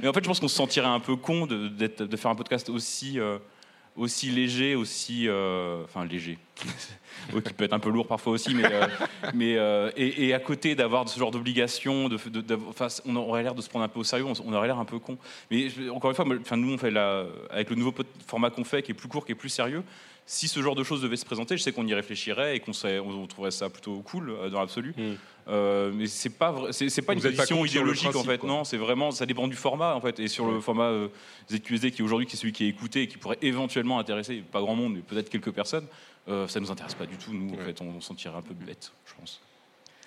Mais 0.02 0.08
en 0.08 0.14
fait, 0.14 0.24
je 0.24 0.28
pense 0.30 0.40
qu'on 0.40 0.48
se 0.48 0.56
sentirait 0.56 0.88
un 0.88 1.02
peu 1.02 1.18
con 1.18 1.46
de 1.46 2.16
faire 2.16 2.32
un 2.32 2.36
podcast 2.36 2.70
aussi, 2.70 3.20
euh, 3.20 3.38
aussi 3.96 4.30
léger, 4.30 4.76
aussi, 4.76 5.28
euh, 5.28 5.84
enfin 5.84 6.06
léger. 6.06 6.38
Qui 7.44 7.54
peut 7.54 7.64
être 7.64 7.74
un 7.74 7.80
peu 7.80 7.90
lourd 7.90 8.08
parfois 8.08 8.34
aussi, 8.34 8.54
mais, 8.54 8.72
euh, 8.72 8.86
mais 9.34 9.58
euh, 9.58 9.90
et, 9.96 10.34
à 10.34 10.40
côté 10.40 10.76
d'avoir 10.76 11.08
ce 11.10 11.18
genre 11.18 11.32
d'obligation, 11.32 12.08
de, 12.08 12.18
on 13.06 13.16
aurait 13.16 13.42
l'air 13.42 13.56
de 13.56 13.62
se 13.62 13.70
prendre 13.70 13.84
un 13.84 13.88
peu 13.88 14.00
au 14.00 14.04
sérieux, 14.04 14.26
on, 14.26 14.54
aurait 14.54 14.68
l'air 14.68 14.78
un 14.78 14.86
peu 14.86 15.00
con. 15.00 15.18
Mais 15.50 15.68
encore 15.90 16.12
une 16.12 16.16
fois, 16.16 16.26
enfin, 16.40 16.58
nous 16.58 16.74
on 16.74 16.78
fait 16.78 16.92
la, 16.92 17.26
avec 17.50 17.70
le 17.72 17.78
nouveau 17.78 17.94
format 18.28 18.52
qu'on 18.52 18.64
fait, 18.64 18.84
qui 18.84 18.92
est 18.92 18.96
plus 18.96 19.08
court, 19.08 19.26
qui 19.26 19.32
est 19.32 19.36
plus 19.36 19.50
sérieux. 19.50 19.84
Si 20.28 20.48
ce 20.48 20.60
genre 20.62 20.74
de 20.76 20.84
choses 20.84 21.02
devait 21.02 21.18
se 21.18 21.26
présenter, 21.26 21.56
je 21.56 21.62
sais 21.62 21.72
qu'on 21.72 21.86
y 21.86 21.94
réfléchirait 21.94 22.56
et 22.56 22.60
qu'on 22.60 22.74
serait- 22.74 23.00
on, 23.00 23.28
trouverait 23.28 23.52
ça 23.52 23.70
plutôt 23.70 24.00
cool 24.00 24.32
euh, 24.32 24.50
dans 24.50 24.60
l'absolu. 24.60 24.96
Mm. 24.98 25.14
Euh, 25.48 25.92
mais 25.94 26.08
c'est 26.08 26.32
pas 26.32 26.52
vrai- 26.52 26.74
c'est, 26.74 26.88
pas 27.04 27.14
Vous 27.14 27.20
une 27.20 27.24
pas 27.32 27.36
position 27.36 27.64
idéologique 27.64 28.16
en 28.16 28.24
fait. 28.24 28.40
quoi. 28.40 28.50
Non, 28.50 28.64
c'est 28.64 28.78
vraiment 28.78 29.12
ça 29.12 29.28
dépend 29.28 29.48
du 29.48 29.56
format 29.56 29.94
en 29.94 30.02
fait. 30.02 30.20
Et 30.20 30.28
sur 30.28 30.50
le 30.50 30.60
format 30.62 30.86
euh, 30.90 31.10
ZQSD 31.52 31.92
qui 31.92 32.02
aujourd'hui 32.02 32.26
qui 32.26 32.36
est 32.36 32.40
celui 32.40 32.54
qui 32.54 32.66
est 32.66 32.70
écouté 32.70 33.04
et 33.04 33.08
qui 33.08 33.18
pourrait 33.18 33.38
éventuellement 33.44 34.00
intéresser 34.00 34.42
pas 34.52 34.62
grand 34.62 34.76
monde, 34.76 34.96
mais 34.96 35.02
peut-être 35.02 35.30
quelques 35.30 35.52
personnes, 35.52 35.86
euh, 36.28 36.48
ça 36.48 36.60
nous 36.60 36.72
intéresse 36.72 36.96
pas 36.96 37.06
du 37.06 37.18
tout. 37.18 37.32
Nous, 37.32 37.54
en 37.54 37.58
fait, 37.64 37.80
on, 37.82 37.90
on 37.96 38.02
s'en 38.02 38.16
tirait 38.16 38.36
un 38.38 38.42
peu 38.42 38.56
bête, 38.56 38.92
je 39.06 39.14
pense. 39.20 39.40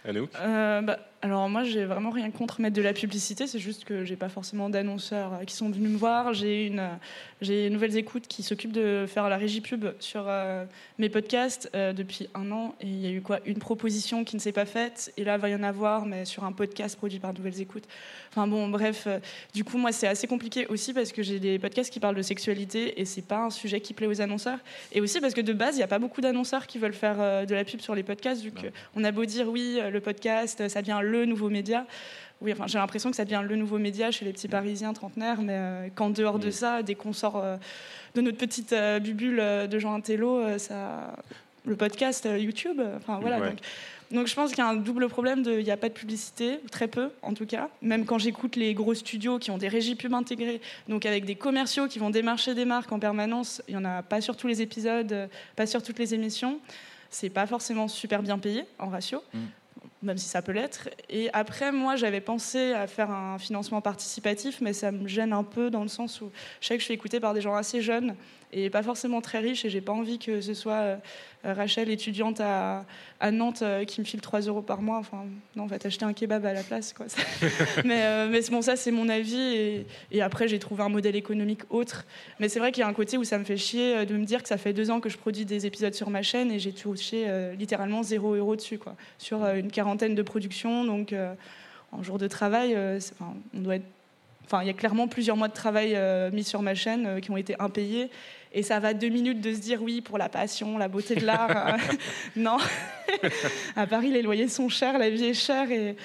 Anouk 0.04 0.30
Euh, 0.40 0.80
bah, 0.80 0.98
alors 1.20 1.48
moi, 1.48 1.64
j'ai 1.64 1.84
vraiment 1.84 2.10
rien 2.10 2.30
contre 2.30 2.60
mettre 2.60 2.76
de 2.76 2.82
la 2.82 2.92
publicité. 2.92 3.48
C'est 3.48 3.58
juste 3.58 3.84
que 3.84 4.04
j'ai 4.04 4.14
pas 4.14 4.28
forcément 4.28 4.70
d'annonceurs 4.70 5.34
euh, 5.34 5.44
qui 5.44 5.56
sont 5.56 5.68
venus 5.68 5.90
me 5.90 5.96
voir. 5.96 6.32
J'ai 6.32 6.66
une, 6.66 6.78
euh, 6.78 6.94
j'ai 7.40 7.70
Nouvelles 7.70 7.96
Écoutes 7.96 8.28
qui 8.28 8.44
s'occupe 8.44 8.70
de 8.70 9.04
faire 9.08 9.28
la 9.28 9.36
régie 9.36 9.60
pub 9.60 9.86
sur 9.98 10.24
euh, 10.26 10.64
mes 10.98 11.08
podcasts 11.08 11.70
euh, 11.74 11.92
depuis 11.92 12.28
un 12.34 12.52
an. 12.52 12.74
Et 12.80 12.86
il 12.86 13.00
y 13.00 13.06
a 13.08 13.10
eu 13.10 13.20
quoi? 13.20 13.40
Une 13.46 13.58
proposition 13.58 14.24
qui 14.24 14.36
ne 14.36 14.40
s'est 14.40 14.52
pas 14.52 14.64
faite. 14.64 15.12
Et 15.16 15.24
là, 15.24 15.34
il 15.34 15.40
va 15.40 15.48
y 15.48 15.54
en 15.56 15.62
avoir, 15.64 16.06
mais 16.06 16.24
sur 16.24 16.44
un 16.44 16.52
podcast 16.52 16.96
produit 16.96 17.18
par 17.18 17.34
Nouvelles 17.34 17.60
Écoutes. 17.60 17.88
Enfin 18.30 18.46
bon, 18.46 18.68
bref. 18.68 19.04
euh, 19.08 19.18
du 19.54 19.64
coup, 19.64 19.76
moi, 19.76 19.90
c'est 19.90 20.06
assez 20.06 20.28
compliqué 20.28 20.68
aussi 20.68 20.92
parce 20.92 21.10
que 21.10 21.24
j'ai 21.24 21.40
des 21.40 21.58
podcasts 21.58 21.92
qui 21.92 21.98
parlent 21.98 22.16
de 22.16 22.22
sexualité 22.22 23.00
et 23.00 23.04
c'est 23.04 23.22
pas 23.22 23.44
un 23.44 23.50
sujet 23.50 23.80
qui 23.80 23.92
plaît 23.92 24.06
aux 24.06 24.20
annonceurs. 24.20 24.60
Et 24.92 25.00
aussi 25.00 25.20
parce 25.20 25.34
que 25.34 25.40
de 25.40 25.52
base, 25.52 25.74
il 25.74 25.78
n'y 25.78 25.84
a 25.84 25.88
pas 25.88 25.98
beaucoup 25.98 26.20
d'annonceurs 26.20 26.68
qui 26.68 26.78
veulent 26.78 26.92
faire 26.92 27.46
de 27.46 27.54
la 27.54 27.64
pub 27.64 27.80
sur 27.80 27.96
les 27.96 28.04
podcasts, 28.04 28.42
vu 28.42 28.52
qu'on 28.52 29.02
a 29.02 29.10
beau 29.10 29.24
dire 29.24 29.48
oui, 29.48 29.80
le 29.90 30.00
podcast, 30.00 30.68
ça 30.68 30.80
devient 30.80 31.00
le 31.08 31.24
nouveau 31.24 31.48
média. 31.48 31.86
Oui, 32.40 32.52
enfin, 32.52 32.66
j'ai 32.68 32.78
l'impression 32.78 33.10
que 33.10 33.16
ça 33.16 33.24
devient 33.24 33.42
le 33.44 33.56
nouveau 33.56 33.78
média 33.78 34.10
chez 34.10 34.24
les 34.24 34.32
petits 34.32 34.46
Parisiens 34.48 34.92
trentenaires, 34.92 35.42
mais 35.42 35.54
euh, 35.56 35.88
qu'en 35.94 36.10
dehors 36.10 36.38
de 36.38 36.50
ça, 36.50 36.82
dès 36.82 36.94
qu'on 36.94 37.12
sort 37.12 37.36
euh, 37.36 37.56
de 38.14 38.20
notre 38.20 38.38
petite 38.38 38.72
euh, 38.72 39.00
bulle 39.00 39.40
euh, 39.40 39.66
de 39.66 39.78
gens 39.78 39.92
intello, 39.92 40.56
ça, 40.58 41.14
le 41.66 41.74
podcast, 41.74 42.28
YouTube, 42.38 42.80
enfin 42.96 43.18
voilà. 43.20 43.40
Ouais. 43.40 43.48
Donc, 43.48 43.58
donc 44.12 44.26
je 44.28 44.34
pense 44.34 44.50
qu'il 44.50 44.58
y 44.58 44.66
a 44.66 44.68
un 44.68 44.76
double 44.76 45.08
problème 45.08 45.42
de, 45.42 45.58
il 45.58 45.64
n'y 45.64 45.70
a 45.72 45.76
pas 45.76 45.88
de 45.88 45.94
publicité, 45.94 46.60
très 46.70 46.86
peu 46.86 47.10
en 47.22 47.34
tout 47.34 47.44
cas. 47.44 47.68
Même 47.82 48.06
quand 48.06 48.18
j'écoute 48.18 48.54
les 48.54 48.72
gros 48.72 48.94
studios 48.94 49.38
qui 49.38 49.50
ont 49.50 49.58
des 49.58 49.68
régies 49.68 49.96
pub 49.96 50.14
intégrées, 50.14 50.60
donc 50.88 51.06
avec 51.06 51.24
des 51.24 51.34
commerciaux 51.34 51.88
qui 51.88 51.98
vont 51.98 52.10
démarcher 52.10 52.54
des 52.54 52.64
marques 52.64 52.92
en 52.92 53.00
permanence, 53.00 53.62
il 53.66 53.72
n'y 53.72 53.80
en 53.80 53.84
a 53.84 54.02
pas 54.02 54.20
sur 54.20 54.36
tous 54.36 54.46
les 54.46 54.62
épisodes, 54.62 55.28
pas 55.56 55.66
sur 55.66 55.82
toutes 55.82 55.98
les 55.98 56.14
émissions. 56.14 56.60
C'est 57.10 57.30
pas 57.30 57.46
forcément 57.46 57.88
super 57.88 58.22
bien 58.22 58.38
payé 58.38 58.64
en 58.78 58.88
ratio, 58.88 59.22
Mm. 59.34 59.38
Même 60.02 60.18
si 60.18 60.28
ça 60.28 60.42
peut 60.42 60.52
l'être. 60.52 60.88
Et 61.08 61.28
après, 61.32 61.72
moi, 61.72 61.96
j'avais 61.96 62.20
pensé 62.20 62.72
à 62.72 62.86
faire 62.86 63.10
un 63.10 63.38
financement 63.38 63.80
participatif, 63.80 64.60
mais 64.60 64.72
ça 64.72 64.92
me 64.92 65.08
gêne 65.08 65.32
un 65.32 65.44
peu 65.44 65.70
dans 65.70 65.82
le 65.82 65.88
sens 65.88 66.20
où 66.20 66.30
je 66.60 66.66
sais 66.66 66.74
que 66.74 66.80
je 66.80 66.84
suis 66.84 66.94
écoutée 66.94 67.20
par 67.20 67.34
des 67.34 67.40
gens 67.40 67.54
assez 67.54 67.82
jeunes 67.82 68.14
et 68.52 68.70
pas 68.70 68.82
forcément 68.82 69.20
très 69.20 69.38
riches, 69.38 69.64
et 69.64 69.70
j'ai 69.70 69.80
pas 69.80 69.92
envie 69.92 70.18
que 70.18 70.40
ce 70.40 70.54
soit 70.54 70.98
euh, 71.44 71.54
Rachel, 71.54 71.88
étudiante 71.90 72.40
à, 72.40 72.84
à 73.20 73.30
Nantes, 73.30 73.62
euh, 73.62 73.84
qui 73.84 74.00
me 74.00 74.06
file 74.06 74.20
3 74.20 74.40
euros 74.42 74.62
par 74.62 74.82
mois. 74.82 74.98
Enfin, 74.98 75.24
non, 75.54 75.64
on 75.64 75.66
va 75.66 75.78
t'acheter 75.78 76.04
un 76.04 76.12
kebab 76.12 76.44
à 76.44 76.52
la 76.52 76.62
place. 76.62 76.92
Quoi. 76.92 77.06
mais 77.84 78.02
euh, 78.02 78.28
mais 78.30 78.40
bon, 78.50 78.62
ça, 78.62 78.74
c'est 78.74 78.90
mon 78.90 79.08
avis. 79.08 79.38
Et, 79.38 79.86
et 80.10 80.22
après, 80.22 80.48
j'ai 80.48 80.58
trouvé 80.58 80.82
un 80.82 80.88
modèle 80.88 81.14
économique 81.14 81.62
autre. 81.70 82.06
Mais 82.40 82.48
c'est 82.48 82.58
vrai 82.58 82.72
qu'il 82.72 82.80
y 82.80 82.84
a 82.84 82.88
un 82.88 82.94
côté 82.94 83.18
où 83.18 83.24
ça 83.24 83.38
me 83.38 83.44
fait 83.44 83.56
chier 83.56 84.06
de 84.06 84.16
me 84.16 84.24
dire 84.24 84.42
que 84.42 84.48
ça 84.48 84.58
fait 84.58 84.72
deux 84.72 84.90
ans 84.90 85.00
que 85.00 85.08
je 85.08 85.18
produis 85.18 85.44
des 85.44 85.66
épisodes 85.66 85.94
sur 85.94 86.10
ma 86.10 86.22
chaîne 86.22 86.50
et 86.50 86.58
j'ai 86.58 86.72
touché 86.72 87.26
littéralement 87.56 88.02
0 88.02 88.34
euros 88.34 88.56
dessus, 88.56 88.78
quoi, 88.78 88.96
sur 89.18 89.44
une 89.46 89.70
quarantaine 89.70 90.14
de 90.14 90.22
productions. 90.22 90.84
Donc, 90.84 91.14
en 91.92 92.02
jour 92.02 92.18
de 92.18 92.26
travail, 92.26 92.76
enfin, 92.76 93.34
on 93.54 93.60
doit 93.60 93.76
être 93.76 93.86
Enfin, 94.50 94.62
il 94.62 94.66
y 94.66 94.70
a 94.70 94.74
clairement 94.74 95.08
plusieurs 95.08 95.36
mois 95.36 95.48
de 95.48 95.52
travail 95.52 95.92
euh, 95.94 96.30
mis 96.30 96.42
sur 96.42 96.62
ma 96.62 96.74
chaîne 96.74 97.06
euh, 97.06 97.20
qui 97.20 97.30
ont 97.30 97.36
été 97.36 97.54
impayés. 97.58 98.10
Et 98.54 98.62
ça 98.62 98.80
va 98.80 98.94
deux 98.94 99.10
minutes 99.10 99.42
de 99.42 99.52
se 99.52 99.58
dire 99.58 99.82
oui 99.82 100.00
pour 100.00 100.16
la 100.16 100.30
passion, 100.30 100.78
la 100.78 100.88
beauté 100.88 101.16
de 101.16 101.26
l'art. 101.26 101.50
euh, 101.50 101.76
non. 102.36 102.56
à 103.76 103.86
Paris, 103.86 104.10
les 104.10 104.22
loyers 104.22 104.48
sont 104.48 104.70
chers, 104.70 104.96
la 104.96 105.10
vie 105.10 105.26
est 105.26 105.34
chère. 105.34 105.70
Et, 105.70 105.96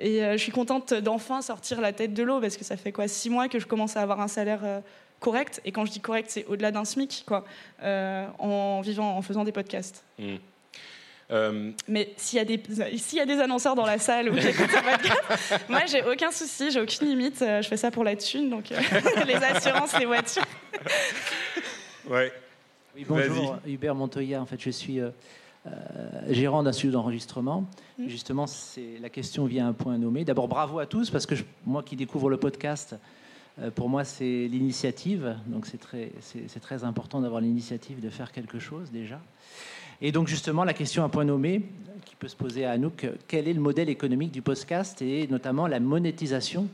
je 0.00 0.36
suis 0.36 0.50
contente 0.50 0.92
d'enfin 0.94 1.42
sortir 1.42 1.80
la 1.80 1.92
tête 1.92 2.12
de 2.12 2.24
l'eau 2.24 2.40
parce 2.40 2.56
que 2.56 2.64
ça 2.64 2.76
fait 2.76 2.90
quoi 2.90 3.06
six 3.06 3.30
mois 3.30 3.46
que 3.46 3.60
je 3.60 3.66
commence 3.66 3.96
à 3.96 4.00
avoir 4.00 4.20
un 4.20 4.26
salaire 4.26 4.82
correct. 5.20 5.60
Et 5.64 5.70
quand 5.70 5.84
je 5.84 5.92
dis 5.92 6.00
correct, 6.00 6.28
c'est 6.28 6.44
au-delà 6.46 6.72
d'un 6.72 6.84
SMIC, 6.84 7.22
quoi, 7.24 7.44
en 7.84 8.80
vivant, 8.80 9.16
en 9.16 9.22
faisant 9.22 9.44
des 9.44 9.52
podcasts. 9.52 10.02
Hmm. 10.18 10.38
Euh, 11.30 11.70
Mais 11.88 12.12
s'il 12.18 12.38
y, 12.38 12.42
a 12.42 12.44
des- 12.44 12.62
s'il 12.98 13.18
y 13.18 13.20
a 13.20 13.26
des 13.26 13.38
annonceurs 13.40 13.74
dans 13.74 13.86
la 13.86 13.98
salle 13.98 14.28
où 14.28 14.34
j'écoute 14.36 14.68
ce 14.70 14.82
podcast, 14.82 15.64
moi 15.70 15.80
j'ai 15.86 16.02
aucun 16.02 16.30
souci, 16.30 16.70
j'ai 16.70 16.80
aucune 16.80 17.08
limite. 17.08 17.40
euh, 17.40 17.62
Je 17.62 17.68
fais 17.68 17.76
ça 17.78 17.90
pour 17.90 18.04
la 18.04 18.16
thune, 18.16 18.50
donc 18.50 18.70
euh, 18.72 18.78
les 19.26 19.34
assurances, 19.36 19.98
les 19.98 20.04
voitures. 20.06 20.44
ouais. 22.10 22.32
Oui, 22.94 23.06
bonjour, 23.08 23.56
Hubert 23.66 23.94
Montoya. 23.94 24.42
En 24.42 24.46
fait, 24.46 24.60
je 24.60 24.68
suis 24.70 25.00
euh, 25.00 25.08
euh, 25.66 25.70
gérant 26.28 26.62
d'un 26.62 26.72
studio 26.72 26.90
d'enregistrement. 26.92 27.64
Mm. 27.98 28.08
Justement, 28.08 28.46
c'est 28.46 28.98
la 29.00 29.08
question 29.08 29.46
vient 29.46 29.66
à 29.66 29.68
un 29.70 29.72
point 29.72 29.96
nommé. 29.96 30.24
D'abord, 30.24 30.48
bravo 30.48 30.78
à 30.78 30.86
tous, 30.86 31.08
parce 31.10 31.24
que 31.24 31.34
je- 31.34 31.44
moi 31.64 31.82
qui 31.82 31.96
découvre 31.96 32.28
le 32.28 32.36
podcast, 32.36 32.94
euh, 33.62 33.70
pour 33.70 33.88
moi, 33.88 34.04
c'est 34.04 34.46
l'initiative. 34.50 35.36
Donc, 35.46 35.64
c'est 35.66 35.78
très, 35.80 36.12
c'est, 36.20 36.42
c'est 36.48 36.60
très 36.60 36.84
important 36.84 37.20
d'avoir 37.22 37.40
l'initiative 37.40 38.00
de 38.00 38.10
faire 38.10 38.30
quelque 38.32 38.58
chose 38.58 38.90
déjà. 38.90 39.18
Et 40.04 40.10
donc, 40.10 40.26
justement, 40.26 40.64
la 40.64 40.74
question 40.74 41.04
à 41.04 41.08
point 41.08 41.24
nommé 41.24 41.62
qui 42.04 42.16
peut 42.16 42.26
se 42.26 42.34
poser 42.34 42.64
à 42.64 42.72
Anouk 42.72 43.06
quel 43.28 43.46
est 43.46 43.52
le 43.52 43.60
modèle 43.60 43.88
économique 43.88 44.32
du 44.32 44.42
podcast 44.42 45.00
et 45.00 45.28
notamment 45.28 45.68
la 45.68 45.78
monétisation 45.78 46.68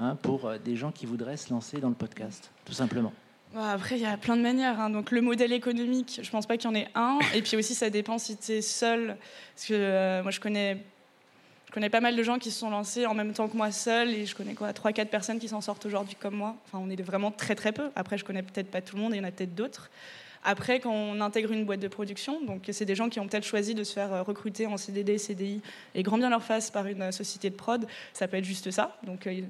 hein, 0.00 0.16
pour 0.22 0.46
euh, 0.46 0.56
des 0.56 0.74
gens 0.74 0.90
qui 0.90 1.04
voudraient 1.04 1.36
se 1.36 1.50
lancer 1.50 1.78
dans 1.78 1.90
le 1.90 1.94
podcast, 1.94 2.50
tout 2.64 2.72
simplement? 2.72 3.12
Bon, 3.52 3.60
Après, 3.60 3.96
il 3.96 4.02
y 4.02 4.06
a 4.06 4.16
plein 4.16 4.38
de 4.38 4.42
manières. 4.42 4.80
hein. 4.80 4.88
Donc, 4.88 5.10
le 5.10 5.20
modèle 5.20 5.52
économique, 5.52 6.20
je 6.22 6.30
pense 6.30 6.46
pas 6.46 6.56
qu'il 6.56 6.70
y 6.70 6.72
en 6.72 6.74
ait 6.74 6.88
un. 6.94 7.18
Et 7.34 7.42
puis 7.42 7.58
aussi, 7.58 7.74
ça 7.74 7.90
dépend 7.90 8.16
si 8.16 8.38
tu 8.38 8.52
es 8.52 8.62
seul. 8.62 9.18
Parce 9.54 9.66
que 9.66 9.74
euh, 9.74 10.22
moi, 10.22 10.30
je 10.30 10.40
connais, 10.40 10.82
je 11.68 11.72
connais 11.72 11.90
pas 11.90 12.00
mal 12.00 12.16
de 12.16 12.22
gens 12.22 12.38
qui 12.38 12.50
se 12.50 12.58
sont 12.60 12.70
lancés 12.70 13.04
en 13.04 13.12
même 13.12 13.34
temps 13.34 13.48
que 13.48 13.56
moi 13.58 13.70
seul. 13.70 14.08
Et 14.14 14.24
je 14.24 14.34
connais 14.34 14.54
quoi 14.54 14.70
3-4 14.70 15.08
personnes 15.08 15.38
qui 15.38 15.48
s'en 15.48 15.60
sortent 15.60 15.84
aujourd'hui 15.84 16.16
comme 16.18 16.36
moi. 16.36 16.56
Enfin, 16.64 16.82
on 16.82 16.88
est 16.88 17.02
vraiment 17.02 17.30
très 17.30 17.54
très 17.54 17.72
peu. 17.72 17.90
Après, 17.96 18.16
je 18.16 18.24
connais 18.24 18.42
peut-être 18.42 18.70
pas 18.70 18.80
tout 18.80 18.96
le 18.96 19.02
monde 19.02 19.12
et 19.12 19.18
il 19.18 19.20
y 19.20 19.22
en 19.22 19.28
a 19.28 19.30
peut-être 19.30 19.54
d'autres. 19.54 19.90
Après, 20.44 20.80
quand 20.80 20.92
on 20.92 21.20
intègre 21.20 21.52
une 21.52 21.64
boîte 21.64 21.80
de 21.80 21.88
production, 21.88 22.40
donc 22.44 22.68
c'est 22.72 22.84
des 22.84 22.94
gens 22.96 23.08
qui 23.08 23.20
ont 23.20 23.26
peut-être 23.28 23.44
choisi 23.46 23.74
de 23.74 23.84
se 23.84 23.92
faire 23.92 24.12
euh, 24.12 24.22
recruter 24.22 24.66
en 24.66 24.76
CDD, 24.76 25.16
CDI 25.18 25.60
et 25.94 26.02
grand 26.02 26.18
bien 26.18 26.30
leur 26.30 26.42
face 26.42 26.70
par 26.70 26.86
une 26.86 27.02
euh, 27.02 27.12
société 27.12 27.48
de 27.50 27.54
prod, 27.54 27.86
ça 28.12 28.26
peut 28.26 28.36
être 28.38 28.44
juste 28.44 28.70
ça. 28.72 28.96
Donc 29.04 29.26
euh, 29.28 29.40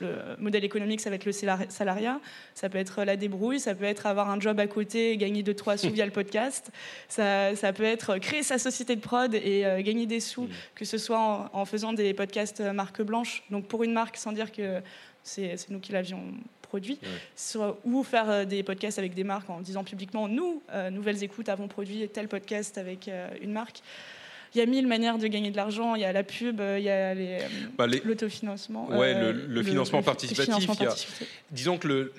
le 0.00 0.14
modèle 0.38 0.64
économique, 0.64 1.00
ça 1.00 1.10
va 1.10 1.16
être 1.16 1.24
le 1.26 1.32
salari- 1.32 1.68
salariat, 1.70 2.20
ça 2.54 2.68
peut 2.68 2.78
être 2.78 3.02
la 3.04 3.16
débrouille, 3.16 3.60
ça 3.60 3.74
peut 3.74 3.84
être 3.84 4.06
avoir 4.06 4.30
un 4.30 4.40
job 4.40 4.58
à 4.60 4.66
côté 4.68 5.10
et 5.10 5.16
gagner 5.16 5.42
2-3 5.42 5.76
sous 5.76 5.90
via 5.92 6.06
le 6.06 6.12
podcast, 6.12 6.70
ça, 7.08 7.54
ça 7.56 7.72
peut 7.72 7.82
être 7.82 8.16
créer 8.18 8.42
sa 8.42 8.58
société 8.58 8.96
de 8.96 9.00
prod 9.00 9.34
et 9.34 9.66
euh, 9.66 9.82
gagner 9.82 10.06
des 10.06 10.20
sous, 10.20 10.48
que 10.76 10.84
ce 10.84 10.98
soit 10.98 11.18
en, 11.18 11.50
en 11.52 11.64
faisant 11.64 11.92
des 11.92 12.14
podcasts 12.14 12.60
marque 12.60 13.02
blanche, 13.02 13.42
donc 13.50 13.66
pour 13.66 13.82
une 13.82 13.92
marque 13.92 14.16
sans 14.16 14.32
dire 14.32 14.52
que 14.52 14.80
c'est 15.24 15.56
nous 15.68 15.80
qui 15.80 15.92
l'avions 15.92 16.22
produit, 16.68 16.98
soit- 17.34 17.78
ou 17.84 18.02
faire 18.04 18.28
euh, 18.30 18.44
des 18.44 18.62
podcasts 18.62 18.98
avec 18.98 19.14
des 19.14 19.24
marques 19.24 19.50
en 19.50 19.60
disant 19.60 19.84
publiquement 19.84 20.28
nous, 20.28 20.62
euh, 20.72 20.90
Nouvelles 20.90 21.22
Écoutes, 21.24 21.48
avons 21.48 21.66
produit 21.68 22.08
tel 22.08 22.28
podcast 22.28 22.78
avec 22.78 23.08
euh, 23.08 23.28
une 23.42 23.52
marque. 23.52 23.80
Il 24.54 24.58
y 24.58 24.60
a 24.62 24.66
mille 24.66 24.86
manières 24.86 25.18
de 25.18 25.26
gagner 25.26 25.50
de 25.50 25.56
l'argent. 25.56 25.94
Il 25.94 26.00
y 26.00 26.04
a 26.04 26.12
la 26.12 26.22
pub, 26.24 26.60
il 26.78 26.82
y 26.82 26.88
a 26.88 27.14
Bah, 27.76 27.86
les- 27.86 28.00
l'autofinancement. 28.04 28.88
Ouais, 28.88 29.12
euh, 29.14 29.32
le, 29.32 29.46
le 29.46 29.62
financement 29.62 29.98
le 29.98 30.04
a- 30.04 30.06
participatif. 30.06 31.22
disons 31.50 31.76
que 31.76 31.88
le, 31.88 32.12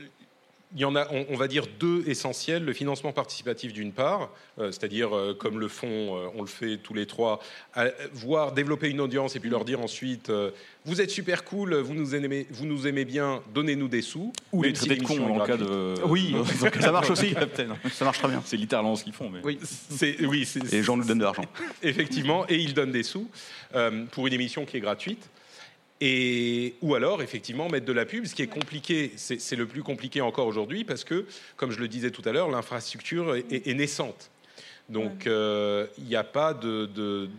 il 0.75 0.81
y 0.81 0.85
en 0.85 0.95
a, 0.95 1.07
on, 1.11 1.25
on 1.29 1.35
va 1.35 1.47
dire 1.47 1.65
deux 1.79 2.07
essentiels. 2.07 2.63
Le 2.63 2.73
financement 2.73 3.11
participatif 3.11 3.73
d'une 3.73 3.91
part, 3.91 4.29
euh, 4.59 4.71
c'est-à-dire 4.71 5.15
euh, 5.15 5.33
comme 5.33 5.59
le 5.59 5.67
font, 5.67 5.87
euh, 5.87 6.27
on 6.35 6.41
le 6.41 6.47
fait 6.47 6.77
tous 6.77 6.93
les 6.93 7.07
trois, 7.07 7.39
à- 7.73 7.87
voir 8.13 8.51
développer 8.51 8.89
une 8.89 9.01
audience 9.01 9.35
et 9.35 9.39
puis 9.39 9.49
leur 9.49 9.65
dire 9.65 9.79
ensuite, 9.81 10.29
euh, 10.29 10.51
vous 10.85 11.01
êtes 11.01 11.09
super 11.09 11.43
cool, 11.43 11.75
vous 11.75 11.93
nous 11.95 12.13
aimez, 12.13 12.45
vous 12.51 12.65
nous 12.65 12.85
aimez 12.87 13.03
bien, 13.03 13.41
donnez-nous 13.53 13.87
des 13.87 14.01
sous. 14.03 14.31
Ou 14.51 14.61
les 14.63 14.69
si 14.69 14.75
traiter 14.87 14.95
de 14.95 15.01
l'émission 15.01 15.27
cons 15.27 15.39
en 15.39 15.45
cas 15.45 15.57
de. 15.57 15.95
Oui, 16.05 16.35
ça 16.79 16.91
marche 16.91 17.09
aussi, 17.09 17.33
Captain. 17.33 17.75
Ça 17.91 18.05
marche 18.05 18.19
très 18.19 18.27
bien. 18.27 18.41
C'est 18.45 18.57
littéralement 18.57 18.95
ce 18.95 19.03
qu'ils 19.03 19.13
font. 19.13 19.29
Mais... 19.29 19.39
Oui. 19.43 19.59
C'est, 19.63 20.23
oui, 20.25 20.45
c'est, 20.45 20.59
Et 20.71 20.77
les 20.77 20.83
gens 20.83 20.97
nous 20.97 21.03
donnent 21.03 21.19
de 21.19 21.23
l'argent. 21.23 21.45
effectivement, 21.83 22.45
et 22.47 22.57
ils 22.57 22.73
donnent 22.75 22.91
des 22.91 23.03
sous 23.03 23.29
euh, 23.75 24.05
pour 24.11 24.27
une 24.27 24.33
émission 24.33 24.65
qui 24.65 24.77
est 24.77 24.81
gratuite. 24.81 25.29
Et, 26.01 26.75
ou 26.81 26.95
alors, 26.95 27.21
effectivement, 27.21 27.67
mettre 27.69 27.85
de 27.85 27.91
la 27.93 28.05
pub, 28.05 28.25
ce 28.25 28.33
qui 28.33 28.41
est 28.41 28.47
compliqué, 28.47 29.11
c'est 29.17 29.55
le 29.55 29.65
plus 29.67 29.83
compliqué 29.83 30.21
encore 30.21 30.47
aujourd'hui, 30.47 30.85
parce 30.85 31.03
que, 31.03 31.25
comme 31.57 31.71
je 31.71 31.79
le 31.79 31.87
disais 31.89 32.11
tout 32.11 32.21
à 32.25 32.31
l'heure, 32.31 32.49
l'infrastructure 32.49 33.35
est, 33.35 33.45
est- 33.51 33.67
est 33.67 33.73
naissante. 33.73 34.29
Donc, 34.87 35.27
euh, 35.27 35.87
il 35.97 36.05
n'y 36.05 36.15
a 36.15 36.23
pas 36.23 36.53
de- 36.53 36.85
de- 36.85 37.29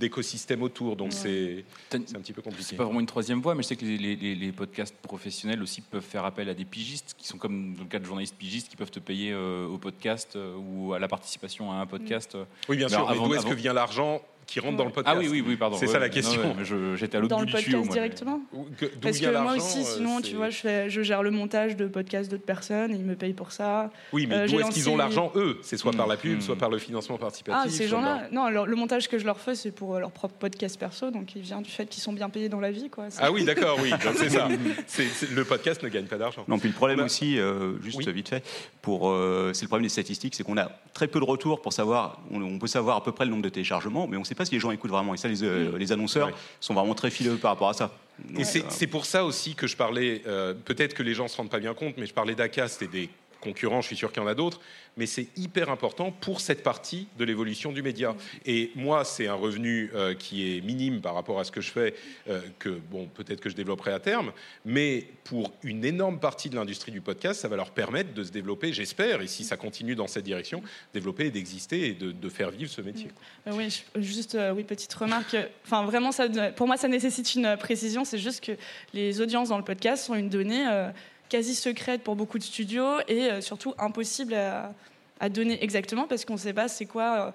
d'écosystème 0.00 0.62
autour, 0.62 0.94
donc 0.96 1.12
c'est 1.14 1.64
T'as- 1.88 1.98
c'est 2.04 2.16
un 2.16 2.20
petit 2.20 2.34
peu 2.34 2.42
compliqué. 2.42 2.64
C'est 2.70 2.76
pas 2.76 2.84
vraiment 2.84 3.00
une 3.00 3.06
troisième 3.06 3.40
voie, 3.40 3.54
mais 3.54 3.62
je 3.62 3.68
sais 3.68 3.76
que 3.76 3.84
les, 3.86 3.96
les- 3.96 4.16
les- 4.16 4.34
les 4.34 4.52
podcasts 4.52 4.94
professionnels 4.96 5.62
aussi 5.62 5.80
peuvent 5.80 6.02
faire 6.02 6.24
appel 6.26 6.48
à 6.50 6.54
des 6.54 6.66
pigistes, 6.66 7.14
qui 7.16 7.26
sont 7.26 7.38
comme 7.38 7.74
dans 7.74 7.82
le 7.84 7.88
cas 7.88 7.98
de 7.98 8.04
journalistes 8.04 8.34
pigistes, 8.36 8.68
qui 8.68 8.76
peuvent 8.76 8.90
te 8.90 8.98
payer 8.98 9.32
euh, 9.32 9.66
au 9.66 9.78
podcast 9.78 10.36
euh, 10.36 10.54
ou 10.56 10.92
à 10.92 10.98
la 10.98 11.08
participation 11.08 11.72
à 11.72 11.76
un 11.76 11.86
podcast. 11.86 12.36
Oui, 12.68 12.76
bien 12.76 12.88
sûr, 12.90 12.98
Alors, 13.08 13.10
mais 13.22 13.28
d'où 13.28 13.34
est-ce 13.34 13.46
que 13.46 13.54
vient 13.54 13.72
l'argent 13.72 14.20
qui 14.46 14.60
rentre 14.60 14.76
dans 14.76 14.84
le 14.84 14.90
podcast 14.92 15.16
Ah 15.16 15.20
oui, 15.20 15.28
oui, 15.30 15.42
oui, 15.46 15.56
pardon. 15.56 15.76
C'est 15.76 15.86
Ouais, 15.86 15.92
ça 15.92 15.98
la 15.98 16.08
question. 16.08 16.40
ouais, 16.40 16.96
J'étais 16.96 17.16
à 17.16 17.20
l'autre 17.20 17.30
Dans 17.30 17.40
bout 17.40 17.46
le 17.46 17.52
du 17.58 17.64
tuyau. 17.64 17.82
podcast 17.82 18.22
moi, 18.24 18.38
mais- 18.52 18.58
directement 18.58 18.68
que- 18.78 18.86
Parce 19.00 19.16
vient 19.18 19.32
que 19.32 19.38
moi 19.38 19.54
aussi, 19.56 19.78
euh, 19.80 19.82
sinon, 19.82 20.16
c'est- 20.18 20.30
tu 20.30 20.36
vois, 20.36 20.50
je, 20.50 20.56
fais, 20.58 20.88
je 20.90 21.02
gère 21.02 21.22
le 21.22 21.30
montage 21.32 21.76
de 21.76 21.86
podcasts 21.88 22.30
d'autres 22.30 22.44
personnes, 22.44 22.92
ils 22.94 23.04
me 23.04 23.16
payent 23.16 23.32
pour 23.32 23.50
ça. 23.52 23.90
Oui, 24.12 24.26
mais 24.28 24.34
Euh, 24.36 24.46
d'où 24.46 24.60
est-ce 24.60 24.70
qu'ils 24.70 24.88
ont 24.88 24.96
l'argent, 24.96 25.32
eux? 25.34 25.58
C'est 25.62 25.76
soit 25.76 25.92
par 25.92 26.06
la 26.06 26.16
pub, 26.16 26.38
Mm. 26.38 26.40
soit 26.40 26.56
par 26.56 26.70
le 26.70 26.78
financement 26.78 27.18
participatif. 27.18 27.62
Ah, 27.66 27.68
ces 27.68 27.88
gens-là, 27.88 28.28
non, 28.32 28.44
alors, 28.44 28.66
le 28.66 28.76
montage 28.76 29.08
que 29.08 29.18
je 29.18 29.24
leur 29.26 29.40
fais, 29.40 29.54
c'est 29.56 29.72
pour 29.72 29.96
euh, 29.96 30.00
leur 30.00 30.12
propre 30.12 30.34
podcast 30.34 30.78
perso, 30.78 31.10
donc 31.10 31.34
il 31.34 31.42
vient 31.42 31.60
du 31.60 31.70
fait 31.70 31.86
qu'ils 31.86 32.02
sont 32.02 32.12
bien 32.12 32.28
payés 32.28 32.48
dans 32.48 32.60
la 32.60 32.70
vie. 32.70 32.88
Quoi. 32.88 33.06
C'est- 33.10 33.20
Ah 33.22 33.32
oui, 33.32 33.44
d'accord, 33.44 33.78
oui, 33.82 33.90
donc 33.90 34.00
c'est 34.16 34.30
ça. 34.30 34.48
C'est- 34.86 35.08
c'est- 35.08 35.30
le 35.32 35.44
podcast 35.44 35.82
ne 35.82 35.88
gagne 35.88 36.06
pas 36.06 36.18
d'argent. 36.18 36.44
Non, 36.48 36.58
puis 36.58 36.68
le 36.68 36.74
problème 36.74 37.00
aussi, 37.00 37.38
euh, 37.38 37.80
juste 37.82 37.98
oui. 37.98 38.12
vite 38.12 38.28
fait, 38.28 38.44
pour, 38.80 39.10
euh, 39.10 39.50
c'est 39.54 39.62
le 39.64 39.68
problème 39.68 39.84
des 39.84 39.88
statistiques, 39.88 40.34
c'est 40.36 40.44
qu'on 40.44 40.56
a 40.56 40.70
très 40.94 41.08
peu 41.08 41.18
de 41.18 41.24
retours 41.24 41.60
pour 41.60 41.72
savoir, 41.72 42.20
on, 42.30 42.40
on 42.42 42.58
peut 42.58 42.66
savoir 42.68 42.96
à 42.98 43.02
peu 43.02 43.10
près 43.12 43.24
le 43.24 43.30
nombre 43.32 43.42
de 43.42 43.48
téléchargements, 43.48 44.06
mais 44.06 44.16
on 44.16 44.20
ne 44.20 44.24
sait 44.24 44.34
pas 44.36 44.44
si 44.44 44.52
les 44.52 44.60
gens 44.60 44.70
écoutent 44.70 44.90
vraiment. 44.90 45.14
Et 45.14 45.16
ça, 45.16 45.28
les, 45.28 45.42
euh, 45.42 45.76
les 45.78 45.92
annonceurs 45.92 46.28
Ouais. 46.28 46.34
sont 46.60 46.74
vraiment 46.74 46.94
très 46.94 47.10
fileux 47.10 47.36
par 47.36 47.50
rapport 47.52 47.68
à 47.68 47.74
ça. 47.74 47.92
Et 48.30 48.32
Donc, 48.34 48.46
euh, 48.56 48.60
c'est 48.70 48.86
pour 48.86 49.04
ça 49.06 49.24
aussi 49.24 49.54
que 49.54 49.66
je 49.66 49.76
parlais, 49.76 50.22
euh, 50.26 50.54
peut-être 50.54 50.94
que 50.94 51.02
les 51.02 51.14
gens 51.14 51.24
ne 51.24 51.28
se 51.28 51.36
rendent 51.36 51.50
pas 51.50 51.58
bien 51.58 51.74
compte, 51.74 51.94
mais 51.98 52.06
je 52.06 52.14
parlais 52.14 52.34
d'Acast 52.34 52.80
et 52.82 52.86
des 52.86 53.10
concurrents, 53.46 53.80
je 53.80 53.86
suis 53.86 53.96
sûr 53.96 54.12
qu'il 54.12 54.22
y 54.22 54.24
en 54.24 54.28
a 54.28 54.34
d'autres, 54.34 54.60
mais 54.96 55.06
c'est 55.06 55.28
hyper 55.36 55.70
important 55.70 56.10
pour 56.10 56.40
cette 56.40 56.62
partie 56.62 57.06
de 57.18 57.24
l'évolution 57.24 57.70
du 57.72 57.82
média. 57.82 58.14
Et 58.44 58.70
moi, 58.74 59.04
c'est 59.04 59.28
un 59.28 59.34
revenu 59.34 59.90
euh, 59.94 60.14
qui 60.14 60.56
est 60.56 60.60
minime 60.62 61.00
par 61.00 61.14
rapport 61.14 61.38
à 61.38 61.44
ce 61.44 61.52
que 61.52 61.60
je 61.60 61.70
fais, 61.70 61.94
euh, 62.28 62.40
que 62.58 62.70
bon, 62.70 63.06
peut-être 63.06 63.40
que 63.40 63.48
je 63.48 63.54
développerai 63.54 63.92
à 63.92 64.00
terme, 64.00 64.32
mais 64.64 65.06
pour 65.24 65.52
une 65.62 65.84
énorme 65.84 66.18
partie 66.18 66.50
de 66.50 66.56
l'industrie 66.56 66.92
du 66.92 67.00
podcast, 67.00 67.40
ça 67.40 67.48
va 67.48 67.56
leur 67.56 67.70
permettre 67.70 68.14
de 68.14 68.24
se 68.24 68.32
développer, 68.32 68.72
j'espère, 68.72 69.22
et 69.22 69.26
si 69.26 69.44
ça 69.44 69.56
continue 69.56 69.94
dans 69.94 70.06
cette 70.06 70.24
direction, 70.24 70.62
développer 70.92 71.26
et 71.26 71.30
d'exister 71.30 71.88
et 71.88 71.92
de, 71.92 72.10
de 72.12 72.28
faire 72.28 72.50
vivre 72.50 72.70
ce 72.70 72.80
métier. 72.80 73.08
Euh, 73.46 73.52
Oui, 73.54 73.84
juste 73.96 74.34
euh, 74.34 74.52
oui, 74.52 74.64
petite 74.64 74.92
remarque. 74.94 75.36
Enfin, 75.64 75.84
vraiment, 75.84 76.12
ça, 76.12 76.28
pour 76.56 76.66
moi, 76.66 76.76
ça 76.76 76.88
nécessite 76.88 77.34
une 77.34 77.56
précision. 77.58 78.04
C'est 78.04 78.18
juste 78.18 78.42
que 78.44 78.52
les 78.92 79.20
audiences 79.20 79.50
dans 79.50 79.58
le 79.58 79.64
podcast 79.64 80.04
sont 80.04 80.14
une 80.14 80.28
donnée 80.28 80.64
quasi 81.28 81.54
secrète 81.54 82.02
pour 82.02 82.16
beaucoup 82.16 82.38
de 82.38 82.42
studios 82.44 83.00
et 83.08 83.30
euh, 83.30 83.40
surtout 83.40 83.74
impossible 83.78 84.34
à, 84.34 84.72
à 85.20 85.28
donner 85.28 85.62
exactement 85.62 86.06
parce 86.06 86.24
qu'on 86.24 86.34
ne 86.34 86.38
sait 86.38 86.52
pas 86.52 86.68
c'est 86.68 86.86
quoi. 86.86 87.26
euh, 87.28 87.30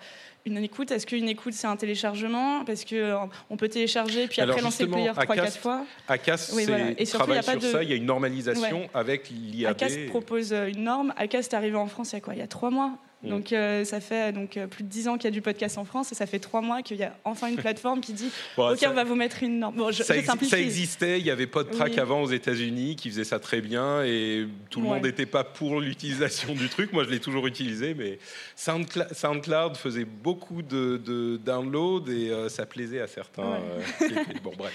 une 0.48 0.58
écoute, 0.58 0.90
est-ce 0.90 1.06
qu'une 1.06 1.30
écoute 1.30 1.54
c'est 1.54 1.68
un 1.68 1.76
téléchargement? 1.76 2.66
Parce 2.66 2.84
que 2.84 2.96
euh, 2.96 3.18
on 3.52 3.58
peut 3.58 3.70
télécharger 3.70 4.28
puis 4.28 4.42
après 4.42 4.60
lancer 4.62 4.86
le 4.86 4.90
player 4.92 5.10
3-4 5.12 5.28
Acast- 5.28 5.58
fois. 5.60 5.86
Acast 6.08 6.54
Oui, 6.56 6.66
voilà. 6.66 6.86
Et 6.98 7.06
surtout, 7.06 7.32
il 7.32 7.36
y 7.36 7.38
a 7.38 7.42
travaille 7.44 7.60
pas 7.60 7.62
sur 7.62 7.62
de- 7.62 7.78
ça, 7.78 7.84
il 7.84 7.90
y 7.90 7.94
a 7.94 7.96
une 7.96 8.06
normalisation 8.06 8.80
Ouais. 8.82 8.90
avec 8.96 9.30
l'IAB. 9.30 9.72
Acast 9.74 10.08
propose 10.08 10.52
une 10.52 10.84
norme. 10.84 11.14
Acast 11.16 11.54
est 11.54 11.56
arrivé 11.56 11.76
en 11.76 11.86
France 11.86 12.12
il 12.12 12.16
y 12.16 12.18
a 12.18 12.22
quoi? 12.22 12.34
Il 12.34 12.40
y 12.40 12.44
a 12.44 12.48
trois 12.48 12.72
mois. 12.72 12.94
Mm. 13.24 13.30
Donc 13.30 13.54
euh, 13.54 13.86
ça 13.86 14.00
fait 14.00 14.32
donc 14.34 14.58
euh, 14.58 14.66
plus 14.66 14.84
de 14.84 14.90
dix 14.90 15.08
ans 15.08 15.16
qu'il 15.16 15.26
y 15.26 15.28
a 15.28 15.32
du 15.32 15.42
podcast 15.44 15.78
en 15.78 15.86
France 15.86 16.12
et 16.12 16.16
ça 16.16 16.26
fait 16.26 16.40
trois 16.40 16.62
mois 16.62 16.82
qu'il 16.82 16.98
y 16.98 17.04
a 17.04 17.16
enfin 17.24 17.48
une 17.48 17.56
plateforme 17.58 18.02
qui 18.02 18.14
dit 18.14 18.32
Bon, 18.58 18.72
ok 18.72 18.80
ça- 18.80 18.90
on 18.90 18.94
va 18.96 19.04
vous 19.04 19.14
mettre 19.16 19.44
une 19.44 19.60
norme. 19.60 19.76
Bon, 19.76 19.92
je, 19.92 20.02
ça, 20.02 20.16
je 20.16 20.22
exi- 20.22 20.26
simplifie. 20.26 20.50
ça 20.52 20.60
existait, 20.60 21.20
il 21.20 21.26
y 21.26 21.30
avait 21.30 21.46
PodTrack 21.48 21.92
Oui. 21.94 22.00
avant 22.00 22.22
aux 22.24 22.30
États-Unis 22.32 22.96
qui 22.96 23.10
faisait 23.10 23.24
ça 23.24 23.40
très 23.40 23.62
bien 23.62 24.04
et 24.04 24.48
tout 24.72 24.82
le 24.82 24.88
Ouais. 24.88 24.94
monde 24.96 25.04
n'était 25.06 25.26
pas 25.28 25.44
pour 25.44 25.80
l'utilisation 25.82 26.54
du 26.56 26.68
truc. 26.68 26.94
Moi, 26.94 27.04
je 27.04 27.10
l'ai 27.12 27.20
toujours 27.20 27.46
utilisé, 27.46 27.94
mais 27.94 28.18
SoundCloud 28.56 29.76
faisait 29.78 30.06
beaucoup 30.06 30.62
de, 30.62 30.98
de 30.98 31.38
downloads 31.38 32.08
et 32.12 32.30
euh, 32.32 32.50
ça 32.50 32.66
plaisait 32.66 33.02
à 33.02 33.08
certains. 33.08 33.44
Ouais. 33.44 33.60
euh, 34.02 34.24
bon, 34.44 34.52
bref. 34.58 34.74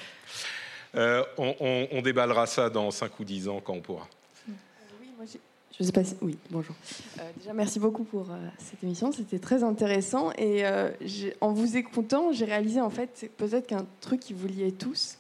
Euh, 0.95 1.23
on, 1.37 1.55
on- 1.61 1.89
on 1.93 2.03
déballera 2.03 2.47
ça 2.47 2.71
dans 2.71 2.91
5 2.91 3.19
ou 3.21 3.25
10 3.25 3.49
ans 3.49 3.61
quand 3.63 3.75
on 3.75 3.81
pourra. 3.81 4.09
Oui, 4.49 4.55
moi, 5.17 5.27
j'ai- 5.31 5.41
je 5.79 5.85
sais 5.85 5.93
pas 5.93 6.05
si... 6.05 6.15
Oui, 6.23 6.39
bonjour. 6.51 6.75
Euh, 7.19 7.23
déjà, 7.39 7.53
merci 7.53 7.79
beaucoup 7.79 8.05
pour 8.05 8.31
euh, 8.31 8.37
cette 8.59 8.83
émission. 8.83 9.13
C'était 9.13 9.39
très 9.39 9.63
intéressant. 9.63 10.31
Et 10.39 10.65
euh, 10.67 10.91
en 11.41 11.53
vous 11.53 11.77
écoutant, 11.77 12.33
j'ai 12.33 12.45
réalisé 12.47 12.81
en 12.81 12.91
fait 12.91 13.31
peut-être 13.37 13.67
qu'un 13.67 13.87
truc 14.01 14.21
qui 14.21 14.33
vous 14.33 14.47
liait 14.49 14.71
tous. 14.73 15.17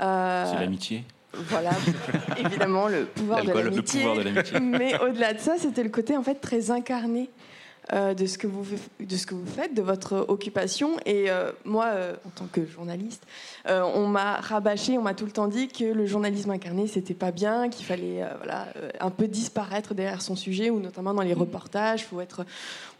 euh, 0.00 0.46
C'est 0.50 0.58
l'amitié. 0.60 1.04
Voilà, 1.34 1.70
évidemment, 2.38 2.88
le 2.88 3.06
pouvoir 3.06 3.40
de 3.42 3.46
L'alcool, 3.48 3.64
le 3.64 3.70
l'amitié. 3.70 4.00
pouvoir 4.00 4.16
de 4.18 4.22
l'amitié. 4.22 4.60
Mais 4.60 4.98
au-delà 5.00 5.32
de 5.32 5.38
ça, 5.38 5.56
c'était 5.58 5.82
le 5.82 5.88
côté 5.88 6.16
en 6.16 6.22
fait 6.22 6.34
très 6.36 6.70
incarné 6.70 7.30
euh, 7.92 8.14
de, 8.14 8.26
ce 8.26 8.38
que 8.38 8.46
vous, 8.46 8.64
de 9.00 9.16
ce 9.16 9.26
que 9.26 9.34
vous 9.34 9.46
faites, 9.46 9.74
de 9.74 9.82
votre 9.82 10.24
occupation. 10.28 10.96
Et 11.04 11.30
euh, 11.30 11.52
moi, 11.64 11.86
euh, 11.86 12.14
en 12.26 12.30
tant 12.30 12.46
que 12.50 12.64
journaliste, 12.66 13.24
on 13.68 14.06
m'a 14.06 14.36
rabâché, 14.36 14.98
on 14.98 15.02
m'a 15.02 15.14
tout 15.14 15.24
le 15.24 15.30
temps 15.30 15.46
dit 15.46 15.68
que 15.68 15.84
le 15.84 16.06
journalisme 16.06 16.50
incarné, 16.50 16.86
c'était 16.86 17.14
pas 17.14 17.30
bien, 17.30 17.68
qu'il 17.68 17.86
fallait 17.86 18.24
voilà, 18.38 18.68
un 19.00 19.10
peu 19.10 19.28
disparaître 19.28 19.94
derrière 19.94 20.20
son 20.20 20.36
sujet, 20.36 20.70
ou 20.70 20.80
notamment 20.80 21.14
dans 21.14 21.22
les 21.22 21.34
reportages. 21.34 22.04
Faut 22.04 22.20
être, 22.20 22.44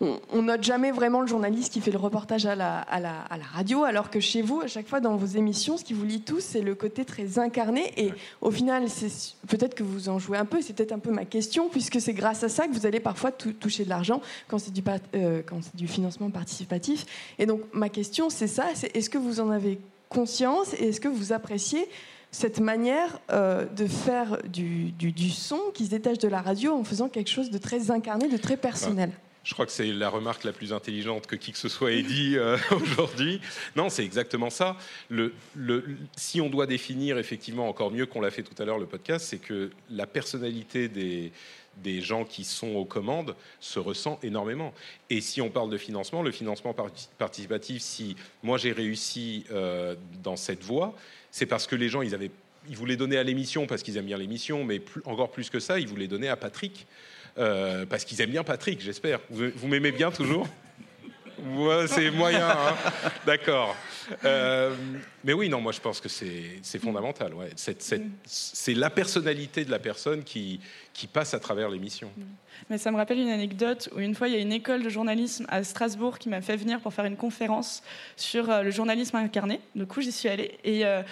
on, 0.00 0.20
on 0.32 0.42
note 0.42 0.62
jamais 0.62 0.92
vraiment 0.92 1.20
le 1.20 1.26
journaliste 1.26 1.72
qui 1.72 1.80
fait 1.80 1.90
le 1.90 1.98
reportage 1.98 2.46
à 2.46 2.54
la, 2.54 2.78
à, 2.78 3.00
la, 3.00 3.22
à 3.22 3.36
la 3.38 3.44
radio, 3.44 3.82
alors 3.84 4.10
que 4.10 4.20
chez 4.20 4.42
vous, 4.42 4.60
à 4.60 4.68
chaque 4.68 4.86
fois 4.86 5.00
dans 5.00 5.16
vos 5.16 5.26
émissions, 5.26 5.76
ce 5.76 5.84
qui 5.84 5.94
vous 5.94 6.04
lie 6.04 6.20
tous, 6.20 6.40
c'est 6.40 6.60
le 6.62 6.74
côté 6.74 7.04
très 7.04 7.38
incarné. 7.38 7.92
Et 7.96 8.12
au 8.40 8.50
final, 8.50 8.88
c'est 8.88 9.10
peut-être 9.48 9.74
que 9.74 9.82
vous 9.82 10.08
en 10.08 10.18
jouez 10.18 10.38
un 10.38 10.44
peu, 10.44 10.62
c'est 10.62 10.74
peut-être 10.74 10.92
un 10.92 10.98
peu 11.00 11.10
ma 11.10 11.24
question, 11.24 11.68
puisque 11.68 12.00
c'est 12.00 12.14
grâce 12.14 12.44
à 12.44 12.48
ça 12.48 12.68
que 12.68 12.72
vous 12.72 12.86
allez 12.86 13.00
parfois 13.00 13.32
tou- 13.32 13.52
toucher 13.52 13.84
de 13.84 13.90
l'argent 13.90 14.20
quand 14.48 14.58
du, 14.72 14.82
pa- 14.82 14.98
euh, 15.14 15.42
c'est 15.60 15.76
du 15.76 15.86
financement 15.88 16.30
participatif. 16.30 17.06
Et 17.38 17.46
donc 17.46 17.60
ma 17.72 17.88
question, 17.88 18.30
c'est 18.30 18.46
ça, 18.48 18.66
c'est 18.74 18.94
est-ce 18.96 19.10
que 19.10 19.18
vous 19.18 19.40
en 19.40 19.50
avez 19.50 19.78
conscience 20.08 20.74
et 20.74 20.88
est-ce 20.88 21.00
que 21.00 21.08
vous 21.08 21.32
appréciez 21.32 21.86
cette 22.30 22.60
manière 22.60 23.18
euh, 23.30 23.66
de 23.66 23.86
faire 23.86 24.38
du, 24.48 24.90
du- 24.92 25.12
du 25.12 25.30
son 25.30 25.60
qui 25.74 25.84
se 25.86 25.90
détache 25.90 26.18
de 26.18 26.28
la 26.28 26.40
radio 26.42 26.72
en 26.74 26.84
faisant 26.84 27.08
quelque 27.08 27.30
chose 27.30 27.50
de 27.50 27.58
très 27.58 27.90
incarné, 27.90 28.28
de 28.28 28.36
très 28.36 28.56
personnel? 28.56 29.10
Je 29.44 29.54
crois 29.54 29.66
que 29.66 29.72
c'est 29.72 29.86
la 29.92 30.08
remarque 30.08 30.44
la 30.44 30.52
plus 30.52 30.72
intelligente 30.72 31.26
que 31.26 31.34
qui 31.34 31.50
que 31.50 31.58
ce 31.58 31.68
soit 31.68 31.90
ait 31.90 32.04
dit 32.04 32.36
euh, 32.36 32.56
aujourd'hui. 32.70 33.40
Non, 33.74 33.88
c'est 33.88 34.04
exactement 34.04 34.50
ça. 34.50 34.76
Le, 35.08 35.34
le- 35.56 35.84
si 36.16 36.40
on 36.40 36.48
doit 36.48 36.66
définir 36.66 37.18
effectivement 37.18 37.68
encore 37.68 37.90
mieux 37.90 38.06
qu'on 38.06 38.20
l'a 38.20 38.30
fait 38.30 38.44
tout 38.44 38.54
à 38.62 38.64
l'heure 38.64 38.78
le 38.78 38.86
podcast, 38.86 39.26
c'est 39.28 39.38
que 39.38 39.70
la 39.90 40.06
personnalité 40.06 40.88
des, 40.88 41.32
des 41.76 42.00
gens 42.00 42.24
qui 42.24 42.44
sont 42.44 42.74
aux 42.74 42.84
commandes 42.84 43.34
se 43.60 43.78
ressent 43.78 44.18
énormément. 44.22 44.72
Et 45.10 45.20
si 45.20 45.40
on 45.40 45.50
parle 45.50 45.70
de 45.70 45.78
financement, 45.78 46.22
le 46.22 46.30
financement 46.30 46.74
parti- 46.74 47.08
participatif, 47.18 47.82
si 47.82 48.16
moi 48.42 48.58
j'ai 48.58 48.72
réussi 48.72 49.44
euh, 49.50 49.94
dans 50.22 50.36
cette 50.36 50.62
voie, 50.62 50.94
c'est 51.30 51.46
parce 51.46 51.66
que 51.66 51.76
les 51.76 51.88
gens, 51.88 52.02
ils 52.02 52.76
voulaient 52.76 52.96
donner 52.96 53.16
à 53.16 53.22
l'émission 53.22 53.66
parce 53.66 53.82
qu'ils 53.82 53.96
aiment 53.96 54.06
bien 54.06 54.18
l'émission, 54.18 54.64
mais 54.64 54.82
encore 55.04 55.30
plus 55.30 55.50
que 55.50 55.60
ça, 55.60 55.80
ils 55.80 55.88
voulaient 55.88 56.08
donner 56.08 56.28
à 56.28 56.36
Patrick 56.36 56.86
euh, 57.38 57.86
parce 57.86 58.04
qu'ils 58.04 58.20
aiment 58.20 58.30
bien 58.30 58.44
Patrick, 58.44 58.80
j'espère. 58.80 59.20
Vous 59.30 59.68
m'aimez 59.68 59.92
bien 59.92 60.10
toujours? 60.10 60.46
C'est 61.88 62.10
moyen, 62.10 62.48
hein. 62.48 62.74
d'accord. 63.26 63.76
Euh, 64.24 64.74
mais 65.24 65.32
oui, 65.32 65.48
non, 65.48 65.60
moi 65.60 65.72
je 65.72 65.80
pense 65.80 66.00
que 66.00 66.08
c'est 66.08 66.78
fondamental. 66.78 67.32
C'est 67.56 68.74
la 68.74 68.90
personnalité 68.90 69.64
de 69.64 69.70
la 69.70 69.78
personne 69.78 70.22
qui, 70.24 70.60
passe 71.12 71.34
à 71.34 71.40
travers 71.40 71.68
l'émission. 71.68 72.10
Mais 72.70 72.78
ça 72.78 72.90
me 72.90 72.96
rappelle 72.96 73.18
une 73.18 73.30
anecdote 73.30 73.88
où 73.94 73.98
une 73.98 74.14
fois 74.14 74.28
il 74.28 74.34
y 74.34 74.36
a 74.36 74.40
une 74.40 74.52
école 74.52 74.82
de 74.82 74.88
journalisme 74.88 75.46
à 75.48 75.64
Strasbourg 75.64 76.18
qui 76.18 76.28
m'a 76.28 76.40
fait 76.40 76.56
venir 76.56 76.80
pour 76.80 76.94
faire 76.94 77.04
une 77.04 77.16
conférence 77.16 77.82
sur 78.16 78.48
euh, 78.48 78.62
le 78.62 78.70
journalisme 78.70 79.16
incarné. 79.16 79.60
Du 79.74 79.84
coup, 79.86 80.00
j'y 80.00 80.12
suis 80.12 80.28
allée 80.28 80.58
et 80.62 80.86
euh, 80.86 81.02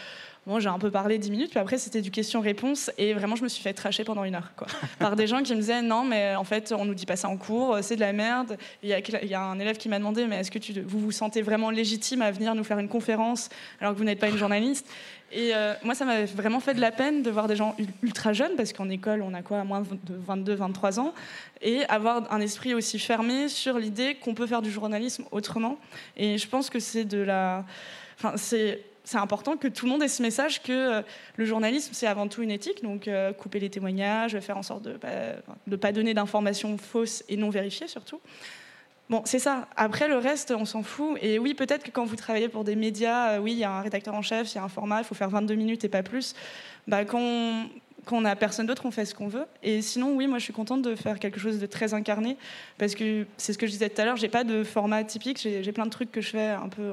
bon, 0.46 0.58
j'ai 0.60 0.68
un 0.68 0.78
peu 0.78 0.90
parlé 0.90 1.18
10 1.18 1.30
minutes, 1.30 1.50
puis 1.50 1.58
après 1.58 1.78
c'était 1.78 2.00
du 2.00 2.10
question-réponse 2.10 2.90
et 2.98 3.12
vraiment 3.14 3.36
je 3.36 3.42
me 3.42 3.48
suis 3.48 3.62
fait 3.62 3.72
tracher 3.72 4.04
pendant 4.04 4.24
une 4.24 4.34
heure 4.34 4.52
quoi, 4.56 4.66
par 4.98 5.14
des 5.16 5.26
gens 5.26 5.42
qui 5.42 5.54
me 5.54 5.60
disaient 5.60 5.82
non 5.82 6.04
mais 6.04 6.34
en 6.34 6.44
fait 6.44 6.72
on 6.72 6.84
nous 6.84 6.94
dit 6.94 7.06
pas 7.06 7.16
ça 7.16 7.28
en 7.28 7.36
cours, 7.36 7.78
c'est 7.82 7.96
de 7.96 8.00
la 8.00 8.12
merde. 8.12 8.56
Il 8.82 8.88
y, 8.88 8.94
a, 8.94 8.98
il 8.98 9.28
y 9.28 9.34
a 9.34 9.42
un 9.42 9.58
élève 9.58 9.76
qui 9.76 9.88
m'a 9.88 9.98
demandé 9.98 10.26
mais 10.26 10.36
est-ce 10.36 10.50
que 10.50 10.58
tu, 10.58 10.80
vous 10.80 10.98
vous 11.00 11.12
sentez 11.12 11.42
vraiment 11.42 11.70
légitime 11.70 12.22
à 12.22 12.30
venir 12.30 12.54
nous 12.54 12.64
faire 12.64 12.78
une 12.78 12.88
conférence 12.88 13.48
alors 13.80 13.92
que 13.92 13.98
vous 13.98 14.04
n'êtes 14.04 14.18
pas 14.18 14.28
une 14.28 14.38
journaliste? 14.38 14.86
Et 15.32 15.54
euh, 15.54 15.74
moi, 15.84 15.94
ça 15.94 16.04
m'avait 16.04 16.24
vraiment 16.24 16.58
fait 16.58 16.74
de 16.74 16.80
la 16.80 16.90
peine 16.90 17.22
de 17.22 17.30
voir 17.30 17.46
des 17.46 17.54
gens 17.54 17.76
ul- 17.78 17.86
ultra 18.02 18.32
jeunes, 18.32 18.56
parce 18.56 18.72
qu'en 18.72 18.88
école, 18.90 19.22
on 19.22 19.32
a 19.32 19.42
quoi, 19.42 19.62
moins 19.62 19.82
de 19.82 19.86
22, 20.26 20.54
23 20.54 20.98
ans, 20.98 21.14
et 21.62 21.84
avoir 21.84 22.32
un 22.32 22.40
esprit 22.40 22.74
aussi 22.74 22.98
fermé 22.98 23.46
sur 23.46 23.78
l'idée 23.78 24.16
qu'on 24.16 24.34
peut 24.34 24.48
faire 24.48 24.60
du 24.60 24.72
journalisme 24.72 25.22
autrement. 25.30 25.78
Et 26.16 26.36
je 26.36 26.48
pense 26.48 26.68
que 26.68 26.80
c'est 26.80 27.04
de 27.04 27.18
la. 27.18 27.64
Enfin, 28.18 28.32
c'est. 28.36 28.80
C'est 29.10 29.18
important 29.18 29.56
que 29.56 29.66
tout 29.66 29.86
le 29.86 29.90
monde 29.90 30.04
ait 30.04 30.08
ce 30.08 30.22
message 30.22 30.62
que 30.62 30.70
euh, 30.70 31.02
le 31.34 31.44
journalisme, 31.44 31.90
c'est 31.94 32.06
avant 32.06 32.28
tout 32.28 32.42
une 32.42 32.50
éthique, 32.52 32.80
donc 32.84 33.08
euh, 33.08 33.32
couper 33.32 33.58
les 33.58 33.68
témoignages, 33.68 34.38
faire 34.38 34.56
en 34.56 34.62
sorte 34.62 34.84
de 34.84 34.96
ne 35.66 35.74
pas 35.74 35.90
donner 35.90 36.14
d'informations 36.14 36.78
fausses 36.78 37.24
et 37.28 37.36
non 37.36 37.50
vérifiées 37.50 37.88
surtout. 37.88 38.20
Bon, 39.08 39.22
c'est 39.24 39.40
ça. 39.40 39.66
Après, 39.74 40.06
le 40.06 40.16
reste, 40.16 40.52
on 40.52 40.64
s'en 40.64 40.84
fout. 40.84 41.18
Et 41.22 41.40
oui, 41.40 41.54
peut-être 41.54 41.82
que 41.82 41.90
quand 41.90 42.04
vous 42.04 42.14
travaillez 42.14 42.48
pour 42.48 42.62
des 42.62 42.76
médias, 42.76 43.32
euh, 43.32 43.38
oui, 43.40 43.50
il 43.50 43.58
y 43.58 43.64
a 43.64 43.72
un 43.72 43.80
rédacteur 43.80 44.14
en 44.14 44.22
chef, 44.22 44.52
il 44.52 44.54
y 44.54 44.58
a 44.58 44.62
un 44.62 44.68
format, 44.68 45.00
il 45.00 45.04
faut 45.04 45.16
faire 45.16 45.28
22 45.28 45.56
minutes 45.56 45.84
et 45.84 45.88
pas 45.88 46.04
plus. 46.04 46.36
Bah, 46.86 47.04
quand 47.04 47.66
on 48.12 48.20
n'a 48.20 48.36
personne 48.36 48.66
d'autre, 48.66 48.86
on 48.86 48.92
fait 48.92 49.06
ce 49.06 49.16
qu'on 49.16 49.26
veut. 49.26 49.46
Et 49.64 49.82
sinon, 49.82 50.14
oui, 50.14 50.28
moi, 50.28 50.38
je 50.38 50.44
suis 50.44 50.52
contente 50.52 50.82
de 50.82 50.94
faire 50.94 51.18
quelque 51.18 51.40
chose 51.40 51.58
de 51.58 51.66
très 51.66 51.94
incarné, 51.94 52.36
parce 52.78 52.94
que 52.94 53.26
c'est 53.38 53.52
ce 53.52 53.58
que 53.58 53.66
je 53.66 53.72
disais 53.72 53.88
tout 53.88 54.00
à 54.00 54.04
l'heure, 54.04 54.16
j'ai 54.16 54.28
pas 54.28 54.44
de 54.44 54.62
format 54.62 55.02
typique, 55.02 55.38
j'ai 55.38 55.72
plein 55.72 55.86
de 55.86 55.90
trucs 55.90 56.12
que 56.12 56.20
je 56.20 56.30
fais 56.30 56.50
un 56.50 56.68
peu 56.68 56.92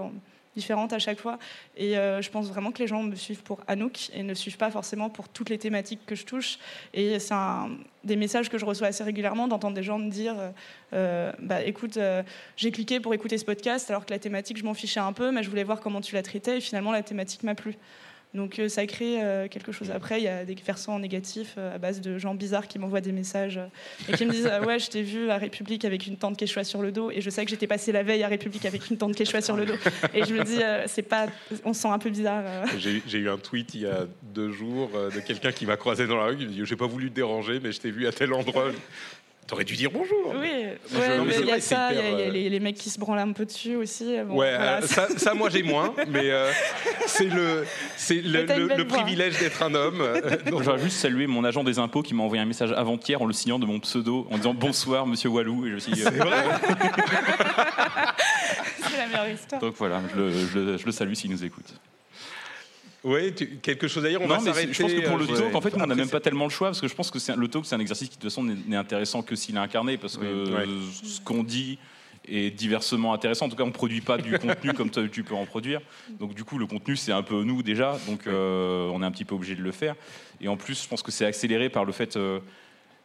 différentes 0.58 0.92
à 0.92 1.00
chaque 1.00 1.20
fois. 1.20 1.38
Et 1.78 1.98
euh, 1.98 2.22
je 2.22 2.30
pense 2.30 2.48
vraiment 2.50 2.72
que 2.72 2.80
les 2.80 2.88
gens 2.88 3.04
me 3.04 3.16
suivent 3.16 3.44
pour 3.44 3.60
Anouk 3.68 4.10
et 4.14 4.24
ne 4.24 4.34
suivent 4.34 4.58
pas 4.58 4.72
forcément 4.72 5.10
pour 5.10 5.30
toutes 5.30 5.50
les 5.50 5.58
thématiques 5.58 6.02
que 6.06 6.16
je 6.16 6.26
touche. 6.26 6.58
Et 6.94 7.20
c'est 7.20 7.34
un- 7.34 7.70
des 8.04 8.16
messages 8.16 8.50
que 8.50 8.58
je 8.58 8.66
reçois 8.66 8.88
assez 8.88 9.04
régulièrement 9.04 9.48
d'entendre 9.48 9.76
des 9.76 9.84
gens 9.84 10.00
me 10.00 10.10
dire 10.10 10.36
euh, 10.38 10.50
euh, 10.94 11.32
bah, 11.40 11.62
écoute, 11.64 11.98
j'ai 12.56 12.72
cliqué 12.72 13.00
pour 13.00 13.14
écouter 13.14 13.38
ce 13.38 13.46
podcast 13.46 13.90
alors 13.90 14.06
que 14.06 14.12
la 14.14 14.20
thématique, 14.20 14.58
je 14.58 14.64
m'en 14.64 14.74
fichais 14.74 15.00
un 15.02 15.14
peu, 15.14 15.32
mais 15.32 15.44
je 15.44 15.50
voulais 15.50 15.64
voir 15.66 15.80
comment 15.82 16.02
tu 16.02 16.16
la 16.16 16.24
traitais 16.24 16.58
et 16.58 16.62
finalement 16.62 16.92
la 16.92 17.04
thématique 17.04 17.44
m'a 17.44 17.56
plu. 17.56 17.76
Donc 18.34 18.60
euh, 18.60 18.68
ça 18.68 18.86
crée 18.86 19.24
euh, 19.24 19.48
quelque 19.48 19.72
chose. 19.72 19.90
Après, 19.92 20.20
il 20.20 20.24
y 20.24 20.28
a 20.28 20.44
des 20.44 20.56
versants 20.56 21.00
négatifs 21.00 21.56
euh, 21.58 21.76
à 21.76 21.78
base 21.78 22.02
de 22.02 22.18
gens 22.18 22.36
bizarres 22.36 22.68
qui 22.68 22.78
m'envoient 22.78 23.02
des 23.02 23.12
messages 23.12 23.60
et 24.10 24.14
qui 24.14 24.26
me 24.26 24.32
disent 24.32 24.50
ah 24.52 24.62
Ouais, 24.62 24.80
je 24.80 24.90
t'ai 24.90 25.02
vu 25.02 25.30
à 25.30 25.38
République 25.38 25.86
avec 25.86 26.08
une 26.08 26.18
tente 26.18 26.38
quechua 26.38 26.64
sur 26.64 26.82
le 26.82 26.92
dos 26.92 27.10
et 27.10 27.22
je 27.22 27.30
sais 27.30 27.46
que 27.46 27.52
j'étais 27.52 27.68
passé 27.68 27.92
la 27.92 28.04
veille 28.04 28.24
à 28.24 28.28
République 28.28 28.66
avec 28.66 28.90
une 28.90 28.98
tente 28.98 29.16
quechua 29.16 29.42
sur 29.42 29.56
le 29.56 29.66
dos. 29.66 29.76
Et 30.14 30.26
je 30.26 30.34
me 30.34 30.44
dis 30.44 30.60
c'est 30.88 31.04
pas, 31.04 31.28
On 31.64 31.74
se 31.74 31.82
sent 31.82 31.88
un 31.88 32.00
peu 32.00 32.10
bizarre. 32.10 32.44
J'ai 32.78 33.18
eu 33.18 33.30
un 33.30 33.38
tweet 33.38 33.74
il 33.76 33.82
y 33.82 33.86
a 33.86 34.06
deux 34.22 34.52
jours 34.52 34.90
de 34.90 35.20
quelqu'un 35.20 35.52
qui 35.52 35.66
m'a 35.66 35.78
croisé 35.78 36.06
dans 36.08 36.18
la 36.18 36.26
rue 36.26 36.38
qui 36.38 36.46
me 36.46 36.52
dit 36.52 36.62
J'ai 36.64 36.76
pas 36.76 36.88
voulu 36.88 37.10
te 37.10 37.16
déranger, 37.16 37.60
mais 37.62 37.72
je 37.72 37.80
t'ai 37.80 37.92
vu 37.92 38.08
à 38.08 38.12
tel 38.12 38.34
endroit. 38.34 38.72
T'aurais 39.48 39.64
dû 39.64 39.78
dire 39.78 39.90
bonjour. 39.94 40.34
Oui, 40.36 40.42
ouais, 40.42 40.78
il 41.40 41.46
y 41.46 41.52
a 41.52 41.62
ça, 41.62 41.94
il 41.94 41.98
y 41.98 42.02
a, 42.02 42.10
hyper, 42.10 42.12
il 42.14 42.20
y 42.20 42.22
a 42.24 42.26
euh, 42.28 42.32
les, 42.32 42.50
les 42.50 42.60
mecs 42.60 42.76
qui 42.76 42.90
se 42.90 43.00
branlent 43.00 43.20
un 43.20 43.32
peu 43.32 43.46
dessus 43.46 43.76
aussi. 43.78 44.04
Bon, 44.26 44.36
Ouais, 44.36 44.54
voilà, 44.56 44.78
euh, 44.78 44.82
c'est- 44.82 44.94
ça, 44.94 45.08
ça, 45.18 45.34
moi 45.34 45.50
j'ai 45.50 45.64
moins, 45.64 45.94
mais 46.10 46.30
euh, 46.32 46.52
c'est 47.08 47.30
le, 47.30 47.66
c'est 47.96 48.16
le, 48.22 48.44
le- 48.76 48.86
privilège 48.88 49.40
d'être 49.40 49.64
un 49.64 49.74
homme. 49.74 50.02
euh, 50.02 50.20
J'aurais 50.62 50.80
juste 50.80 50.98
salué 50.98 51.28
mon 51.28 51.46
agent 51.46 51.64
des 51.64 51.80
impôts 51.80 52.02
qui 52.02 52.14
m'a 52.14 52.24
envoyé 52.24 52.44
un 52.44 52.46
message 52.46 52.74
avant-hier 52.74 53.22
en 53.22 53.26
le 53.26 53.32
signant 53.32 53.58
de 53.58 53.66
mon 53.66 53.80
pseudo 53.80 54.28
en 54.32 54.36
disant 54.38 54.54
bonsoir 54.54 55.08
monsieur 55.08 55.30
Walou 55.30 55.66
et 55.66 55.70
je 55.70 55.76
me 55.76 55.80
suis 55.80 55.94
dit, 55.94 56.02
euh, 56.04 56.10
C'est 56.12 56.18
vrai 56.18 56.44
c'est 58.82 58.98
la 58.98 59.08
meilleure 59.08 59.30
histoire. 59.30 59.62
donc 59.62 59.76
voilà 59.78 60.02
je 60.14 60.20
le, 60.20 60.32
je 60.32 60.60
le- 60.60 60.78
je 60.78 60.86
le 60.86 60.92
salue 60.92 61.14
s'il 61.14 61.32
nous 61.32 61.44
écoute 61.46 61.74
Tu- 63.36 63.58
quelque 63.62 63.88
chose 63.88 64.04
On 64.06 64.22
non 64.22 64.28
va 64.28 64.40
mais 64.42 64.74
je 64.74 64.82
pense 64.82 64.94
que 64.94 65.08
pour 65.08 65.18
le 65.18 65.24
euh, 65.26 65.36
talk 65.38 65.56
en 65.56 65.62
fait 65.62 65.74
on 65.76 65.86
n'a 65.86 65.96
même 65.96 66.10
pas 66.10 66.20
tellement 66.20 66.46
le 66.46 66.50
choix 66.50 66.68
parce 66.68 66.82
que 66.82 66.88
je 66.88 66.96
pense 66.96 67.10
que 67.12 67.20
le 67.38 67.48
talk 67.48 67.66
c'est 67.66 67.76
un 67.76 67.80
exercice 67.80 68.10
qui 68.10 68.18
de 68.18 68.22
toute 68.22 68.30
façon 68.30 68.44
n'est 68.44 68.76
intéressant 68.76 69.22
que 69.22 69.36
s'il 69.36 69.56
est 69.56 69.60
incarné 69.60 69.98
parce 69.98 70.18
que 70.18 70.26
Oui, 70.46 70.52
ouais. 70.54 70.66
ce 71.04 71.22
qu'on 71.22 71.44
dit 71.44 71.78
est 72.30 72.52
diversement 72.52 73.14
intéressant. 73.14 73.46
En 73.46 73.50
tout 73.50 73.56
cas 73.56 73.64
on 73.64 73.72
produit 73.72 74.02
pas 74.02 74.18
du 74.18 74.38
contenu 74.38 74.74
comme 74.74 74.90
toi, 74.90 75.04
tu 75.10 75.24
peux 75.24 75.34
en 75.36 75.46
produire. 75.46 75.80
Donc 76.20 76.34
du 76.34 76.44
coup 76.44 76.58
le 76.58 76.68
contenu 76.68 76.98
c'est 76.98 77.14
un 77.14 77.24
peu 77.24 77.42
nous 77.44 77.64
déjà. 77.64 77.98
Donc 78.08 78.28
euh, 78.28 78.90
on 78.94 79.02
est 79.02 79.06
un 79.06 79.12
petit 79.12 79.24
peu 79.26 79.36
obligé 79.36 79.56
de 79.56 79.62
le 79.64 79.72
faire. 79.72 79.96
Et 80.42 80.48
en 80.50 80.58
plus 80.58 80.84
je 80.84 80.88
pense 80.90 81.02
que 81.02 81.12
c'est 81.12 81.26
accéléré 81.26 81.70
par 81.70 81.86
le 81.86 81.94
fait 81.94 82.18
euh, 82.18 82.40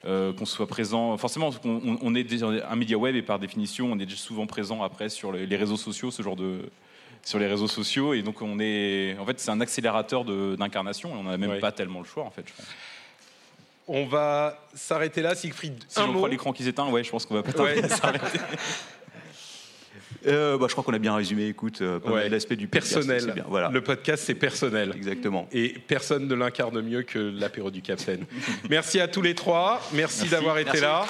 euh, 0.04 0.32
qu'on 0.32 0.46
soit 0.46 0.66
présent. 0.66 1.16
Forcément, 1.16 1.50
on, 1.64 1.96
on- 2.02 2.14
est 2.16 2.24
déjà 2.24 2.48
un 2.68 2.74
média 2.74 2.98
web 2.98 3.14
et 3.14 3.22
par 3.22 3.38
définition, 3.38 3.92
on 3.92 3.98
est 4.00 4.10
souvent 4.10 4.48
présent 4.48 4.82
après 4.82 5.08
sur 5.08 5.30
les 5.30 5.54
réseaux 5.56 5.76
sociaux, 5.76 6.10
ce 6.10 6.22
genre 6.22 6.34
de 6.34 6.62
sur 7.24 7.38
les 7.38 7.46
réseaux 7.46 7.68
sociaux 7.68 8.14
et 8.14 8.22
donc 8.22 8.42
on 8.42 8.58
est 8.60 9.16
en 9.18 9.24
fait 9.26 9.38
c'est 9.40 9.50
un 9.50 9.60
accélérateur 9.60 10.24
de- 10.24 10.56
d'incarnation 10.56 11.10
et 11.10 11.18
on 11.18 11.22
n'a 11.24 11.36
même 11.36 11.50
Ouais. 11.50 11.60
pas 11.60 11.70
tellement 11.72 12.00
le 12.00 12.04
choix 12.06 12.24
en 12.24 12.30
fait 12.30 12.42
je 12.46 12.52
pense. 12.52 12.66
On 13.88 14.06
va 14.06 14.58
s'arrêter 14.74 15.22
là, 15.22 15.34
Siegfried. 15.34 15.82
si 15.88 15.98
un 16.00 16.02
j'en 16.06 16.12
mot. 16.12 16.18
crois 16.18 16.28
l'écran 16.28 16.52
qui 16.52 16.62
s'éteint 16.64 16.88
ouais 16.88 17.02
je 17.04 17.10
pense 17.10 17.26
qu'on 17.26 17.34
va 17.34 17.42
pas 17.42 17.50
Ouais. 17.62 17.80
tarder 17.80 17.92
à 17.92 17.96
s'arrêter. 17.96 18.38
Euh, 20.26 20.56
bah, 20.56 20.66
je 20.68 20.72
crois 20.72 20.84
qu'on 20.84 20.92
a 20.94 21.00
bien 21.00 21.16
résumé. 21.16 21.48
Écoute, 21.48 21.80
euh, 21.82 21.98
Ouais. 22.04 22.28
d'aspects 22.28 22.52
du 22.52 22.68
podcast, 22.68 22.94
personnel. 22.94 23.32
bien. 23.34 23.44
Voilà, 23.48 23.70
Le 23.70 23.80
podcast, 23.82 24.22
c'est 24.24 24.36
personnel. 24.36 24.92
exactement. 24.94 25.48
Et 25.50 25.70
personne 25.70 26.28
ne 26.28 26.34
l'incarne 26.36 26.80
mieux 26.80 27.02
que 27.02 27.18
l'apéro 27.18 27.72
du 27.72 27.82
Capitaine. 27.82 28.24
Merci 28.70 29.00
à 29.00 29.08
tous 29.08 29.22
les 29.22 29.34
trois. 29.34 29.80
Merci, 29.92 30.28
d'avoir 30.28 30.58
été 30.58 30.66
Merci. 30.80 30.82
là. 30.82 31.06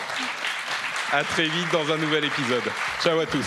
À 1.13 1.25
très 1.25 1.45
vite 1.45 1.71
dans 1.73 1.93
un 1.93 1.99
nouvel 1.99 2.25
épisode. 2.25 2.63
Ciao 3.03 3.21
à 3.21 3.27
tous. 3.27 3.47